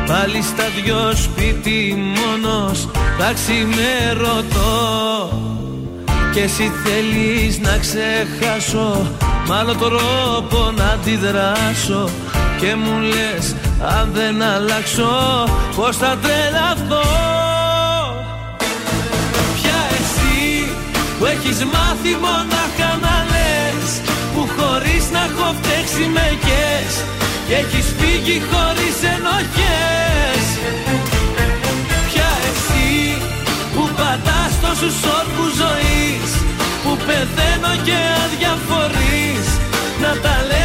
Πάλι 0.06 0.42
στα 0.42 0.64
δυο 0.82 1.12
σπίτι 1.14 1.96
μόνος. 2.16 2.88
Τα 3.18 3.32
ξημερωτώ 3.32 4.72
Και 6.32 6.40
εσύ 6.40 6.72
θέλεις 6.84 7.58
να 7.58 7.78
ξεχάσω. 7.78 9.06
Μ' 9.46 9.52
άλλο 9.52 9.74
τρόπο 9.74 10.70
να 10.76 10.84
αντιδράσω. 10.84 12.08
Και 12.60 12.74
μου 12.74 13.00
λες 13.00 13.54
αν 13.98 14.10
δεν 14.12 14.42
αλλάξω 14.42 15.44
Πως 15.76 15.96
θα 15.96 16.18
τρελαθώ. 16.22 17.08
Πια 19.54 19.80
εσύ 20.00 20.68
που 21.18 21.24
έχεις 21.24 21.64
μάθει 21.64 22.16
μονάχα 22.20 22.59
Και 27.50 27.56
έχεις 27.56 27.94
φύγει 27.98 28.42
χωρίς 28.50 28.96
ενοχές. 29.14 30.44
Πια 32.08 32.30
εσύ 32.50 32.88
που 33.74 33.88
πατάς 33.96 34.52
τόσους 34.62 34.98
όρκους 35.18 35.52
ζωής 35.62 36.30
Που 36.82 36.96
πεθαίνω 37.06 37.72
και 37.86 37.98
αδιαφορείς 38.24 39.46
Να 40.02 40.10
τα 40.22 40.34
λες 40.48 40.59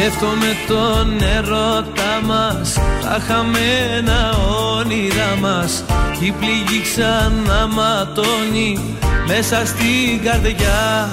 Σκέφτομαι 0.00 0.56
τον 0.66 1.20
ερώτα 1.36 2.20
μας. 2.24 2.72
Τα 3.02 3.20
χαμένα 3.26 4.34
όνειρά 4.78 5.36
μας. 5.40 5.84
Κι 6.18 6.26
η 6.26 6.34
πληγή 6.38 6.82
ξανά 6.82 7.66
ματώνει 7.66 8.96
Μέσα 9.26 9.66
στην 9.66 10.22
καρδιά. 10.24 11.08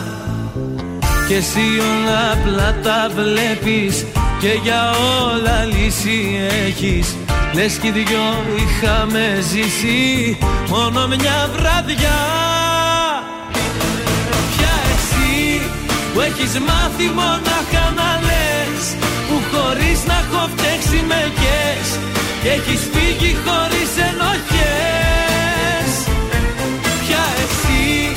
Και 1.28 1.36
εσύ 1.36 1.66
όλα 1.80 2.32
απλά 2.32 2.76
τα 2.84 3.10
βλέπεις 3.16 4.06
Και 4.40 4.60
για 4.64 4.92
όλα 5.24 5.64
λύση 5.64 6.50
έχεις. 6.68 7.16
Λες 7.54 7.74
κι 7.74 7.88
οι 7.88 7.92
δυο 7.92 8.28
είχαμε 8.58 9.38
ζήσει 9.52 10.38
Μόνο 10.70 11.08
μια 11.08 11.50
βραδιά. 11.56 12.20
Πια 14.58 14.74
εσύ 14.96 15.62
που 16.14 16.20
έχεις 16.22 16.60
μάθει 16.60 17.06
μονάχα 17.16 17.94
να 17.96 18.07
φταίξει 20.98 21.06
με 21.08 21.32
κες 21.42 22.00
Και 22.42 22.50
έχεις 22.50 22.82
φύγει 22.94 23.36
χωρίς 23.46 23.92
ενοχές. 24.10 25.90
Πια 27.04 27.26
εσύ 27.44 28.16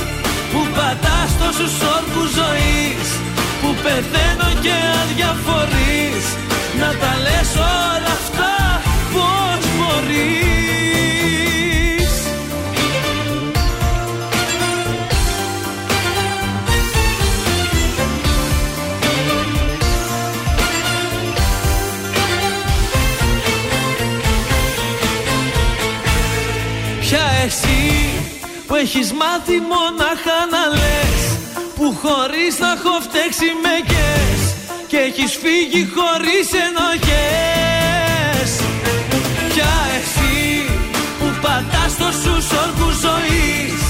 που 0.53 0.61
πατάς 0.77 1.31
τόσους 1.41 1.75
όρκους 1.95 2.31
ζωής 2.41 3.09
Που 3.61 3.69
πεθαίνω 3.83 4.51
και 4.65 4.77
αδιαφορείς 5.01 6.25
Να 6.81 6.89
τα 7.01 7.13
λες 7.25 7.51
όλα 7.55 8.13
αυτά 8.21 8.55
πως 9.13 9.63
μπορείς 9.77 10.40
που 28.71 28.77
έχεις 28.77 29.13
μάθει 29.21 29.59
μονάχα 29.73 30.39
να 30.55 30.63
λες 30.79 31.21
Που 31.77 31.87
χωρίς 32.03 32.53
να 32.63 32.71
έχω 32.77 32.95
φταίξει 33.07 33.49
με 33.65 33.75
κες 33.91 34.41
Και 34.91 34.99
έχεις 35.09 35.33
φύγει 35.43 35.83
χωρίς 35.97 36.49
ενοχές 36.67 38.51
Πια 39.51 39.75
εσύ 39.99 40.39
που 41.19 41.29
πατάς 41.43 41.93
τόσους 42.01 42.47
όρκους 42.63 42.97
ζωής 43.07 43.81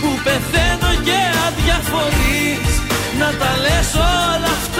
Που 0.00 0.10
πεθαίνω 0.24 0.92
και 1.06 1.20
αδιαφορείς 1.46 2.72
Να 3.20 3.28
τα 3.40 3.52
λες 3.64 3.90
όλα 4.24 4.52
αυτά 4.58 4.79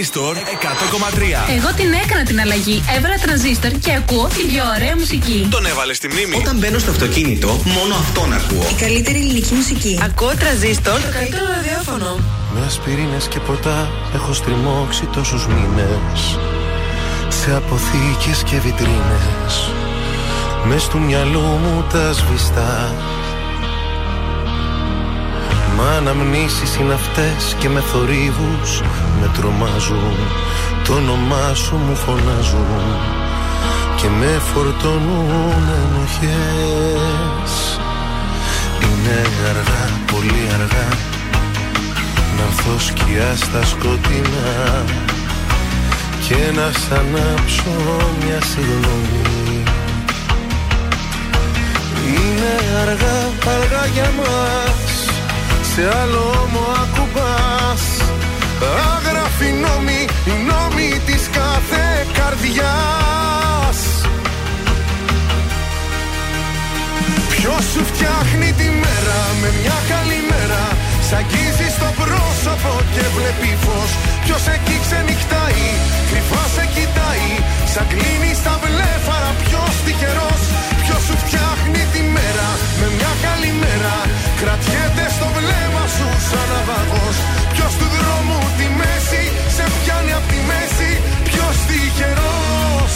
Τρανζίστορ 0.00 0.36
100,3. 0.36 1.56
Εγώ 1.56 1.70
την 1.76 1.92
έκανα 2.04 2.22
την 2.22 2.40
αλλαγή. 2.40 2.82
Έβαλα 2.96 3.16
τρανζίστορ 3.24 3.70
και 3.70 3.92
ακούω 3.94 4.26
την 4.36 4.46
πιο 4.52 4.62
ωραία 4.76 4.96
μουσική. 4.96 5.48
Τον 5.50 5.66
έβαλες 5.66 5.96
στη 5.96 6.08
μνήμη. 6.08 6.36
Όταν 6.36 6.56
μπαίνω 6.58 6.78
στο 6.78 6.90
αυτοκίνητο, 6.90 7.48
μόνο 7.48 7.94
αυτόν 7.94 8.32
ακούω. 8.32 8.66
Η 8.70 8.80
καλύτερη 8.84 9.18
ελληνική 9.18 9.54
μουσική. 9.54 9.98
Ακούω 10.02 10.32
τρανζίστορ. 10.36 11.00
Το 11.00 11.12
καλύτερο 11.18 11.44
ραδιόφωνο. 11.56 12.18
Με 12.54 12.60
ασπιρίνες 12.66 13.24
και 13.28 13.40
ποτά 13.40 13.90
έχω 14.14 14.32
στριμώξει 14.32 15.04
τόσους 15.12 15.46
μήνες 15.46 16.38
Σε 17.28 17.54
αποθήκες 17.54 18.42
και 18.44 18.56
βιτρίνες 18.56 19.52
Μες 20.64 20.88
του 20.88 20.98
μυαλού 20.98 21.40
μου 21.40 21.84
τα 21.92 22.12
σβηστά 22.12 22.94
Μα 25.82 25.90
αναμνήσεις 25.96 26.76
είναι 26.76 26.94
αυτές 26.94 27.56
και 27.58 27.68
με 27.68 27.80
θορύβους 27.80 28.80
με 29.20 29.30
τρομάζουν. 29.36 30.16
Το 30.84 30.92
όνομά 30.92 31.54
σου 31.54 31.76
μου 31.76 31.94
φωνάζουν 31.94 32.98
και 33.96 34.08
με 34.08 34.40
φορτώνουν 34.52 35.64
ενοχές. 35.82 37.52
Είναι 38.82 39.18
αργά, 39.48 39.90
πολύ 40.12 40.48
αργά 40.52 40.88
να 42.36 42.42
έρθω 42.42 42.78
σκιά 42.78 43.36
στα 43.36 43.64
σκοτεινά 43.64 44.84
και 46.28 46.36
να 46.54 46.70
σ' 46.78 46.90
ανάψω 46.92 47.76
μια 48.24 48.40
συγγνώμη. 48.40 49.62
Είναι 52.06 52.52
αργά, 52.80 53.18
αργά 53.54 53.86
για 53.86 54.10
μας 54.16 54.89
σε 55.74 55.88
άλλο 56.02 56.48
μου 56.52 56.64
ακουμπάς. 56.82 57.82
Άγραφη 58.94 59.50
νόμη, 59.64 60.00
οι 60.26 60.34
νόμοι 60.50 61.00
της 61.06 61.28
κάθε 61.32 62.06
καρδιάς. 62.12 63.78
Ποιος 67.28 67.64
σου 67.72 67.84
φτιάχνει 67.84 68.52
τη 68.52 68.64
μέρα 68.64 69.20
με 69.40 69.48
μια 69.60 69.78
καλή 69.88 70.20
μέρα; 70.30 70.69
Σ' 71.10 71.18
αγγίζει 71.22 71.68
στο 71.76 71.88
πρόσωπο 72.00 72.72
και 72.94 73.04
βλέπει 73.16 73.50
φως. 73.64 73.90
Ποιος 74.24 74.44
εκεί 74.54 74.76
ξενυχτάει, 74.84 75.66
κρυφά 76.08 76.44
σε 76.54 76.64
κοιτάει. 76.74 77.28
Σαν 77.72 77.86
κλείνει 77.92 78.32
στα 78.40 78.54
βλέφαρα 78.62 79.30
ποιος 79.42 79.74
τυχερός. 79.84 80.42
Ποιος 80.82 81.02
σου 81.06 81.16
φτιάχνει 81.22 81.82
τη 81.94 82.02
μέρα 82.16 82.48
με 82.80 82.86
μια 82.96 83.12
καλή 83.24 83.52
μέρα. 83.62 83.96
Κρατιέται 84.40 85.04
στο 85.16 85.26
βλέμμα 85.36 85.84
σου 85.96 86.08
σαν 86.28 86.46
ναυαγό. 86.50 87.06
Ποιος 87.54 87.72
του 87.78 87.88
δρόμου 87.94 88.40
τη 88.58 88.66
μέση 88.80 89.22
σε 89.56 89.64
πιάνει 89.78 90.12
απ' 90.18 90.28
τη 90.32 90.38
μέση. 90.50 90.90
Ποιος 91.28 91.56
τυχερός. 91.68 92.94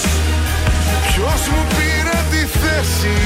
Ποιος 1.08 1.40
μου 1.52 1.62
πήρε 1.74 2.18
τη 2.32 2.42
θέση. 2.60 3.16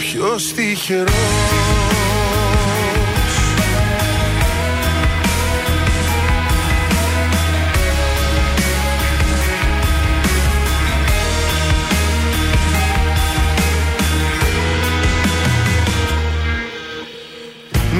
Ποιος 0.00 0.42
τυχερός. 0.56 1.83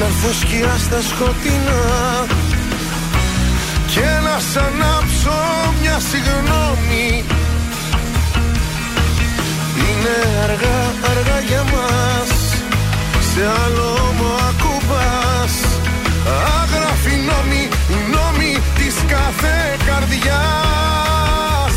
να 0.00 0.06
έρθω 0.06 0.32
σκιά 0.40 0.74
στα 0.84 1.00
σκοτεινά. 1.08 1.82
Και 3.92 4.08
να 4.24 4.36
σ' 4.38 4.56
ανάψω 4.56 5.38
μια 5.80 5.98
συγγνώμη. 6.10 7.24
Είναι 9.84 10.16
αργά, 10.44 10.80
αργά 11.10 11.40
για 11.48 11.62
μας. 11.72 12.30
Σε 13.30 13.42
άλλο 13.64 14.14
μου 14.16 14.30
ακουμπάς. 14.48 15.54
Άγραφη 16.60 17.14
νόμη, 17.30 17.68
νόμη 18.14 18.52
της 18.76 18.94
κάθε 19.08 19.56
καρδιάς. 19.86 21.76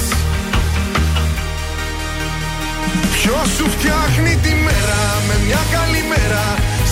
Ποιος 3.14 3.48
σου 3.58 3.70
φτιάχνει 3.70 4.36
τη 4.44 4.54
μέρα 4.66 5.02
με 5.28 5.36
μια 5.46 5.62
καλή 5.72 6.04
μέρα; 6.12 6.44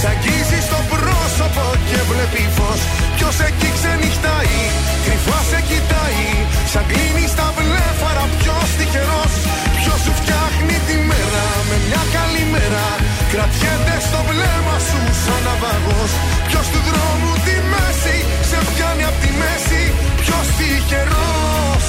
Σ' 0.02 0.08
αγγίζει 0.12 0.60
στο 0.68 0.80
πρόσωπο 0.92 1.66
και 1.90 2.00
βλέπει 2.10 2.44
φως. 2.58 2.82
Ποιος 3.16 3.36
εκεί 3.48 3.70
ξενυχτάει, 3.78 4.58
κρυφά 5.06 5.40
σε 5.50 5.60
κοιτάει. 5.70 6.26
Σαν 6.72 6.84
κλείνει 6.90 7.26
στα 7.34 7.48
βλέφαρα, 7.58 8.26
ποιος 8.40 8.68
τυχερός. 8.78 9.34
Ποιος 9.78 10.00
σου 10.06 10.14
φτιάχνει 10.20 10.78
τη 10.88 10.96
μέρα 11.10 11.46
με 11.70 11.76
μια 11.88 12.04
καλή 12.16 12.44
μέρα. 12.54 12.86
Κρατιέται 13.32 13.96
στο 14.08 14.20
βλέμμα 14.30 14.76
σου 14.88 15.00
σαν 15.24 15.42
ναυαγός. 15.46 16.12
Ποιος 16.48 16.66
του 16.72 16.82
δρόμου 16.88 17.32
τη 17.46 17.56
μέση 17.72 18.18
σε 18.50 18.58
πιάνει 18.70 19.04
από 19.10 19.20
τη 19.24 19.32
μέση. 19.42 19.84
Ποιος 20.22 20.46
τυχερός. 20.58 21.86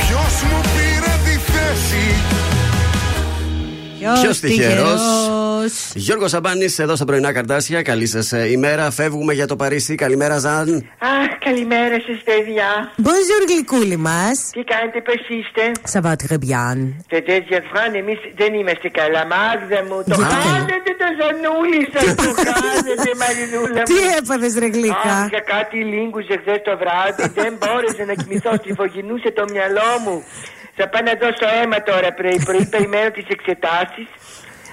Ποιος 0.00 0.34
μου 0.48 0.60
πήρε 0.72 1.14
τη 1.26 1.34
θέση. 1.52 2.06
Ποιος 4.20 4.36
τυχερός; 4.42 5.04
Γιώργος 5.94 6.30
Σαμπάνης, 6.30 6.78
εδώ 6.78 6.96
στα 6.96 7.04
πρωινά 7.04 7.32
καρτάσια. 7.32 7.82
Καλή 7.82 8.06
σας 8.06 8.32
ε, 8.32 8.50
ημέρα. 8.50 8.90
Φεύγουμε 8.90 9.32
για 9.32 9.46
το 9.46 9.56
Παρίσι. 9.56 9.94
Καλημέρα, 9.94 10.38
Ζαν. 10.38 10.68
Αχ, 10.98 11.38
καλημέρα 11.38 11.96
σας, 12.06 12.18
παιδιά. 12.28 12.68
Bonjour, 13.06 13.42
γλυκούλη 13.50 13.96
μας. 13.96 14.36
Τι 14.52 14.62
κάνετε, 14.72 14.98
πώς 15.08 15.20
είστε; 15.36 15.62
Ça 15.92 16.00
va 16.06 16.12
très 16.24 16.38
bien. 16.46 16.76
Σε 17.12 17.18
τέτοια 17.30 17.58
φράνε, 17.70 17.98
εμείς 17.98 18.18
δεν 18.40 18.54
είμαστε 18.54 18.88
καλά. 19.00 19.22
Μάγδα 19.32 19.80
μου, 19.88 19.98
το 20.10 20.14
χάνετε 20.30 20.90
το 21.02 21.06
ζανούλι 21.18 21.82
σας. 21.92 22.06
Το 22.20 22.28
χάνετε, 22.46 23.10
Μαρινούλα 23.22 23.80
μου. 23.84 23.88
Τι 23.90 23.96
έπαθε, 24.18 24.48
ρε 24.62 24.68
γλυκά; 24.76 25.16
Αχ, 25.22 25.28
για 25.34 25.42
κάτι 25.54 25.76
λίγκουζε 25.92 26.34
χθες 26.42 26.60
το 26.68 26.72
βράδυ. 26.82 27.22
δεν 27.40 27.52
μπόρεσε 27.58 28.02
να 28.10 28.14
κοιμηθώ. 28.20 28.50
Στριφογενούσε 28.60 29.30
το 29.38 29.44
μυαλό 29.52 29.90
μου. 30.04 30.16
Θα 30.78 30.84
πάω 30.92 31.02
να 31.10 31.14
δώσω 31.22 31.46
αίμα 31.58 31.78
τώρα 31.90 32.08
πρωί-πρωί. 32.18 32.64
Περιμένω 32.74 33.08
τις 33.16 33.26
εξετάσεις. 33.36 34.08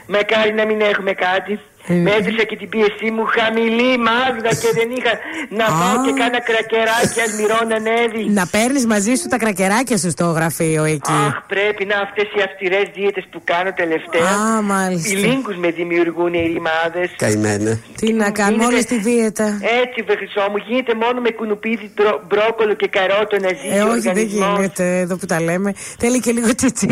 Μακάρι 0.07 0.53
να 0.53 0.65
μην 0.65 0.81
έχουμε 0.81 1.13
κάτι. 1.13 1.59
Ε, 1.87 1.93
Μέτρησα 1.93 2.43
και 2.43 2.55
την 2.61 2.69
πίεσή 2.69 3.09
μου 3.15 3.25
χαμηλή 3.35 3.91
μάγδα 4.07 4.51
και 4.61 4.69
δεν 4.77 4.89
είχα 4.97 5.13
να 5.59 5.65
πάω 5.79 5.95
και 6.05 6.11
κάνα 6.19 6.39
κρακεράκι 6.49 7.19
αλμυρό 7.25 7.59
ανέβει. 7.77 8.23
Να 8.39 8.45
παίρνεις 8.55 8.85
μαζί 8.93 9.13
σου 9.19 9.27
τα 9.33 9.37
κρακεράκια 9.43 9.97
σου 9.97 10.09
στο 10.09 10.25
γραφείο 10.37 10.83
εκεί. 10.83 11.17
Αχ, 11.27 11.35
πρέπει 11.53 11.83
να 11.91 11.95
αυτές 12.05 12.27
οι 12.35 12.39
αυστηρές 12.47 12.85
δίαιτες 12.95 13.25
που 13.31 13.41
κάνω 13.43 13.71
τελευταία. 13.81 14.29
Α, 14.55 14.61
μάλιστα. 14.61 15.09
Οι 15.11 15.15
λίγκου 15.25 15.53
με 15.63 15.69
δημιουργούν 15.79 16.33
οι 16.33 16.43
ρημάδες. 16.53 17.09
Καημένα. 17.17 17.79
Τι 17.99 18.13
να 18.13 18.31
κάνουμε, 18.31 18.65
όλη 18.65 18.83
τη 18.91 18.97
δίαιτα. 18.99 19.47
Έτσι, 19.83 19.97
βεχισό 20.11 20.43
μου, 20.51 20.57
γίνεται 20.67 20.93
μόνο 21.03 21.17
με 21.25 21.29
κουνουπίδι, 21.31 21.87
μπρόκολο 22.27 22.73
και 22.81 22.87
καρότο 22.97 23.35
να 23.45 23.49
ζει. 23.59 23.67
Ε, 23.77 23.81
όχι, 23.81 24.09
δεν 24.19 24.27
γίνεται 24.35 24.85
εδώ 24.99 25.15
που 25.19 25.25
τα 25.25 25.41
λέμε. 25.41 25.73
Θέλει 26.01 26.19
και 26.19 26.31
λίγο 26.31 26.55
τσιτσί. 26.55 26.87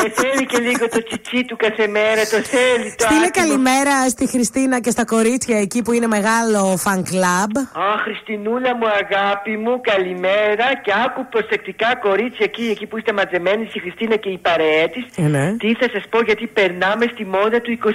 ε, 0.00 0.08
θέλει 0.22 0.44
και 0.46 0.58
λίγο 0.68 0.88
το 0.94 1.00
τσιτσί 1.06 1.40
του 1.48 1.56
κάθε 1.56 1.86
μέρα, 1.96 2.22
το 2.32 2.38
θέλει. 2.54 2.94
Το 2.96 3.04
Στείλε 3.08 3.28
καλημέρα 3.40 3.92
στη 4.26 4.32
στη 4.32 4.42
Χριστίνα 4.42 4.80
και 4.80 4.90
στα 4.90 5.04
κορίτσια 5.04 5.58
εκεί 5.58 5.82
που 5.82 5.92
είναι 5.92 6.06
μεγάλο 6.06 6.78
fan 6.84 7.00
club. 7.10 7.52
Α, 7.84 7.98
Χριστινούλα 8.04 8.76
μου, 8.76 8.86
αγάπη 9.02 9.56
μου, 9.56 9.80
καλημέρα 9.80 10.66
και 10.84 10.92
άκου 11.04 11.26
προσεκτικά 11.30 11.96
κορίτσια 11.96 12.44
εκεί, 12.50 12.64
εκεί 12.74 12.86
που 12.86 12.96
είστε 12.98 13.12
μαζεμένοι, 13.12 13.62
η 13.72 13.78
Χριστίνα 13.78 14.16
και 14.16 14.28
η 14.28 14.38
παρέα 14.38 14.88
της. 14.88 15.04
Ε, 15.16 15.22
ναι. 15.22 15.56
Τι 15.58 15.74
θα 15.74 15.88
σας 15.92 16.04
πω, 16.10 16.18
γιατί 16.28 16.46
περνάμε 16.46 17.04
στη 17.12 17.24
μόδα 17.24 17.60
του 17.60 17.70
24. 17.70 17.86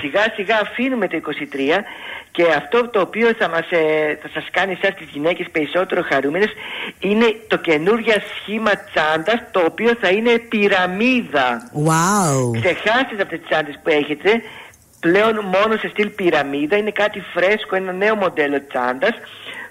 Σιγά 0.00 0.24
σιγά 0.36 0.56
αφήνουμε 0.60 1.08
το 1.08 1.16
23 1.16 1.84
και 2.30 2.44
αυτό 2.56 2.88
το 2.88 3.00
οποίο 3.00 3.28
θα, 3.38 3.48
μας, 3.48 3.66
ε, 3.70 4.18
θα 4.22 4.28
σας 4.34 4.46
κάνει 4.50 4.72
εσάς 4.80 4.94
τις 4.94 5.08
γυναίκες 5.12 5.46
περισσότερο 5.52 6.02
χαρούμενες 6.10 6.50
είναι 6.98 7.26
το 7.48 7.56
καινούργια 7.56 8.22
σχήμα 8.30 8.70
τσάντας 8.70 9.40
το 9.50 9.60
οποίο 9.70 9.92
θα 10.00 10.08
είναι 10.08 10.32
πυραμίδα. 10.50 11.70
Wow. 11.86 12.60
Ξεχάστε 12.60 13.22
αυτές 13.22 13.38
τις 13.38 13.48
τσάντες 13.48 13.78
που 13.82 13.90
έχετε 13.90 14.30
πλέον 15.00 15.34
μόνο 15.44 15.76
σε 15.80 15.88
στυλ 15.88 16.08
πυραμίδα 16.08 16.76
είναι 16.76 16.90
κάτι 16.90 17.22
φρέσκο, 17.34 17.76
ένα 17.76 17.92
νέο 17.92 18.14
μοντέλο 18.16 18.66
τσάντας 18.66 19.14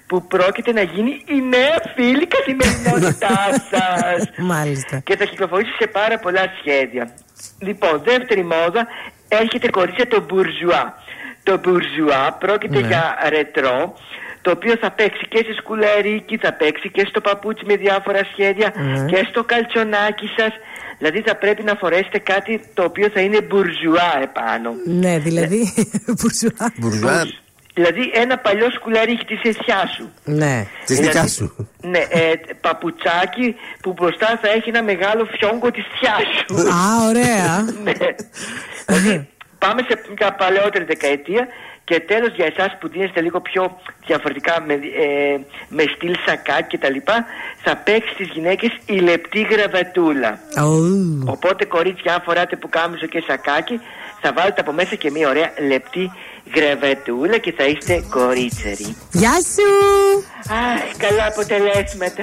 που 0.06 0.26
πρόκειται 0.26 0.72
να 0.72 0.82
γίνει 0.82 1.22
η 1.26 1.40
νέα 1.40 1.76
φίλη 1.94 2.26
καθημερινότητά 2.26 3.38
σας. 3.70 4.28
Μάλιστα. 4.36 5.00
Και 5.04 5.16
θα 5.16 5.24
κυκλοφορήσει 5.24 5.70
σε 5.78 5.86
πάρα 5.86 6.18
πολλά 6.18 6.42
σχέδια. 6.60 7.10
Λοιπόν, 7.58 8.02
δεύτερη 8.04 8.44
μόδα 8.44 8.86
έρχεται 9.28 9.70
κορίτσια 9.70 10.06
το 10.08 10.20
μπουρζουά. 10.28 10.94
Το 11.42 11.58
μπουρζουά 11.58 12.32
πρόκειται 12.32 12.80
Ναι. 12.80 12.86
για 12.86 13.18
ρετρό 13.28 13.94
το 14.42 14.50
οποίο 14.50 14.74
θα 14.80 14.90
παίξει 14.90 15.24
και 15.28 15.38
σε 15.46 15.52
σκουλαρίκι, 15.60 16.36
θα 16.36 16.52
παίξει 16.52 16.90
και 16.90 17.04
στο 17.10 17.20
παπούτσι 17.20 17.64
με 17.66 17.76
διάφορα 17.76 18.20
σχέδια 18.32 18.72
Ναι. 18.76 19.04
και 19.10 19.26
στο 19.30 19.44
καλτσονάκι 19.44 20.28
σας. 20.36 20.52
Δηλαδή 20.98 21.20
θα 21.26 21.34
πρέπει 21.36 21.62
να 21.62 21.74
φορέσετε 21.74 22.18
κάτι 22.18 22.60
το 22.74 22.82
οποίο 22.84 23.08
θα 23.14 23.20
είναι 23.20 23.40
μπουρζουά 23.40 24.10
επάνω. 24.22 24.70
Ναι, 25.02 25.18
δηλαδή. 25.18 25.60
Μπουρζουά. 26.16 26.72
Μπουρζουά. 26.76 27.26
Δηλαδή 27.74 28.10
ένα 28.14 28.38
παλιό 28.38 28.70
σκουλαρίκι 28.70 29.24
της 29.24 29.40
εσιάς 29.42 29.90
σου. 29.96 30.12
Ναι. 30.24 30.66
Της 30.84 30.98
δικιάς 31.00 31.32
σου. 31.32 31.68
Ναι, 31.80 31.98
ε, 31.98 32.32
παπουτσάκι 32.60 33.54
που 33.82 33.92
μπροστά 33.92 34.38
θα 34.42 34.48
έχει 34.56 34.68
ένα 34.68 34.82
μεγάλο 34.82 35.28
φιόγκο 35.38 35.70
της 35.70 35.84
θιάς 35.98 36.26
σου. 36.38 36.68
Α, 36.68 37.08
ωραία. 37.08 37.62
ναι. 37.84 37.92
δηλαδή 38.86 39.28
πάμε 39.58 39.80
σε 39.88 39.94
μια 40.18 40.32
παλαιότερη 40.34 40.84
δεκαετία 40.84 41.46
και 41.88 42.00
τέλος 42.00 42.32
για 42.34 42.46
εσάς 42.52 42.76
που 42.80 42.88
δίνεστε 42.88 43.20
λίγο 43.20 43.40
πιο 43.40 43.62
διαφορετικά 44.06 44.54
με, 44.66 44.74
ε, 44.74 45.38
με 45.68 45.84
στυλ 45.94 46.14
σακάκι 46.26 46.66
και 46.68 46.78
τα 46.78 46.90
λοιπά 46.90 47.24
θα 47.64 47.76
παίξει 47.76 48.12
στις 48.14 48.28
γυναίκες 48.34 48.72
η 48.86 48.98
λεπτή 48.98 49.40
γραβατούλα. 49.50 50.38
Οπότε 51.26 51.64
κορίτσια 51.64 52.14
αν 52.14 52.22
φοράτε 52.24 52.56
που 52.56 52.68
κάμισο 52.68 53.06
και 53.06 53.22
σακάκι 53.26 53.80
θα 54.20 54.32
βάλετε 54.32 54.60
από 54.60 54.72
μέσα 54.72 54.94
και 54.94 55.10
μια 55.10 55.28
ωραία 55.28 55.50
λεπτή 55.68 56.12
γραβατούλα 56.54 57.38
και 57.38 57.52
θα 57.52 57.64
είστε 57.64 58.04
κορίτσεροι. 58.10 58.96
Γεια 59.12 59.36
σου! 59.52 59.68
Αχ, 60.62 60.96
καλά 61.04 61.26
αποτελέσματα. 61.26 62.22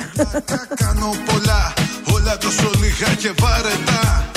Κάνω 0.84 1.10
πολλά, 1.30 1.74
όλα 2.16 2.38
τόσο 2.38 2.70
λίγα 2.82 3.10
και 3.22 3.32
βαρετά 3.42 4.30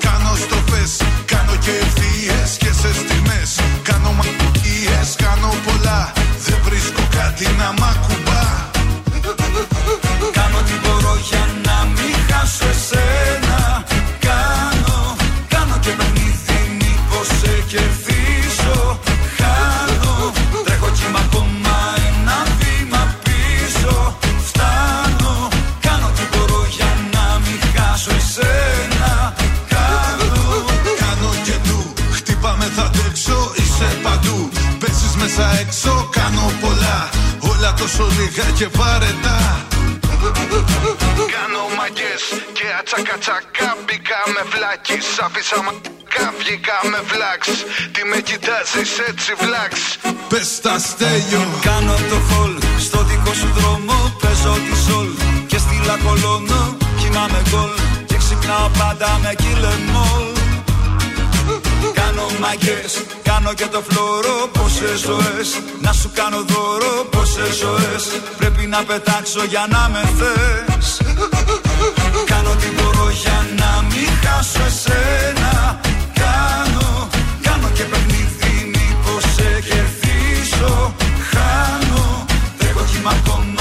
Κάνω 0.00 0.34
στροφές, 0.44 0.96
κάνω 1.26 1.52
και 1.64 1.70
ευθείες 1.70 2.56
και 2.58 2.72
σε 2.80 2.88
στιγμές 3.32 3.60
Κάνω 3.82 4.12
μαγείες, 4.12 5.14
κάνω 5.16 5.54
πολλά, 5.64 6.12
δεν 6.46 6.58
βρίσκω 6.64 7.02
κάτι 7.10 7.46
να 7.58 7.72
μ' 7.72 7.84
ακουμπά. 7.84 8.70
Κάνω 10.32 10.60
τι 10.66 10.72
μπορώ 10.82 11.16
για 11.30 11.46
να 11.64 11.84
μην 11.84 12.16
χάσω 12.30 12.66
εσένα 12.68 13.41
μέσα 35.36 35.58
έξω 35.60 36.08
κάνω 36.10 36.52
πολλά. 36.60 37.08
Όλα 37.40 37.74
τόσο 37.74 38.06
λίγα 38.18 38.44
και 38.58 38.68
βαρετά. 38.78 39.66
Κάνω 41.34 41.62
μαγκές 41.78 42.22
και 42.52 42.66
ατσακατσακά 42.78 43.70
Μπήκα 43.84 44.20
με 44.34 44.42
βλάκης 44.52 45.06
Άφησα 45.24 45.58
μαγκά 45.66 46.26
βγήκα 46.38 46.76
με 46.90 47.00
βλάξ. 47.10 47.42
Τι 47.92 48.02
με 48.10 48.18
κοιτάζεις 48.28 48.92
έτσι 49.08 49.32
βλάξ. 49.42 49.74
Πες 50.28 50.60
τα 50.64 50.78
στέλιο. 50.78 51.42
Κάνω 51.68 51.96
το 52.10 52.18
χολ 52.28 52.52
στο 52.86 52.98
δικό 53.08 53.32
σου 53.40 53.50
δρόμο 53.58 53.96
Παίζω 54.22 54.54
τη 54.66 54.74
σολ. 54.86 55.08
Και 55.50 55.58
στη 55.64 55.76
λακολώνω 55.86 56.76
Κοιμάμαι 56.98 57.42
γκολ. 57.50 57.72
Και 58.08 58.16
ξυπνάω 58.22 58.68
πάντα 58.78 59.18
με 59.22 59.32
κυλεμόλ 59.42 60.41
Κάνω 62.14 62.30
μαγκές, 62.40 62.92
κάνω 63.22 63.52
και 63.54 63.66
το 63.66 63.82
φλόρο 63.88 64.48
Πόσες 64.52 64.98
ζωές, 65.00 65.48
να 65.80 65.92
σου 65.92 66.10
κάνω 66.14 66.44
δώρο 66.46 67.04
Πόσες 67.10 67.54
ζωές, 67.62 68.04
πρέπει 68.38 68.66
να 68.66 68.84
πετάξω 68.84 69.44
για 69.44 69.66
να 69.68 69.88
με 69.92 70.02
θες. 70.18 71.00
Κάνω 72.24 72.50
τι 72.60 72.68
μπορώ 72.76 73.08
για 73.22 73.46
να 73.60 73.70
μην 73.90 74.10
χάσω 74.24 74.62
εσένα. 74.66 75.80
Κάνω, 76.22 77.08
κάνω 77.42 77.68
και 77.74 77.82
παιχνίδι 77.82 78.54
μήπως 78.74 79.22
σε 79.34 79.48
κερδίσω. 79.68 80.94
Χάνω, 81.30 82.26
τρέχω 82.58 82.84
κύμα 82.90 83.10
ακόμα 83.10 83.51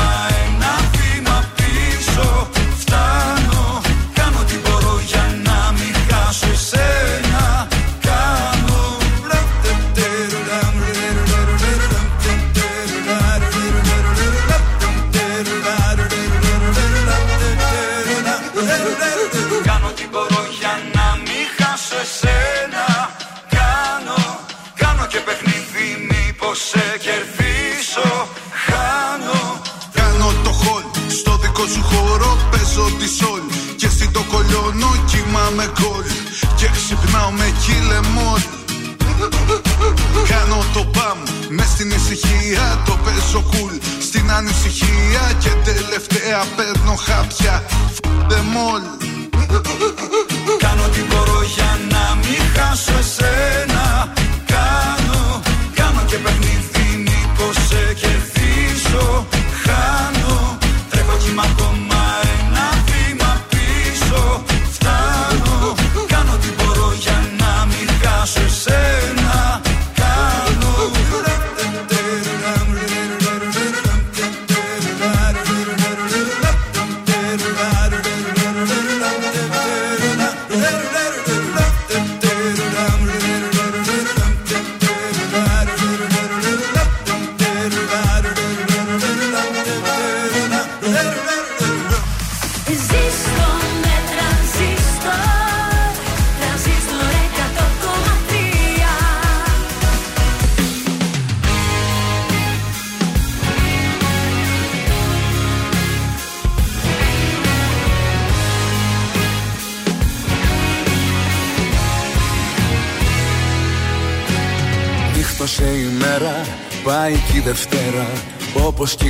χώρο 32.82 32.96
Παίζω 32.96 32.96
τη 32.98 33.08
σολ 33.18 33.42
και 33.76 33.86
εσύ 33.86 34.10
το 34.12 34.24
κολλιώνω 34.32 34.92
Κοιμάμαι 35.06 35.72
γκολ 35.80 36.06
και 36.56 36.68
ξυπνάω 36.76 37.32
με 37.32 37.54
κυλεμόλ 37.64 38.42
Κάνω 40.30 40.64
το 40.74 40.84
παμ 40.96 41.18
μες 41.50 41.68
στην 41.68 41.92
ησυχία 41.92 42.82
Το 42.86 42.98
παίζω 43.04 43.44
κουλ 43.52 43.76
στην 44.02 44.32
ανησυχία 44.32 45.24
Και 45.40 45.50
τελευταία 45.64 46.40
παίρνω 46.56 46.96
χάπια. 47.06 47.64
Φ***δε 47.94 48.40
μόλ 48.56 48.82
Κάνω 50.60 50.88
τι 50.94 51.02
μπορώ 51.10 51.42
για 51.56 51.80
να 51.94 52.16
μην 52.16 52.42
χάσω 52.56 52.94
εσένα. 53.04 54.14
Κάνω, 54.54 55.42
κάνω 55.76 56.02
και 56.06 56.18
παιχνίδι 56.18 56.88
μήπως 57.06 57.56
σε 57.68 57.94
κερδίσω 57.94 58.11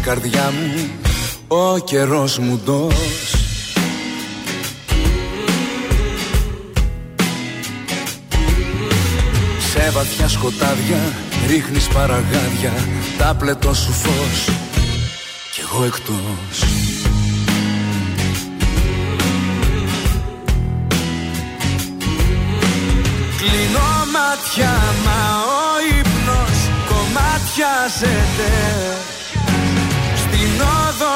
καρδιά 0.02 0.52
μου, 0.52 0.90
ο 1.48 1.78
καιρός 1.78 2.38
μου 2.38 2.62
ντός. 2.66 3.36
Σε 9.72 9.92
βαθιά 9.92 10.28
σκοτάδια 10.28 11.00
ρίχνεις 11.48 11.88
παραγάδια 11.88 12.74
Τα 13.18 13.36
πλετό 13.40 13.74
σου 13.74 13.92
φως 13.92 14.56
κι 15.52 15.62
εγώ 15.62 15.84
εκτός. 15.84 16.64
Κλείνω 23.38 23.90
μάτια 24.14 24.74
μα 25.06 25.22
ο 25.40 26.00
ύπνος 26.00 26.70
κομμάτιαζεται. 26.90 28.52
Στην 28.82 28.90
όδο 28.98 29.11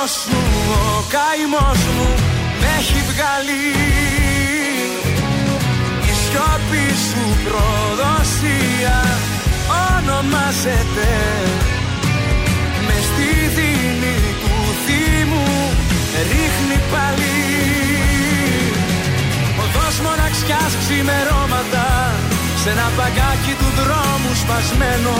σου 0.07 0.37
ο 0.71 1.03
καημός 1.13 1.81
μου 1.95 2.09
με 2.59 2.67
έχει 2.79 3.01
βγάλει. 3.09 3.65
Η 6.09 6.11
σιώπη 6.21 6.85
σου 7.07 7.23
προδοσία 7.43 8.99
ονομάζεται. 9.87 11.11
Με 12.85 12.95
στη 13.07 13.29
δίνη 13.55 14.17
του 14.41 14.55
θύμου 14.85 15.47
ρίχνει 16.31 16.79
πάλι. 16.91 17.37
Οδός 19.63 19.95
μοναξιάς 20.05 20.71
ξημερώματα 20.81 21.87
Σ' 22.61 22.67
ένα 22.73 22.87
παγκάκι 22.97 23.53
του 23.59 23.69
δρόμου 23.79 24.31
σπασμένο. 24.41 25.15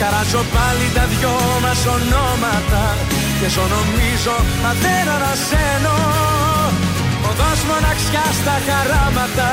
Καράζω 0.00 0.42
πάλι 0.54 0.86
τα 0.94 1.04
δυο 1.12 1.36
μας 1.64 1.80
ονόματα 1.96 2.82
Και 3.40 3.48
ζω 3.54 3.64
νομίζω 3.76 4.34
μα 4.62 4.72
δεν 4.82 5.04
ανασένω. 5.16 5.96
Οδός 7.28 7.60
μοναξιάς 7.70 8.34
στα 8.42 8.56
χαράματα 8.66 9.50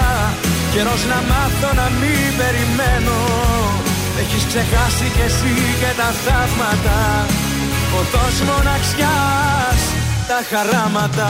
Καιρός 0.73 1.01
να 1.11 1.19
μάθω 1.29 1.69
να 1.81 1.87
μην 1.99 2.29
περιμένω. 2.39 3.19
Έχεις 4.21 4.43
ξεχάσει 4.49 5.07
κι 5.15 5.23
εσύ 5.29 5.55
και 5.81 5.91
τα 5.99 6.09
θαύματα 6.23 6.99
Οδός 7.99 8.35
μοναξιάς 8.49 9.81
τα 10.29 10.39
χαράματα 10.49 11.29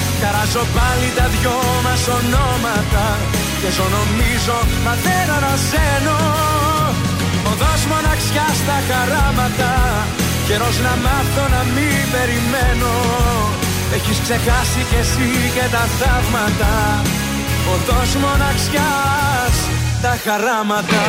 Καράζω 0.21 0.63
πάλι 0.77 1.09
τα 1.17 1.25
δυο 1.33 1.57
μας 1.85 2.03
ονόματα 2.17 3.05
Και 3.61 3.69
ζω 3.75 3.85
νομίζω 3.97 4.57
μα 4.85 4.93
δεν 5.05 5.25
ανασένω 5.37 6.19
Οδός 7.51 7.81
μοναξιά 7.91 8.47
στα 8.61 8.77
χαράματα 8.87 9.71
Καιρός 10.47 10.77
να 10.85 10.93
μάθω 11.05 11.43
να 11.55 11.61
μην 11.75 12.01
περιμένω. 12.13 12.93
Έχεις 13.95 14.19
ξεχάσει 14.25 14.81
κι 14.89 14.99
εσύ 15.03 15.29
και 15.55 15.65
τα 15.75 15.83
θαύματα 15.99 16.73
Οδός 17.73 18.11
μοναξιάς 18.23 19.55
τα 20.01 20.13
χαράματα 20.23 21.03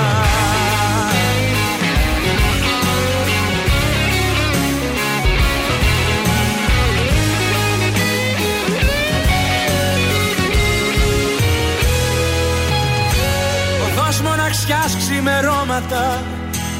μοναξιάς 14.52 14.96
ξημερώματα 15.02 16.22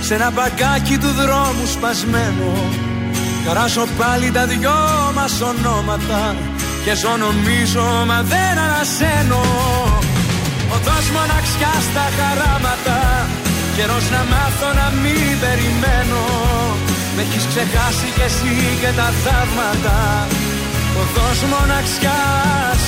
σε 0.01 0.15
ένα 0.15 0.31
μπαγκάκι 0.31 0.97
του 0.99 1.11
δρόμου 1.20 1.66
σπασμένο. 1.74 2.51
Καράσω 3.44 3.85
πάλι 3.99 4.31
τα 4.31 4.44
δυο 4.47 4.78
μας 5.15 5.35
ονόματα 5.51 6.20
και 6.85 6.94
ζω 7.01 7.16
νομίζω 7.24 7.85
μα 8.09 8.19
δεν 8.32 8.55
ανασένω. 8.65 9.43
Οδός 10.74 11.07
μοναξιά 11.16 11.74
στα 11.89 12.05
χαράματα 12.16 12.99
Καιρός 13.77 14.07
να 14.15 14.23
μάθω 14.32 14.69
να 14.81 14.86
μην 15.03 15.32
περιμένω. 15.43 16.24
Με 17.15 17.23
έχεις 17.24 17.44
ξεχάσει 17.51 18.09
κι 18.16 18.24
εσύ 18.28 18.55
και 18.81 18.90
τα 18.99 19.09
θαύματα. 19.23 19.99
Οδός 21.01 21.39
μοναξιάς 21.53 22.82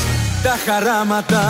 τα 0.45 0.55
χαράματα 0.65 1.45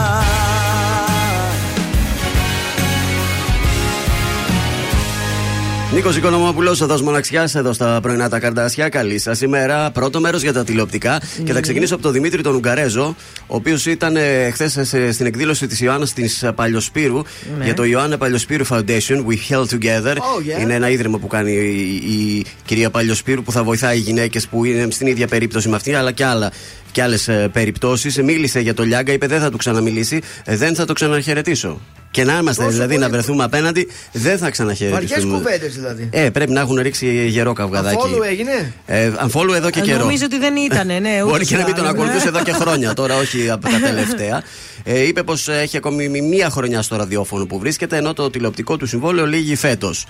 Νίκος 5.95 6.16
Οικονομόπουλος, 6.16 6.81
εδώ 6.81 7.03
μοναξιάς, 7.03 7.55
εδώ 7.55 7.73
στα 7.73 8.01
πρωινά 8.03 8.29
τα 8.29 8.39
καρδάσια. 8.39 8.89
Καλή 8.89 9.19
σας 9.19 9.41
ημέρα. 9.41 9.91
Πρώτο 9.91 10.21
μέρος 10.21 10.43
για 10.43 10.53
τα 10.53 10.65
τηλεοπτικά. 10.65 11.21
Και 11.45 11.53
θα 11.53 11.61
ξεκινήσω 11.61 11.95
από 11.95 12.03
τον 12.03 12.12
Δημήτρη 12.12 12.43
τον 12.43 12.55
Ουγγαρέζο, 12.55 13.16
ο 13.47 13.55
οποίος 13.57 13.87
ήταν 13.87 14.16
ε, 14.16 14.51
χθες 14.51 14.79
στην 15.12 15.27
εκδήλωση 15.27 15.66
της 15.66 15.81
Ιωάννα 15.81 16.07
της 16.15 16.45
Παλιοσπύρου 16.55 17.23
Ναι. 17.59 17.65
για 17.65 17.75
το 17.75 17.85
Ιωάννα 17.85 18.19
Παλιοσπύρου 18.19 18.66
Foundation. 18.66 19.25
We 19.29 19.37
Held 19.51 19.66
Together. 19.66 20.15
Oh, 20.15 20.59
yeah. 20.59 20.61
Είναι 20.61 20.75
ένα 20.75 20.91
ίδρυμα 20.91 21.19
που 21.19 21.27
κάνει 21.27 21.53
η, 21.53 22.12
η 22.12 22.45
κυρία 22.65 22.91
Παλιοσπύρου 22.91 23.43
που 23.43 23.53
θα 23.53 23.62
βοηθάει 23.62 23.99
γυναίκες 23.99 24.47
που 24.47 24.65
είναι 24.65 24.91
στην 24.91 25.07
ίδια 25.07 25.27
περίπτωση 25.27 25.69
με 25.69 25.77
αυτή, 25.77 25.95
αλλά 25.95 26.12
και 26.12 26.25
άλλα 26.25 26.53
και 26.93 27.03
άλλες 27.03 27.31
περιπτώσεις. 27.53 28.23
Μίλησε 28.23 28.61
για 28.61 28.75
το 28.75 28.85
Λιάγκα, 28.85 29.12
είπε 29.12 29.27
δεν 29.27 29.41
θα 29.41 29.51
του 29.51 29.57
ξαναμιλήσει, 29.57 30.21
ε, 30.45 30.57
δεν 30.57 30.75
θα 30.75 30.85
το 30.85 30.93
ξαναχαιρετήσω. 30.93 31.81
Και 32.15 32.24
να 32.24 32.39
είμαστε, 32.39 32.62
Τόσο 32.62 32.73
δηλαδή, 32.74 32.95
πολύ- 32.95 33.05
να 33.07 33.11
βρεθούμε 33.12 33.45
απέναντι, 33.45 33.89
δεν 34.12 34.39
θα 34.39 34.51
ξαναχαιρετήσουμε. 34.51 35.16
Βαριές 35.20 35.24
κουβέντες 35.24 35.74
δηλαδή. 35.74 36.09
Ε, 36.12 36.31
πρέπει 36.31 36.53
να 36.53 36.61
έχουν 36.61 36.77
ρίξει 36.81 37.27
γερό 37.27 37.53
καυγαδάκι. 37.53 37.97
Αφόλου 37.97 38.23
έγινε; 38.23 38.73
Ε, 38.86 39.11
αμφόλου 39.16 39.53
εδώ 39.53 39.70
και 39.70 39.78
Ε, 39.78 39.82
καιρό. 39.82 39.99
Νομίζω 39.99 40.24
ότι 40.24 40.39
δεν 40.39 40.57
ήταν, 40.57 40.86
ναι. 40.86 41.01
Μπορεί 41.23 41.35
ούτως 41.35 41.49
και 41.49 41.55
να 41.55 41.61
ή 41.61 41.65
μην 41.65 41.74
τον 41.74 41.85
άλλως, 41.85 41.95
ακολουθούσε 41.97 42.31
ναι. 42.31 42.36
εδώ 42.36 42.43
και 42.45 42.53
χρόνια, 42.53 42.95
τώρα 43.01 43.16
όχι 43.16 43.51
από 43.51 43.69
τα 43.69 43.78
τελευταία. 43.78 44.43
Ε, 44.85 45.07
είπε 45.07 45.23
πως 45.23 45.49
έχει 45.49 45.77
ακόμη 45.77 46.09
μη- 46.09 46.23
μία 46.23 46.51
χρονιά 46.51 46.82
στο 46.82 46.97
ραδιόφωνο 46.97 47.47
που 47.47 47.59
βρίσκεται, 47.59 47.97
ενώ 47.97 48.12
το 48.12 48.31
τηλεοπτικό 48.31 48.77
του 48.77 48.86
συμβόλαιο 48.86 49.27
λύγει 49.27 49.57
φέτος. 49.57 50.07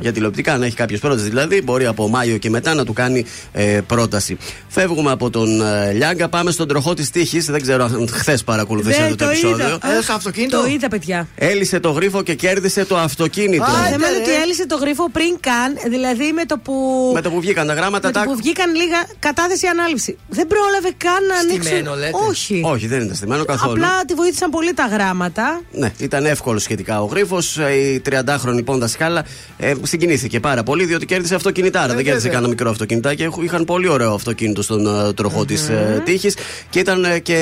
Για 0.00 0.12
τηλεοπτικά, 0.12 0.52
αν 0.52 0.62
έχει 0.62 0.74
κάποιες 0.76 1.00
πρόταση 1.00 1.28
δηλαδή, 1.28 1.62
μπορεί 1.62 1.86
από 1.86 2.08
Μάιο 2.08 2.36
και 2.36 2.50
μετά 2.50 2.74
να 2.74 2.84
του 2.84 2.92
κάνει 2.92 3.24
ε, 3.52 3.80
πρόταση. 3.86 4.36
Φεύγουμε 4.68 5.10
από 5.10 5.30
τον 5.30 5.62
ε, 5.62 5.92
Λιάγκα, 5.92 6.28
πάμε 6.28 6.50
στον 6.50 6.68
τροχό 6.68 6.94
της 6.94 7.10
τύχης. 7.10 7.44
Δεν 7.46 7.62
ξέρω 7.62 7.84
αν 7.84 8.08
χθες 8.12 8.44
παρακολουθήσατε 8.44 9.02
Δεν 9.08 9.16
το, 9.16 9.24
το 9.24 9.30
επεισόδιο. 9.30 9.56
είδα. 9.66 9.78
Έδωσε 9.92 10.12
Ε, 10.12 10.14
αυτοκίνητο; 10.14 10.60
Το 10.60 10.66
είδα, 10.68 10.88
παιδιά. 10.88 11.28
Έλυσε 11.34 11.80
το 11.80 11.90
γρίφο 11.90 12.22
και 12.22 12.34
κέρδισε 12.34 12.84
το 12.84 12.96
αυτοκίνητο. 12.96 13.62
Α, 13.62 13.66
Το 13.66 13.72
ε, 13.86 13.90
θέμα 13.90 14.08
είναι 14.08 14.16
ρε. 14.16 14.22
ότι 14.22 14.42
έλυσε 14.42 14.66
το 14.66 14.76
γρίφο 14.76 15.10
πριν 15.10 15.36
καν, 15.40 15.76
δηλαδή 15.90 16.32
με 16.32 16.44
το 16.44 16.58
που. 16.58 16.74
Με 17.14 17.20
το 17.20 17.30
που 17.30 17.40
βγήκαν 17.40 17.66
τα 17.66 17.74
γράμματα, 17.74 18.06
με 18.06 18.12
το 18.12 18.18
τάκ. 18.18 18.28
που 18.28 18.36
βγήκαν 18.36 18.74
λίγα 18.74 18.98
κατάθεση 19.18 19.66
ανάληψη. 19.66 20.16
Δεν 20.28 20.46
πρόλαβε 20.46 20.88
καν 20.96 21.26
να 21.26 21.36
ανοίξει. 21.36 21.68
Στημένο, 21.68 21.94
λέτε. 21.94 22.10
Όχι. 22.28 22.60
Όχι, 22.64 22.86
δεν 22.86 23.00
είναι 23.00 23.14
στημένο 23.14 23.44
καθόλου. 23.44 23.72
Απλά 23.72 24.04
τη 24.06 24.14
βοήθησαν 24.14 24.50
πολύ 24.50 24.72
τα 24.74 24.86
γράμματα. 24.86 25.60
Ναι, 25.72 25.92
ήταν 25.98 26.26
εύκολο 26.26 26.58
σχετικά 26.58 27.02
ο 27.02 27.04
γρίφος. 27.04 27.56
Η 27.56 28.02
30χρονη 28.10 28.64
πόντα 28.64 28.86
σκάλα 28.86 29.24
ε, 29.58 29.72
συγκινήθηκε 29.82 30.40
πάρα 30.40 30.62
πολύ 30.62 30.84
διότι 30.84 31.06
κέρδισε 31.06 31.34
αυτοκινητάρα. 31.34 31.92
Ε, 31.92 31.94
δεν 31.94 32.04
κέρδισε 32.04 32.16
βέβαια. 32.16 32.30
κανένα 32.32 32.48
μικρό 32.48 32.70
αυτοκινητάκι. 32.70 33.22
Έχ- 33.22 33.42
Είχαν 33.42 33.64
πολύ 33.64 33.88
ωραίο 33.88 34.14
αυτοκίνητο 34.14 34.62
στον 34.62 34.86
ε, 35.08 35.12
τροχό 35.12 35.44
της 35.44 35.68
ε, 35.68 36.02
τύχης 36.04 36.36
και 36.70 36.78
ήταν 36.78 37.04
ε, 37.04 37.18
και 37.18 37.38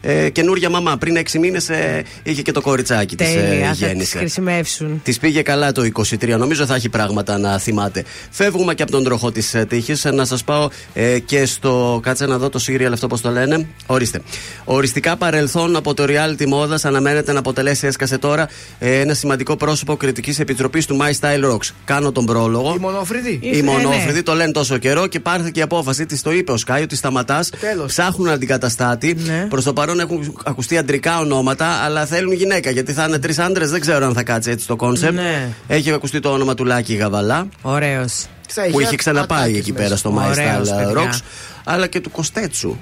ε, 0.00 0.28
καινούρια 0.30 0.70
μαμά. 0.70 0.96
Πριν 0.96 1.16
6 1.32 1.38
μήνες 1.38 1.68
ε, 1.68 2.04
είχε 2.22 2.42
και 2.42 2.52
το 2.52 2.60
κοριτσάκι 2.80 3.16
της 3.16 3.26
Τέλεια, 3.32 3.52
ε, 3.52 3.62
θα 3.64 3.70
τις 3.70 3.78
γέννησες. 3.80 4.18
χρησιμεύσουν. 4.18 5.00
Της 5.04 5.18
πήγε 5.18 5.42
καλά 5.42 5.72
το 5.72 5.82
23. 5.84 6.36
Νομίζω 6.38 6.66
θα 6.66 6.74
έχει 6.74 6.88
πράγματα 6.88 7.38
να 7.38 7.58
θυμάται. 7.58 8.04
Φεύγουμε 8.30 8.74
και 8.74 8.82
από 8.82 8.92
τον 8.92 9.04
τροχό 9.04 9.32
της 9.32 9.56
τύχης. 9.68 10.04
Να 10.04 10.24
σας 10.24 10.44
πάω 10.44 10.68
ε, 10.94 11.18
και 11.18 11.46
στο. 11.46 12.00
Κάτσε 12.02 12.26
να 12.26 12.38
δω 12.38 12.48
το 12.48 12.58
σύριαλ 12.58 12.92
αυτό 12.92 13.06
πώς 13.06 13.20
το 13.20 13.30
λένε. 13.30 13.66
Ορίστε. 13.86 14.20
Οριστικά 14.64 15.16
παρελθόν 15.16 15.76
από 15.76 15.94
το 15.94 16.04
reality 16.08 16.46
μόδα 16.46 16.78
αναμένεται 16.82 17.32
να 17.32 17.38
αποτελέσει, 17.38 17.86
έσκασε 17.86 18.18
τώρα, 18.18 18.48
ε, 18.78 19.00
ένα 19.00 19.14
σημαντικό 19.14 19.56
πρόσωπο 19.56 19.96
κριτικής 19.96 20.38
επιτροπής 20.38 20.86
του 20.86 20.98
My 21.00 21.10
Style 21.20 21.52
Rocks. 21.52 21.68
Κάνω 21.84 22.12
τον 22.12 22.24
πρόλογο. 22.24 22.74
Η 22.76 22.78
μονόφρυδη. 22.80 23.38
Η 23.42 23.58
Ε, 23.58 23.62
μονόφρυδη, 23.62 24.12
ναι. 24.12 24.22
το 24.22 24.34
λένε 24.34 24.52
τόσο 24.52 24.78
καιρό 24.78 25.06
και 25.06 25.20
πάρθηκε 25.20 25.60
η 25.60 25.62
απόφαση, 25.62 26.06
της 26.06 26.22
το 26.22 26.32
είπε 26.32 26.52
ο 26.52 26.56
Σκάι 26.56 26.82
ότι 26.82 26.96
σταματάς. 26.96 27.50
Τέλος. 27.60 27.86
Ψάχνουν 27.86 28.28
αντικαταστάτη. 28.28 29.16
Ναι. 29.26 29.46
Προς 29.48 29.64
το 29.64 29.72
παρόν 29.72 30.00
έχουν 30.00 30.36
ακουστεί 30.44 30.76
αντρικά 30.78 31.18
ονόματα, 31.18 31.66
αλλά 31.66 32.06
θέλουν 32.06 32.32
γυναίκα 32.32 32.69
γιατί 32.70 32.92
θα 32.92 33.04
είναι 33.04 33.18
τρεις 33.18 33.38
άντρες. 33.38 33.70
Δεν 33.70 33.80
ξέρω 33.80 34.06
αν 34.06 34.14
θα 34.14 34.22
κάτσει 34.22 34.50
έτσι 34.50 34.66
το 34.66 34.76
κόνσεπτ. 34.76 35.14
Ναι. 35.14 35.48
Έχει 35.66 35.92
ακουστεί 35.92 36.20
το 36.20 36.32
όνομα 36.32 36.54
του 36.54 36.64
Λάκη 36.64 36.94
Γαβαλά, 36.94 37.48
Ωραίος. 37.62 38.26
Θα 38.52 38.62
που 38.62 38.78
είχε 38.78 38.86
είχε 38.88 38.96
ξαναπάει 38.96 39.38
ατάκες 39.40 39.58
εκεί 39.58 39.72
μέσα. 39.72 39.84
πέρα 39.84 39.96
στο 39.96 40.14
My 40.18 40.28
Ωραίος, 40.30 40.68
Style 40.68 40.76
παιδιά. 40.76 41.10
Rocks, 41.12 41.18
αλλά 41.64 41.86
και 41.86 42.00
του 42.00 42.10
Κοστέτσου. 42.10 42.76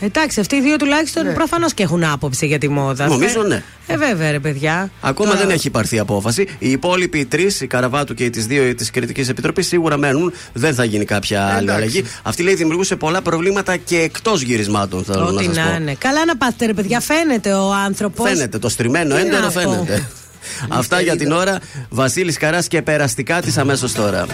Εντάξει, 0.00 0.40
αυτοί 0.40 0.56
οι 0.56 0.60
δύο 0.60 0.76
τουλάχιστον 0.76 1.26
Ναι. 1.26 1.32
προφανώς 1.32 1.74
και 1.74 1.82
έχουν 1.82 2.04
άποψη 2.04 2.46
για 2.46 2.58
τη 2.58 2.68
μόδα. 2.68 3.06
Νομίζω, 3.06 3.44
Ε, 3.44 3.46
ναι. 3.46 3.62
Ε, 3.86 3.96
βέβαια, 3.96 4.30
ρε 4.30 4.38
παιδιά. 4.38 4.90
Ακόμα 5.00 5.28
Τώρα- 5.30 5.40
δεν 5.46 5.50
έχει 5.50 5.70
πάρθει 5.70 5.98
απόφαση. 5.98 6.48
Οι 6.58 6.70
υπόλοιποι 6.70 7.24
τρεις, 7.24 7.60
η 7.60 7.66
Καραβάτου 7.66 8.14
και 8.14 8.24
οι 8.24 8.30
τις 8.30 8.46
δύο 8.46 8.74
της 8.74 8.90
Κριτικής 8.90 9.28
Επιτροπής, 9.28 9.66
σίγουρα 9.66 9.96
μένουν. 9.96 10.32
Δεν 10.52 10.74
θα 10.74 10.84
γίνει 10.84 11.04
κάποια 11.04 11.44
άλλη 11.46 11.56
εντάξει. 11.70 11.74
αλλαγή. 11.82 12.04
Αυτή 12.22 12.42
λέει 12.42 12.54
δημιουργούσε 12.54 12.96
πολλά 12.96 13.22
προβλήματα 13.22 13.76
και 13.76 13.96
εκτός 13.98 14.40
γυρισμάτων, 14.42 15.04
θέλω 15.04 15.24
Ό,τι 15.24 15.34
να 15.34 15.42
σας 15.54 15.56
να 15.64 15.70
πω. 15.70 15.76
είναι. 15.80 15.94
Καλά 15.98 16.24
να 16.24 16.36
πάτε, 16.36 16.66
ρε 16.66 16.72
παιδιά. 16.74 17.00
Φαίνεται 17.00 17.52
ο 17.52 17.72
άνθρωπος. 17.72 18.28
Φαίνεται, 18.28 18.58
το 18.58 18.68
στριμμένο 18.68 19.14
Τι 19.14 19.20
έντερο 19.20 19.40
να 19.40 19.50
πω. 19.50 19.60
φαίνεται. 19.60 20.06
Αυτά 20.68 21.00
για 21.00 21.16
την 21.16 21.32
ώρα. 21.32 21.58
Βασίλης 21.88 22.36
Καράς 22.38 22.68
και 22.68 22.82
περαστικά 22.82 23.40
της 23.40 23.58
αμέσως 23.58 23.92
τώρα. 23.92 24.26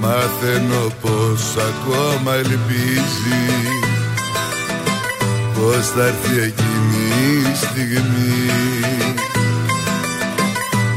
Μαθαίνω 0.00 0.92
πως 1.00 1.56
ακόμα 1.56 2.34
ελπίζει 2.34 3.78
Πως 5.54 5.86
θα 5.86 6.06
έρθει 6.06 6.38
εκείνη 6.38 7.50
η 7.50 7.54
στιγμή. 7.56 8.50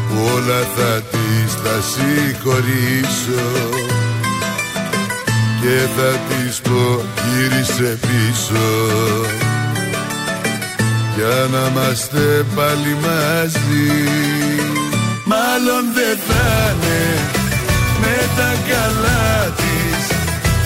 Που 0.08 0.30
όλα 0.36 0.62
θα 0.76 1.02
της 1.12 1.54
τα 1.64 1.78
συγχωρήσω. 1.92 3.50
Και 5.62 5.88
θα 5.96 6.12
της 6.28 6.62
πω 6.62 7.06
γύρισε 7.24 8.00
πίσω. 8.02 8.70
Για 11.16 11.48
να 11.52 11.68
είμαστε 11.70 12.46
πάλι 12.56 12.98
μαζί. 13.02 14.10
Μάλλον 15.26 15.84
δεν 15.94 16.18
θα 16.28 16.72
είναι 16.72 17.41
με 18.02 18.18
τα 18.38 18.52
καλά 18.70 19.26
της. 19.60 20.02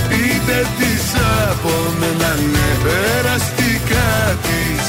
Πείτε 0.10 0.60
της 0.78 1.06
από 1.50 1.74
μένα 2.00 2.32
ναι 2.54 2.70
περαστικά 2.84 4.12
της 4.46 4.84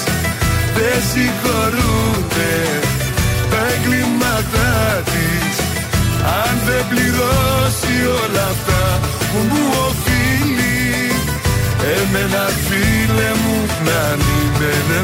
Δεν 0.76 0.98
συγχωρούνται 1.10 2.54
τα 3.50 3.60
εγκλήματά 3.74 4.74
της. 5.10 5.54
Αν 6.42 6.54
δεν 6.66 6.84
πληρώσει 6.90 7.94
όλα 8.22 8.44
αυτά 8.54 8.82
που 9.30 9.38
μου 9.50 9.64
οφείλει 9.88 10.76
Εμένα 11.94 12.44
φίλε 12.66 13.30
μου 13.42 13.56
να 13.84 14.16
είναι 14.64 14.96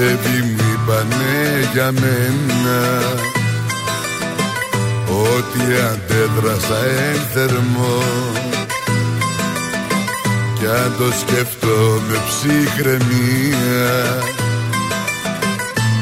έναν 0.00 0.18
βασίλη 0.22 0.56
είπανε 0.72 1.68
για 1.72 1.92
μένα. 1.92 2.80
Ότι 5.06 5.60
αντέδρασα 5.92 6.78
εν 6.84 7.20
θερμό. 7.32 8.02
Κι 10.58 10.66
αν 10.66 10.94
το 10.98 11.12
σκεφτώ 11.20 12.00
με 12.08 12.16
ψυχραιμία 12.28 13.92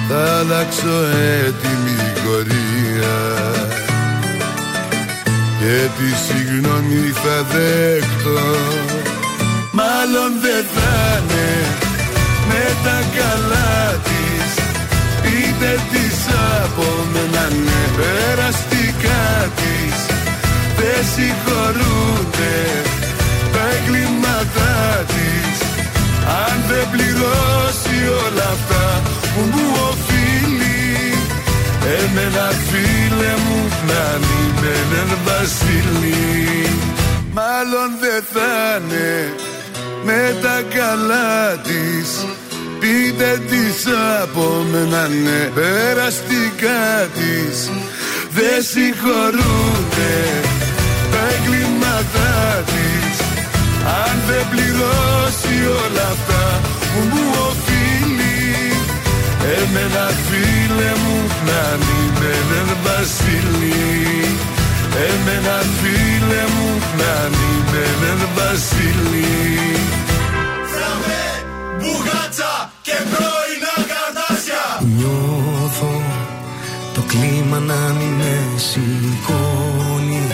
Θα 0.09 0.39
αλλάξω 0.39 0.97
έτοιμη 1.45 1.99
γορία 2.25 3.19
Και 5.59 5.89
τη 5.97 6.09
συγγνώμη 6.27 7.13
θα 7.23 7.47
δέχτω 7.53 8.41
Μάλλον 9.73 10.31
δεν 10.43 10.65
θα 10.75 11.19
είναι 11.19 11.88
με 12.49 12.65
τα 12.85 12.99
καλά 13.17 13.73
της 14.07 14.51
Πείτε 15.23 15.73
της 15.93 16.19
από 16.65 16.87
μένα 17.13 17.45
ναι 17.67 17.83
περαστικά 17.99 19.25
της. 19.59 19.97
Δεν 20.79 21.01
συγχωρούνται 21.15 22.57
τα 23.53 23.65
εγκλήματά 23.77 24.77
της. 25.13 25.57
Αν 26.45 26.57
δεν 26.69 26.87
πληρώσει 26.93 27.97
όλα 28.25 28.47
αυτά 28.57 28.87
που 29.33 29.41
μου 29.53 29.67
οφείλει 29.91 30.79
Εμένα 31.97 32.47
φίλε 32.69 33.33
μου 33.45 33.69
να 33.87 34.19
με 34.61 34.69
έναν 34.83 35.19
βασίλη. 35.25 36.69
Μάλλον 37.33 37.89
δεν 38.01 38.23
θα 38.33 38.81
είναι 38.81 39.33
με 40.05 40.37
τα 40.43 40.63
καλά 40.77 41.57
της 41.57 42.27
Πείτε 42.81 43.43
της 43.51 43.87
από 44.23 44.65
μένα 44.71 45.09
ναι 45.09 45.51
περαστικά 45.55 47.09
της. 47.17 47.71
Δεν 48.31 48.63
συγχωρούνται 48.73 50.17
τα 51.13 51.23
εγκλήματά 51.35 52.65
της. 52.73 53.17
Αν 54.03 54.17
δεν 54.29 54.45
πληρώσει 54.51 55.57
όλα 55.85 56.07
αυτά 56.15 56.61
που 56.91 57.01
μου 57.11 57.25
οφείλει 57.49 58.73
Εμένα 59.57 60.07
φίλε 60.27 60.93
μου 61.03 61.17
να 61.47 61.63
με 62.19 62.27
έναν 62.27 62.77
βασίλη 62.85 64.48
Εμένα 65.07 65.57
φίλε 65.79 66.43
μου 66.55 66.79
να 66.97 67.29
με 67.71 67.79
έναν 67.79 68.29
βασίλη. 68.35 69.79
Μπουγάτσα 71.79 72.73
και 72.83 72.97
πρώινα 73.11 73.75
καρτάσια 73.91 74.65
Νιώθω 74.97 76.03
το 76.95 77.03
κλίμα 77.07 77.59
να 77.59 77.93
μην 77.99 78.13
με 78.13 78.41
σηκώνει. 78.57 80.27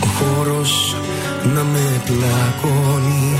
Ο 0.00 0.06
χώρος 0.06 0.96
να 1.54 1.62
με 1.62 2.02
πλακώνει. 2.04 3.38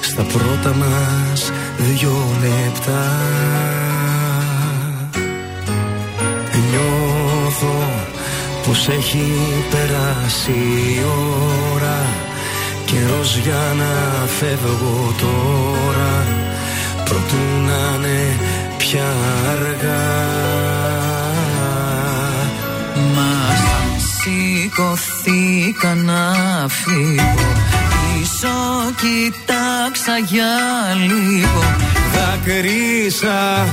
Στα 0.00 0.22
πρώτα 0.22 0.74
μας 0.74 1.52
δυο 1.78 2.26
λεπτά 2.40 3.02
πως 8.66 8.88
έχει 8.88 9.32
περάσει 9.70 10.50
η 10.50 11.02
ώρα 11.74 12.24
Καιρός 12.94 13.36
για 13.36 13.74
να 13.76 14.26
φεύγω 14.26 15.14
τώρα. 15.18 16.26
Προτού 17.04 17.36
να 17.66 17.96
είναι 17.96 18.38
πια 18.76 19.12
αργά. 19.50 20.02
Μα 23.14 23.54
σαν 23.64 24.00
σηκωθήκα 24.18 25.94
να 25.94 26.32
φύγω. 26.68 27.52
Πίσω 27.90 28.48
κοιτάξα 28.96 30.18
για 30.18 30.54
λίγο. 31.06 31.62
Δακρύσα 32.14 33.66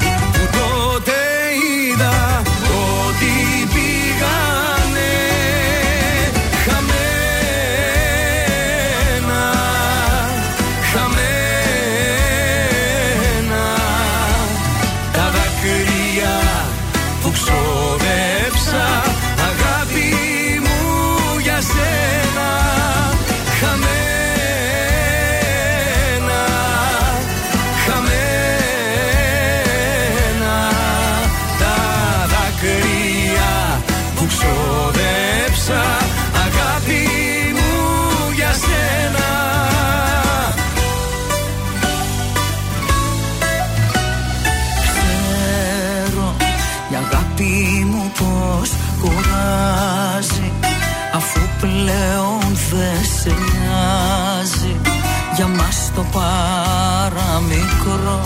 το 56.02 56.20
παραμικρό. 56.20 58.22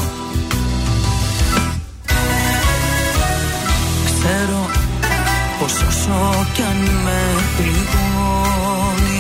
Ξέρω 4.06 4.70
πως 5.60 5.74
όσο 5.88 6.46
κι 6.54 6.62
αν 6.62 6.82
με 7.04 7.22
πληγώνει 7.56 9.20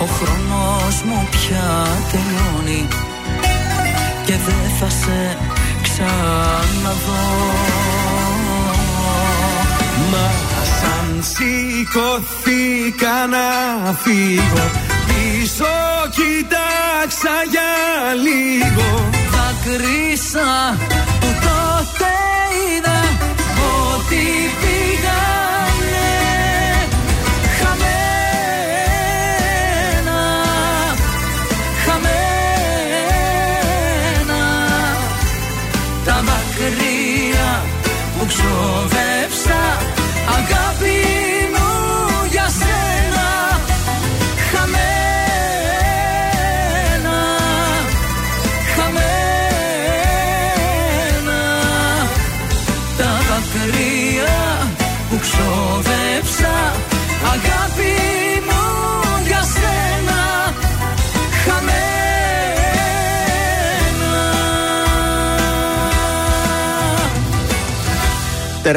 Ο 0.00 0.04
χρόνος 0.04 1.02
μου 1.04 1.28
πια 1.30 1.86
τελειώνει 2.10 2.88
Και 4.26 4.34
δεν 4.46 4.64
θα 4.80 4.88
σε 4.88 5.36
ξαναδώ. 5.82 7.26
Μα 10.10 10.30
σαν 10.80 11.08
σηκωθήκα 11.22 13.16
να 13.26 13.46
φύγω 13.92 14.87
Πίσω 15.48 15.64
κοιτάξα 16.10 17.36
για 17.50 17.72
λίγο. 18.22 19.08
Δακρύσα 19.30 20.76
που 21.20 21.26
τότε 21.40 22.10
είδα 22.76 23.00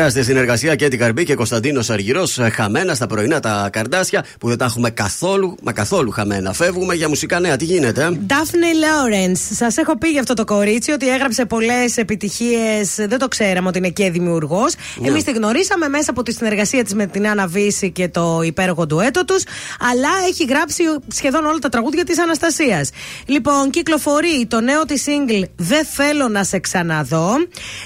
χαμένα 0.02 0.14
Τεράστια 0.14 0.34
συνεργασία 0.34 0.76
και 0.76 0.88
την 0.88 1.00
Καρμπή 1.00 1.24
και 1.24 1.36
Κωνσταντίνος 1.36 1.90
Αργυρός. 1.90 2.40
Χαμένα 2.52 2.94
στα 2.94 3.08
πρωινά 3.08 3.40
τα 3.40 3.70
καρδάσια 3.72 4.26
που 4.40 4.48
δεν 4.48 4.58
τα 4.58 4.66
έχουμε 4.66 4.90
καθόλου, 4.90 5.56
μα 5.64 5.72
καθόλου 5.72 6.12
χαμένα. 6.12 6.54
Φεύγουμε 6.54 6.96
για 6.96 7.10
μουσικά 7.10 7.40
νέα. 7.40 7.56
Τι 7.56 7.66
γίνεται. 7.66 8.20
Ντάφνε 8.26 8.68
Λόρεν. 8.74 9.36
Σας 9.36 9.78
έχω 9.78 9.98
πει 9.98 10.08
για 10.08 10.20
αυτό 10.20 10.34
το 10.34 10.44
κορίτσι 10.44 10.92
ότι 10.92 11.10
έγραψε 11.10 11.46
πολλές 11.46 11.98
επιτυχίες. 11.98 12.96
Δεν 12.96 13.18
το 13.18 13.28
ξέραμε 13.28 13.68
ότι 13.68 13.78
είναι 13.78 13.90
και 13.90 14.12
δημιουργός. 14.12 14.74
Ναι. 14.96 15.08
Εμείς 15.08 15.24
τη 15.24 15.32
γνωρίσαμε 15.32 15.88
μέσα 15.88 16.12
από 16.12 16.24
τη 16.24 16.34
συνεργασία 16.34 16.84
της 16.84 16.94
με 16.94 17.06
την 17.06 17.28
Άννα 17.28 17.48
Βύση 17.48 17.92
και 17.92 18.08
το 18.08 18.42
υπέροχο 18.44 18.86
ντουέτο 18.86 19.26
τους. 19.26 19.44
Αλλά 19.92 20.10
έχει 20.30 20.46
γράψει 20.46 20.84
σχεδόν 21.08 21.46
όλα 21.46 21.60
τα 21.60 21.70
τραγούδια 21.70 22.04
της 22.04 22.20
Αναστασίας. 22.20 22.90
Λοιπόν, 23.26 23.70
κυκλοφορεί 23.70 24.46
το 24.48 24.62
νέο 24.62 24.86
της 24.86 25.04
single 25.08 25.44
Δεν 25.56 25.86
θέλω 25.86 26.28
να 26.28 26.44
σε 26.44 26.60
ξαναδώ. 26.60 27.34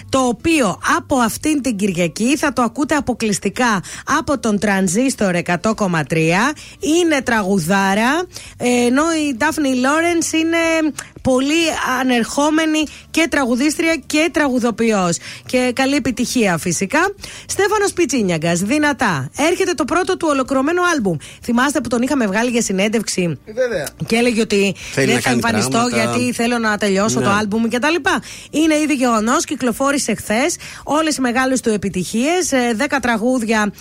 Το 0.09 0.19
οποίο 0.19 0.79
από 0.97 1.17
αυτήν 1.17 1.61
την 1.61 1.75
Κυριακή 1.75 2.05
θα 2.38 2.53
το 2.53 2.61
ακούτε 2.61 2.95
αποκλειστικά 2.95 3.82
από 4.18 4.40
τον 4.40 4.60
Transistor 4.61 5.41
100,3. 5.45 6.53
Είναι 6.80 7.22
τραγουδάρα. 7.23 8.23
ε, 8.57 8.68
Ενώ 8.86 9.03
η 9.03 9.38
Daphne 9.40 9.86
Lawrence 9.86 10.34
είναι 10.34 10.94
πολύ 11.22 11.53
ανερχόμενη 11.99 12.84
και 13.11 13.27
τραγουδίστρια 13.30 13.95
και 14.06 14.30
τραγουδοποιός 14.34 15.18
Και 15.45 15.72
καλή 15.76 15.95
επιτυχία 15.95 16.57
φυσικά. 16.57 16.99
Στέφανος 17.48 17.94
Πιτσίνιαγκας, 17.94 18.60
δυνατά. 18.60 19.30
Έρχεται 19.38 19.73
το 19.73 19.86
πρώτο 19.86 20.18
του 20.18 20.27
ολοκληρωμένο 20.32 20.82
άλμπουμ. 20.94 21.15
Θυμάστε 21.44 21.82
που 21.82 21.90
τον 21.90 22.02
είχαμε 22.02 22.27
βγάλει 22.27 22.49
για 22.49 22.61
συνέντευξη 22.61 23.40
Βέβαια. 23.45 23.88
και 24.06 24.15
έλεγε 24.15 24.41
ότι 24.41 24.76
Θέλει 24.91 25.06
δεν 25.06 25.15
να 25.15 25.22
θα 25.22 25.30
κάνει 25.30 25.41
εμφανιστώ 25.44 25.69
πράγματα. 25.69 25.95
γιατί 26.18 26.34
θέλω 26.34 26.57
να 26.57 26.77
τελειώσω 26.77 27.19
Ναι. 27.19 27.26
το 27.26 27.32
άλμπουμ 27.32 27.68
και 27.68 27.80
τα 27.80 27.90
λοιπά. 27.90 28.22
Είναι 28.52 28.76
ήδη 28.76 28.94
γεγονός, 28.94 29.45
κυκλοφόρησε 29.45 30.15
χθες 30.15 30.56
όλες 30.84 31.15
οι 31.15 31.22
μεγάλες 31.22 31.60
του 31.61 31.69
επιτυχίες. 31.86 32.49
10 32.78 32.98
τραγούδια. 33.02 33.72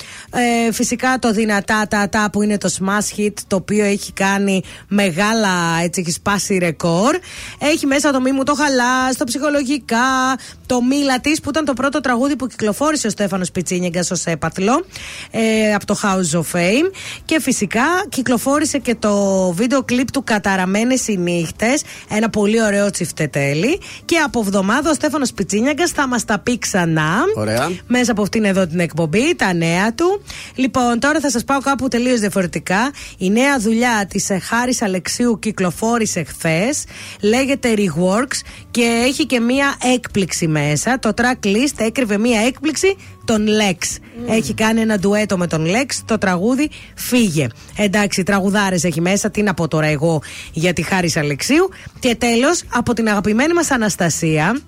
Ε, 0.67 0.73
φυσικά 0.73 1.19
το 1.19 1.33
δυνατά 1.33 1.87
τα 1.89 2.09
τα 2.09 2.29
που 2.33 2.43
είναι 2.43 2.59
το 2.59 2.71
smash 2.79 3.19
hit 3.19 3.33
το 3.47 3.57
οποίο 3.57 3.85
έχει 3.85 4.13
κάνει 4.13 4.63
μεγάλα 4.89 5.51
έτσι 5.83 6.01
έχει 6.01 6.11
σπάσει 6.11 6.59
ρεκόρ. 6.59 7.19
Έχει 7.59 7.87
μέσα 7.87 8.13
το 8.13 8.21
μη 8.21 8.33
μου 8.33 8.43
το 8.43 8.55
χαλά, 8.55 9.15
το 9.19 9.25
ψυχολογικά, 9.25 10.37
το 10.67 10.83
μίλα 10.83 11.21
της 11.21 11.41
που 11.41 11.49
ήταν 11.49 11.65
το 11.65 11.73
πρώτο 11.73 12.01
τραγούδι 12.01 12.37
που 12.37 12.47
κυκλοφόρησε 12.47 13.07
ο 13.07 13.11
Στέφανος 13.11 13.51
Πιτσίνιεγκα 13.51 14.05
ως 14.11 14.25
έπαθλο 14.25 14.85
ε, 15.31 15.75
από 15.75 15.87
το 15.87 15.97
House 16.03 16.39
of 16.39 16.59
Fame. 16.59 16.91
Και 17.25 17.41
φυσικά 17.41 17.85
κυκλοφόρησε 18.09 18.79
και 18.79 18.95
το 18.95 19.53
βίντεο 19.53 19.83
κλιπ 19.83 20.11
του 20.11 20.25
Καταραμένες 20.25 21.09
οι 21.09 21.17
νύχτες. 21.17 21.83
Ένα 22.09 22.31
πολύ 22.31 22.63
ωραίο 22.63 22.91
τσιφτετέλι. 22.91 23.81
Και 24.05 24.17
από 24.17 24.41
εβδομάδα 24.41 24.91
ο 24.91 24.95
Στέφανος 24.95 25.33
Πιτσίνιαγκα 25.33 25.87
θα 25.95 26.09
μας 26.09 26.25
τα 26.25 26.39
πει 26.39 26.59
ξανά. 26.59 27.23
Ωραία. 27.37 27.71
Μέσα 27.97 28.13
από 28.13 28.23
αυτήν 28.23 28.45
εδώ 28.45 28.67
την 28.67 28.81
εκπομπή, 28.81 29.35
τα 29.37 29.53
νέα 29.53 29.95
του. 29.95 30.23
Λοιπόν, 30.55 31.01
τώρα 31.01 31.21
θα 31.21 31.31
σας 31.31 31.45
πάω 31.45 31.61
κάπου 31.61 31.89
τελείως 31.89 32.21
διαφορετικά. 32.21 32.91
Η 33.19 33.31
νέα 33.31 33.59
δουλειά 33.59 34.07
της 34.09 34.31
Χάρης 34.43 34.83
Αλεξίου 34.83 35.39
κυκλοφόρησε 35.39 36.23
χθες. 36.23 36.85
Λέγεται 37.21 37.75
Reworks 37.77 38.37
και 38.71 39.05
έχει 39.07 39.27
και 39.27 39.41
μία 39.41 39.75
έκπληξη 39.95 40.47
μέσα. 40.47 40.99
Το 40.99 41.13
track 41.17 41.47
list 41.47 41.75
έκρυβε 41.77 42.19
μία 42.19 42.41
έκπληξη 42.41 42.97
τον 43.25 43.47
Lex. 43.47 43.99
Έχει 44.29 44.55
κάνει 44.55 44.81
ένα 44.81 44.99
ντουέτο 44.99 45.39
με 45.39 45.47
τον 45.47 45.67
Lex. 45.67 45.93
Το 46.05 46.19
τραγούδι 46.19 46.71
φύγε. 46.95 47.47
Εντάξει, 47.77 48.23
τραγουδάρες 48.23 48.85
έχει 48.85 49.01
μέσα. 49.01 49.31
Τι 49.31 49.43
να 49.43 49.55
πω 49.55 49.69
τώρα 49.69 49.87
εγώ 49.87 50.23
για 50.53 50.73
τη 50.73 50.83
Χάρης 50.83 51.17
Αλεξίου. 51.17 51.69
Και 51.99 52.15
τέλος, 52.15 52.63
από 52.73 52.93
την 52.93 53.09
αγαπημένη 53.09 53.53
μας 53.53 53.71
Αναστασία. 53.71 54.61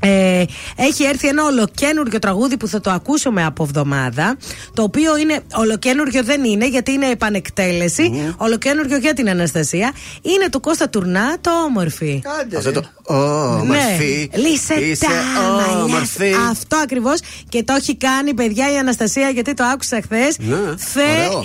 Ε, 0.00 0.44
έχει 0.76 1.04
έρθει 1.04 1.28
ένα 1.28 1.44
ολοκένουργιο 1.44 2.18
τραγούδι 2.18 2.56
που 2.56 2.68
θα 2.68 2.80
το 2.80 2.90
ακούσουμε 2.90 3.44
από 3.44 3.62
εβδομάδα. 3.64 4.36
Το 4.74 4.82
οποίο 4.82 5.16
είναι 5.16 5.40
ολοκένουργιο 5.54 6.22
δεν 6.24 6.44
είναι 6.44 6.68
γιατί 6.68 6.92
είναι 6.92 7.06
επανεκτέλεση. 7.06 8.34
Ολοκένουργιο 8.36 8.96
για 8.96 9.14
την 9.14 9.28
Αναστασία. 9.30 9.92
Είναι 10.22 10.48
του 10.50 10.60
Κώστα 10.60 10.88
Τουρνά 10.88 11.36
το 11.40 11.50
όμορφη. 11.66 12.22
Αυτό 12.56 12.72
το. 12.72 12.84
Όμορφη. 13.02 14.30
Ναι, 14.32 14.38
Λύσε 14.38 14.74
Είσαι 14.74 15.06
τα 15.06 15.40
μαλλιά 15.50 15.72
σου. 15.72 15.80
όμορφη. 15.82 16.32
Αυτό 16.50 16.76
ακριβώς 16.76 17.18
και 17.48 17.62
το 17.62 17.72
έχει 17.72 17.96
κάνει 17.96 18.34
παιδιά 18.34 18.72
η 18.72 18.76
Αναστασία 18.78 19.28
γιατί 19.28 19.54
το 19.54 19.64
άκουσα 19.64 20.00
χθες. 20.02 20.36
Ναι, 20.38 20.54
ωραίο. 20.54 20.74
Θεϊκό. 20.76 21.42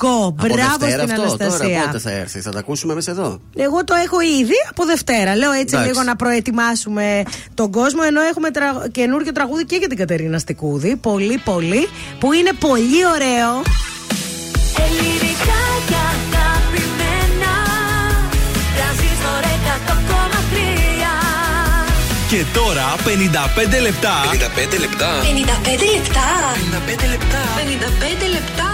Από 0.00 0.34
Μπράβο 0.40 0.76
Δευτέρα 0.78 1.02
στην 1.02 1.10
αυτό, 1.22 1.36
Τώρα 1.36 1.44
Αναστασία. 1.44 1.82
πότε 1.86 1.98
θα 1.98 2.10
έρθει, 2.10 2.40
θα 2.40 2.50
τα 2.50 2.58
ακούσουμε 2.58 2.94
μέσα 2.94 3.10
εδώ; 3.10 3.40
Εγώ 3.56 3.84
το 3.84 3.94
έχω 4.04 4.20
ήδη 4.20 4.54
από 4.70 4.84
Δευτέρα. 4.84 5.36
Λέω 5.36 5.52
έτσι 5.52 5.74
Εντάξει. 5.74 5.88
λίγο 5.92 6.02
να 6.02 6.16
προετοιμάσουμε 6.16 7.22
τον 7.54 7.70
κόσμο. 7.70 8.00
Ενώ 8.06 8.20
έχουμε 8.20 8.50
τρα... 8.50 8.86
καινούργιο 8.92 9.32
τραγούδι 9.32 9.64
και 9.64 9.76
για 9.76 9.88
την 9.88 9.96
Κατερίνα 9.96 10.38
Στικούδη. 10.38 10.96
Πολύ, 10.96 11.40
πολύ. 11.44 11.88
Που 12.18 12.32
είναι 12.32 12.50
πολύ 12.58 13.00
ωραίο. 13.14 13.50
Ελληνικά 14.86 15.60
και 15.88 15.98
αγαπημένα 16.12 17.52
Τρανζίστορ 18.76 19.42
100,3 22.28 22.28
Και 22.28 22.44
τώρα 22.58 22.86
55 22.96 23.82
λεπτά. 23.82 24.14
55 24.74 24.78
λεπτά. 24.80 25.10
55 25.20 25.86
λεπτά. 25.98 26.26
55 26.54 27.08
λεπτά. 27.10 27.42
55 27.56 28.28
λεπτά. 28.36 28.73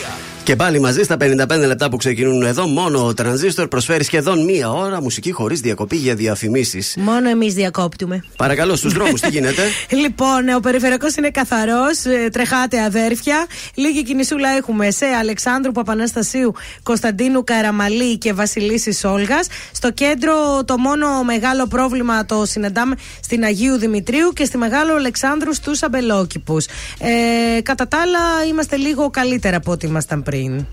Και 0.43 0.55
πάλι 0.55 0.79
μαζί 0.79 1.03
στα 1.03 1.17
55 1.19 1.47
λεπτά 1.67 1.89
που 1.89 1.97
ξεκινούν 1.97 2.43
εδώ, 2.43 2.67
μόνο 2.67 3.05
ο 3.05 3.13
Τρανζίστορ 3.13 3.67
προσφέρει 3.67 4.03
σχεδόν 4.03 4.43
μία 4.43 4.71
ώρα 4.71 5.01
μουσική 5.01 5.31
χωρίς 5.31 5.59
διακοπή 5.59 5.95
για 5.95 6.15
διαφημίσεις. 6.15 6.95
Μόνο 6.99 7.29
εμείς 7.29 7.53
διακόπτουμε. 7.53 8.23
Παρακαλώ, 8.37 8.75
στους 8.75 8.93
δρόμους, 8.93 9.21
τι 9.21 9.29
γίνεται; 9.35 9.61
Λοιπόν, 9.89 10.49
ο 10.55 10.59
περιφερειακός 10.59 11.15
είναι 11.15 11.29
καθαρός. 11.29 12.01
Τρεχάτε 12.31 12.81
αδέρφια. 12.83 13.45
Λίγη 13.75 14.03
κινησούλα 14.03 14.49
έχουμε 14.49 14.91
σε 14.91 15.05
Αλεξάνδρου 15.05 15.71
Παπαναστασίου, 15.71 16.53
Κωνσταντίνου 16.83 17.43
Καραμαλή 17.43 18.17
και 18.17 18.33
Βασιλίσης 18.33 19.03
Όλγας. 19.03 19.47
Στο 19.71 19.91
κέντρο, 19.91 20.33
το 20.65 20.77
μόνο 20.77 21.23
μεγάλο 21.23 21.67
πρόβλημα 21.67 22.25
το 22.25 22.45
συναντάμε 22.45 22.95
στην 23.23 23.43
Αγίου 23.43 23.77
Δημητρίου 23.77 24.29
και 24.33 24.45
στη 24.45 24.57
Μεγάλο 24.57 24.93
Αλεξάνδρου 24.93 25.53
στους 25.53 25.83
Αμπελόκηπους. 25.83 26.65
Ε, 26.99 27.61
κατά 27.61 27.87
τα 27.87 27.97
άλλα, 28.01 28.19
είμαστε 28.49 28.75
λίγο 28.75 29.09
καλύτερα 29.09 29.57
από 29.57 29.71
ό,τι 29.71 29.87
ήμασταν 29.87 30.23
πριν. 30.23 30.40
zien. 30.41 30.65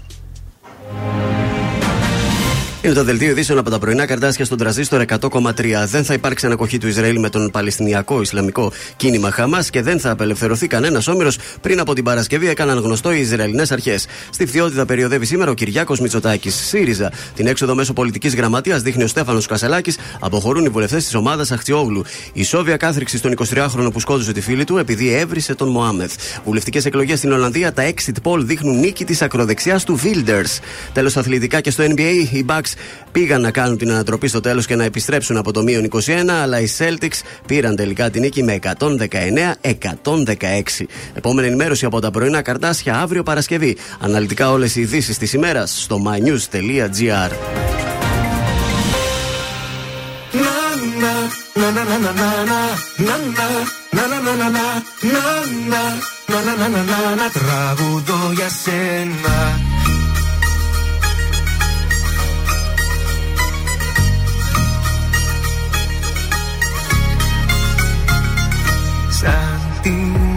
Είναι 2.83 2.95
το 2.95 3.05
δελτίο 3.05 3.31
ειδήσεων 3.31 3.59
από 3.59 3.71
τα 3.71 3.79
πρωινά 3.79 4.07
καρτάσια 4.07 4.45
στον 4.45 4.59
τραζίστορ 4.59 5.05
100,3. 5.21 5.53
Δεν 5.87 6.05
θα 6.05 6.15
υπάρξει 6.15 6.47
ανακοχή 6.47 6.79
του 6.79 6.89
Ισραήλ 6.89 7.19
με 7.19 7.31
τον 7.31 7.51
Παλαιστινιακό 7.51 8.21
Ισλαμικό 8.21 8.73
κίνημα 8.97 9.31
Χαμάς 9.31 9.71
και 9.71 9.83
δεν 9.83 10.01
θα 10.01 10.11
απελευθερωθεί 10.11 10.67
κανένας 10.67 11.09
όμηρο 11.09 11.31
πριν 11.61 11.81
από 11.81 11.95
την 11.95 12.05
Παρασκευή, 12.05 12.49
έκαναν 12.49 12.79
γνωστό 12.79 13.13
οι 13.13 13.21
Ισραηλινές 13.21 13.73
αρχές. 13.73 14.07
Στη 14.31 14.47
φτιότητα 14.47 14.87
περιοδεύει 14.87 15.27
σήμερα 15.27 15.51
ο 15.51 15.55
Κυριάκος 15.55 16.01
Μητσοτάκης. 16.01 16.55
ΣΥΡΙΖΑ. 16.55 17.13
Την 17.35 17.47
έξοδο 17.47 17.75
μέσω 17.75 17.93
πολιτικής 17.93 18.35
γραμματείας 18.35 18.83
δείχνει 18.83 19.03
ο 19.03 19.07
Στέφανος 19.07 19.47
Κασελάκης. 19.47 19.99
Αποχωρούν 20.21 20.65
οι 20.65 20.69
βουλευτές 20.69 21.05
της 21.05 21.15
ομάδας 21.15 21.51
Αχτσιόγλου. 21.51 22.05
Η 22.33 22.45
Σόβια 22.45 22.77
κάθριξη 22.77 23.17
στον 23.17 23.33
23χρονο 23.33 23.93
που 23.93 24.01
σκότωσε 24.01 24.33
τη 24.33 24.41
φίλη 24.41 24.65
του 24.65 24.79
επειδή 24.79 25.15
έβρισε 25.15 25.55
τον 25.55 25.69
Μωάμεθ. 25.69 26.15
Βουλευτικές 26.45 26.85
εκλογές 26.85 27.19
στην 27.19 27.33
Ολλανδία, 27.33 27.73
τα 27.73 27.91
exit 27.91 28.31
poll 28.31 28.41
δείχνουν 28.41 28.79
νίκη 28.79 29.05
της 29.05 29.23
ακροδεξιάς 29.23 29.85
του 29.85 30.01
Wilders. 30.03 30.59
Τέλος, 30.93 31.17
αθλητικά 31.17 31.61
και 31.61 31.71
στο 31.71 31.85
NBA, 31.85 32.29
οι 32.33 32.45
Bucks 32.49 32.68
πήγαν 33.13 33.41
να 33.41 33.51
κάνουν 33.51 33.79
την 33.79 33.91
ανατροπή 33.91 34.29
στο 34.29 34.41
τέλο 34.41 34.63
και 34.63 34.75
να 34.75 34.85
επιστρέψουν 34.85 35.37
από 35.37 35.53
το 35.53 35.63
μείον 35.63 35.89
21, 35.91 36.29
αλλά 36.43 36.61
οι 36.61 36.67
Celtics 36.79 37.21
πήραν 37.47 37.77
τελικά 37.77 38.11
την 38.11 38.21
νίκη 38.21 38.43
με 38.43 38.59
119-116. 38.63 38.69
Επόμενη 41.15 41.47
ενημέρωση 41.47 41.85
από 41.85 42.01
τα 42.01 42.11
πρωινά 42.11 42.43
καρτάσια 42.43 43.01
αύριο 43.01 43.23
Παρασκευή. 43.23 43.77
Αναλυτικά 44.01 44.51
όλε 44.51 44.67
οι 44.67 44.81
ειδήσει 44.81 45.19
τη 45.19 45.31
ημέρα 45.35 45.67
στο 45.67 46.03
mynews.gr. 46.07 47.31
Τραγουδώ 57.33 58.33
για 58.35 58.49
σένα 58.49 59.78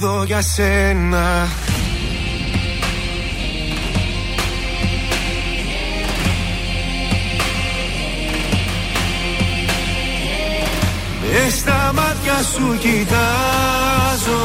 Τραγουδώ 0.00 0.24
για 0.24 0.42
σένα. 0.42 1.48
Μες 11.20 11.58
στα 11.58 11.92
μάτια 11.94 12.42
σου 12.52 12.78
κοιτάζω 12.78 14.42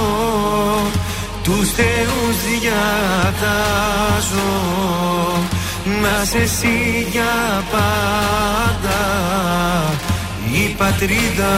Τους 1.44 1.72
θεούς 1.72 2.38
διατάζω. 2.62 2.94
Να 6.02 6.26
σε 6.26 6.38
εσύ 6.38 7.08
για 7.12 7.64
πάντα 7.72 9.04
Η 10.54 10.76
πατρίδα 10.78 11.54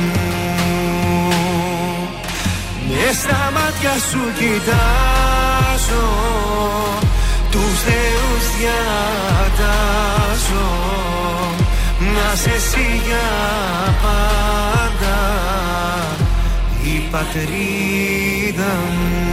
μου 0.00 0.34
Μες 2.96 3.16
στα 3.16 3.52
μάτια 3.54 3.92
σου 4.10 4.22
κοιτάζω 4.38 6.06
Τους 7.50 7.80
θεούς 7.84 8.44
διατάζω. 8.58 10.04
Να 11.98 12.34
σε 12.36 12.50
εσύ 12.50 13.02
για 13.06 13.28
πάντα 14.02 15.18
Η 16.84 17.08
πατρίδα 17.10 18.72
μου 18.98 19.24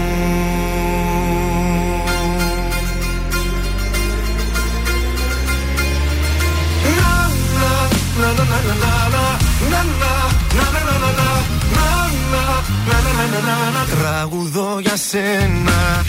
Τραγουδώ 14.00 14.80
για 14.80 14.96
σένα 14.96 16.04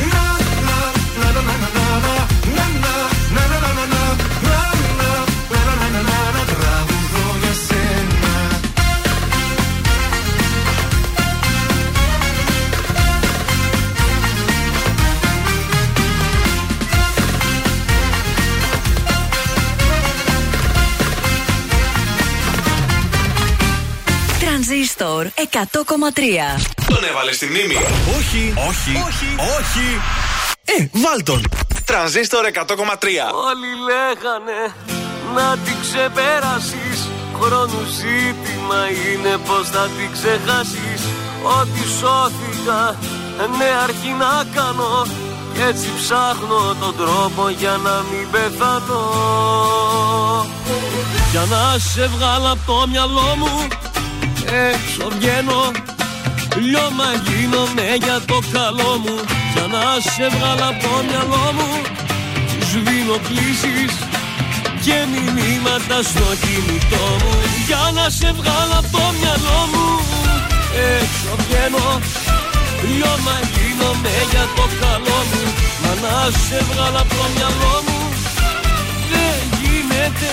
Τραγουδώ 3.33 3.52
Τρανζίστορ 24.97 25.27
100,3 25.27 26.63
Τον 26.87 27.05
έβαλες 27.11 27.37
στη 27.37 27.47
μνήμη. 27.47 27.77
Όχι, 28.17 28.55
όχι, 28.69 28.91
όχι, 29.09 29.29
όχι. 29.59 29.87
Ε, 30.65 30.87
βάλ 30.93 31.23
τον. 31.23 31.43
Τρανζίστορ 31.85 32.45
100,3. 32.53 32.55
Όλοι 33.49 33.71
λέγανε 33.89 34.61
να 35.35 35.57
την 35.65 35.77
ξεπεράσεις 35.81 36.99
Χρόνου 37.41 37.83
ζήτημα 38.01 38.81
είναι 38.89 39.37
πως 39.47 39.69
θα 39.69 39.89
την 39.97 40.09
ξεχάσεις 40.13 41.01
Ότι 41.61 41.83
σώθηκα 42.01 42.97
νέα 43.59 43.79
αρχή 43.83 44.13
να 44.23 44.33
κάνω 44.55 45.07
Κι 45.55 45.63
έτσι 45.69 45.89
ψάχνω 45.97 46.77
τον 46.81 46.97
τρόπο 46.97 47.49
για 47.49 47.77
να 47.87 47.95
μην 48.11 48.31
πεθάνω 48.31 49.03
Για 51.31 51.45
να 51.51 51.79
σε 51.79 52.07
βγάλω 52.07 52.49
από 52.53 52.63
το 52.67 52.87
μυαλό 52.89 53.35
μου 53.37 53.69
Έξω 54.53 55.05
βγαίνω. 55.17 55.61
Λιώμα 56.67 57.09
γίνομαι 57.27 57.87
για 58.05 58.19
το 58.31 58.39
καλό 58.57 58.91
μου. 59.03 59.17
Για 59.53 59.67
να 59.75 59.85
σε 60.13 60.27
βγάλω 60.35 60.67
από 60.73 60.81
το 60.87 60.95
μυαλό 61.09 61.47
μου. 61.57 61.71
Σβήνω 62.69 63.17
κλήσεις 63.29 63.95
και 64.85 64.97
μηνύματα 65.13 65.97
στο 66.11 66.27
κινητό 66.43 67.07
μου. 67.23 67.35
Για 67.67 67.85
να 67.97 68.07
σε 68.19 68.29
βγάλω 68.39 68.75
από 68.83 68.91
το 68.97 69.05
μυαλό 69.19 69.61
μου. 69.73 69.87
Έξω 70.97 71.33
βγαίνω. 71.43 71.87
Λιώμα 72.91 73.37
γίνομαι 73.55 74.15
για 74.33 74.45
το 74.57 74.65
καλό 74.83 75.19
μου. 75.31 75.43
Μα 75.83 75.93
να 76.05 76.17
σε 76.45 76.59
βγάλω 76.69 77.01
από 77.05 77.15
το 77.21 77.27
μυαλό 77.35 77.75
μου. 77.87 78.01
Δεν 79.13 79.41
γίνεται. 79.61 80.33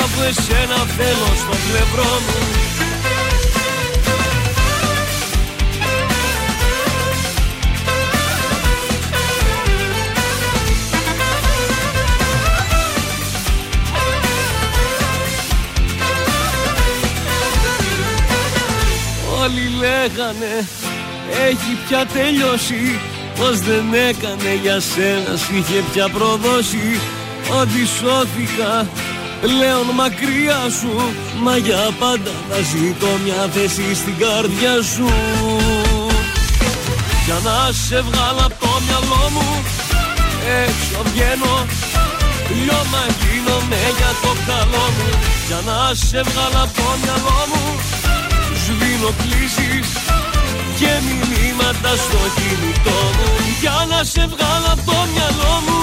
Αφού 0.00 0.20
εσένα 0.30 0.78
θέλω 0.96 1.28
στο 1.42 1.54
πλευρό 1.64 2.12
μου 2.26 2.63
Όλοι 19.44 19.68
λέγανε 19.78 20.52
έχει 21.48 21.72
πια 21.86 22.06
τελειώσει 22.12 23.00
Πως 23.38 23.58
δεν 23.58 23.84
έκανε 24.08 24.50
για 24.62 24.80
σένα 24.80 25.36
Σ' 25.36 25.48
είχε 25.56 25.82
πια 25.92 26.08
προδώσει. 26.08 27.00
Ότι 27.60 27.80
σώθηκα 27.98 28.72
πλέον 29.40 29.86
μακριά 29.94 30.62
σου 30.78 30.94
Μα 31.42 31.56
για 31.56 31.88
πάντα 31.98 32.30
θα 32.48 32.58
ζητώ 32.70 33.10
μια 33.24 33.42
θέση 33.54 33.94
στην 33.94 34.16
καρδιά 34.18 34.74
σου 34.92 35.08
Για 37.24 37.38
να 37.46 37.72
σε 37.72 38.00
βγάλω 38.06 38.42
από 38.48 38.56
το 38.60 38.72
μυαλό 38.86 39.24
μου 39.34 39.48
Έξω 40.62 40.98
βγαίνω 41.10 41.54
Λιώμα 42.62 43.02
γίνομαι 43.20 43.80
για 43.98 44.12
το 44.22 44.32
καλό 44.48 44.84
μου. 44.96 45.08
Για 45.46 45.60
να 45.68 45.94
σε 45.94 46.20
βγάλω 46.28 46.60
από 46.64 46.74
το 46.76 46.88
μυαλό 47.02 47.40
μου 47.50 47.64
Σβήνω 48.66 49.10
κλήσεις 49.22 49.88
και 50.78 50.92
μηνύματα 51.06 51.92
στο 52.04 52.20
κινητό 52.36 52.98
μου. 53.16 53.30
Για 53.60 53.78
να 53.90 54.00
σε 54.12 54.24
βγάλω 54.32 54.68
από 54.74 54.84
το 54.90 54.98
μυαλό 55.12 55.54
μου 55.66 55.82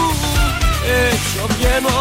Έξω 1.07 1.43
βγαίνω 1.53 1.99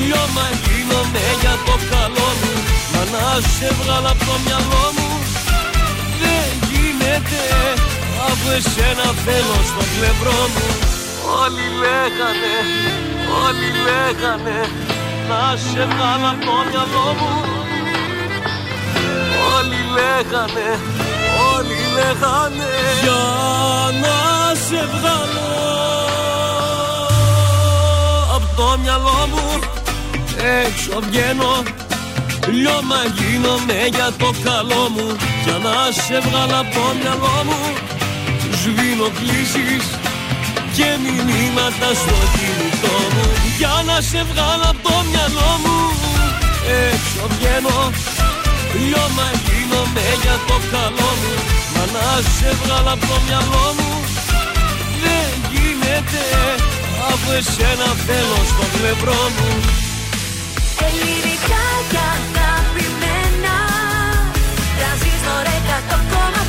Λιώμα 0.00 0.46
γίνομαι 0.64 1.24
για 1.42 1.54
το 1.66 1.74
καλό 1.92 2.28
μου. 2.38 2.52
Μα 2.92 3.02
να 3.14 3.26
σε 3.54 3.68
βγάλω 3.78 4.08
από 4.14 4.24
το 4.28 4.36
μυαλό 4.44 4.84
μου 4.96 5.08
Δεν 6.22 6.50
γίνεται. 6.70 7.42
Αφού 8.26 8.48
εσένα 8.58 9.08
θέλω 9.24 9.58
στο 9.70 9.82
πλευρό 9.94 10.40
μου. 10.54 10.68
Όλοι 11.42 11.66
λέγανε 11.82 12.54
Όλοι 13.44 13.70
λέγανε 13.86 14.58
Να 15.28 15.42
σε 15.66 15.82
βγάλω 15.90 16.28
από 16.34 16.44
το 16.46 16.56
μυαλό 16.68 17.08
μου 17.20 17.49
Όλοι 19.56 19.80
λέγανε 19.96 20.68
Όλοι 21.54 21.78
λέγανε 21.96 22.70
Για 23.02 23.24
να 24.02 24.18
σε 24.54 24.88
βγάλω 24.92 25.50
Απ' 28.34 28.56
το 28.56 28.78
μυαλό 28.82 29.28
μου. 29.32 29.58
Έξω 30.66 31.00
βγαίνω 31.00 31.62
Λιώμα 32.48 33.00
γίνομαι 33.16 33.78
για 33.96 34.08
το 34.18 34.30
καλό 34.44 34.82
μου. 34.94 35.16
Για 35.44 35.58
να 35.66 35.74
σε 36.02 36.18
βγάλω 36.26 36.56
από 36.62 36.74
το 36.74 36.86
μυαλό 37.00 37.36
μου. 37.48 37.62
Σβήνω 38.60 39.08
κλήσεις 39.18 39.84
και 40.76 40.88
μηνύματα 41.02 41.88
στο 42.00 42.16
κινητό 42.34 42.96
μου. 43.14 43.26
Για 43.58 43.74
να 43.86 44.00
σε 44.00 44.20
βγάλω 44.30 44.66
από 44.72 44.82
το 44.88 44.96
μυαλό 45.10 45.50
μου. 45.62 45.78
Έξω 46.90 47.22
βγαίνω 47.34 47.78
Λιώμα 48.74 49.26
γίνομαι 49.46 50.06
για 50.22 50.36
το 50.48 50.56
καλό 50.72 51.10
μου 51.20 51.34
Μα 51.74 51.84
να 51.94 52.06
σε 52.34 52.50
βγάλω 52.60 52.92
από 52.96 53.06
το 53.10 53.16
μυαλό 53.26 53.66
μου. 53.78 53.90
Δεν 55.04 55.30
γίνεται 55.52 56.24
Αφού 57.10 57.30
εσένα 57.40 57.88
θέλω 58.06 58.38
στο 58.52 58.64
πλευρό 58.74 59.20
μου. 59.36 59.50
Ελληνικά 60.86 61.64
και 61.90 62.00
αγαπημένα 62.16 63.56
Τρανζίστορ 64.76 65.46
100,3 66.34 66.39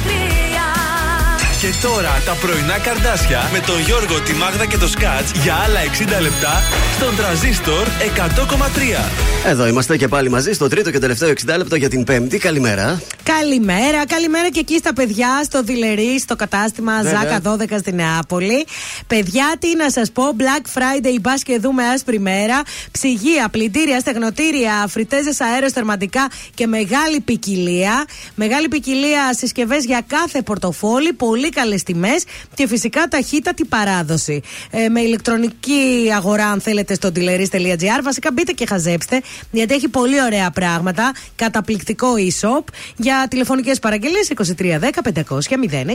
Και 1.61 1.73
τώρα 1.81 2.21
τα 2.25 2.33
πρωινά 2.41 2.77
καρδάσια 2.79 3.49
με 3.53 3.59
τον 3.59 3.79
Γιώργο, 3.79 4.21
τη 4.21 4.33
Μάγδα 4.33 4.65
και 4.65 4.77
το 4.77 4.87
Σκάτς 4.87 5.31
για 5.31 5.55
άλλα 5.55 5.79
60 6.17 6.21
λεπτά 6.21 6.61
στον 6.95 7.15
τραζίστορ 7.15 7.87
100,3. 7.87 9.45
Εδώ 9.45 9.67
είμαστε 9.67 9.97
και 9.97 10.07
πάλι 10.07 10.29
μαζί 10.29 10.53
στο 10.53 10.67
τρίτο 10.67 10.91
και 10.91 10.99
τελευταίο 10.99 11.29
60 11.29 11.57
λεπτό 11.57 11.75
για 11.75 11.89
την 11.89 12.03
Πέμπτη. 12.03 12.37
Καλημέρα. 12.37 13.01
Καλημέρα, 13.23 14.05
καλημέρα 14.05 14.49
και 14.49 14.59
εκεί 14.59 14.77
στα 14.77 14.93
παιδιά, 14.93 15.41
στο 15.43 15.63
Δηλερή, 15.63 16.19
στο 16.19 16.35
κατάστημα 16.35 17.01
Βέβαια. 17.01 17.19
Ζάκα 17.19 17.41
12 17.41 17.77
στη 17.79 17.93
Νεάπολη. 17.93 18.65
Παιδιά, 19.07 19.55
τι 19.59 19.75
να 19.75 19.89
σας 19.91 20.11
πω, 20.11 20.23
Black 20.37 20.77
Friday, 20.77 21.19
μπας 21.21 21.43
και 21.43 21.59
δούμε 21.59 21.83
άσπρη 21.83 22.19
μέρα. 22.19 22.61
Ψυγεία, 22.91 23.49
πλυντήρια, 23.51 23.99
στεγνοτήρια, 23.99 24.85
φριτέζε 24.87 25.31
αέροστερματικά 25.53 26.29
και 26.53 26.67
μεγάλη 26.67 27.19
ποικιλία. 27.19 28.05
Μεγάλη 28.35 28.67
ποικιλία 28.67 29.33
συσκευές 29.37 29.85
για 29.85 30.01
κάθε 30.07 30.41
πορτοφόλι, 30.41 31.13
πολύ 31.13 31.49
καλές 31.51 31.83
τιμές 31.83 32.23
και 32.53 32.67
φυσικά 32.67 33.07
ταχύτατη 33.07 33.65
παράδοση. 33.65 34.41
Ε, 34.71 34.89
με 34.89 35.01
ηλεκτρονική 35.01 36.11
αγορά, 36.15 36.45
αν 36.47 36.61
θέλετε, 36.61 36.93
στο 36.93 37.09
dealeries.gr. 37.15 38.01
Βασικά 38.03 38.29
μπείτε 38.33 38.51
και 38.51 38.65
χαζέψτε, 38.65 39.21
γιατί 39.51 39.73
έχει 39.73 39.87
πολύ 39.87 40.21
ωραία 40.23 40.51
πράγματα. 40.51 41.13
Καταπληκτικό 41.35 42.07
e-shop 42.17 42.63
για 42.95 43.25
τηλεφωνικές 43.29 43.79
παραγγελίες 43.79 44.31
2310 44.37 45.01
500 45.01 45.39
060. 45.49 45.93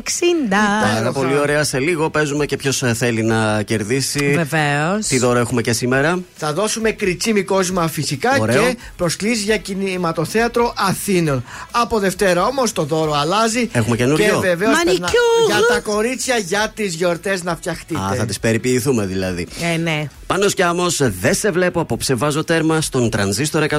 Πάρα 0.95 1.13
πολύ 1.13 1.39
ωραία. 1.39 1.65
Σε 1.65 1.79
λίγο 1.79 2.11
παίζουμε 2.11 2.47
και 2.47 2.57
ποιος 2.57 2.83
θέλει 2.95 3.23
να 3.23 3.63
κερδίσει. 3.63 4.33
Βεβαίως. 4.37 5.07
Τι 5.07 5.19
δώρο 5.19 5.39
έχουμε 5.39 5.63
και 5.63 5.73
σήμερα; 5.73 6.21
Θα 6.37 6.53
δώσουμε 6.53 6.91
κριτσίμι 6.91 7.43
κόσμα 7.43 7.89
φυσικά 7.89 8.37
Ωραίο. 8.41 8.63
και 8.63 8.77
προσκλήσεις 8.97 9.45
για 9.45 9.57
κινηματοθέατρο 9.57 10.75
Αθήνων. 10.77 11.45
Από 11.71 11.99
Δευτέρα 11.99 12.45
όμως 12.45 12.73
το 12.73 12.83
δώρο 12.83 13.13
αλλάζει. 13.13 13.69
Έχουμε 13.73 13.97
καινούριο. 13.97 14.27
Και 14.27 14.49
βεβαίως 14.49 14.73
Μανικιούρ. 14.73 15.46
Για 15.47 15.61
τα 15.69 15.81
κορίτσια 15.81 16.37
για 16.37 16.73
τις 16.75 16.95
γιορτές 16.95 17.43
να 17.43 17.57
φτιαχτείτε. 17.57 18.01
Α, 18.01 18.15
θα 18.15 18.25
τις 18.25 18.41
περιποιηθούμε 18.41 19.07
δηλαδή. 19.07 19.47
Ε, 19.75 19.77
ναι. 19.77 20.09
Πάνω 20.27 20.47
κι 20.47 20.63
άμμος, 20.63 20.97
δεν 21.21 21.35
σε 21.35 21.51
βλέπω 21.51 21.81
απόψε. 21.81 22.15
Βάζω 22.15 22.45
τέρμα 22.45 22.81
στον 22.81 23.11
τρανζίστορ 23.11 23.63
100,3. 23.63 23.79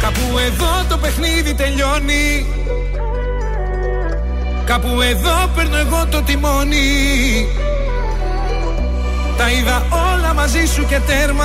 Κάπου 0.00 0.38
εδώ 0.46 0.84
το 0.88 0.96
παιχνίδι 0.96 1.54
τελειώνει 1.54 2.46
Κάπου 4.68 5.00
εδώ 5.00 5.50
παίρνω 5.56 5.76
εγώ 5.76 6.06
το 6.10 6.22
τιμόνι 6.22 7.46
Τα 9.36 9.50
είδα 9.50 9.86
όλα 9.90 10.34
μαζί 10.34 10.66
σου 10.66 10.86
και 10.86 11.00
τέρμα 11.06 11.44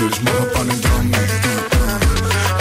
Το 0.00 0.06
ξέρεις 0.06 0.18
μόνο 0.26 0.44
πάνε 0.52 0.74
δρόμοι 0.84 1.24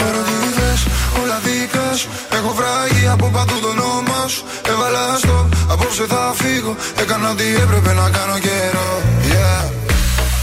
Ερωτήτες, 0.06 0.80
όλα 1.22 1.40
δικά 1.46 1.96
σου 2.00 2.08
Έχω 2.38 2.54
βράγει 2.60 3.08
από 3.08 3.30
παντού 3.36 3.60
το 3.62 3.68
όνομα 3.68 4.28
σου. 4.28 4.44
Έβαλα 4.72 5.18
στο, 5.18 5.50
απόψε 5.72 6.06
θα 6.06 6.34
φύγω. 6.36 6.76
Έκανα 7.02 7.30
ό,τι 7.30 7.44
έπρεπε 7.64 7.94
να 7.94 8.10
κάνω 8.10 8.38
καιρό. 8.40 8.90
Yeah. 9.32 9.72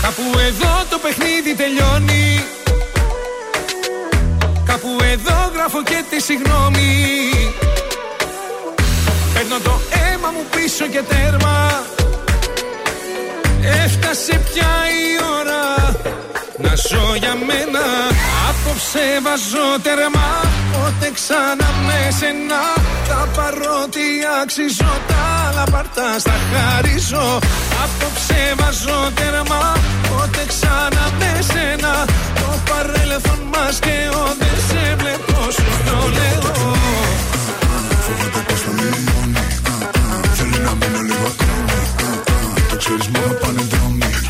Κάπου 0.02 0.22
εδώ 0.48 0.72
το 0.90 0.98
παιχνίδι 1.02 1.52
τελειώνει. 1.60 2.44
Κάπου 4.64 4.88
εδώ 5.12 5.38
γράφω 5.54 5.82
και 5.82 6.04
τη 6.10 6.22
συγγνώμη 6.22 6.90
Παίρνω 9.34 9.58
το 9.64 9.80
αίμα 9.90 10.30
μου 10.34 10.44
πίσω 10.50 10.86
και 10.86 11.02
τέρμα. 11.08 11.84
Έφτασε 13.84 14.40
πια 14.48 14.72
η 15.00 15.06
ώρα. 15.38 15.85
να 15.85 15.85
ζω 16.88 17.04
για 17.22 17.34
μένα. 17.48 17.84
Απόψε 18.48 19.06
βάζω 19.24 19.66
τέρμα 19.84 20.28
Πότε 20.72 21.08
ξανά 21.18 21.68
με 21.86 21.98
σένα. 22.18 22.62
Τα 23.08 23.20
παρότι 23.36 24.06
αξίζω 24.42 24.92
Τα 25.10 25.20
άλλα 25.44 25.64
πάρτα 25.72 26.08
στα 26.18 26.36
χαρίζω. 26.50 27.26
Απόψε 27.84 28.40
βάζω 28.58 28.98
τέρμα 29.18 29.62
Πότε 30.08 30.42
ξανά 30.52 31.04
με 31.18 31.30
σένα. 31.50 31.92
Το 32.40 32.48
παρέλθον 32.68 33.40
μας 33.52 33.76
και 33.84 33.96
ο 34.20 34.22
Δεν 34.40 34.56
σε 34.68 34.82
βλέπω 35.00 35.38
σου 35.56 35.68
το 35.86 35.98
λέω. 36.16 36.54
Φοβάται 38.04 38.40
πως 38.48 38.60
θα 38.64 38.70
λιώνει 38.78 39.44
Θέλει 40.36 40.58
να 40.66 40.72
μείνω 40.80 41.00
λίγο 41.10 41.26
ακόμη 41.32 42.60
Το 42.70 42.76
ξέρεις 42.76 43.08
μόνο 43.08 43.32
πάνε 43.40 43.60
δρόμοι 43.60 43.65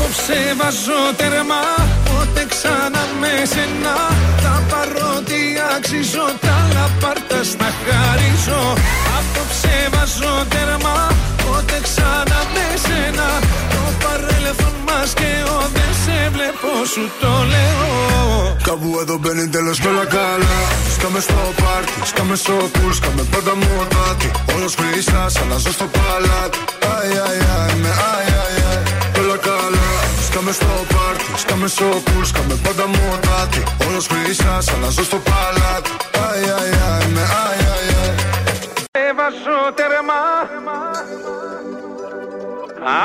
Απόψε 0.00 0.40
βάζω 0.58 1.00
τέρμα 1.16 1.60
Πότε 2.08 2.42
ξανά 2.52 3.02
με 3.20 3.32
σένα 3.52 3.94
Τα 4.44 4.54
παρότι 4.70 5.40
αξίζω 5.76 6.26
Τα 6.44 6.56
λαπάρτα 6.74 7.40
στα 7.50 7.68
χαρίζω. 7.82 8.62
Απόψε 9.18 9.76
βάζω 9.92 10.34
τέρμα 10.52 10.96
Πότε 11.42 11.76
ξανά 11.86 12.40
με 12.54 12.66
σένα 12.84 13.28
Το 13.72 13.82
παρέλθον 14.02 14.76
μας 14.86 15.10
και 15.20 15.32
ο 15.54 15.58
Δεν 15.76 15.92
σε 16.02 16.16
βλέπω 16.34 16.70
σου 16.92 17.04
το 17.20 17.32
λέω. 17.52 18.56
Κάπου 18.68 18.88
εδώ 19.02 19.16
μπαίνει 19.20 19.48
τέλος 19.48 19.80
κι 19.80 19.88
όλα 19.92 20.06
καλά. 20.16 20.56
Σκάμε 20.94 21.20
στο 21.20 21.40
πάρτι, 21.60 21.92
σκάμε 22.10 22.36
στο 22.42 22.54
πουλ 22.72 22.92
Σκάμε 22.98 23.22
πάντα 23.32 23.54
μοτάτι 23.62 24.30
Όλος 24.54 24.74
χρυσάς, 24.78 25.32
αλλάζω 25.40 25.72
στο 25.78 25.86
παλάτι. 25.96 26.58
Αι, 26.84 26.94
αι, 27.14 27.36
αι, 27.42 27.76
με 27.82 27.88
αι, 27.88 28.20
αι, 28.28 28.40
αι. 28.56 28.59
Όλα 28.59 28.59
καλά 28.59 28.59
Σκάμε 30.30 30.52
στο 30.52 30.66
πάρτι, 30.66 31.24
σκάμε 31.36 31.68
στο 31.68 31.84
πουλ 31.84 32.24
Σκάμε 32.24 32.54
πάντα 32.62 32.86
μοτάτι 32.86 33.62
Όλος 33.88 34.06
χρυσάς, 34.06 34.68
αλλάζω 34.68 35.04
στο 35.04 35.16
παλάτι 35.16 35.90
Αι, 36.10 36.40
αι, 36.40 37.02
αι, 37.02 37.08
με 37.14 37.20
αι, 37.20 37.62
αι, 37.62 38.98
αι 38.98 39.12
Βάζω 39.16 39.58
τέρμα 39.74 40.20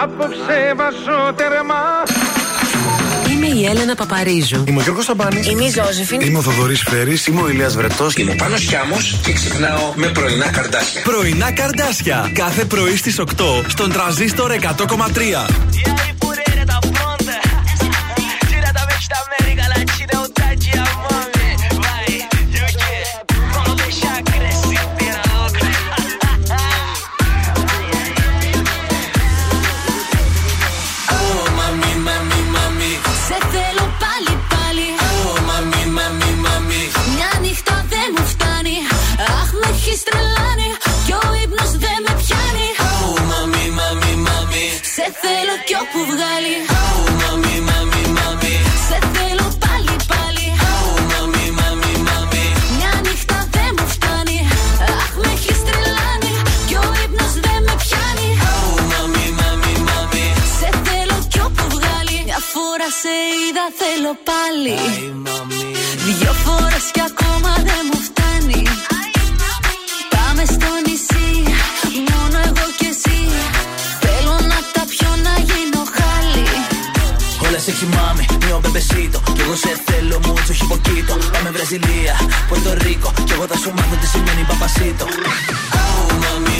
Απόψε 0.04 0.74
βάζω 0.76 1.34
τέρμα 1.36 1.82
Είμαι 3.32 3.48
η 3.48 3.66
Έλενα 3.66 3.96
Παπαρίζου. 3.96 4.64
Είμαι 4.68 4.80
ο 4.80 4.84
Γιώργος 4.84 5.06
Ταμπάνη. 5.06 5.42
Είμαι 5.50 5.64
η 5.64 5.70
Ζώζεφιν. 5.70 6.22
Είμαι 6.22 6.38
ο 6.38 6.42
Θοδωρής 6.42 6.82
Φέρης. 6.82 7.26
Είμαι 7.26 7.42
ο 7.42 7.50
Ηλίας 7.50 7.76
Βρετός. 7.76 8.16
Είμαι 8.16 8.32
ο 8.32 8.36
Πάνος 8.36 8.62
Χιάμος 8.62 9.20
και 9.24 9.34
ξυπνάω 9.34 9.94
με 9.96 10.08
πρωινά 10.08 10.50
καρδάσια. 10.50 11.02
Πρωινά 11.02 11.52
καρδάσια. 11.52 12.32
Κάθε 12.34 12.66
πρωί 12.66 12.96
στις 12.98 13.20
8 13.20 13.64
στον 13.68 13.92
τραζίστορ 13.92 14.52
100,3. 14.52 15.48
έχει 39.96 40.04
τρελάνει 40.10 40.70
Κι 41.06 41.14
ο 41.22 41.26
ύπνος 41.44 41.72
δεν 41.84 41.98
με 42.06 42.14
πιάνει. 42.22 42.68
Oh, 42.88 43.16
mommy, 43.30 43.66
mommy, 43.80 44.14
mommy, 44.28 44.66
Σε 44.96 45.06
θέλω 45.22 45.56
κι 45.68 45.76
όπου 45.84 46.00
βγάλει. 46.12 46.56
Oh, 46.80 47.04
mommy, 47.22 47.56
mommy, 47.70 48.04
mommy, 48.18 48.54
Σε 48.88 48.98
θέλω 49.16 49.46
πάλι, 49.64 49.96
πάλι. 50.12 50.46
Oh, 50.70 50.96
mommy, 51.12 51.46
mommy, 51.60 51.94
mommy, 52.10 52.46
Μια 52.78 52.94
νύχτα 53.06 53.38
δεν 53.56 53.72
μου 53.78 53.88
φτάνει. 53.96 54.38
Αχ, 55.02 55.12
με 55.22 55.28
έχεις 55.36 55.60
τρελάνει 55.68 56.34
Κι 56.68 56.76
ο 56.84 56.88
ύπνος 57.04 57.34
δεν 57.46 57.60
με 57.68 57.74
πιάνει. 57.84 58.30
Oh, 58.54 58.74
mommy, 58.92 59.28
mommy, 59.42 59.74
mommy, 59.90 60.26
Σε 60.60 60.70
θέλω 60.86 61.18
κι 61.32 61.40
όπου 61.48 61.64
βγάλει. 61.76 62.18
Μια 62.30 62.42
φορά 62.54 62.90
σε 63.02 63.14
είδα, 63.44 63.66
θέλω 63.80 64.12
πάλι. 64.30 64.78
Ay, 64.92 65.04
mommy, 65.26 65.64
Δυο 66.20 66.34
φορές 66.46 66.86
κι 66.96 67.04
ακόμα 67.12 67.52
δεν 67.70 67.82
μου 67.90 68.00
φτάνει. 68.08 68.62
Όλα 77.68 77.78
σε 77.78 77.86
μάμι, 77.86 78.26
μio 78.42 78.60
μπεμπεσίτο. 78.62 79.20
Κι 79.34 79.42
εγώ 79.42 79.56
σε 79.56 79.82
θέλω 79.86 80.20
μουτσο 80.26 80.54
χιποκίτο. 80.54 81.14
Πάμε 81.32 81.50
Βραζιλία, 81.52 82.14
Πορτο 82.50 82.74
Ρίκο. 82.74 83.12
Κι 83.24 83.32
εγώ 83.32 83.46
θα 83.48 83.58
σου 83.58 83.72
μάθω 83.78 83.96
τι 84.02 84.08
σημαίνει 84.08 84.44
παπασίτο. 84.48 85.06
Oh, 85.06 86.12
mami, 86.22 86.24
mami, 86.24 86.44
mami. 86.44 86.55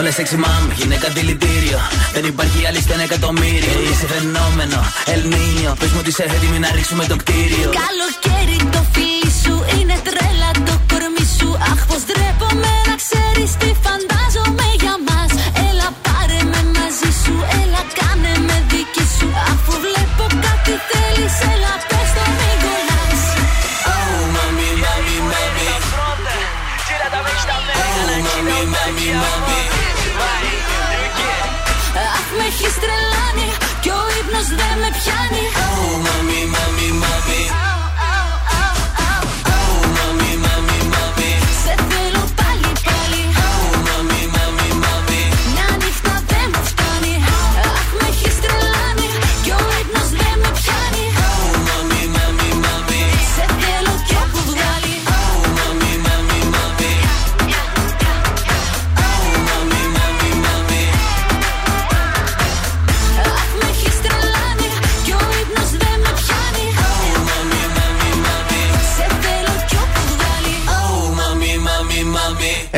Όλα 0.00 0.12
σεξι 0.12 0.36
μάμ, 0.36 0.70
γυναίκα 0.76 1.08
δηλητήριο. 1.08 1.78
Δεν 2.12 2.24
υπάρχει 2.24 2.66
άλλη 2.66 2.80
στα 2.80 2.92
ένα 2.92 3.02
εκατομμύριο. 3.02 3.74
Είσαι 3.90 4.06
φαινόμενο, 4.06 4.78
Ελνίνιο. 5.06 5.76
Πες 5.78 5.90
μου 5.90 5.98
ότι 5.98 6.08
είσαι 6.08 6.22
έτοιμη 6.22 6.58
να 6.58 6.70
ρίξουμε 6.74 7.04
το 7.04 7.16
κτίριο. 7.16 7.70
Καλοκαίρι 7.82 8.58
το 8.74 8.84
φίλι 8.92 9.30
σου 9.42 9.54
είναι 9.78 9.96
τρέλα 10.06 10.50
το 10.68 10.74
κορμί 10.90 11.26
σου. 11.38 11.48
Αχ, 11.72 11.86
πως 11.86 12.00
ντρέπομαι 12.06 12.72
να 12.88 12.94
ξέρεις 13.02 13.50
τι 13.60 13.68
φαντάζομαι 13.82 14.19
τρελάνει 32.82 33.48
κι 33.82 33.90
ο 33.98 34.02
ύπνος 34.20 34.46
δεν 34.58 34.74
με 34.82 34.88
πιάνει. 34.98 35.59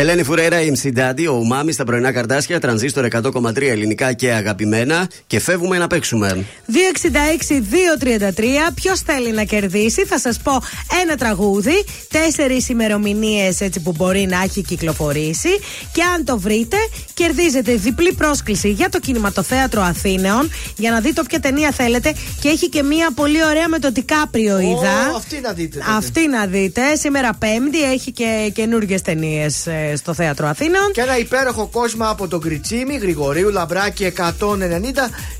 Ελένη 0.02 0.22
Φουρέιρα, 0.22 0.58
MC 0.58 0.98
Daddy, 0.98 1.26
ο 1.30 1.44
Μάμι 1.44 1.72
στα 1.72 1.84
πρωινά 1.84 2.12
καρτάσια, 2.12 2.60
τρανζίστορ 2.60 3.06
100,3 3.10 3.62
ελληνικά 3.62 4.12
και 4.12 4.32
αγαπημένα. 4.32 5.08
Και 5.26 5.40
φεύγουμε 5.40 5.78
να 5.78 5.86
παίξουμε. 5.86 6.44
266-233. 6.68 6.72
Ποιος 8.74 9.00
θέλει 9.00 9.32
να 9.32 9.44
κερδίσει, 9.44 10.04
θα 10.04 10.18
σας 10.18 10.40
πω 10.42 10.62
ένα 11.02 11.16
τραγούδι, 11.16 11.84
τέσσερις 12.08 12.68
ημερομηνίες 12.68 13.60
έτσι 13.60 13.80
που 13.80 13.92
μπορεί 13.96 14.26
να 14.30 14.42
έχει 14.42 14.62
κυκλοφορήσει. 14.62 15.48
Και 15.92 16.02
αν 16.14 16.24
το 16.24 16.38
βρείτε, 16.38 16.76
κερδίζετε 17.14 17.74
διπλή 17.74 18.12
πρόσκληση 18.12 18.70
για 18.70 18.88
το 18.88 18.98
κινηματοθέατρο 18.98 19.82
Αθήνεων 19.82 20.50
για 20.76 20.90
να 20.90 21.00
δείτε 21.00 21.20
όποια 21.20 21.40
ταινία 21.40 21.70
θέλετε. 21.70 22.14
Και 22.40 22.48
έχει 22.48 22.68
και 22.68 22.82
μία 22.82 23.10
πολύ 23.14 23.44
ωραία 23.44 23.68
με 23.68 23.78
τον 23.78 23.92
Τικάπριο, 23.92 24.60
είδα. 24.60 25.10
Ω, 25.12 25.16
αυτή 25.16 25.40
να 25.40 25.52
δείτε. 25.52 25.78
τότε. 25.78 25.90
Αυτή 25.96 26.28
να 26.28 26.46
δείτε. 26.46 26.80
Σήμερα 26.94 27.34
Πέμπτη 27.34 27.82
έχει 27.92 28.12
και 28.12 28.50
καινούργιες 28.54 29.02
ταινίες 29.02 29.66
στο 29.96 30.14
θέατρο 30.14 30.46
Αθήνεων. 30.46 30.92
Και 30.92 31.00
ένα 31.00 31.18
υπέροχο 31.18 31.66
κόσμο 31.66 32.10
από 32.10 32.28
τον 32.28 32.40
Κριτσίμη, 32.40 32.96
Γρηγορίου 32.96 33.50
Λαμπράκη 33.50 34.12
190 34.16 34.24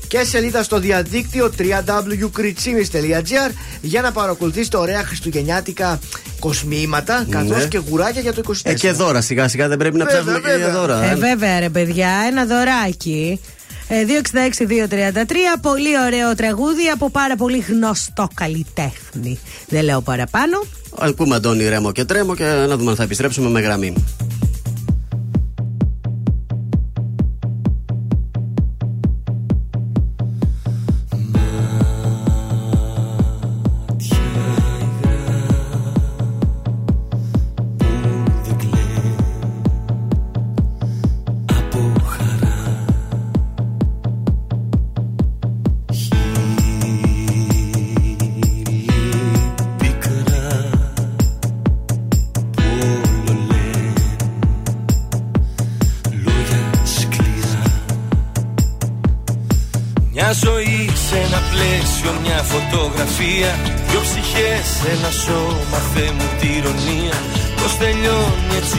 και 0.07 0.23
σελίδα 0.23 0.63
στο 0.63 0.79
διαδίκτυο 0.79 1.51
www.κριτσίμης.gr 1.57 3.51
για 3.81 4.01
να 4.01 4.11
παρακολουθήσετε 4.11 4.77
ωραία 4.77 5.03
χριστουγεννιάτικα 5.03 5.99
κοσμήματα 6.39 7.25
καθώς 7.29 7.57
Ναι. 7.57 7.65
και 7.67 7.77
γουράκια 7.89 8.21
για 8.21 8.33
το 8.33 8.41
24. 8.47 8.53
Ε, 8.63 8.73
και 8.73 8.91
δώρα 8.91 9.21
σιγά 9.21 9.47
σιγά 9.47 9.67
δεν 9.67 9.77
πρέπει 9.77 9.97
να 9.97 10.05
Βέβαια, 10.05 10.21
ψάχνουμε 10.21 10.39
και 10.49 10.55
για 10.55 10.65
βέβαια. 10.65 10.81
δώρα. 10.81 11.03
Ε, 11.03 11.11
ε. 11.11 11.15
βέβαια 11.15 11.59
ρε 11.59 11.69
παιδιά, 11.69 12.09
ένα 12.27 12.45
δωράκι. 12.45 13.39
Ε, 13.87 14.05
266-233, 14.05 15.59
πολύ 15.61 15.99
ωραίο 16.05 16.35
τραγούδι 16.35 16.87
από 16.93 17.09
πάρα 17.09 17.35
πολύ 17.35 17.57
γνωστό 17.69 18.27
καλλιτέχνη. 18.33 19.39
Δεν 19.67 19.83
λέω 19.83 20.01
παραπάνω. 20.01 20.63
Ακούμε 20.99 21.35
Αντώνη 21.35 21.69
Ρέμο 21.69 21.91
και 21.91 22.05
Τρέμο 22.05 22.35
και 22.35 22.43
να 22.43 22.77
δούμε 22.77 22.89
αν 22.89 22.95
θα 22.95 23.03
επιστρέψουμε 23.03 23.49
με 23.49 23.59
γραμμή. 23.61 23.93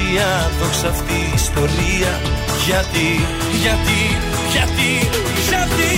Τελειώνει 0.04 0.16
έτσι 0.16 0.18
άδοξα 0.44 0.88
αυτή 0.88 1.12
η 1.12 1.32
ιστορία. 1.34 2.12
Γιατί, 2.66 3.08
γιατί, 3.62 4.00
γιατί, 4.52 4.90
γιατί. 5.48 5.92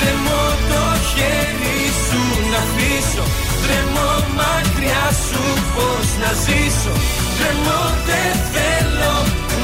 Τρεμώ 0.00 0.44
το 0.70 0.84
χέρι 1.10 1.80
σου 2.06 2.20
να 2.50 2.60
αφήσω. 2.66 3.24
Τρεμώ 3.64 4.12
μακριά 4.38 5.06
σου 5.26 5.42
πώς 5.74 6.08
να 6.22 6.30
ζήσω. 6.44 6.94
Τρεμώ 7.38 7.82
δεν 8.08 8.34
θέλω 8.52 9.14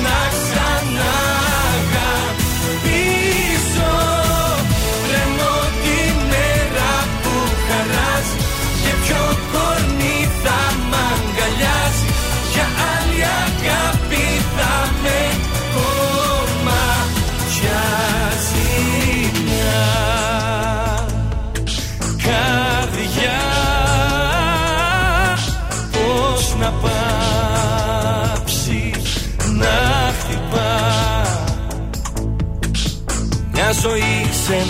να 0.05 0.19
ξαναγαπήσω. 0.35 1.30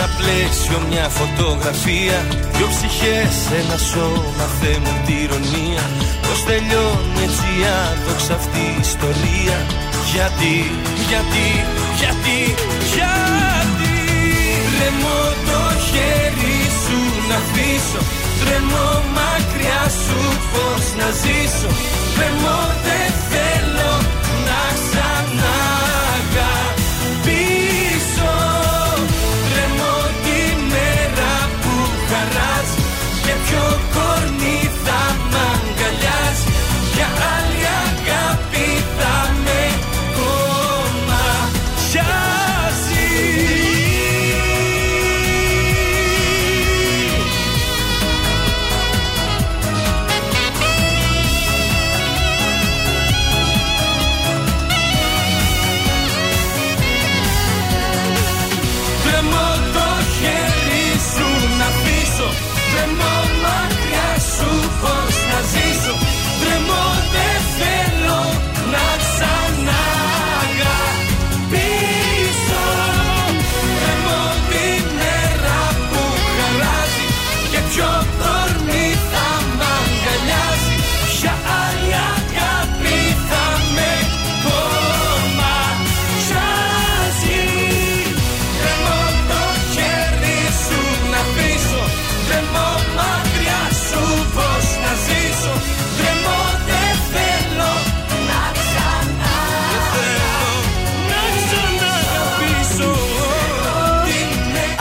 Ένα 0.00 0.10
πλαίσιο, 0.20 0.78
μια 0.90 1.06
φωτογραφία. 1.20 2.18
Δυο 2.54 2.68
ψυχές, 2.74 3.36
ένα 3.60 3.78
σώμα, 3.90 4.46
Θεέ 4.58 4.78
μου 4.84 4.94
τη 5.06 5.14
ηρωνία. 5.24 5.82
Πώς 6.24 6.38
τελειώνει 6.48 7.22
έτσι 7.26 7.50
άδοξα 7.84 8.34
αυτή 8.40 8.62
η 8.74 8.80
ιστορία. 8.88 9.58
Γιατί, 10.12 10.56
γιατί, 11.08 11.46
γιατί, 12.00 12.38
γιατί. 12.94 14.00
Τρεμώ 14.72 15.22
το 15.48 15.62
χέρι 15.88 16.58
σου 16.82 17.00
να 17.28 17.36
αφήσω. 17.42 18.02
Τρεμώ 18.40 18.88
μακριά 19.18 19.82
σου 20.02 20.20
πως 20.52 20.84
να 21.00 21.08
ζήσω. 21.22 21.70
Τρεμώ 22.16 22.60
δεν 22.86 23.10
θέλω 23.30 23.92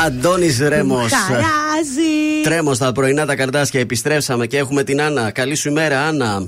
Αντώνης 0.10 0.60
Ρέμος. 0.60 1.12
Χαράζει. 1.14 2.42
Τρέμος 2.44 2.76
στα 2.76 2.92
πρωινά 2.92 3.26
τα 3.26 3.36
καρδάσια. 3.36 3.80
Επιστρέψαμε 3.80 4.46
και 4.48 4.58
έχουμε 4.58 4.84
την 4.84 5.02
Άννα. 5.02 5.32
Καλή 5.32 5.56
σου 5.56 5.70
ημέρα, 5.70 6.02
Άννα. 6.02 6.48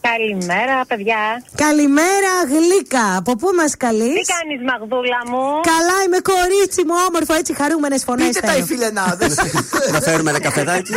Καλημέρα, 0.00 0.84
παιδιά. 0.88 1.42
Καλημέρα, 1.54 2.32
γλύκα. 2.52 3.16
Από 3.16 3.36
πού 3.36 3.48
μας 3.56 3.76
καλείς; 3.76 4.26
Τι 4.26 4.32
κάνεις, 4.34 4.60
Μαγδούλα 4.70 5.20
μου; 5.30 5.44
Καλά, 5.72 5.96
είμαι 6.06 6.20
κορίτσι 6.32 6.82
μου, 6.86 6.94
όμορφο, 7.08 7.34
έτσι 7.34 7.54
χαρούμενες 7.54 8.02
φωνές. 8.04 8.26
Πείτε 8.26 8.40
τα 8.46 8.56
οι 8.56 8.62
φιλενάδες. 8.62 9.34
Να 9.92 10.00
φέρουμε 10.00 10.30
ένα 10.30 10.40
καφεδάκι. 10.40 10.94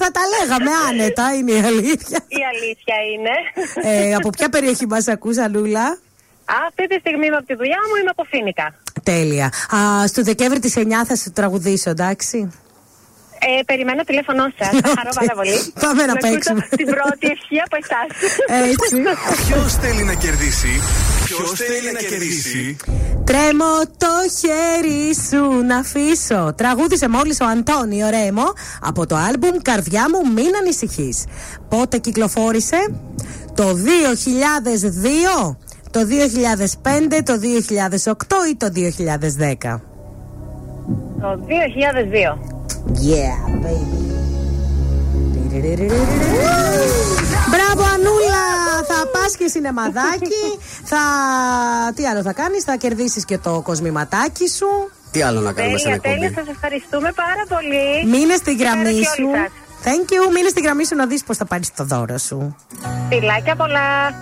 Θα 0.00 0.10
τα 0.16 0.20
λέγαμε 0.34 0.70
άνετα, 0.88 1.34
είναι 1.34 1.52
η 1.52 1.60
αλήθεια. 1.60 2.18
Η 2.38 2.42
αλήθεια 2.52 2.96
είναι. 3.12 3.34
Ε, 3.90 4.14
από 4.14 4.30
ποια 4.30 4.48
περιοχή 4.48 4.86
μας 4.86 5.08
ακούς, 5.08 5.36
Ανούλα. 5.38 5.98
Αυτή 6.66 6.86
τη 6.86 6.96
στιγμή 6.98 7.26
είμαι 7.26 7.36
από 7.36 7.46
τη 7.46 7.54
δουλειά 7.54 7.80
μου, 7.88 7.94
είμαι 8.00 8.10
από 8.10 8.24
Φίνικα. 8.30 8.74
Τέλεια. 9.02 9.46
Α, 9.46 10.06
στο 10.06 10.22
Δεκέμβρη 10.22 10.58
της 10.58 10.74
9 10.76 11.04
θα 11.06 11.16
σου 11.16 11.30
τραγουδήσω, 11.32 11.90
εντάξει; 11.90 12.50
Ε, 13.44 13.62
περιμένω 13.62 14.02
τηλέφωνό 14.02 14.44
σας. 14.58 14.68
Θα 14.68 14.92
χαρώ 14.96 15.10
πάρα 15.14 15.34
πολύ. 15.34 15.72
Πάμε 15.80 16.04
να 16.04 16.12
ακούσω 16.12 16.32
παίξουμε. 16.32 16.66
Την 16.76 16.86
πρώτη 16.86 17.26
ευχή 17.34 17.58
από 17.66 17.76
εσάς. 17.82 18.08
Έτσι. 18.68 18.96
Ποιος 19.46 19.74
θέλει 19.74 20.04
να 20.04 20.14
κερδίσει; 20.14 20.80
Ποιος 21.24 21.52
θέλει 21.52 21.92
να 21.92 21.98
κερδίσει; 21.98 22.76
Τρέμω 23.24 23.74
το 23.96 24.14
χέρι 24.40 25.14
σου 25.28 25.64
να 25.66 25.76
αφήσω. 25.76 26.54
Τραγούδισε 26.56 27.08
μόλις 27.08 27.40
ο 27.40 27.44
Αντώνιο 27.44 28.08
Ρέμο 28.08 28.52
από 28.80 29.06
το 29.06 29.16
άλμπουμ 29.16 29.56
Καρδιά 29.62 30.04
μου, 30.10 30.32
μην 30.32 30.56
ανησυχείς. 30.60 31.24
Πότε 31.68 31.98
κυκλοφόρησε, 31.98 32.94
το 33.54 33.74
2002, 33.74 35.56
το 35.92 36.00
2005, 36.00 37.22
το 37.24 37.32
2008 37.32 38.14
ή 38.50 38.56
το 38.56 38.68
2010. 38.74 39.80
Το 41.20 41.40
2002. 41.46 42.38
Yeah, 43.08 43.64
baby. 43.64 44.02
Μπράβο 47.50 47.90
Ανούλα 47.94 48.44
Θα 48.86 49.06
πας 49.12 49.36
και 49.36 49.48
σινεμαδάκι 49.48 50.44
Θα... 50.84 50.98
Τι 51.94 52.06
άλλο 52.06 52.22
θα 52.22 52.32
κάνεις; 52.32 52.64
Θα 52.64 52.76
κερδίσεις 52.76 53.24
και 53.24 53.38
το 53.38 53.60
κοσμηματάκι 53.64 54.48
σου 54.48 54.66
Τι 55.10 55.22
άλλο 55.22 55.40
να 55.40 55.52
κάνουμε 55.52 55.78
στην 55.78 55.90
Τέλεια, 55.90 56.00
τέλεια, 56.00 56.26
εκπομπή. 56.26 56.46
σας 56.46 56.54
ευχαριστούμε 56.54 57.12
πάρα 57.12 57.44
πολύ. 57.48 58.16
Μείνε 58.18 58.36
στη 58.36 58.54
Καλημέρα 58.54 58.80
γραμμή 58.80 58.98
και 58.98 59.06
σου 59.16 59.28
όλοι 59.28 59.36
σας. 59.36 59.50
Thank 59.84 60.12
you 60.12 60.32
Μείνε 60.32 60.48
στη 60.48 60.60
γραμμή 60.60 60.86
σου 60.86 60.96
να 60.96 61.06
δεις 61.06 61.22
πως 61.24 61.36
θα 61.36 61.44
πάρεις 61.44 61.74
το 61.74 61.84
δώρο 61.84 62.18
σου 62.18 62.56
Φιλάκια 63.08 63.56
πολλά. 63.56 64.14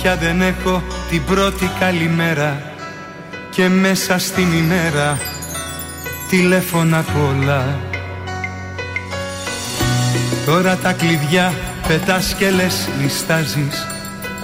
Πια 0.00 0.16
δεν 0.16 0.40
έχω 0.40 0.82
την 1.10 1.24
πρώτη 1.24 1.70
καλημέρα 1.80 2.62
Και 3.50 3.68
μέσα 3.68 4.18
στην 4.18 4.52
ημέρα 4.52 5.18
τηλέφωνα 6.28 7.02
πολλά 7.02 7.78
Τώρα 10.46 10.76
τα 10.76 10.92
κλειδιά 10.92 11.52
πετάς 11.88 12.34
και 12.34 12.50
λες 12.50 12.88
νιστάζεις 13.02 13.86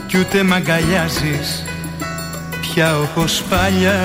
Κι 0.06 0.18
ούτε 0.18 0.42
μ' 0.42 0.52
αγκαλιάζεις 0.52 1.64
πια 2.74 2.98
όπως 2.98 3.42
παλιά. 3.48 3.98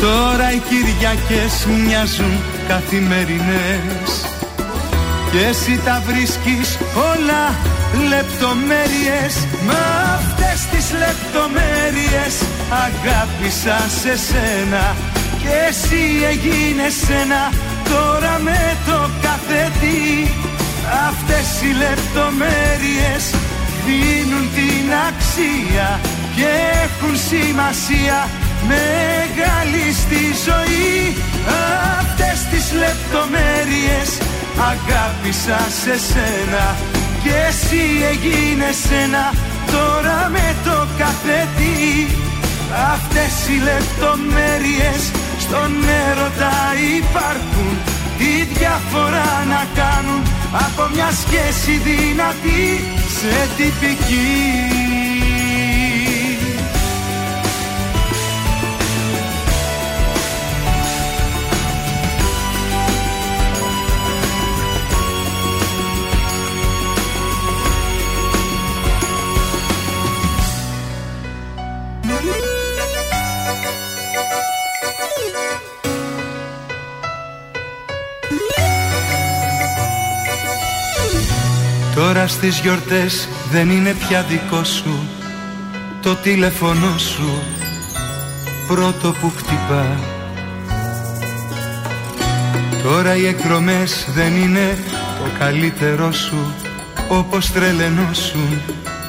Τώρα 0.00 0.52
οι 0.52 0.58
Κυριακές 0.58 1.66
μοιάζουν 1.66 2.38
καθημερινές 2.68 4.33
και 5.34 5.46
εσύ 5.50 5.80
τα 5.84 6.02
βρίσκεις 6.06 6.78
όλα 7.12 7.42
λεπτομέρειες. 8.12 9.34
Μα 9.68 9.84
αυτές 10.18 10.58
τις 10.70 10.86
λεπτομέρειες 11.02 12.34
αγάπησα 12.84 13.76
σε 14.00 14.14
σένα. 14.28 14.84
Και 15.42 15.54
εσύ 15.68 16.02
έγινες 16.30 16.96
ένα 17.22 17.42
τώρα 17.92 18.34
με 18.46 18.62
το 18.86 18.98
κάθε 19.22 19.62
τι 19.80 19.98
Αυτές 21.08 21.46
οι 21.62 21.72
λεπτομέρειες 21.84 23.24
δίνουν 23.86 24.46
την 24.58 24.86
αξία 25.08 25.88
Και 26.36 26.50
έχουν 26.84 27.14
σημασία 27.30 28.18
μεγάλη 28.72 29.86
στη 30.02 30.22
ζωή. 30.46 31.16
Αυτές 32.00 32.38
τις 32.50 32.66
λεπτομέρειες 32.82 34.08
αγάπησα 34.58 35.58
σε 35.82 35.98
σένα 36.08 36.76
Και 37.22 37.34
εσύ 37.48 37.82
έγινες 38.10 38.78
ένα 39.04 39.32
τώρα 39.72 40.28
με 40.28 40.56
το 40.64 40.86
κάθε 40.98 41.48
τι 41.56 41.74
Αυτές 42.92 43.34
οι 43.48 43.56
λεπτομέρειες 43.70 45.02
στον 45.38 45.70
έρωτα 46.08 46.56
υπάρχουν. 46.98 47.74
Τι 48.18 48.32
διαφορά 48.54 49.44
να 49.48 49.62
κάνουν 49.80 50.22
από 50.66 50.82
μια 50.94 51.10
σχέση 51.22 51.72
δυνατή 51.86 52.64
σε 53.18 53.48
τυπική 53.56 54.83
Τώρα 82.24 82.36
στις 82.36 82.58
γιορτές 82.58 83.28
δεν 83.50 83.70
είναι 83.70 83.94
πια 84.08 84.22
δικό 84.22 84.64
σου 84.64 85.08
Το 86.02 86.14
τηλέφωνο 86.14 86.98
σου 86.98 87.42
πρώτο 88.66 89.14
που 89.20 89.32
χτυπά. 89.36 89.98
Τώρα 92.82 93.16
οι 93.16 93.26
εκδρομές 93.26 94.06
δεν 94.14 94.36
είναι 94.36 94.78
το 95.18 95.30
καλύτερό 95.38 96.12
σου 96.12 96.54
Όπως 97.08 97.52
τρελαινόσουν 97.52 98.60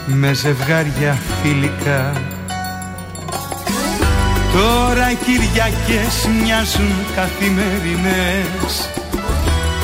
με 0.05 0.33
ζευγάρια 0.33 1.17
φιλικά. 1.41 2.11
Τώρα 4.53 5.11
οι 5.11 5.15
Κυριακές 5.15 6.27
μοιάζουν 6.41 6.93
καθημερινές 7.15 8.89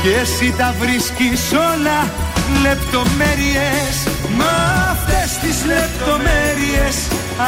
και 0.04 0.10
εσύ 0.22 0.54
τα 0.58 0.76
βρίσκεις 0.80 1.52
όλα 1.52 2.31
λεπτομέρειες. 2.68 3.96
Μα 4.40 4.56
αυτές 4.94 5.30
τις 5.42 5.58
λεπτομέρειες 5.74 6.96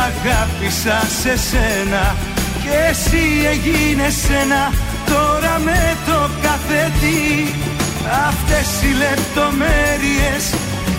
αγάπησα 0.05 0.97
σε 1.21 1.33
σένα. 1.49 2.15
Και 2.63 2.75
εσύ 2.89 3.23
έγινες 3.53 4.17
ένα 4.41 4.63
τώρα 5.11 5.55
με 5.67 5.81
το 6.07 6.29
κάθε 6.41 6.91
τι 6.99 7.19
Αυτές 8.27 8.67
οι 8.83 8.91
λεπτομέρειες 9.05 10.43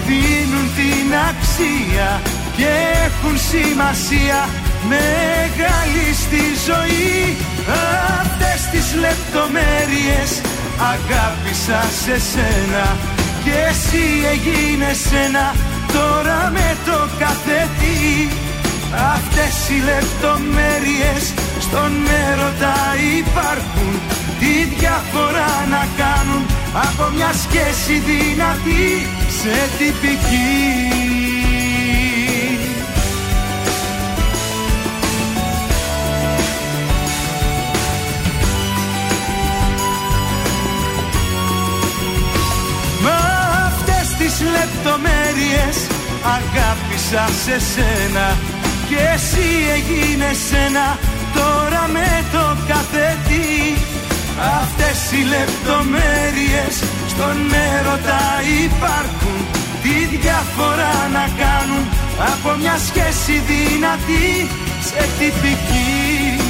δίνουν 0.06 0.66
την 0.78 1.08
αξία 1.30 2.20
Και 2.56 2.70
έχουν 3.04 3.36
σημασία. 3.52 4.48
Μεγάλη 4.88 6.06
στη 6.24 6.44
ζωή. 6.66 7.36
Αυτές 8.20 8.60
τις 8.72 8.86
λεπτομέρειες 9.04 10.30
αγάπησα 10.92 11.80
σε 12.02 12.16
σένα 12.30 13.13
Και 13.44 13.56
εσύ 13.70 14.04
έγινες 14.32 15.00
ένα 15.26 15.54
τώρα 15.92 16.50
με 16.56 16.76
το 16.86 16.98
κάθε 17.18 17.68
τι 17.78 17.94
Αυτές 19.14 19.68
οι 19.68 19.78
λεπτομέρειες 19.90 21.22
στον 21.60 21.92
έρωτα 22.28 22.76
υπάρχουν. 23.18 23.92
Τι 24.40 24.52
διαφορά 24.74 25.52
να 25.74 25.82
κάνουν 26.00 26.44
από 26.86 27.10
μια 27.14 27.32
σχέση 27.44 27.94
δυνατή 28.08 29.06
σε 29.38 29.56
τυπική 29.78 31.23
λεπτομέρειες 44.64 45.76
αγάπησα 46.36 47.24
σε 47.44 47.56
σένα 47.72 48.26
και 48.88 49.00
εσύ 49.14 49.48
έγινες 49.76 50.40
ένα 50.66 50.86
τώρα 51.38 51.82
με 51.96 52.10
το 52.32 52.44
κάθε 52.70 53.18
τι 53.28 53.46
Αυτές 54.60 54.98
οι 55.12 55.22
λεπτομέρειες 55.34 56.74
στον 57.12 57.36
έρωτα 57.74 58.24
υπάρχουν 58.64 59.38
Τι 59.82 59.94
διαφορά 60.16 60.96
να 61.16 61.24
κάνουν 61.42 61.84
από 62.32 62.48
μια 62.60 62.76
σχέση 62.88 63.34
δυνατή 63.50 64.28
σε 64.88 65.02
τυπική 65.18 66.43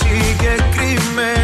αόριστα 0.00 1.41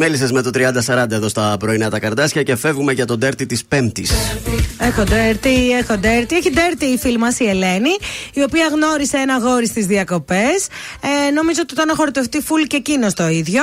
μέλισσες 0.00 0.32
με 0.32 0.42
το 0.42 0.50
30-40 0.54 1.10
εδώ 1.10 1.28
στα 1.28 1.56
πρωινά 1.58 1.90
τα 1.90 1.98
καρδάσια 1.98 2.42
και 2.42 2.56
φεύγουμε 2.56 2.92
για 2.92 3.04
τον 3.06 3.18
τέρτη 3.20 3.46
της 3.46 3.64
Πέμπτης. 3.64 4.10
Έχω 4.78 5.02
ντέρτι, 5.02 5.70
έχω 5.70 5.96
ντέρτι. 5.98 6.36
Έχει 6.36 6.50
ντέρτι 6.50 6.84
η 6.84 6.98
φίλη 6.98 7.18
μας 7.18 7.38
η 7.40 7.44
Ελένη, 7.48 7.90
η 8.34 8.42
οποία 8.42 8.68
γνώρισε 8.72 9.16
ένα 9.16 9.38
γόρι 9.38 9.66
στις 9.66 9.86
διακοπές. 9.86 10.66
Ε, 11.28 11.30
νομίζω 11.30 11.60
ότι 11.62 11.74
ήταν 11.74 11.96
χορτευτή 11.96 12.40
φουλ 12.42 12.62
και 12.62 12.76
εκείνος 12.76 13.14
το 13.14 13.28
ίδιο. 13.28 13.62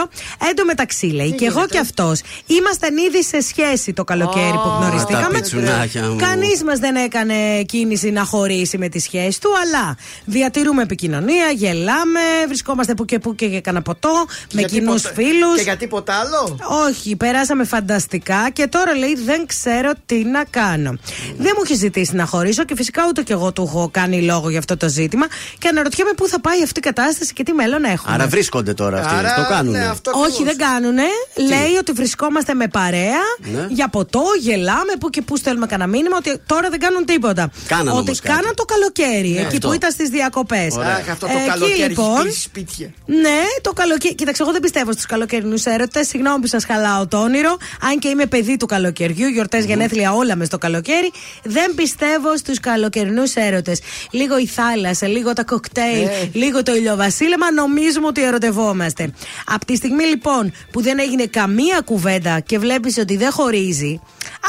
Εν 0.49 0.55
τω 0.55 0.65
μεταξύ 0.65 1.05
λέει, 1.05 1.31
και 1.31 1.45
εγώ 1.45 1.65
και 1.68 1.77
αυτός 1.80 2.22
ήμασταν 2.45 2.97
ήδη 2.97 3.23
σε 3.23 3.41
σχέση 3.41 3.93
το 3.93 4.03
καλοκαίρι 4.03 4.51
που 4.64 4.69
τα 4.69 4.77
γνωριστήκαμε. 4.81 5.39
πιτσουνάκια 5.39 6.01
μου. 6.09 6.15
Κανείς 6.15 6.64
μας 6.64 6.80
δεν 6.80 6.95
έκανε 6.95 7.34
κίνηση 7.65 8.09
να 8.11 8.23
χωρίσει 8.23 8.77
με 8.77 8.89
τη 8.89 8.99
σχέση 8.99 9.41
του, 9.41 9.49
αλλά 9.64 9.95
διατηρούμε 10.26 10.81
επικοινωνία, 10.81 11.51
γελάμε, 11.55 12.19
βρισκόμαστε 12.47 12.93
που 12.93 13.05
και 13.05 13.19
που 13.19 13.35
και 13.35 13.45
για 13.45 13.61
κανένα 13.61 13.84
ποτό, 13.84 14.26
με 14.53 14.59
Γιατί 14.59 14.73
κοινούς 14.73 15.01
ποτέ- 15.01 15.23
φίλους. 15.23 15.55
Και 15.55 15.61
γιατί 15.61 15.88
ποτέ 15.88 16.05
τίποτα 16.07 16.26
άλλο; 16.27 16.57
Όχι, 16.87 17.15
περάσαμε 17.15 17.63
φανταστικά 17.63 18.49
και 18.53 18.67
τώρα 18.67 18.95
λέει 18.95 19.15
δεν 19.25 19.45
ξέρω 19.45 19.91
τι 20.05 20.23
να 20.23 20.43
κάνω. 20.49 20.97
Δεν 21.37 21.51
μου 21.55 21.61
έχει 21.63 21.75
ζητήσει 21.75 22.15
να 22.15 22.25
χωρίσω 22.25 22.63
και 22.63 22.75
φυσικά 22.75 23.03
ούτε 23.07 23.21
κι 23.23 23.31
εγώ 23.31 23.51
του 23.53 23.61
έχω 23.61 23.89
κάνει 23.91 24.21
λόγο 24.21 24.49
για 24.49 24.59
αυτό 24.59 24.77
το 24.77 24.89
ζήτημα 24.89 25.25
και 25.57 25.67
αναρωτιέμαι 25.67 26.11
πού 26.17 26.27
θα 26.27 26.41
πάει 26.41 26.63
αυτή 26.63 26.79
η 26.79 26.81
κατάσταση 26.81 27.33
και 27.33 27.43
τι 27.43 27.53
μέλλον 27.53 27.83
έχουμε. 27.83 28.13
Άρα 28.13 28.27
βρίσκονται 28.27 28.73
τώρα 28.73 28.99
αυτοί. 28.99 29.15
Άρα, 29.15 29.33
το 29.35 29.45
κάνουν. 29.49 29.71
ναι, 29.71 29.85
αυτό 29.87 30.11
Όχι, 30.11 30.19
ακριβώς. 30.31 30.43
δεν 30.55 30.57
κάνουνε. 30.67 31.03
Λέει 31.35 31.75
ότι 31.79 31.91
βρισκόμαστε 31.91 32.53
με 32.53 32.67
παρέα 32.67 33.21
Ναι. 33.53 33.65
για 33.69 33.87
ποτό, 33.87 34.23
γελάμε, 34.39 34.93
που 34.99 35.09
και 35.09 35.21
που 35.21 35.37
στέλνουμε 35.37 35.65
κανένα 35.65 35.89
μήνυμα 35.89 36.15
ότι 36.17 36.39
τώρα 36.45 36.69
δεν 36.69 36.79
κάνουν 36.79 37.05
τίποτα. 37.05 37.49
Κάναν 37.67 37.87
ότι 37.87 37.97
όμως 37.97 38.19
κάτι. 38.19 38.35
κάναν 38.35 38.53
το 38.55 38.63
καλοκαίρι, 38.65 39.37
εκεί 39.37 39.55
αυτό. 39.55 39.67
που 39.67 39.73
ήταν 39.73 39.91
στις 39.91 40.09
διακοπές. 40.09 40.75
Αχ, 40.77 41.09
αυτό 41.09 41.25
το 41.27 41.33
καλοκαίρι 41.47 41.81
έχει 41.81 41.95
κλείσει 42.21 42.41
σπίτια. 42.41 42.93
Ναι, 43.05 43.39
το 43.61 43.71
καλοκαίρι. 43.73 44.15
Κοίταξε, 44.15 44.41
εγώ 44.43 44.51
δεν 44.51 44.61
πιστεύω 44.61 44.91
στους 44.91 45.05
καλοκαιρινού 45.05 45.55
έρωτες. 45.63 46.13
Συγγνώμη 46.18 46.41
που 46.41 46.48
σας 46.48 46.65
χαλάω 46.65 47.07
το 47.07 47.18
όνειρο. 47.18 47.57
Αν 47.81 47.99
και 47.99 48.07
είμαι 48.07 48.26
παιδί 48.26 48.57
του 48.57 48.65
καλοκαιριού, 48.65 49.27
γιορτές 49.27 49.65
γενέθλια 49.65 50.14
όλα 50.14 50.35
μες 50.35 50.48
στο 50.48 50.57
καλοκαίρι. 50.57 51.11
Δεν 51.44 51.73
πιστεύω 51.76 52.38
στους 52.38 52.60
καλοκαιρινούς 52.60 53.34
έρωτες. 53.34 53.80
Λίγο 54.11 54.38
η 54.39 54.45
θάλασσα, 54.48 55.07
λίγο 55.07 55.34
τα 55.34 55.44
κοκτέιλ, 55.44 56.03
Ε. 56.07 56.30
λίγο 56.34 56.64
το 56.64 56.76
ηλιοβασίλεμα, 56.76 57.52
νομίζουμε 57.52 58.07
ότι 58.07 58.23
ερωτευόμαστε. 58.23 59.11
Από 59.45 59.65
τη 59.65 59.76
στιγμή 59.76 60.03
λοιπόν 60.03 60.52
που 60.72 60.81
δεν 60.81 60.99
έγινε 60.99 61.26
καμία 61.26 61.81
κουβέντα 61.85 62.39
και 62.39 62.60
βλέπεις 62.60 62.98
ότι 62.98 63.18
δεν 63.18 63.31
χωρίζει. 63.31 63.99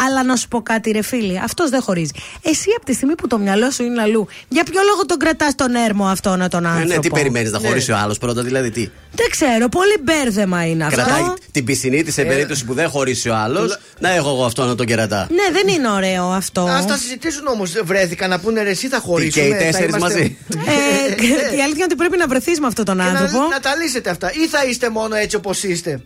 Αλλά 0.06 0.24
να 0.24 0.36
σου 0.36 0.48
πω 0.48 0.62
κάτι, 0.62 0.90
ρε 0.90 1.02
φίλοι, 1.02 1.40
αυτός 1.44 1.70
δεν 1.70 1.82
χωρίζει. 1.82 2.10
Εσύ 2.42 2.68
από 2.76 2.84
τη 2.84 2.92
στιγμή 2.92 3.14
που 3.14 3.26
το 3.26 3.38
μυαλό 3.38 3.70
σου 3.70 3.82
είναι 3.82 4.02
αλλού, 4.02 4.28
για 4.48 4.64
ποιο 4.64 4.80
λόγο 4.90 5.06
τον 5.06 5.18
κρατάς 5.18 5.54
τον 5.54 5.74
έρμο 5.74 6.06
αυτόν 6.06 6.48
τον 6.50 6.64
Ε, 6.64 6.68
άνθρωπο. 6.68 6.88
ναι, 6.88 6.98
τι 6.98 7.10
περιμένεις 7.10 7.50
να 7.50 7.60
Ναι. 7.60 7.68
χωρίσει 7.68 7.92
ο 7.92 7.96
άλλος 7.96 8.18
πρώτα, 8.18 8.42
δηλαδή 8.42 8.70
τι; 8.70 8.88
Δεν 9.12 9.26
ξέρω, 9.30 9.68
πολύ 9.68 9.96
μπέρδεμα 10.02 10.66
είναι 10.66 10.84
αυτό. 10.84 10.96
Κρατάει 11.02 11.22
την 11.58 11.66
πισινή 11.66 12.02
της 12.02 12.14
σε 12.14 12.20
Ε, 12.22 12.24
περίπτωση 12.24 12.64
που 12.64 12.74
δεν 12.74 12.88
χωρίσει 12.88 13.28
ο 13.28 13.34
άλλος, 13.36 13.78
να 13.98 14.10
έχω 14.14 14.28
εγώ 14.28 14.44
αυτό 14.44 14.64
να 14.64 14.74
τον 14.74 14.86
κερατά. 14.86 15.28
Ναι, 15.30 15.52
δεν 15.52 15.74
είναι 15.74 15.90
ωραίο 15.90 16.24
αυτό. 16.24 16.60
Α 16.60 16.84
τα 16.84 16.96
συζητήσουν 16.96 17.46
όμως. 17.46 17.72
Βρέθηκαν 17.84 18.30
να 18.30 18.38
πούνε 18.40 18.62
ρε, 18.62 18.70
εσύ 18.70 18.88
θα 18.88 18.98
χωρίσουν. 18.98 19.32
και 19.32 19.48
οι 19.48 19.54
τέσσερις 19.54 19.96
μαζί; 19.96 20.36
Ε, 20.48 21.56
η 21.56 21.60
αλήθεια 21.60 21.64
είναι 21.74 21.84
ότι 21.84 21.94
πρέπει 21.94 22.16
να 22.16 22.26
βρεθείς 22.28 22.60
με 22.60 22.66
αυτόν 22.66 22.84
τον 22.84 23.00
άνθρωπο. 23.00 23.38
Να, 23.38 23.48
να 23.48 23.60
τα 23.60 23.74
λύσετε 23.76 24.10
αυτά. 24.10 24.32
Ή 24.32 24.46
θα 24.48 24.64
είστε 24.64 24.90
μόνο 24.90 25.14
έτσι 25.14 25.36
όπως 25.36 25.62
είστε. 25.62 26.00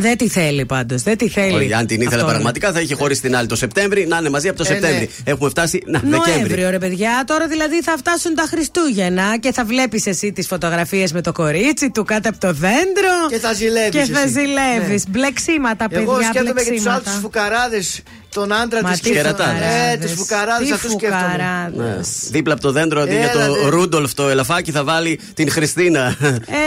Δεν 0.00 0.16
τη 0.16 0.28
θέλει 0.28 0.64
πάντως. 0.66 1.02
Δεν 1.02 1.16
τη 1.16 1.28
θέλει. 1.28 1.54
Όχι, 1.56 1.72
αν 1.74 1.86
την 1.86 1.96
ήθελε 2.00 2.06
Αυτό 2.14 2.22
είναι. 2.24 2.32
πραγματικά 2.32 2.72
θα 2.72 2.80
είχε 2.80 2.94
χωρίσει 2.94 3.20
την 3.20 3.36
άλλη 3.36 3.46
το 3.46 3.56
Σεπτέμβρη, 3.56 4.06
να 4.06 4.16
είναι 4.16 4.28
μαζί 4.30 4.48
από 4.48 4.56
το 4.56 4.64
Ε, 4.66 4.72
ναι. 4.72 4.74
Σεπτέμβρη. 4.80 5.10
Έχουμε 5.24 5.48
φτάσει. 5.50 5.82
Να, 5.86 5.98
Δεκέμβρη. 5.98 6.32
Νοέμβριο, 6.36 6.70
ρε 6.70 6.78
παιδιά. 6.78 7.24
Τώρα 7.26 7.46
δηλαδή 7.46 7.82
θα 7.82 7.94
φτάσουν 7.98 8.34
τα 8.34 8.42
Χριστούγεννα 8.50 9.36
και 9.40 9.52
θα 9.52 9.64
βλέπεις 9.64 10.06
εσύ 10.06 10.32
τις 10.32 10.46
φωτογραφίες 10.46 11.12
με 11.12 11.20
το 11.20 11.32
κορίτσι 11.32 11.90
του 11.90 12.04
κάτω 12.04 12.28
από 12.28 12.38
το 12.38 12.52
δέντρο. 12.52 13.14
Και 13.28 13.38
θα 13.38 13.52
ζηλεύεις 13.52 14.06
Και 14.06 14.12
θα 14.12 14.20
εσύ. 14.20 14.28
ζηλεύεις. 14.28 15.04
Ναι. 15.04 15.10
Μπλεξίματα, 15.10 15.88
παιδιά. 15.88 16.02
Εγώ 16.02 16.14
σκέφτομαι 16.22 16.42
και 16.42 16.54
τους 16.54 16.68
άλλους 16.68 16.82
μπλεξίματα. 16.84 17.10
τους 17.10 17.18
φουκαράδες, 17.20 18.02
τον 18.34 18.52
άντρα 18.52 18.82
Μα 18.82 18.90
τη 18.92 19.00
τι 19.00 19.08
φουκαράδες. 19.08 19.92
Ε, 19.92 19.98
τους 20.00 20.12
φουκαράδες 20.12 20.66
Τι 20.66 20.72
αυτού 20.72 20.90
σκέφτομαι. 20.90 21.22
φουκαράδες. 21.22 21.76
Ναι. 21.86 21.96
Δίπλα 22.30 22.52
από 22.52 22.62
το 22.62 22.72
δέντρο 22.72 23.00
αντί 23.00 23.14
για 23.14 23.30
Έλα, 23.30 23.46
το 23.46 23.54
ναι. 23.62 23.68
Ρούντολφ 23.68 24.14
το 24.14 24.28
ελαφάκι 24.28 24.70
θα 24.70 24.84
βάλει 24.84 25.20
την 25.34 25.50
Χριστίνα. 25.50 26.16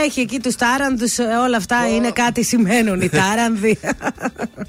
Έχει 0.04 0.20
εκεί 0.20 0.40
τους 0.40 0.54
τάρανδου, 0.56 1.06
όλα 1.46 1.56
αυτά 1.56 1.76
είναι 1.96 2.10
κάτι 2.10 2.44
σημαίνουν 2.44 3.00
οι 3.00 3.08
τάρανδοι. 3.16 3.78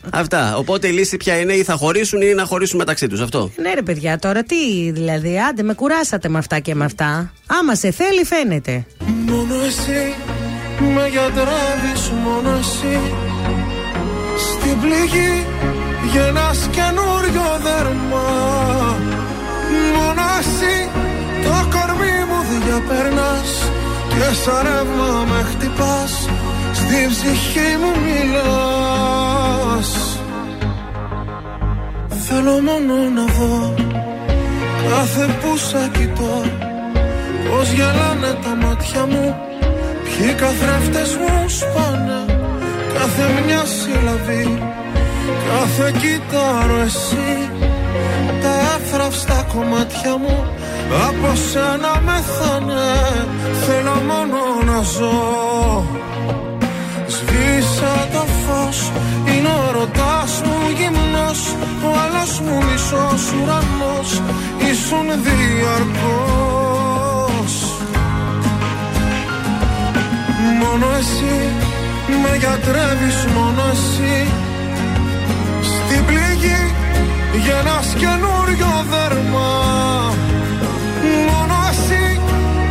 Αυτά. 0.09 0.57
Οπότε 0.57 0.87
η 0.87 0.91
λύση 0.91 1.17
ποια 1.17 1.39
είναι, 1.39 1.53
ή 1.53 1.63
θα 1.63 1.73
χωρίσουν 1.75 2.21
ή 2.21 2.33
να 2.33 2.45
χωρίσουν 2.45 2.77
μεταξύ 2.77 3.07
τους. 3.07 3.21
Αυτό. 3.21 3.51
ναι, 3.61 3.73
ρε 3.73 3.81
παιδιά, 3.81 4.19
τώρα 4.19 4.43
τι 4.43 4.91
δηλαδή, 4.91 5.39
άντε 5.49 5.63
με 5.63 5.73
κουράσατε 5.73 6.29
με 6.29 6.37
αυτά 6.37 6.59
και 6.59 6.75
με 6.75 6.85
αυτά. 6.85 7.31
Άμα 7.47 7.75
σε 7.75 7.91
θέλει, 7.91 8.23
φαίνεται. 8.25 8.85
Μόνο 9.25 9.55
εσύ 9.67 10.13
με 10.79 11.07
γιατρεύεις 11.07 12.09
μόνο 12.23 12.49
εσύ 12.57 12.99
Στην 14.45 14.81
πληγή 14.81 15.45
γεννάς 16.13 16.69
καινούριο 16.71 17.47
δέρμα 17.65 18.27
Μόνο 19.95 20.21
εσύ 20.39 20.89
το 21.43 21.55
κορμί 21.73 22.17
μου 22.29 22.39
διαπερνάς 22.65 23.49
Και 24.09 24.35
σαν 24.43 24.63
ρεύμα 24.63 25.25
με 25.29 25.43
χτυπάς 25.49 26.29
Στη 26.88 27.07
ψυχή 27.09 27.77
μου 27.81 27.91
μιλάς. 28.05 29.89
Θέλω 32.27 32.51
μόνο 32.51 32.95
να 33.15 33.26
δω 33.38 33.73
Κάθε 34.89 35.26
που 35.41 35.57
σε 35.57 35.89
κοιτώ 35.97 36.41
Πως 37.49 37.72
γελάνε 37.72 38.31
τα 38.43 38.55
μάτια 38.61 39.05
μου 39.05 39.35
Ποιοι 40.03 40.34
καθρέφτες 40.34 41.15
μου 41.15 41.49
σπάνε. 41.49 42.39
Κάθε 42.93 43.41
μια 43.45 43.64
σύλλαβη 43.65 44.59
Κάθε 45.47 45.91
κύτταρο 45.91 46.80
εσύ. 46.85 47.49
Τα 48.41 48.53
εύθραυστα 48.76 49.45
κομμάτια 49.53 50.18
μου 50.18 50.45
Από 51.07 51.35
σένα 51.35 52.01
μεθάνε. 52.05 52.89
Θέλω 53.65 53.95
μόνο 54.07 54.39
να 54.72 54.81
ζω 54.81 56.07
Σβήσα 57.38 58.07
το 58.14 58.26
φως 58.43 58.91
Είναι 59.34 59.47
ο 59.47 59.72
ρωτάς 59.72 60.41
μου 60.45 60.59
γυμνός 60.77 61.41
Ο 61.88 61.89
άλλος 62.03 62.39
μου 62.39 62.57
μισός 62.65 63.23
ουρανός 63.34 64.09
Ήσουν 64.72 65.07
διαρκώς. 65.26 65.93
Μόνο 70.59 70.88
εσύ 70.99 71.38
με 72.22 72.31
γιατρεύεις 72.38 73.18
μόνο 73.35 73.64
εσύ. 73.72 74.18
Στην 75.61 76.05
πληγή 76.05 76.61
γεννάς 77.45 77.89
καινούριο 78.01 78.72
δέρμα. 78.91 79.49
Μόνο 81.30 81.55
εσύ 81.72 82.03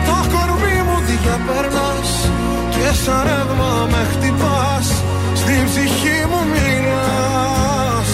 το 0.06 0.16
κορμί 0.32 0.78
μου 0.86 0.98
διαπερνάς 1.06 1.95
Και 2.86 2.92
σαν 3.04 3.22
ρεύμα 3.28 3.72
με 3.92 4.02
χτυπάς 4.12 4.86
Στην 5.40 5.62
ψυχή 5.68 6.18
μου 6.30 6.40
μιλάς. 6.52 8.10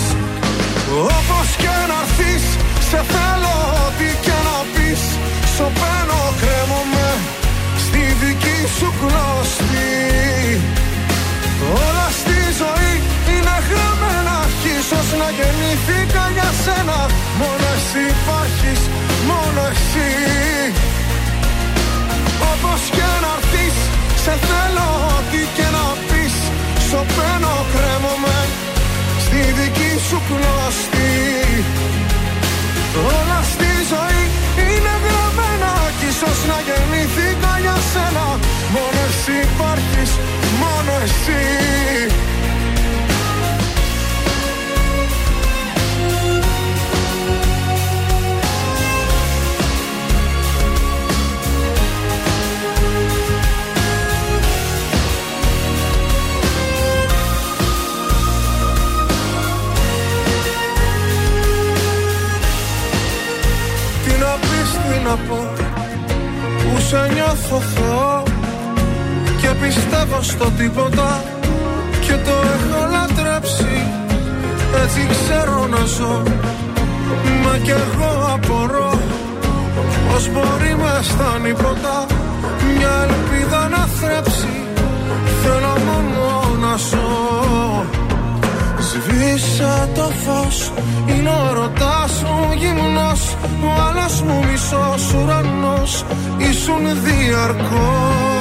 Όπως 1.18 1.48
και 1.62 1.74
να 1.90 1.98
έρθεις 2.04 2.44
σε 2.88 3.00
θέλω 3.12 3.56
ό,τι 3.86 4.08
και 4.24 4.36
να 4.48 4.58
πεις. 4.72 5.02
Σωπαίνω 5.54 6.22
κρέμομαι 6.40 7.08
στη 7.84 8.02
δική 8.22 8.58
σου 8.76 8.88
κλωστή 9.00 10.00
Όλα 11.84 12.08
στη 12.20 12.38
ζωή 12.60 12.94
είναι 13.32 13.56
γραμμένα 13.68 14.38
κι 14.60 14.70
ίσως 14.80 15.08
να 15.20 15.28
γεννήθηκα 15.38 16.24
για 16.36 16.50
σένα. 16.62 17.00
Μόνο 17.40 17.66
εσύ 17.76 18.02
υπάρχεις, 18.14 18.80
μόνο 19.28 19.60
εσύ. 19.72 20.10
Όπως 22.50 22.82
και 22.96 23.08
να 23.24 23.32
έρθεις 23.36 23.51
σε 24.24 24.34
θέλω 24.46 24.88
ό,τι 25.16 25.40
και 25.56 25.66
να 25.76 25.86
πεις 26.08 26.34
Σωπαίνω 26.88 27.56
κρέμομαι 27.72 28.38
στη 29.24 29.40
δική 29.58 29.92
σου 30.08 30.18
κλωστή 30.28 31.12
Όλα 33.16 33.40
στη 33.52 33.70
ζωή 33.92 34.22
είναι 34.66 34.94
γραμμένα 35.04 35.72
κι 35.98 36.06
ίσως 36.12 36.38
να 36.50 36.58
γεννήθηκα 36.66 37.52
για 37.64 37.76
σένα. 37.92 38.26
Μόνο 38.74 39.00
εσύ 39.08 39.34
υπάρχεις, 39.48 40.10
μόνο 40.62 40.92
εσύ 41.04 41.42
να 65.12 65.18
πω 65.28 65.40
Που 66.58 66.80
σε 66.88 67.00
νιώθω 67.12 67.58
Θεό 67.74 68.22
Και 69.40 69.48
πιστεύω 69.62 70.22
στο 70.22 70.50
τίποτα 70.58 71.24
Και 72.00 72.12
το 72.26 72.34
έχω 72.54 72.80
λατρέψει. 72.94 73.74
Έτσι 74.82 75.00
ξέρω 75.12 75.66
να 75.66 75.84
ζω 75.84 76.22
Μα 77.44 77.58
κι 77.62 77.70
εγώ 77.70 78.12
απορώ 78.34 78.92
Πως 80.08 80.28
μπορεί 80.32 80.74
μες 80.82 81.06
στα 81.06 81.38
νύποτα 81.42 82.06
Μια 82.76 82.94
ελπίδα 83.06 83.68
να 83.68 83.86
θρέψει. 83.98 84.54
Θέλω 85.42 85.74
μόνο 85.88 86.24
να 86.60 86.76
ζω. 86.76 87.10
Σβήσα 88.78 89.88
το 89.94 90.10
φως 90.24 90.72
Είναι 91.06 91.28
ο 91.28 91.52
ρωτάς 91.54 92.22
μου 92.22 92.52
γυμνός 92.56 93.36
Ο 93.64 93.70
άλλος 93.88 94.14
μου 94.26 94.44
μισός 94.46 95.04
ουρανός 95.14 96.04
Ήσουν 96.50 96.84
διαρκώς 97.04 98.32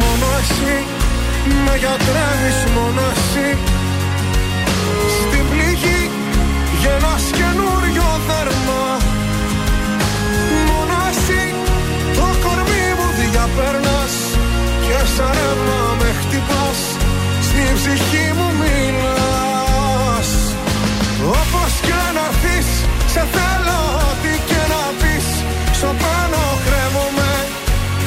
Μόνο 0.00 0.26
εσύ 0.40 0.76
Με 1.64 1.74
γιατρεύεις 1.82 2.58
μόνο 2.74 3.02
εσύ 3.12 3.48
Στην 5.18 5.44
πληγή 5.50 6.10
γεννάς 6.86 7.24
καινούριο 7.38 8.08
δέρμα. 8.26 8.84
Μόνο 10.68 10.96
εσύ 11.10 11.42
το 12.16 12.26
κορμί 12.42 12.86
μου 12.98 13.08
διαπέρνας 13.18 14.14
Και 14.86 14.98
σαν 15.14 15.32
ρεύμα 15.36 15.80
με 15.98 16.08
χτυπάς. 16.20 16.80
Στην 17.46 17.70
ψυχή 17.78 18.26
μου 18.36 18.48
μιλάς 18.60 19.25
σε 23.16 23.26
θέλω 23.36 23.78
ό,τι 24.08 24.32
και 24.48 24.60
να 24.72 24.82
πεις. 25.00 25.26
Στο 25.78 25.90
πάνω 26.02 26.42
κρέμομαι 26.64 27.32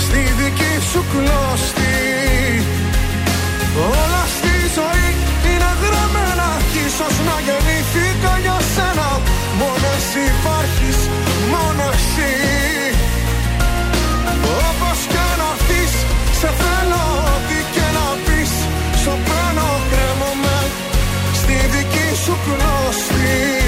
στη 0.05 0.21
δική 0.39 0.73
σου 0.89 1.01
κλώστη. 1.11 1.97
Όλα 4.01 4.23
στη 4.35 4.53
ζωή 4.77 5.09
είναι 5.49 5.71
γραμμένα 5.81 6.49
κι 6.71 6.81
ίσως 6.89 7.15
να 7.27 7.35
γεννήθηκα 7.45 8.33
για 8.45 8.57
σένα 8.73 9.09
Μόνο 9.59 9.87
εσύ 9.97 10.21
υπάρχεις, 10.35 10.99
μόνο 11.53 11.83
εσύ. 11.97 12.33
Όπως 14.67 14.99
και 15.11 15.25
να 15.39 15.49
έρθεις, 15.55 15.93
σε 16.39 16.49
θέλω 16.61 17.03
ό,τι 17.33 17.59
και 17.75 17.87
να 17.97 18.07
πεις. 18.25 18.53
Στο 19.01 19.13
πάνω 19.27 19.65
κρέμομαι 19.89 20.57
στη 21.39 21.55
δική 21.73 22.07
σου 22.23 22.35
κλώστη 22.45 23.58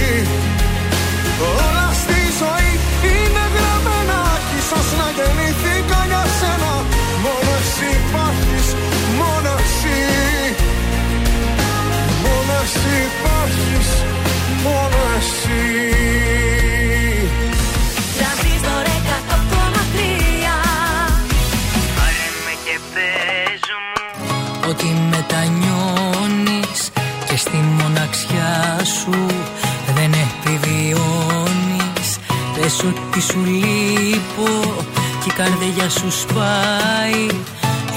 ότι 33.22 33.32
σου 33.32 33.45
λείπω 33.45 34.83
Και 35.24 35.30
η 35.30 35.33
καρδιά 35.33 35.90
σου 35.90 36.11
σπάει. 36.11 37.27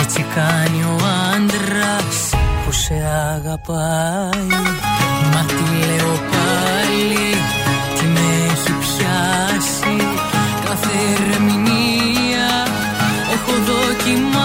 Έτσι 0.01 0.27
κάνει 0.35 0.83
ο 0.85 0.97
άντρας 1.35 2.31
Που 2.65 2.73
σε 2.73 2.95
αγαπάει. 3.35 4.47
Μα 5.33 5.45
τι 5.47 5.87
λέω 5.87 6.13
πάλι 6.31 7.37
Τι 7.99 8.07
με 8.07 8.51
έχει 8.51 8.73
πιάσει. 8.81 9.97
Κάθε 10.65 10.91
ερμηνεία 11.15 12.67
Έχω 13.33 13.53
δοκιμάσει 13.67 14.44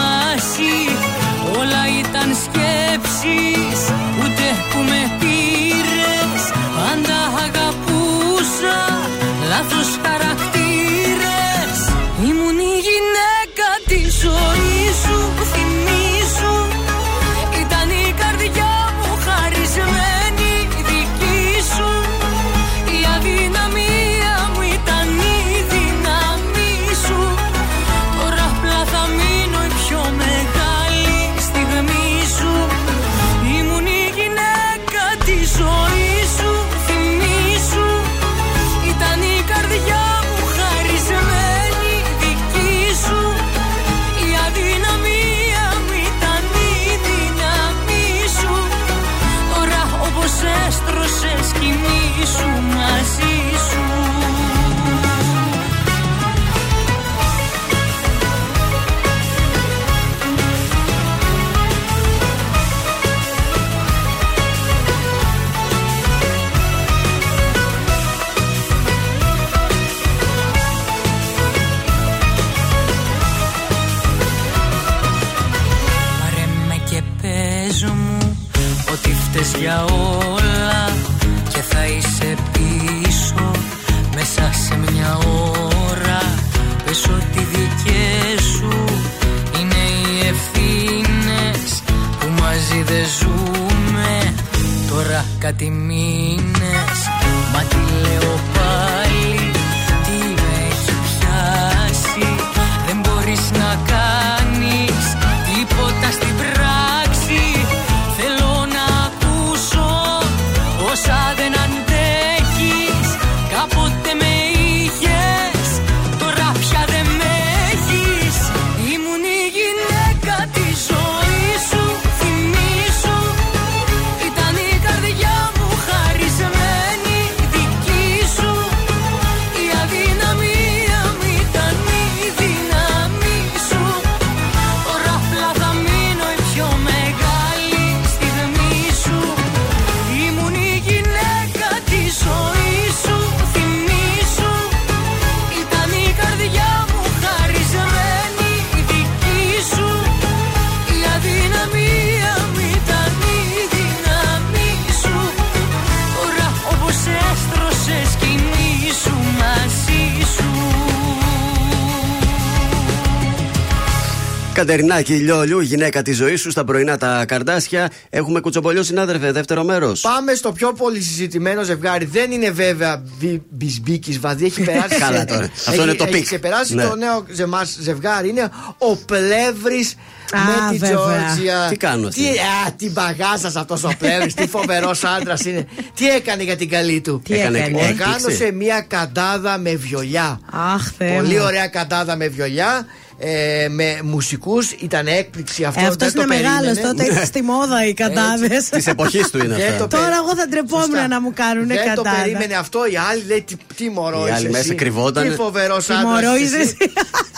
Κατερινάκη 164.74 165.14
Λιόλιου, 165.14 165.60
γυναίκα 165.60 166.02
της 166.02 166.16
ζωής 166.18 166.42
σου 166.42 166.52
στα 166.52 166.64
πρωινά 166.64 166.98
τα 166.98 167.26
καρδάσια. 167.28 167.90
Έχουμε 168.10 168.40
κουτσομπολιό 168.40 168.84
συνάδελφε, 168.84 169.32
δεύτερο 169.32 169.64
μέρος. 169.64 170.02
Πάμε 170.02 170.34
στο 170.34 170.52
πιο 170.52 170.74
πολύ 170.74 171.02
συζητημένο 171.02 171.64
ζευγάρι. 171.64 172.06
Δεν 172.06 172.32
είναι 172.32 172.52
βέβαια 172.52 173.04
μπισμπίκης 173.50 174.20
βαδί. 174.20 174.46
Έχει 174.46 174.62
περάσει. 174.64 174.96
Καλά 175.06 175.18
σε- 175.18 175.26
τώρα. 175.26 175.44
Αυτό 175.44 175.72
έχει- 175.72 175.82
είναι 175.82 175.94
το 175.94 176.04
έχει 176.04 176.14
πικ. 176.14 176.24
ξεπεράσει 176.26 176.76
Ναι. 176.76 176.84
το 176.84 176.96
νέο 176.96 177.26
ζεμάς 177.32 177.78
ζευγάρι. 177.82 178.30
Είναι 178.30 178.50
ο 178.78 178.96
Πλεύρης 178.96 179.96
με 180.34 180.72
τη 180.72 180.78
βέβαια. 180.78 180.96
Τζόρτζια. 180.98 181.68
Τι 181.70 181.78
κάνω 181.78 182.08
αυτή. 182.08 182.22
Τι, 182.22 182.28
α, 182.28 182.72
τι 182.78 182.90
μπαγάζας 182.90 183.56
αυτός 183.56 183.84
ο 183.84 183.92
Πλεύρης. 184.00 184.34
τι 184.34 184.48
φοβερός 184.48 185.04
άντρας 185.04 185.46
είναι. 185.46 185.68
Τι 185.96 186.08
έκανε 186.10 186.44
για 186.44 186.56
την 186.56 186.70
καλή 186.70 187.02
του; 187.02 187.22
Τι 187.26 187.34
έκανε, 187.34 187.58
έκανε; 187.58 187.78
Οργάνωσε 188.00 188.52
μια 188.52 188.82
καντάδα 188.88 189.58
με 189.58 189.76
βιολιά. 189.76 190.40
Αχ, 190.74 190.92
Θεέ 190.98 191.16
Πολύ 191.16 191.36
μου. 191.38 191.44
ωραία 191.44 191.68
καντάδα 191.68 192.16
με 192.16 192.28
βιολιά 192.28 192.86
ε, 193.22 193.68
με 193.70 194.00
μουσικούς. 194.04 194.72
Ήταν 194.72 195.08
έκπληξη 195.08 195.64
αυτό. 195.64 195.80
Ε, 195.82 195.88
αυτός 195.88 196.12
δεν 196.12 196.16
το 196.16 196.22
είναι 196.22 196.36
μεγάλος 196.42 196.60
περίμενε. 196.74 196.88
τότε, 196.88 197.04
Ναι. 197.12 197.18
έχει 197.18 197.26
στη 197.26 197.42
μόδα 197.42 197.86
οι 197.88 197.94
κατάδες. 197.94 198.70
Της 198.70 198.88
εποχής 198.88 199.30
του 199.30 199.38
είναι 199.38 199.56
Δεν 199.56 199.66
αυτά. 199.66 199.78
το 199.78 199.88
περί- 199.88 200.04
Τώρα 200.04 200.16
εγώ 200.16 200.36
θα 200.36 200.48
ντρεπόμουν 200.48 200.86
Σωστά. 200.86 201.08
να 201.08 201.22
μου 201.22 201.32
κάνουν 201.34 201.68
Δεν 201.68 201.78
το 201.78 201.84
κατάδα. 202.02 202.22
περίμενε 202.24 202.56
αυτό. 202.56 202.80
Η 202.92 202.98
άλλη 203.12 203.24
λέει 203.28 203.42
τι, 203.42 203.56
τι 203.76 203.90
μωρό 203.90 204.28
Η 204.28 204.30
άλλη 204.30 204.40
είσαι 204.40 204.48
μέσα 204.50 204.58
εσύ. 204.64 204.76
κρυβότανε. 204.76 205.30
Τι 205.30 205.36
φοβερός 205.36 205.86
Τι 205.86 205.94
μωρό 205.94 206.36
είσαι 206.36 206.58
εσύ. 206.58 206.78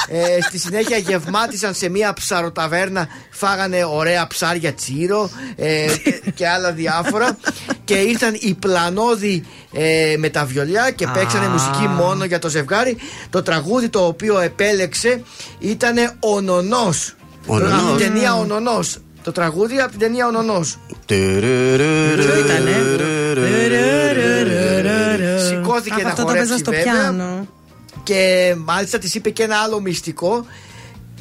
ε, 0.08 0.42
στη 0.42 0.58
συνέχεια 0.60 0.98
γευμάτισαν 0.98 1.74
σε 1.74 1.90
μια 1.90 2.14
ψαροταβέρνα, 2.14 3.08
φάγανε 3.42 3.84
ωραία 3.86 4.28
ψάρια 4.28 4.74
τσίρο 4.74 5.30
ε, 5.56 5.86
και, 6.03 6.22
και 6.36 6.48
άλλα 6.48 6.72
διάφορα. 6.72 7.38
και 7.84 7.94
ήρθαν 7.94 8.34
οι 8.40 8.53
πλανόδοι 8.53 9.44
ε, 9.74 10.16
με 10.18 10.30
τα 10.30 10.45
βιολιά 10.45 10.92
και 10.92 11.08
παίξανε 11.14 11.45
Α. 11.45 11.50
μουσική 11.50 11.88
μόνο 11.88 12.26
για 12.26 12.40
το 12.40 12.50
ζευγάρι. 12.50 12.98
Το 13.30 13.42
τραγούδι 13.42 13.90
το 13.90 14.06
οποίο 14.06 14.40
επέλεξε 14.40 15.22
ήταν 15.60 15.95
ο 16.20 16.42
Νονός. 16.42 17.16
Ο 17.45 17.58
Νονός. 17.60 17.82
Από 17.82 17.98
την 17.98 18.08
ταινία 18.08 18.36
Ο 18.36 18.45
Νονός. 18.45 18.98
Το 19.24 19.32
τραγούδι 19.32 19.80
από 19.80 19.92
την 19.92 20.00
ταινία 20.00 20.28
Ο 20.28 20.32
Νονός. 20.32 20.80
Ποιο 21.06 22.38
ήτανε; 22.45 22.76
Σηκώθηκε 25.48 25.95
Αχ, 25.95 26.03
να 26.03 26.10
αυτό 26.10 26.22
το 26.26 26.32
παίζα 26.32 26.44
χορέψει 26.44 26.58
στο 26.58 26.72
βέβαια. 26.72 26.94
πιάνο. 26.94 27.48
Και 28.03 28.53
μάλιστα 28.58 28.98
της 28.98 29.16
είπε 29.16 29.30
και 29.30 29.44
ένα 29.44 29.58
άλλο 29.58 29.80
μυστικό. 29.80 30.45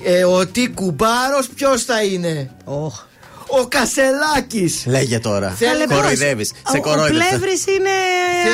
Ε, 0.04 0.24
ότι 0.24 0.68
κουμπάρος 0.74 1.48
ποιος 1.54 1.84
θα 1.84 2.02
είναι; 2.02 2.50
Ο 3.52 3.66
Κασελάκης. 3.68 4.84
Λέγε 4.86 5.18
τώρα. 5.18 5.50
Θέλει 5.50 5.84
πώς. 5.86 5.96
Κοροϊδεύεις. 5.96 6.48
Σε 6.48 6.76
Ο, 6.76 6.78
ο 6.78 6.80
κοροϊδεύεις. 6.80 7.28
Πλεύρης 7.28 7.66
είναι 7.66 7.90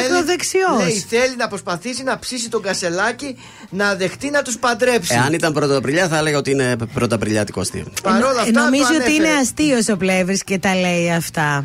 ακροδεξιός. 0.05 0.83
Λέει, 0.83 1.05
θέλει 1.09 1.37
να 1.37 1.49
προσπαθήσει 1.49 2.03
να 2.03 2.19
ψήσει 2.19 2.49
τον 2.49 2.63
Κασελάκη 2.63 3.37
να 3.71 3.95
δεχτεί 3.95 4.31
να 4.31 4.43
τους 4.43 4.59
παντρέψει. 4.59 5.15
Εάν 5.15 5.33
ήταν 5.33 5.53
πρωταπριλιά, 5.53 6.09
θα 6.09 6.19
έλεγα 6.19 6.39
ότι 6.39 6.51
είναι 6.51 6.77
πρωταπριλιάτικο 6.95 7.61
αστείο. 7.61 7.87
Παρόλα 8.03 8.41
αυτά, 8.41 8.61
Νομίζω 8.61 8.83
το 8.89 8.95
ότι 8.95 9.13
είναι 9.13 9.29
ανέφερε. 9.29 9.41
αστείος 9.41 9.89
ο 9.89 9.97
Πλεύρης 9.97 10.45
και 10.45 10.59
τα 10.59 10.75
λέει 10.75 11.13
αυτά. 11.13 11.65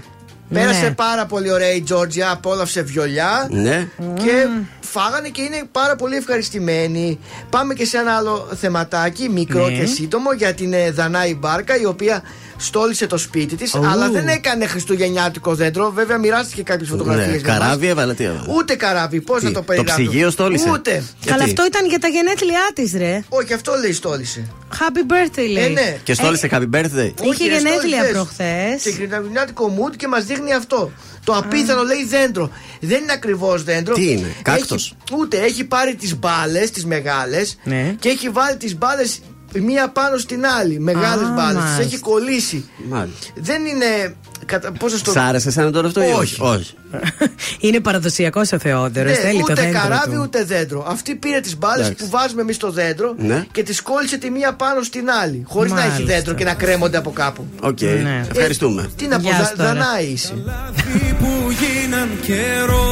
Πέρασε 0.53 0.81
Ναι. 0.81 0.91
πάρα 0.91 1.25
πολύ 1.25 1.51
ωραία 1.51 1.71
η 1.73 1.81
Τζόρτζια, 1.81 2.31
απόλαυσε 2.31 2.81
βιολιά. 2.81 3.47
Ναι. 3.51 3.87
Και 3.97 4.47
φάγανε 4.91 5.27
και 5.29 5.41
είναι 5.41 5.61
πάρα 5.71 5.95
πολύ 5.95 6.15
ευχαριστημένοι. 6.15 7.19
Πάμε 7.49 7.73
και 7.73 7.85
σε 7.85 7.97
ένα 7.97 8.11
άλλο 8.15 8.47
θεματάκι, 8.59 9.29
μικρό 9.29 9.67
Ναι. 9.67 9.77
και 9.77 9.85
σύντομο, 9.85 10.33
για 10.33 10.53
την 10.53 10.73
ε, 10.73 10.91
Δανάη 10.91 11.35
Μπάρκα, 11.35 11.79
η 11.79 11.85
οποία 11.85 12.23
στόλισε 12.57 13.07
το 13.07 13.17
σπίτι 13.17 13.55
της, 13.55 13.73
Ου. 13.73 13.85
αλλά 13.85 14.09
δεν 14.09 14.27
έκανε 14.27 14.65
χριστουγεννιάτικο 14.67 15.55
δέντρο. 15.55 15.91
Βέβαια, 15.91 16.17
μοιράστηκε 16.17 16.63
κάποιες 16.63 16.89
φωτογραφίες. 16.89 17.41
Ναι. 17.41 17.47
Καράβι 17.47 17.87
έβαλε, 17.87 18.13
τι 18.13 18.23
έβαλε; 18.23 18.53
Ούτε 18.57 18.75
καράβι, 18.75 19.21
πώς 19.21 19.39
Τι, 19.39 19.45
να 19.45 19.51
το 19.51 19.59
το 19.59 19.65
περιγράψω. 19.65 20.03
ψυγείο 20.03 20.29
στόλισε; 20.29 20.69
Ούτε. 20.69 20.91
Καλά, 20.91 21.03
Γιατί; 21.25 21.43
αυτό 21.43 21.65
ήταν 21.65 21.85
για 21.89 21.99
τα 21.99 22.07
γενέθλιά 22.07 22.69
της, 22.73 22.93
ρε. 22.97 23.23
Όχι, 23.29 23.53
αυτό 23.53 23.73
λέει 23.81 23.93
στόλισε. 23.93 24.45
Happy 24.71 25.11
birthday, 25.11 25.47
λέει. 25.51 25.63
Ε, 25.63 25.67
ναι. 25.67 25.97
Και 26.03 26.13
στόλισε 26.13 26.49
happy 26.51 26.69
birthday; 26.75 27.11
Είχε 27.31 27.47
ρε, 27.47 27.55
γενέθλια 27.57 27.79
στόλισες. 27.79 28.11
προχθές. 28.11 28.81
Σε 28.81 28.91
χριστουγεννιάτικο 28.91 29.73
mood 29.77 29.95
και 29.95 30.07
μας 30.07 30.23
δείχνει 30.25 30.53
αυτό. 30.53 30.91
Το 31.25 31.33
απίθανο 31.33 31.83
λέει 31.83 32.05
δέντρο. 32.05 32.49
Δεν 32.79 33.01
είναι 33.01 33.11
ακριβώς 33.11 33.63
δέντρο. 33.63 33.93
Τι 33.93 34.11
είναι, 34.11 34.35
κάκτος; 34.41 34.95
Έχει- 35.07 35.21
ούτε 35.21 35.37
έχει 35.37 35.63
πάρει 35.63 35.95
τις 35.95 36.17
μπάλες, 36.19 36.71
τις 36.71 36.85
μεγάλες 36.85 37.57
Ναι. 37.63 37.95
και 37.99 38.09
έχει 38.09 38.29
βάλει 38.29 38.57
τις 38.57 38.77
μπάλες 38.77 39.19
μία 39.53 39.89
πάνω 39.89 40.17
στην 40.17 40.45
άλλη. 40.45 40.79
Μεγάλες 40.79 41.27
Α, 41.27 41.31
μπάλες. 41.31 41.61
Τις 41.61 41.71
μάλιστα. 41.71 41.81
έχει 41.81 41.99
κολλήσει. 41.99 42.69
Μάλιστα. 42.89 43.27
Δεν 43.35 43.65
είναι. 43.65 44.15
Κατα... 44.51 44.71
Πώ 44.71 44.87
να 44.87 44.99
το 44.99 45.11
Σ' 45.11 45.15
άρεσε 45.17 45.47
εσένα 45.49 45.71
τώρα 45.71 45.87
αυτό 45.87 46.01
ή 46.03 46.11
Όχι. 46.11 46.41
όχι; 46.41 46.73
Είναι 47.65 47.79
παραδοσιακός 47.79 48.51
ο 48.51 48.59
Θεόδωρος. 48.59 49.11
Ναι, 49.11 49.17
Θέλει 49.17 49.37
το 49.39 49.45
ούτε 49.51 49.53
δέντρο. 49.61 49.79
καράβι 49.79 50.15
του. 50.15 50.21
ούτε 50.23 50.43
δέντρο. 50.43 50.85
Αυτή 50.87 51.15
πήρε 51.15 51.39
τις 51.39 51.57
μπάλες 51.57 51.85
Εντάξει. 51.85 52.03
που 52.03 52.09
βάζουμε 52.09 52.41
εμείς 52.41 52.55
στο 52.55 52.71
δέντρο 52.71 53.13
Ναι. 53.17 53.45
και 53.51 53.63
τις 53.63 53.81
κόλλησε 53.81 54.17
τη 54.17 54.29
μία 54.29 54.53
πάνω 54.53 54.81
στην 54.83 55.09
άλλη. 55.23 55.43
Χωρίς 55.47 55.71
να 55.71 55.79
έχει 55.81 55.89
Μάλιστα. 55.91 56.13
δέντρο 56.15 56.33
και 56.33 56.43
να 56.43 56.53
κρέμονται 56.53 56.97
από 56.97 57.11
κάπου. 57.11 57.45
Οκ. 57.61 57.81
Ναι. 57.81 58.25
Ευχαριστούμε. 58.31 58.89
Τι 58.95 59.07
να 59.07 59.15
πω, 59.15 59.21
Γεια 59.21 59.37
Δα- 59.37 59.45
σου 59.45 59.55
τώρα. 59.57 59.73
Δανάη 59.73 60.05
είσαι. 60.05 60.33
λάθη 60.45 61.15
που 61.19 61.31
γίναν 61.59 62.09
καιρό 62.21 62.87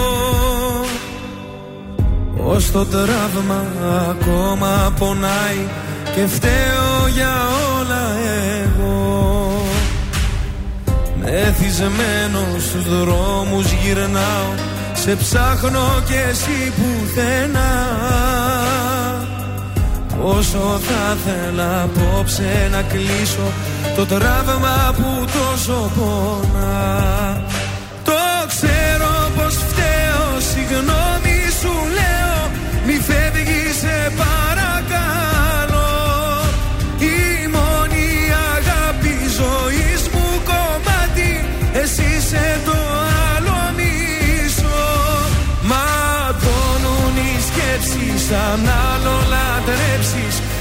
Ως 2.43 2.71
το 2.71 2.85
τραύμα 2.85 3.65
ακόμα 4.09 4.93
πονάει 4.99 5.67
και 6.15 6.25
φταίω 6.27 7.07
για 7.15 7.33
όλα 7.79 8.01
εγώ 8.63 8.68
Μεθυσμένο 11.31 12.59
στους 12.59 12.99
δρόμους 12.99 13.71
γυρνάω 13.71 14.53
σε 14.93 15.15
ψάχνω 15.15 16.03
και 16.07 16.19
εσύ 16.29 16.73
πουθενά. 16.75 17.87
Όσο 20.23 20.79
θα 20.79 21.17
θέλα 21.25 21.81
απόψε 21.81 22.69
να 22.71 22.81
κλείσω 22.81 23.51
το 23.95 24.05
τραύμα 24.05 24.95
που 24.95 25.25
τόσο 25.25 25.91
πονά. 25.95 27.41
Το 28.03 28.47
ξέρω 28.47 29.31
πως 29.35 29.55
φταίω, 29.55 30.39
συγγνώμη 30.53 31.08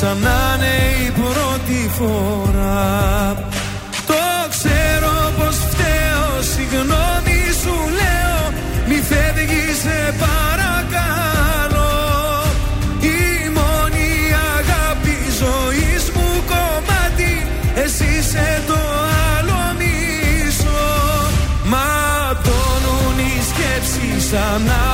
Σαν 0.00 0.18
να 0.18 0.54
είναι 0.54 0.74
η 1.06 1.10
πρώτη 1.10 1.90
φορά. 1.98 3.36
Το 4.06 4.24
ξέρω 4.50 5.32
πως 5.38 5.56
φταίω 5.56 6.42
Συγγνώμη 6.52 7.40
σου 7.62 7.76
λέω 7.98 8.52
Μη 8.88 8.94
φεύγεις 9.08 9.76
σε 9.82 10.14
παρακαλώ. 10.24 11.92
Η 13.00 13.48
μόνη 13.56 14.10
αγάπη 14.56 15.16
ζωής 15.40 16.04
μου 16.14 16.28
κομμάτι 16.50 17.46
Εσύ 17.74 18.04
είσαι 18.18 18.62
το 18.66 18.78
άλλο 19.36 19.60
μισό. 19.78 20.86
Ματώνουν 21.64 23.18
οι 23.18 23.42
σκέψεις 23.50 24.32
Αν 24.32 24.62
άλλο 24.62 24.93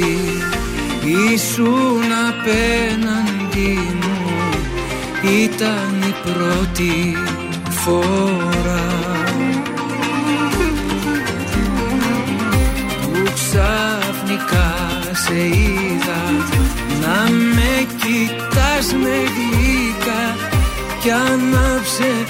βράδυ 0.00 1.32
ήσουν 1.32 2.04
απέναντι 2.28 3.78
μου. 4.00 4.18
Ήταν 5.42 6.02
η 6.08 6.14
πρώτη 6.22 7.16
φορά. 7.70 8.88
Που 13.02 13.32
ξαφνικά 13.34 14.74
σε 15.26 15.46
είδα 15.46 16.22
να 17.00 17.30
με 17.30 17.86
κοιτάς 17.96 18.94
με 19.02 19.16
γλυκά 19.34 20.36
κι 21.00 21.10
άναψε 21.10 22.26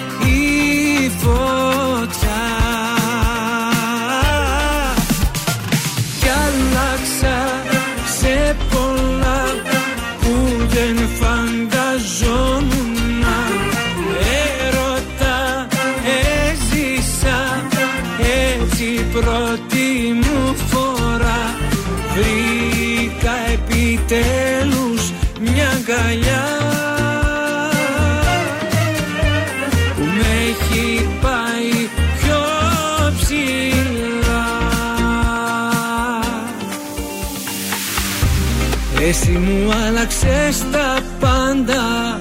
Εσύ 39.23 39.31
μου 39.39 39.73
άλλαξες 39.87 40.65
τα 40.73 40.99
πάντα. 41.21 42.19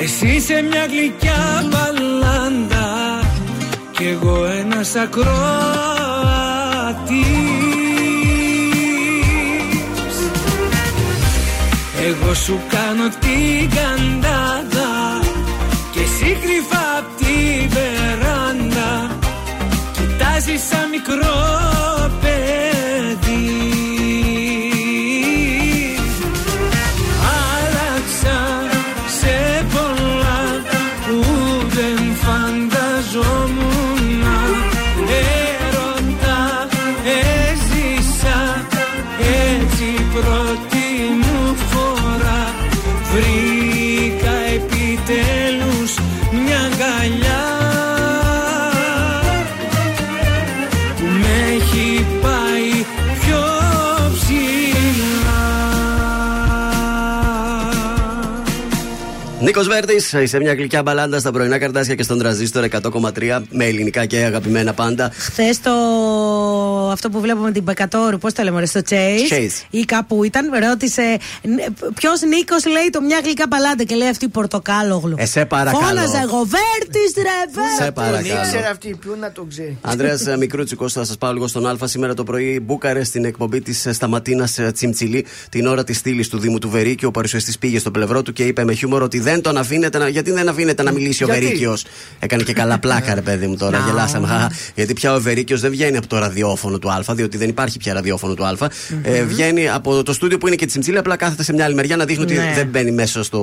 Εσύ 0.00 0.26
είσαι 0.26 0.64
μια 0.70 0.86
γλυκιά 0.86 1.64
μπαλάντα. 1.68 2.88
Κι 3.90 4.04
εγώ 4.04 4.44
ένας 4.44 4.94
ακροατής. 4.94 5.30
Εγώ 12.08 12.34
σου 12.34 12.60
κάνω 12.68 13.08
την 13.08 13.70
καντάδα. 13.70 15.20
Και 15.92 16.00
εσύ 16.00 16.38
κρυφά 16.42 16.98
απ' 16.98 17.16
τη 17.18 17.66
βεράντα. 17.68 19.16
Κοιτάζεις 19.92 20.62
σαν 20.68 20.88
μικρό 20.90 21.79
Νίκος 59.50 59.68
Βέρτης, 59.68 60.14
σε 60.24 60.38
μια 60.38 60.54
γλυκιά 60.54 60.82
μπαλάντα 60.82 61.18
στα 61.18 61.32
πρωινά 61.32 61.58
καρτάσια 61.58 61.94
και 61.94 62.02
στον 62.02 62.18
τραζίστορ 62.18 62.64
100,3 62.64 63.42
με 63.50 63.64
ελληνικά 63.64 64.06
και 64.06 64.16
αγαπημένα 64.16 64.72
πάντα. 64.72 65.10
Χθες 65.12 65.60
το. 65.60 65.70
Αυτό 66.92 67.10
που 67.10 67.20
βλέπουμε 67.20 67.52
την 67.52 67.62
Μπεκατόρου, 67.62 68.18
πώς 68.18 68.32
το 68.32 68.42
λέμε, 68.42 68.60
ρε, 68.60 68.66
στο 68.66 68.80
Chase, 68.90 69.32
Chase. 69.32 69.66
ή 69.70 69.84
κάπου 69.84 70.24
ήταν, 70.24 70.50
ρώτησε 70.68 71.16
ποιος 71.94 72.20
Νίκος 72.20 72.66
λέει 72.66 72.90
το 72.92 73.00
μια 73.00 73.20
γλυκά 73.24 73.44
μπαλάντα 73.48 73.84
και 73.84 73.94
λέει 73.94 74.08
αυτή 74.08 74.28
πορτοκάλογλου. 74.28 75.14
Ε, 75.18 75.26
σε 75.26 75.44
παρακαλώ. 75.44 75.86
Φώναζε 75.86 76.18
εγώ, 76.22 76.38
Βέρτης, 76.38 77.12
ρε, 77.16 77.52
Βέρτης. 77.52 77.84
Σε 77.84 77.90
παρακαλώ. 77.90 78.28
Τον 78.28 78.42
ήξερε 78.42 78.66
αυτή, 78.66 78.96
ποιον 79.00 79.18
να 79.18 79.32
τον 79.32 79.48
ξέρει. 79.48 79.78
Ανδρέας 79.80 80.22
Μικρούτσικο, 80.38 80.88
θα 80.88 81.04
σας 81.04 81.18
πάω 81.18 81.32
λίγο 81.32 81.46
στον 81.46 81.66
Α 81.66 81.76
σήμερα 81.84 82.14
το 82.14 82.24
πρωί. 82.24 82.60
Μπούκαρε 82.60 83.04
στην 83.04 83.24
εκπομπή 83.24 83.60
της 83.60 83.86
Σταματίνας 83.90 84.58
Τσιμτσιλή 84.72 85.26
την 85.48 85.66
ώρα 85.66 85.84
της 85.84 85.96
στήλης 85.96 86.28
του 86.28 86.38
Δήμου 86.38 86.58
του 86.58 86.70
Βερίκη. 86.70 87.04
Ο 87.04 87.10
παρουσιαστής 87.10 87.58
πήγε 87.58 87.78
στο 87.78 87.90
πλευρό 87.90 88.22
του 88.22 88.32
και 88.32 88.44
είπε 88.44 88.64
με 88.64 88.72
χιούμορ 88.72 89.02
ότι 89.02 89.20
δεν 89.20 89.39
τον 89.40 89.56
αφήνεται 89.56 89.98
να. 89.98 90.08
Γιατί 90.08 90.30
δεν 90.32 90.48
αφήνεται 90.48 90.82
να 90.82 90.92
μιλήσει 90.92 91.24
ο 91.24 91.26
Γιατί; 91.26 91.42
Βερίκιος; 91.44 91.84
Έκανε 92.18 92.42
και 92.42 92.52
καλά 92.52 92.78
πλάκα, 92.78 93.14
ρε 93.14 93.20
παιδί 93.20 93.46
μου 93.46 93.56
τώρα. 93.56 93.78
Να. 93.78 93.86
Γελάσαμε. 93.86 94.26
Χαχα. 94.26 94.50
Γιατί 94.74 94.92
πια 94.92 95.14
ο 95.14 95.20
Βερίκιος 95.20 95.60
δεν 95.60 95.70
βγαίνει 95.70 95.96
από 95.96 96.06
το 96.06 96.18
ραδιόφωνο 96.18 96.78
του 96.78 96.90
Α, 96.90 97.02
διότι 97.08 97.36
δεν 97.36 97.48
υπάρχει 97.48 97.78
πια 97.78 97.92
ραδιόφωνο 97.92 98.34
του 98.34 98.44
Α. 98.44 98.54
Ε, 99.02 99.22
βγαίνει 99.22 99.68
από 99.68 100.02
το 100.02 100.12
στούντιο 100.12 100.38
που 100.38 100.46
είναι 100.46 100.56
και 100.56 100.64
τη 100.64 100.70
Τσιμτσίλη, 100.70 100.98
απλά 100.98 101.16
κάθεται 101.16 101.42
σε 101.42 101.52
μια 101.52 101.64
άλλη 101.64 101.74
μεριά 101.74 101.96
να 101.96 102.04
δείχνει 102.04 102.22
ότι 102.22 102.34
Ναι. 102.34 102.52
δεν 102.54 102.66
μπαίνει 102.66 102.90
μέσα 102.90 103.22
στο 103.22 103.40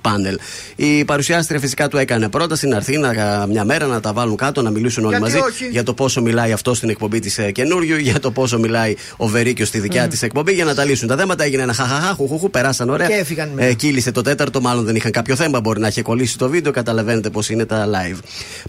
πάνελ. 0.00 0.38
Η 0.76 1.04
παρουσιάστρια 1.04 1.60
φυσικά 1.60 1.88
του 1.88 1.96
έκανε 1.96 2.28
πρόταση 2.28 2.66
να 2.66 2.76
έρθει 2.76 2.98
να, 2.98 3.46
μια 3.48 3.64
μέρα 3.64 3.86
να 3.86 4.00
τα 4.00 4.12
βάλουν 4.12 4.36
κάτω, 4.36 4.62
να 4.62 4.70
μιλήσουν 4.70 5.04
όλοι 5.04 5.16
Γιατί 5.16 5.32
μαζί 5.32 5.44
όχι; 5.48 5.68
για 5.70 5.82
το 5.82 5.94
πόσο 5.94 6.22
μιλάει 6.22 6.52
αυτό 6.52 6.74
στην 6.74 6.88
εκπομπή 6.88 7.18
της 7.18 7.38
ε, 7.38 7.50
καινούριου, 7.50 7.96
για 7.96 8.20
το 8.20 8.30
πόσο 8.30 8.58
μιλάει 8.58 8.94
ο 9.16 9.26
Βερίκιος 9.26 9.68
στη 9.68 9.78
δικιά 9.80 10.04
Μμ. 10.04 10.08
της 10.08 10.18
τη 10.18 10.26
εκπομπή, 10.26 10.52
για 10.52 10.64
να 10.64 10.74
τα 10.74 10.84
λύσουν 10.84 11.08
τα 11.08 11.16
θέματα. 11.16 11.44
Έγινε 11.44 11.62
ένα 11.62 11.72
χαχαχά, 11.72 12.14
χουχουχου, 12.14 12.50
περάσαν 12.50 12.90
ωραία. 12.90 13.06
Και 13.06 13.14
έφυγαν 13.14 13.48
μετά. 13.54 13.66
Ε, 13.68 13.72
κύλησε 13.74 14.10
το 14.12 14.22
τέταρτο, 14.22 14.60
μάλλον 14.60 14.84
δεν 14.84 14.94
είχαν 14.96 15.10
κάποιο 15.10 15.36
θέμα. 15.38 15.60
Μπορεί 15.60 15.80
να 15.80 15.88
είχε 15.88 16.02
κολλήσει 16.02 16.38
το 16.38 16.48
βίντεο, 16.48 16.72
καταλαβαίνετε 16.72 17.30
πώς 17.30 17.50
είναι 17.50 17.64
τα 17.66 17.86
live. 17.88 18.18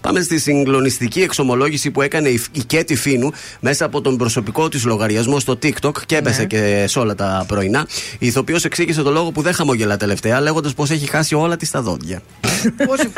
Πάμε 0.02 0.20
στη 0.20 0.38
συγκλονιστική 0.38 1.20
εξομολόγηση 1.22 1.90
που 1.90 2.02
έκανε 2.02 2.28
η, 2.28 2.42
η 2.52 2.60
Κέτη 2.64 2.96
Φίνου 2.96 3.30
μέσα 3.60 3.84
από 3.84 4.00
τον 4.00 4.16
προσωπικό 4.16 4.68
της 4.68 4.84
λογαριασμό 4.84 5.38
στο 5.38 5.58
TikTok 5.62 5.92
και 6.06 6.16
έπεσε 6.16 6.40
Ναι. 6.40 6.46
και 6.46 6.84
σε 6.88 6.98
όλα 6.98 7.14
τα 7.14 7.44
πρωινά. 7.48 7.86
Η 8.18 8.26
ηθοποιός 8.26 8.64
εξήγησε 8.64 9.02
το 9.02 9.10
λόγο 9.10 9.30
που 9.30 9.42
δεν 9.42 9.52
χαμογελά 9.52 9.96
τελευταία, 9.96 10.40
λέγοντας 10.40 10.74
πω 10.74 10.82
έχει 10.82 11.06
χάσει 11.06 11.34
όλα 11.34 11.56
της 11.56 11.70
τα 11.70 11.82
δόντια. 11.82 12.22
Πόση 12.86 13.10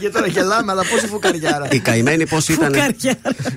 Για 0.00 0.10
τώρα 0.12 0.26
γελάμε, 0.26 0.72
αλλά 0.72 0.82
πόση 0.90 1.06
φουκαριάρα. 1.06 1.68
Η 1.70 1.78
καημένη 1.78 2.26
πώς 2.26 2.48
ήταν. 2.48 2.74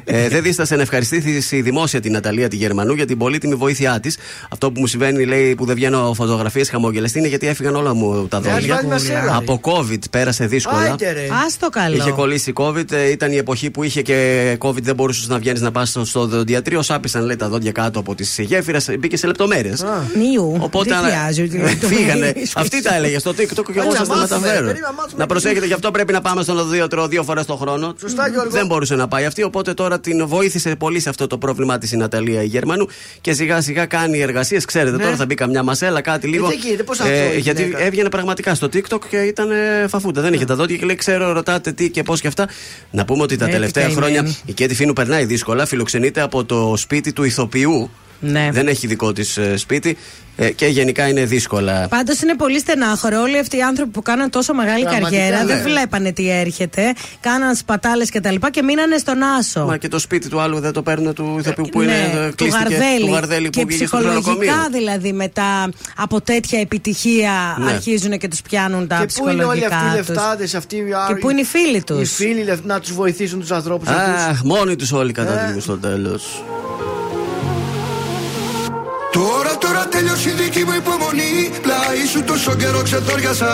Ε, 0.03 0.27
δεν 0.29 0.41
δίστασε 0.43 0.75
να 0.75 0.81
ευχαριστήσει 0.81 1.61
δημόσια 1.61 1.99
την 1.99 2.11
Ναταλία 2.11 2.47
τη 2.47 2.55
Γερμανού 2.55 2.93
για 2.93 3.05
την 3.05 3.17
πολύτιμη 3.17 3.55
βοήθειά 3.55 3.99
της. 3.99 4.17
Αυτό 4.49 4.71
που 4.71 4.79
μου 4.79 4.87
συμβαίνει, 4.87 5.25
λέει, 5.25 5.55
που 5.55 5.65
δεν 5.65 5.75
βγαίνω 5.75 6.13
φωτογραφίες 6.13 6.69
χαμογελαστή 6.69 7.19
είναι 7.19 7.27
γιατί 7.27 7.47
έφυγαν 7.47 7.75
όλα 7.75 7.93
μου 7.93 8.27
τα 8.27 8.37
Ε, 8.37 8.39
ας 8.39 8.65
δόντια. 8.65 9.00
Βάλει 9.07 9.11
ένα 9.11 9.21
σέλα. 9.21 9.35
Από 9.37 9.59
COVID 9.63 9.99
πέρασε 10.09 10.45
δύσκολα. 10.45 10.81
Άιτε, 10.81 11.11
ρε. 11.11 11.21
Α 11.21 11.45
το 11.59 11.69
καλό. 11.69 11.95
Είχε 11.95 12.11
κολλήσει 12.11 12.53
COVID, 12.55 12.91
ε, 12.91 13.09
ήταν 13.09 13.31
η 13.31 13.35
εποχή 13.37 13.69
που 13.71 13.83
είχε 13.83 14.01
και 14.01 14.57
COVID, 14.59 14.81
δεν 14.81 14.95
μπορούσες 14.95 15.27
να 15.27 15.37
βγαίνεις 15.37 15.61
να 15.61 15.71
πας 15.71 15.89
στο, 15.89 16.05
στο 16.05 16.25
δοντιατρίο. 16.25 16.81
Σάπησαν 16.81 17.23
λέει 17.25 17.35
τα 17.35 17.49
δόντια 17.49 17.71
κάτω 17.71 17.99
από 17.99 18.15
τις 18.15 18.37
γέφυρες, 18.39 18.89
μπήκε 18.99 19.17
σε 19.17 19.27
λεπτομέρειες. 19.27 19.83
Νιου. 20.17 20.57
Οπότε 20.59 20.89
δεν 20.89 20.97
ανα- 20.97 21.07
χρειάζεται. 21.07 21.67
φύγανε. 21.87 22.33
Αυτή 22.55 22.81
τα 22.81 22.95
έλεγε 22.95 23.19
στο 23.19 23.31
TikTok 23.31 23.37
και 23.73 23.79
εγώ 23.79 23.81
Έλα, 23.81 23.95
σας 23.95 24.07
τα 24.07 24.15
μάθουμε, 24.15 24.39
μεταφέρω. 24.39 24.65
περίμενα, 24.65 24.93
μάθουμε. 24.93 25.15
Να 25.17 25.25
προσέχετε, 25.25 25.65
γι' 25.65 25.73
αυτό 25.73 25.91
πρέπει 25.91 26.13
να 26.13 26.21
πάμε 26.21 26.41
στον 26.43 26.57
οδοντίατρο 26.59 27.07
δύο 27.07 27.23
φορές 27.23 27.45
το 27.45 27.55
χρόνο. 27.55 27.93
Σωστά, 27.99 28.27
Γιώργο. 28.29 28.49
Δεν 28.51 28.65
μπορούσε 28.65 28.95
να 28.95 29.07
πάει 29.07 29.25
αυτή, 29.25 29.43
οπότε 29.43 29.73
τώρα 29.73 29.99
την 29.99 30.27
βοήθησε 30.27 30.75
πολύ 30.75 30.99
σε 30.99 31.09
αυτό 31.09 31.27
το 31.27 31.37
πρόβλημά 31.37 31.77
της 31.77 31.91
η 31.91 31.97
Ναταλία 31.97 32.41
η 32.43 32.45
Γερμανού 32.45 32.87
και 33.21 33.33
σιγά 33.33 33.61
σιγά 33.61 33.85
κάνει 33.85 34.19
εργασίες. 34.19 34.65
Ξέρετε, 34.65 34.95
Ναι. 34.97 35.03
τώρα 35.03 35.15
θα 35.15 35.25
μπει 35.25 35.35
καμιά 35.35 35.63
μασέλα, 35.63 36.01
κάτι 36.01 36.27
λίγο. 36.27 36.47
τι 36.47 36.55
γίνεται, 36.55 36.83
πώς 36.83 36.97
θα 36.97 37.03
τρώει 37.03 37.17
η 37.35 37.39
γιατί 37.39 37.63
γυναίκα; 37.63 37.83
έβγαινε 37.83 38.09
πραγματικά 38.09 38.55
στο 38.55 38.67
TikTok 38.73 38.90
και 38.99 39.17
ήταν 39.17 39.51
ε, 39.51 39.87
φαφούτα. 39.87 40.21
Δεν 40.21 40.33
είχε 40.33 40.45
τα 40.45 40.55
δόντια 40.55 40.77
και 40.77 40.85
λέει: 40.85 40.95
Ξέρω, 40.95 41.31
ρωτάτε 41.31 41.71
τι 41.71 41.89
και 41.89 42.03
πώς 42.03 42.21
και 42.21 42.27
αυτά. 42.27 42.47
Να 42.91 43.05
πούμε 43.05 43.23
ότι 43.23 43.35
τα 43.37 43.45
Ναι, 43.45 43.51
τελευταία 43.51 43.87
τι 43.87 43.93
καημένη. 43.93 44.15
χρόνια 44.17 44.35
η 44.45 44.53
Κέτη 44.53 44.75
Φίνου 44.75 44.93
περνάει 44.93 45.25
δύσκολα. 45.25 45.65
Φιλοξενείται 45.65 46.21
από 46.21 46.43
το 46.45 46.73
σπίτι 46.77 47.13
του 47.13 47.23
ηθοποιού. 47.23 47.89
Ναι. 48.19 48.49
Δεν 48.51 48.67
έχει 48.67 48.87
δικό 48.87 49.13
της 49.13 49.39
σπίτι 49.55 49.97
ε, 50.35 50.49
και 50.51 50.65
γενικά 50.65 51.07
είναι 51.07 51.25
δύσκολα. 51.25 51.87
Πάντως 51.87 52.21
είναι 52.21 52.35
πολύ 52.35 52.59
στενάχωρο. 52.59 53.21
Όλοι 53.21 53.37
αυτοί 53.39 53.57
οι 53.57 53.61
άνθρωποι 53.61 53.91
που 53.91 54.01
κάναν 54.01 54.29
τόσο 54.29 54.53
μεγάλη 54.53 54.83
Πραγματικά, 54.83 55.17
καριέρα 55.17 55.43
ναι. 55.43 55.53
δεν 55.53 55.63
βλέπανε 55.63 56.11
τι 56.11 56.29
έρχεται. 56.29 56.93
Κάναν 57.19 57.55
σπατάλες 57.55 58.09
κτλ. 58.11 58.35
Και, 58.35 58.49
και 58.51 58.61
μείνανε 58.63 58.97
στον 58.97 59.23
άσο. 59.23 59.65
Μα 59.65 59.77
και 59.77 59.87
το 59.87 59.99
σπίτι 59.99 60.29
του 60.29 60.39
άλλου 60.39 60.59
δεν 60.59 60.71
το 60.71 60.81
παίρνουν 60.81 61.13
του 61.13 61.35
ηθοποιού 61.39 61.65
που 61.71 61.81
είναι 61.81 61.91
Ναι, 62.13 62.19
ε, 62.19 62.29
του 62.29 62.35
κλείστηκε, 62.35 62.63
Γαρδέλη. 62.75 63.05
του 63.05 63.13
Γαρδέλη 63.13 63.49
που 63.49 63.59
και 63.59 63.65
βγήκε 63.67 63.85
στο 63.85 63.97
νοσοκομείο. 63.97 64.19
ψυχολογικά 64.39 64.67
δηλαδή 64.71 65.13
μετά 65.13 65.69
από 65.97 66.21
τέτοια 66.21 66.59
επιτυχία 66.59 67.55
Ναι. 67.59 67.71
αρχίζουν 67.71 68.17
και 68.17 68.27
τους 68.27 68.41
πιάνουν 68.41 68.87
τα 68.87 69.05
Και 69.05 69.13
πού 69.21 69.29
είναι 69.29 69.43
όλοι 69.43 69.59
ψυχολογικά 69.59 69.75
αυτοί 69.75 69.97
οι 69.97 69.99
τους. 69.99 70.07
λεφτάδες, 70.07 70.55
αυτοί 70.55 70.75
οι 70.75 70.83
Και 71.07 71.15
πού 71.15 71.29
είναι 71.29 71.41
οι 71.41 71.43
φίλοι 71.45 71.83
τους. 71.83 72.01
Οι 72.01 72.05
φίλοι 72.23 72.43
λεφ- 72.43 72.65
να 72.65 72.79
τους 72.79 72.93
βοηθήσουν 72.93 73.39
τους 73.39 73.51
ανθρώπους 73.51 73.87
αυτούς. 73.87 74.23
Αχ, 74.23 74.43
μόνοι 74.43 74.75
τους 74.75 74.91
όλοι 74.91 75.09
Ε. 75.09 75.13
καταλήγουν 75.13 75.61
στο 75.61 75.77
τέλος. 75.77 76.43
Τώρα, 79.11 79.53
τώρα 79.63 79.83
τελειώσει 79.87 80.29
η 80.29 80.31
δική 80.31 80.63
μου 80.67 80.73
υπομονή. 80.81 81.33
Πλάι 81.61 82.05
σου 82.11 82.23
τόσο 82.23 82.55
καιρό 82.55 82.81
ξεθόριασα. 82.87 83.53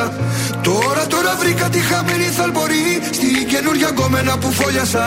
Τώρα, 0.61 1.03
τώρα 1.13 1.35
βρήκα 1.41 1.69
τη 1.69 1.79
χαμένη 1.79 2.27
θαλπορή. 2.37 2.87
Στην 3.17 3.47
καινούργια 3.51 3.91
κομμένα 3.99 4.37
που 4.37 4.51
φόλιασα. 4.51 5.05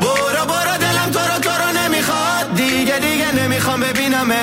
Μπορώ, 0.00 0.42
μπορώ, 0.50 0.74
τέλα 0.84 1.04
τώρα, 1.16 1.36
τώρα 1.46 1.68
ναι, 1.76 1.84
μη 1.92 2.00
χα. 2.08 2.22
Δίγε, 2.58 2.96
δίγε, 3.04 3.30
ναι, 3.36 3.44
μη 3.50 3.58
χα, 3.64 3.74
με 3.82 3.90
πίνα 3.96 4.22
με. 4.30 4.42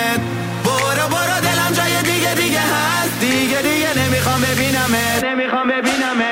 Μπορώ, 0.66 1.06
μπορώ, 1.12 1.38
τέλα 1.46 1.68
τώρα, 1.78 2.00
δίγε, 2.08 2.32
δίγε, 2.40 2.64
χα. 2.72 2.86
Δίγε, 3.22 3.60
δίγε, 3.66 3.92
ναι, 3.98 4.06
μη 4.12 4.20
χα, 4.26 4.36
με 4.44 4.52
πίνα 4.60 4.84
με. 4.94 5.04
Ναι, 5.24 5.32
μη 5.40 5.46
με 5.70 5.78
πίνα 5.86 6.12
με. 6.20 6.32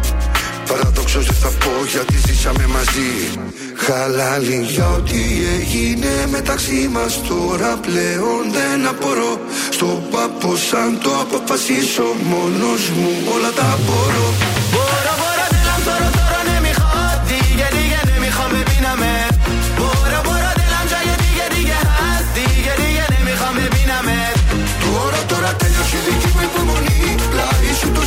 Παραδόξως 0.71 1.25
δεν 1.25 1.35
θα 1.35 1.47
πω 1.47 1.85
γιατί 1.85 2.17
ζήσαμε 2.27 2.67
μαζί. 2.67 3.11
Χαλάλι 3.75 4.65
για 4.69 4.89
ό,τι 4.89 5.21
έγινε 5.59 6.27
μεταξύ 6.31 6.89
μας 6.91 7.21
Τώρα 7.27 7.77
πλέον 7.81 8.41
δεν 8.51 8.87
απορώ. 8.87 9.39
Στο 9.69 10.03
παπό 10.11 10.55
σαν 10.55 10.99
το 11.03 11.11
αποφασίσω 11.19 12.03
Μόνος 12.23 12.89
μου 12.89 13.11
όλα 13.33 13.51
τα 13.51 13.79
μπορώ 13.85 14.60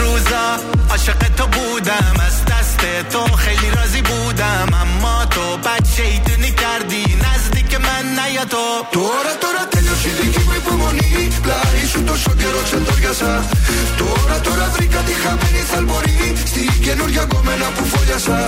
روزا 0.00 0.46
عاشق 0.90 1.18
تو 1.36 1.46
بودم 1.46 2.14
از 2.26 2.44
دست 2.44 2.80
تو 3.10 3.36
خیلی 3.36 3.70
راضی 3.76 4.02
بودم 4.02 4.68
اما 4.82 5.24
تو 5.24 5.56
بد 5.56 5.86
شیطونی 5.96 6.50
کردی 6.50 7.04
نزدیک 7.24 7.74
من 7.86 8.04
نیا 8.18 8.44
تو 8.44 8.66
Τώρα 8.92 9.32
τώρα 9.42 9.62
τέλειωσε 9.72 10.08
η 10.08 10.12
δική 10.20 10.42
μου 10.46 10.54
υπομονή 10.60 11.28
Πλάι 11.42 11.86
σου 11.92 12.00
τόσο 12.04 12.30
καιρό 12.40 12.60
ξεντόριασα 12.64 13.32
Τώρα 13.98 14.40
τώρα 14.46 14.66
βρήκα 14.74 15.00
τη 15.06 15.12
χαμένη 15.22 15.62
θαλπορή 15.70 16.18
Στην 16.50 16.70
καινούργια 16.86 17.24
κομμένα 17.24 17.66
που 17.74 17.84
φόλιασα 17.92 18.38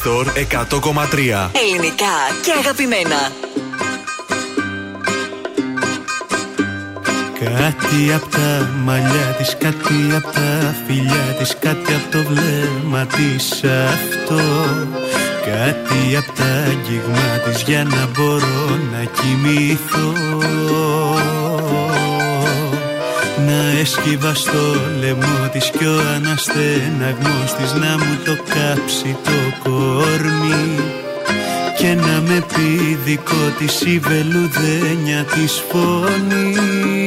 Τρανζίστορ 0.00 0.26
100,3 0.34 1.50
Ελληνικά 1.52 2.14
και 2.44 2.52
αγαπημένα. 2.58 3.32
Κάτι 7.38 8.12
απ' 8.14 8.30
τα 8.30 8.70
μαλλιά 8.84 9.34
της, 9.38 9.56
κάτι 9.58 10.14
απ' 10.16 10.32
τα 10.34 10.74
φιλιά 10.86 11.34
της 11.38 11.56
Κάτι 11.60 11.94
απ' 11.94 12.12
το 12.12 12.18
βλέμμα 12.28 13.06
της 13.06 13.64
αυτό. 13.64 14.40
Κάτι 15.44 16.16
απ' 16.16 16.36
τα 16.36 16.44
αγγίγμα 16.44 17.38
της 17.44 17.62
για 17.62 17.84
να 17.84 18.08
μπορώ 18.12 18.78
να 18.92 19.04
κοιμηθώ. 19.04 20.12
Να 21.11 21.11
έσκυβα 23.82 24.34
στο 24.34 24.76
λαιμό 25.00 25.48
της 25.52 25.70
κι 25.70 25.84
ο 25.84 25.98
αναστέναγμός 26.14 27.54
της 27.58 27.72
Να 27.72 27.98
μου 27.98 28.18
το 28.24 28.36
κάψει 28.54 29.16
το 29.24 29.70
κορμί 29.70 30.74
και 31.78 31.94
να 31.94 32.20
με 32.20 32.44
πει 32.54 32.98
δικό 33.04 33.52
της 33.58 33.80
η 33.80 33.98
βελουδένια 33.98 35.24
της 35.24 35.62
φωνή 35.68 37.01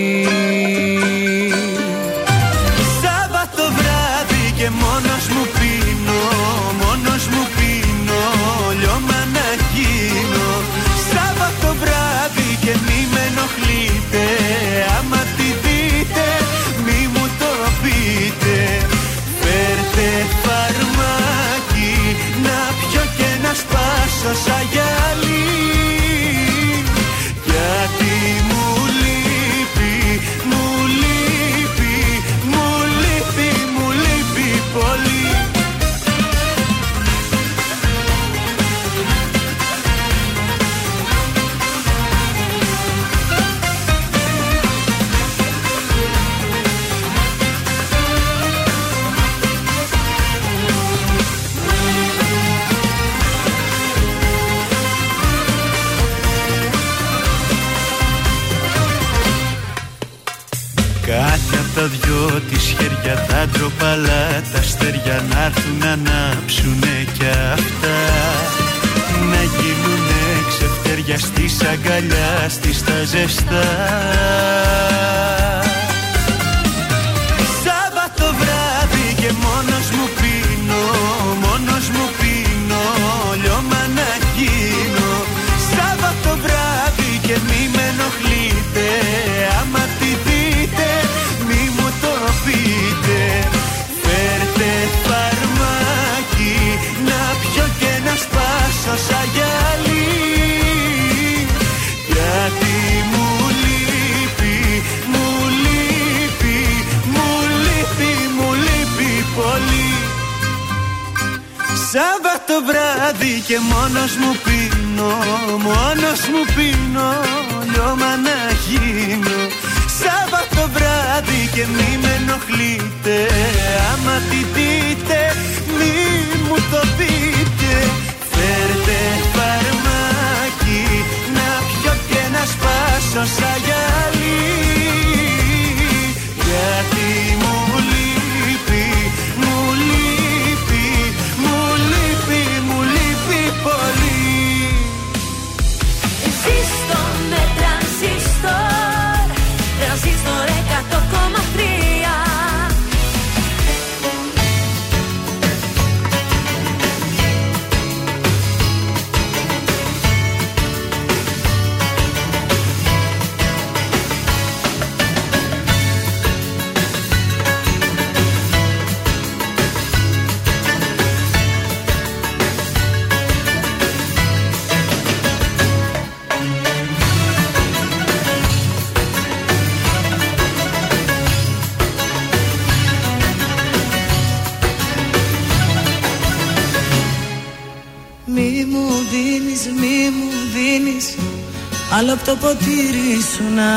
ποτήρι 192.46 193.22
σου 193.34 193.44
να 193.56 193.72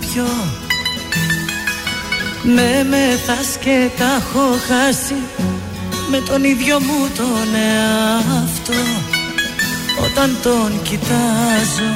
πιω. 0.00 0.30
Με 2.42 2.86
μεθάς 2.90 3.56
και 3.60 3.88
τα 3.98 4.04
έχω 4.04 4.46
χάσει. 4.68 5.14
Με 6.10 6.18
τον 6.28 6.44
ίδιο 6.44 6.80
μου 6.80 7.08
τον 7.16 7.48
εαυτό. 7.54 8.82
Όταν 10.04 10.36
τον 10.42 10.82
κοιτάζω 10.82 11.90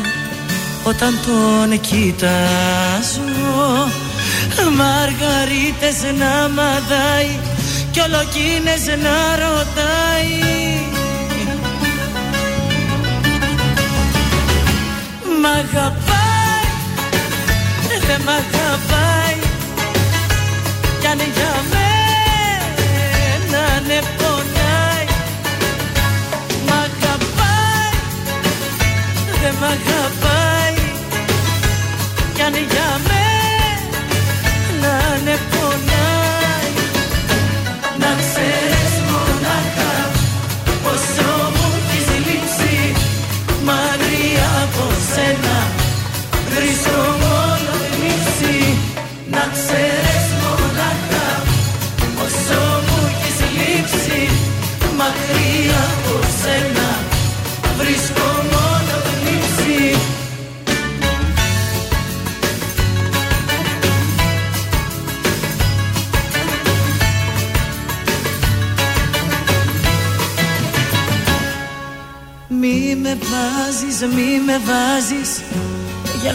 Όταν 0.85 1.19
τον 1.27 1.81
κοιτάζω. 1.81 3.29
Μαργαρίτες 4.77 5.99
να 6.19 6.49
μαδάει 6.49 7.39
Κι 7.91 8.01
ολοκίνες 8.01 8.87
να 8.87 9.37
ρωτάει. 9.43 10.71
Μ' 15.43 15.47
αγαπάει, 15.47 16.00
δεν 18.11 18.21
μ' 18.21 18.29
αγαπάει. 18.29 19.39
Κι 21.01 21.07
αν 21.07 21.19
για 21.37 21.55
μένα 21.73 23.65
ναι 23.87 23.99
πονάει. 24.19 25.07
Μ' 26.67 26.73
αγαπάει, 26.85 27.95
δεν 29.43 29.55
μ' 29.61 29.65
αγαπάει. 29.65 30.77
Κι 32.35 32.43
αν 32.43 32.55
για 32.55 32.89
μένα 33.05 33.10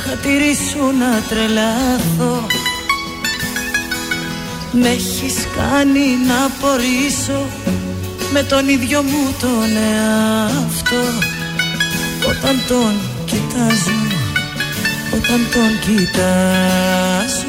χατήρι 0.06 0.56
σου 0.70 0.84
να 1.00 1.22
τρελαθώ. 1.30 2.48
Με 4.72 4.88
έχεις 4.88 5.36
κάνει 5.58 6.08
να 6.28 6.50
πορίσω 6.62 7.48
Με 8.32 8.44
τον 8.44 8.70
ίδιο 8.70 9.02
μου 9.02 9.36
τον 9.40 9.70
εαυτό. 9.94 11.04
Όταν 12.30 12.56
τον 12.68 13.00
κοιτάζω 13.26 14.00
Όταν 15.14 15.48
τον 15.54 15.80
κοιτάζω 15.80 17.46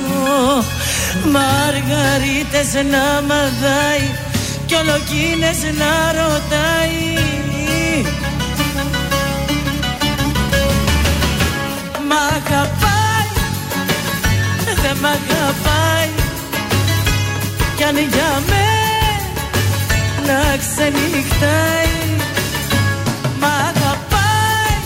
Μαργαρίτες 1.31 2.75
να 2.75 3.23
μαδάει 3.28 4.07
Κι 4.67 4.75
ολοκίνες 4.75 5.62
να 5.78 6.12
ρωτάει 6.12 7.26
Μ' 12.17 12.23
αγαπάει, 12.36 13.28
δεν 14.83 14.97
μ' 15.03 15.07
αγαπάει. 15.07 16.11
Κι 17.77 17.85
αν 17.85 17.97
για 17.97 18.43
μένα 18.51 20.39
ξενυχτάει 20.59 21.95
Μ' 23.41 23.45
αγαπάει, 23.45 24.78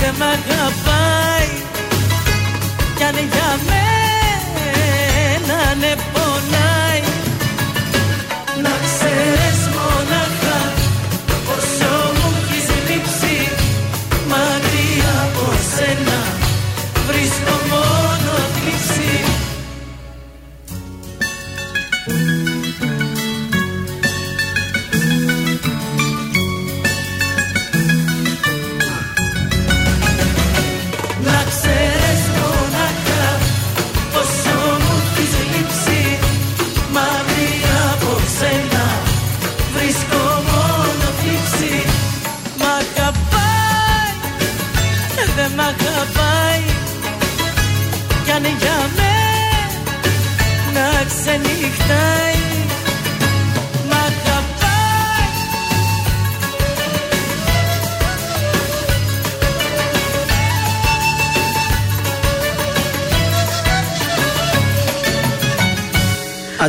δεν 0.00 0.14
μ' 0.18 0.22
αγαπάει. 0.22 1.50
Κι 2.96 3.04
αν 3.04 3.16
για 3.32 3.50
μένα 3.68 4.14
ναι 5.80 5.94
πονάει. 6.12 7.02
Να 8.62 8.72
ξέρεις 8.84 9.73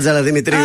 Άτζαλα 0.08 0.24
Δημητρίου. 0.24 0.59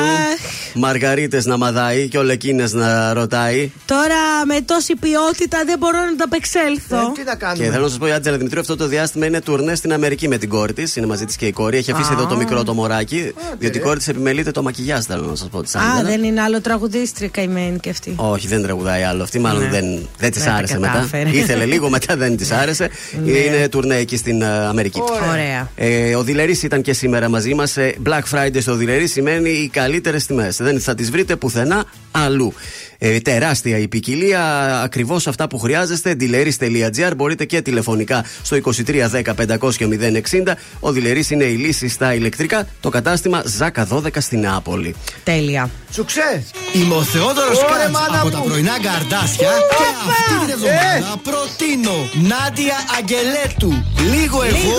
Μαργαρίτες 0.81 1.45
να 1.47 1.57
μαδάει 1.57 2.09
και 2.09 2.19
όλα 2.19 2.33
εκείνε 2.33 2.65
να 2.71 3.13
ρωτάει. 3.13 3.71
Τώρα 3.85 4.47
με 4.47 4.61
τόση 4.65 4.95
ποιότητα 5.01 5.63
δεν 5.67 5.79
μπορώ 5.79 5.99
να 5.99 6.17
τα 6.17 6.25
απεξέλθω. 6.25 6.97
Ε, 6.97 7.13
τι 7.15 7.23
να 7.25 7.35
κάνουμε; 7.35 7.65
Και 7.65 7.71
θέλω 7.71 7.83
να 7.83 7.89
σας 7.89 7.99
πω 7.99 8.07
η 8.07 8.13
Άτζελα 8.13 8.37
Δημητρίου 8.37 8.61
αυτό 8.61 8.77
το 8.77 8.87
διάστημα 8.87 9.27
είναι 9.27 9.41
τουρνέ 9.41 9.75
στην 9.75 9.93
Αμερική 9.93 10.29
με 10.29 10.39
την 10.39 10.49
κόρη 10.49 10.73
της. 10.73 10.97
Είναι 10.97 11.07
μαζί 11.07 11.25
της 11.25 11.37
και 11.37 11.47
η 11.47 11.53
κόρη. 11.53 11.77
Έχει 11.77 11.93
αφήσει 11.93 12.11
Α. 12.13 12.17
εδώ 12.19 12.27
το 12.27 12.37
μικρό 12.37 12.63
το 12.65 12.75
μωράκι. 12.75 13.33
Διότι 13.59 13.79
η 13.79 13.81
κόρη 13.81 13.99
της 13.99 14.09
επιμελείται 14.09 14.51
το 14.51 14.63
μακιγιάζ, 14.63 15.05
θέλω 15.05 15.23
να 15.27 15.35
σας 15.37 15.49
πω. 15.49 15.63
Της 15.63 15.75
Α, 15.75 15.81
Άτζελα. 15.81 16.09
δεν 16.09 16.23
είναι 16.25 16.41
άλλο 16.41 16.61
τραγουδίστρια 16.61 17.29
καημένη 17.29 17.79
και 17.79 17.91
αυτή. 17.91 18.13
Όχι, 18.17 18.47
δεν 18.47 18.63
τραγουδάει 18.63 19.03
άλλο. 19.03 19.23
Αυτή 19.23 19.39
μάλλον 19.39 19.63
Ναι. 19.63 19.69
δεν, 19.69 19.85
δεν 20.19 20.31
της 20.31 20.43
Δεν 20.43 20.51
τα 20.53 20.59
άρεσε 20.59 20.79
μετά. 20.79 20.93
κατάφερε. 20.93 21.29
Ήθελε 21.31 21.65
λίγο, 21.65 21.89
μετά 21.91 22.17
δεν 22.17 22.37
της 22.37 22.51
άρεσε. 22.51 22.89
Ναι. 23.25 23.31
Είναι 23.31 23.69
τουρνέ 23.69 23.97
εκεί 23.97 24.17
στην 24.17 24.43
ε, 24.43 24.47
Αμερική. 24.47 25.01
Ωραία. 25.31 25.71
Ε, 25.77 26.15
ο 26.15 26.23
Δηλερής 26.23 26.63
ήταν 26.63 26.83
και 26.83 26.93
σήμερα 26.93 27.29
μαζί 27.29 27.55
μας. 27.55 27.75
Black 28.07 28.23
Friday 28.35 28.59
στο 28.61 28.75
Δηλερή 28.75 29.07
σημαίνει 29.07 29.51
οι 29.51 29.69
καλύτερες 29.69 30.27
τιμές. 30.27 30.57
Δεν 30.71 30.81
θα 30.81 30.95
τις 30.95 31.11
βρείτε 31.11 31.37
πουθενά 31.37 31.85
αλλού. 32.11 32.55
Ε, 32.99 33.21
τεράστια 33.21 33.79
η 33.79 33.89
ποικιλία, 33.89 34.43
ακριβώς 34.83 35.27
αυτά 35.27 35.47
που 35.49 35.59
χρειάζεστε. 35.59 36.17
Dealeris.gr 36.21 37.13
μπορείτε 37.17 37.45
και 37.45 37.63
τηλεφωνικά 37.63 38.25
στο 38.43 38.57
2310 38.57 39.23
500 39.61 39.75
και 39.75 39.87
060. 40.31 40.53
Ο 40.81 40.93
Δηλερή 40.93 41.25
είναι 41.29 41.45
η 41.45 41.57
λύση 41.57 41.89
στα 41.89 42.15
ηλεκτρικά. 42.15 42.67
Το 42.81 42.89
κατάστημα 42.89 43.43
Ζάκα 43.47 43.87
12 43.91 44.09
στην 44.19 44.41
Νεάπολη. 44.41 44.95
Τέλεια. 45.25 45.71
Σουξέ! 45.93 46.45
Είμαι 46.73 46.95
ο 46.95 47.03
Θεόδωρος 47.03 47.59
Ωραία, 47.59 47.77
Κάτς 47.77 47.91
μάνα 47.91 48.19
από 48.21 48.29
μου. 48.29 48.31
τα 48.31 48.41
πρωινά 48.41 48.77
καρδάσια 48.83 49.49
και 49.79 49.87
αυτή 50.09 50.35
την 50.41 50.51
εβδομάδα 50.57 51.21
προτείνω 51.29 51.97
Νάντια 52.31 52.77
Αγγελέτου. 52.99 53.71
Λίγο 54.15 54.43
εγώ, 54.43 54.77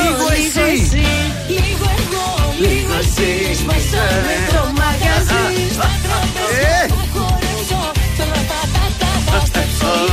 λίγο 0.00 0.26
εσύ. 0.40 0.70
Λίγο 1.48 1.86
εγώ, 2.02 2.26
λίγο 2.66 2.94
εσύ. 3.02 3.54
Σπάσα 3.60 4.04
με 4.26 4.34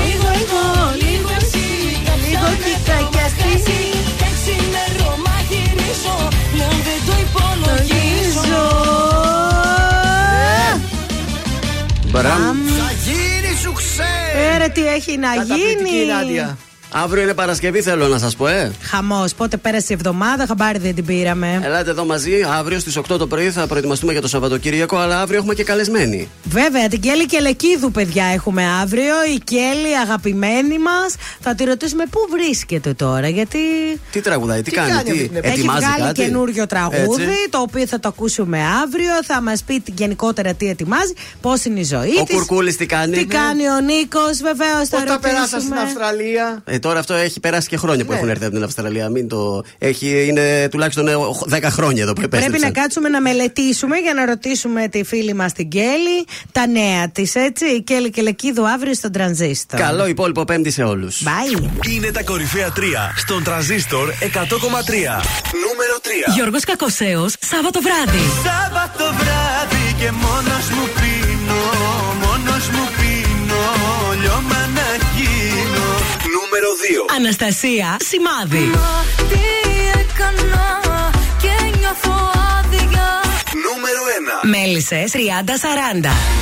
Λίγο 0.05 0.27
εγώ, 0.41 0.65
λίγο 1.03 1.29
εσύ. 1.41 1.67
Λίγο 2.25 2.47
κύκα 2.63 2.97
και 3.11 3.19
αστρίζει. 3.27 3.81
Έξιμερο 4.27 5.09
μαγειρίζω. 5.25 6.17
Πλέον 6.51 6.77
δεν 6.87 6.99
το 7.07 7.13
υπολογίζω. 7.25 8.67
Μπραμ. 12.11 12.57
Θα 12.79 12.91
γίνει 13.05 13.55
σουξέ! 13.61 14.13
Ε, 14.53 14.57
ρε, 14.57 14.67
τι 14.67 14.87
έχει 14.87 15.17
να 15.17 15.35
Καταπληκτική 15.35 15.89
γίνει. 15.89 16.55
Η 16.89 16.95
Νάντια. 16.95 17.03
Αύριο 17.03 17.23
είναι 17.23 17.33
Παρασκευή, 17.33 17.81
θέλω 17.81 18.07
να 18.07 18.17
σας 18.17 18.35
πω, 18.35 18.47
ε. 18.47 18.71
Χαμός. 18.81 19.33
Πότε 19.33 19.57
πέρασε 19.57 19.85
η 19.89 19.93
εβδομάδα, 19.93 20.45
χαμπάρι 20.47 20.77
δεν 20.79 20.95
την 20.95 21.05
πήραμε. 21.05 21.59
Ελάτε 21.63 21.89
εδώ 21.89 22.05
μαζί. 22.05 22.31
Αύριο 22.59 22.79
στις 22.79 22.97
8 22.97 23.17
το 23.17 23.27
πρωί 23.27 23.51
θα 23.51 23.67
προετοιμαστούμε 23.67 24.11
για 24.11 24.21
το 24.21 24.27
Σαββατοκύριακο, 24.27 24.97
αλλά 24.97 25.21
αύριο 25.21 25.37
έχουμε 25.37 25.53
και 25.53 25.63
καλεσμένοι. 25.63 26.29
Βέβαια, 26.43 26.87
την 26.87 26.99
Κέλλη 27.01 27.25
και 27.25 27.39
Λεκίδου, 27.39 27.91
παιδιά, 27.91 28.25
έχουμε 28.25 28.63
αύριο. 28.81 29.13
Η 29.35 29.39
Κέλλη, 29.43 29.97
αγαπημένη 30.03 30.79
μας. 30.79 31.15
Θα 31.39 31.55
τη 31.55 31.63
ρωτήσουμε 31.63 32.03
πού 32.09 32.19
βρίσκεται 32.31 32.93
τώρα, 32.93 33.27
γιατί. 33.29 33.59
Τι 34.11 34.21
τραγουδάει, 34.21 34.61
τι, 34.61 34.69
Τι 34.69 34.75
κάνει, 34.75 34.89
κάνει 34.91 35.03
τι 35.03 35.11
αυτή 35.11 35.27
την 35.27 35.35
εποχή. 35.35 35.51
Έχει 35.53 35.59
ετοιμάζει 35.59 35.85
βγάλει 35.85 36.01
κάτι; 36.03 36.21
καινούριο 36.21 36.65
τραγούδι, 36.67 37.23
Έτσι. 37.23 37.49
το 37.49 37.57
οποίο 37.57 37.87
θα 37.87 37.99
το 37.99 38.07
ακούσουμε 38.07 38.59
αύριο. 38.83 39.23
Θα 39.25 39.41
μας 39.41 39.63
πει 39.63 39.79
την- 39.79 39.93
γενικότερα 39.97 40.53
τι 40.53 40.69
ετοιμάζει, 40.69 41.13
πώς 41.41 41.63
είναι 41.65 41.79
η 41.79 41.83
ζωή 41.83 42.13
Ο 42.19 42.23
της. 42.23 42.35
Κουρκούλης 42.35 42.75
τι 42.77 42.85
κάνει; 42.85 43.17
Τι 43.17 43.25
κάνει 43.25 43.69
ο 43.69 43.79
Νίκος, 43.79 44.37
βεβαίως 44.41 44.87
θα 44.89 44.97
Πώ 44.99 45.05
τα 45.05 45.19
περάσα 45.19 45.45
στην 45.45 45.57
ρωτήσουμε. 45.59 45.81
Αυστραλία. 45.81 46.63
Ε, 46.79 46.81
τώρα 46.81 46.99
αυτό 46.99 47.13
έχει 47.13 47.39
περάσει 47.39 47.67
και 47.67 47.77
χρόνια 47.77 48.05
που 48.05 48.11
Ναι. 48.11 48.17
έχουν 48.17 48.29
έρθει 48.29 48.45
από 48.45 48.53
την 48.53 48.63
Αυστραλία. 48.63 49.09
Μην 49.09 49.27
το... 49.27 49.63
έχει, 49.77 50.25
είναι 50.27 50.67
τουλάχιστον 50.71 51.07
ε, 51.07 51.13
10 51.51 51.61
χρόνια 51.63 52.03
εδώ 52.03 52.13
που 52.13 52.21
Πρέπει 52.21 52.35
επέστρεψαν. 52.35 52.71
να 52.73 52.81
κάτσουμε 52.81 53.09
να 53.09 53.21
μελετήσουμε 53.21 53.97
για 53.97 54.13
να 54.13 54.25
ρωτήσουμε 54.25 54.87
τη 54.87 55.03
φίλη 55.03 55.33
μας 55.33 55.53
την 55.53 55.69
Κέλλη 55.69 56.25
τα 56.51 56.67
νέα 56.67 57.09
της, 57.09 57.35
έτσι. 57.35 57.65
Η 57.65 57.81
Κέλλη 57.81 58.09
και 58.09 58.21
Λεκίδου 58.21 58.67
αύριο 58.69 58.93
στον 58.93 59.11
τρανζίστορ. 59.11 59.79
Καλό 59.79 60.07
υπόλοιπο 60.07 60.43
Πέμπτη 60.43 60.71
σε 60.71 60.83
όλους. 60.83 61.21
Bye. 61.25 61.67
Είναι 61.89 62.11
τα 62.11 62.23
κορυφαία 62.23 62.71
3 62.75 62.79
στον 63.15 63.43
τραζίστορ 63.43 64.09
100,3. 64.09 64.15
Νούμερο 65.65 65.95
3. 66.29 66.33
Γιώργος 66.35 66.63
Κακοσέος, 66.63 67.35
Σάββατο 67.39 67.79
βράδυ. 67.81 68.23
Σάββατο 68.45 69.03
βράδυ 69.19 69.85
και 69.99 70.11
μόνος 70.11 70.69
μου 70.69 70.83
πίνω 70.95 71.08
Νούμερο 76.51 76.69
2. 77.09 77.15
Αναστασία 77.15 77.97
Σημάδη. 78.09 78.71
Τι 79.29 79.39
έκανα 79.99 80.79
και 81.41 81.77
νιώθω 81.77 82.31
άδεια. 82.59 83.07
Νούμερο 83.65 84.01
1. 84.43 84.49
Μέλισσες 84.49 85.11
30-40. 85.13 85.17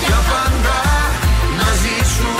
Για 0.05 0.19
πάντα 0.29 0.77
μαζί 1.57 1.97
σου 2.15 2.31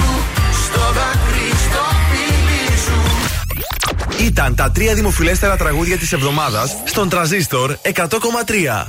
Στο 0.65 0.79
δάκρυ 0.79 1.49
στο 1.65 1.83
φίλι 2.09 2.77
σου 2.85 4.23
Ήταν 4.23 4.55
τα 4.55 4.71
τρία 4.71 4.93
δημοφιλέστερα 4.93 5.57
τραγούδια 5.57 5.97
της 5.97 6.11
εβδομάδας 6.11 6.75
στον 6.85 7.09
τραζίστορ 7.09 7.77
100,3. 7.81 8.87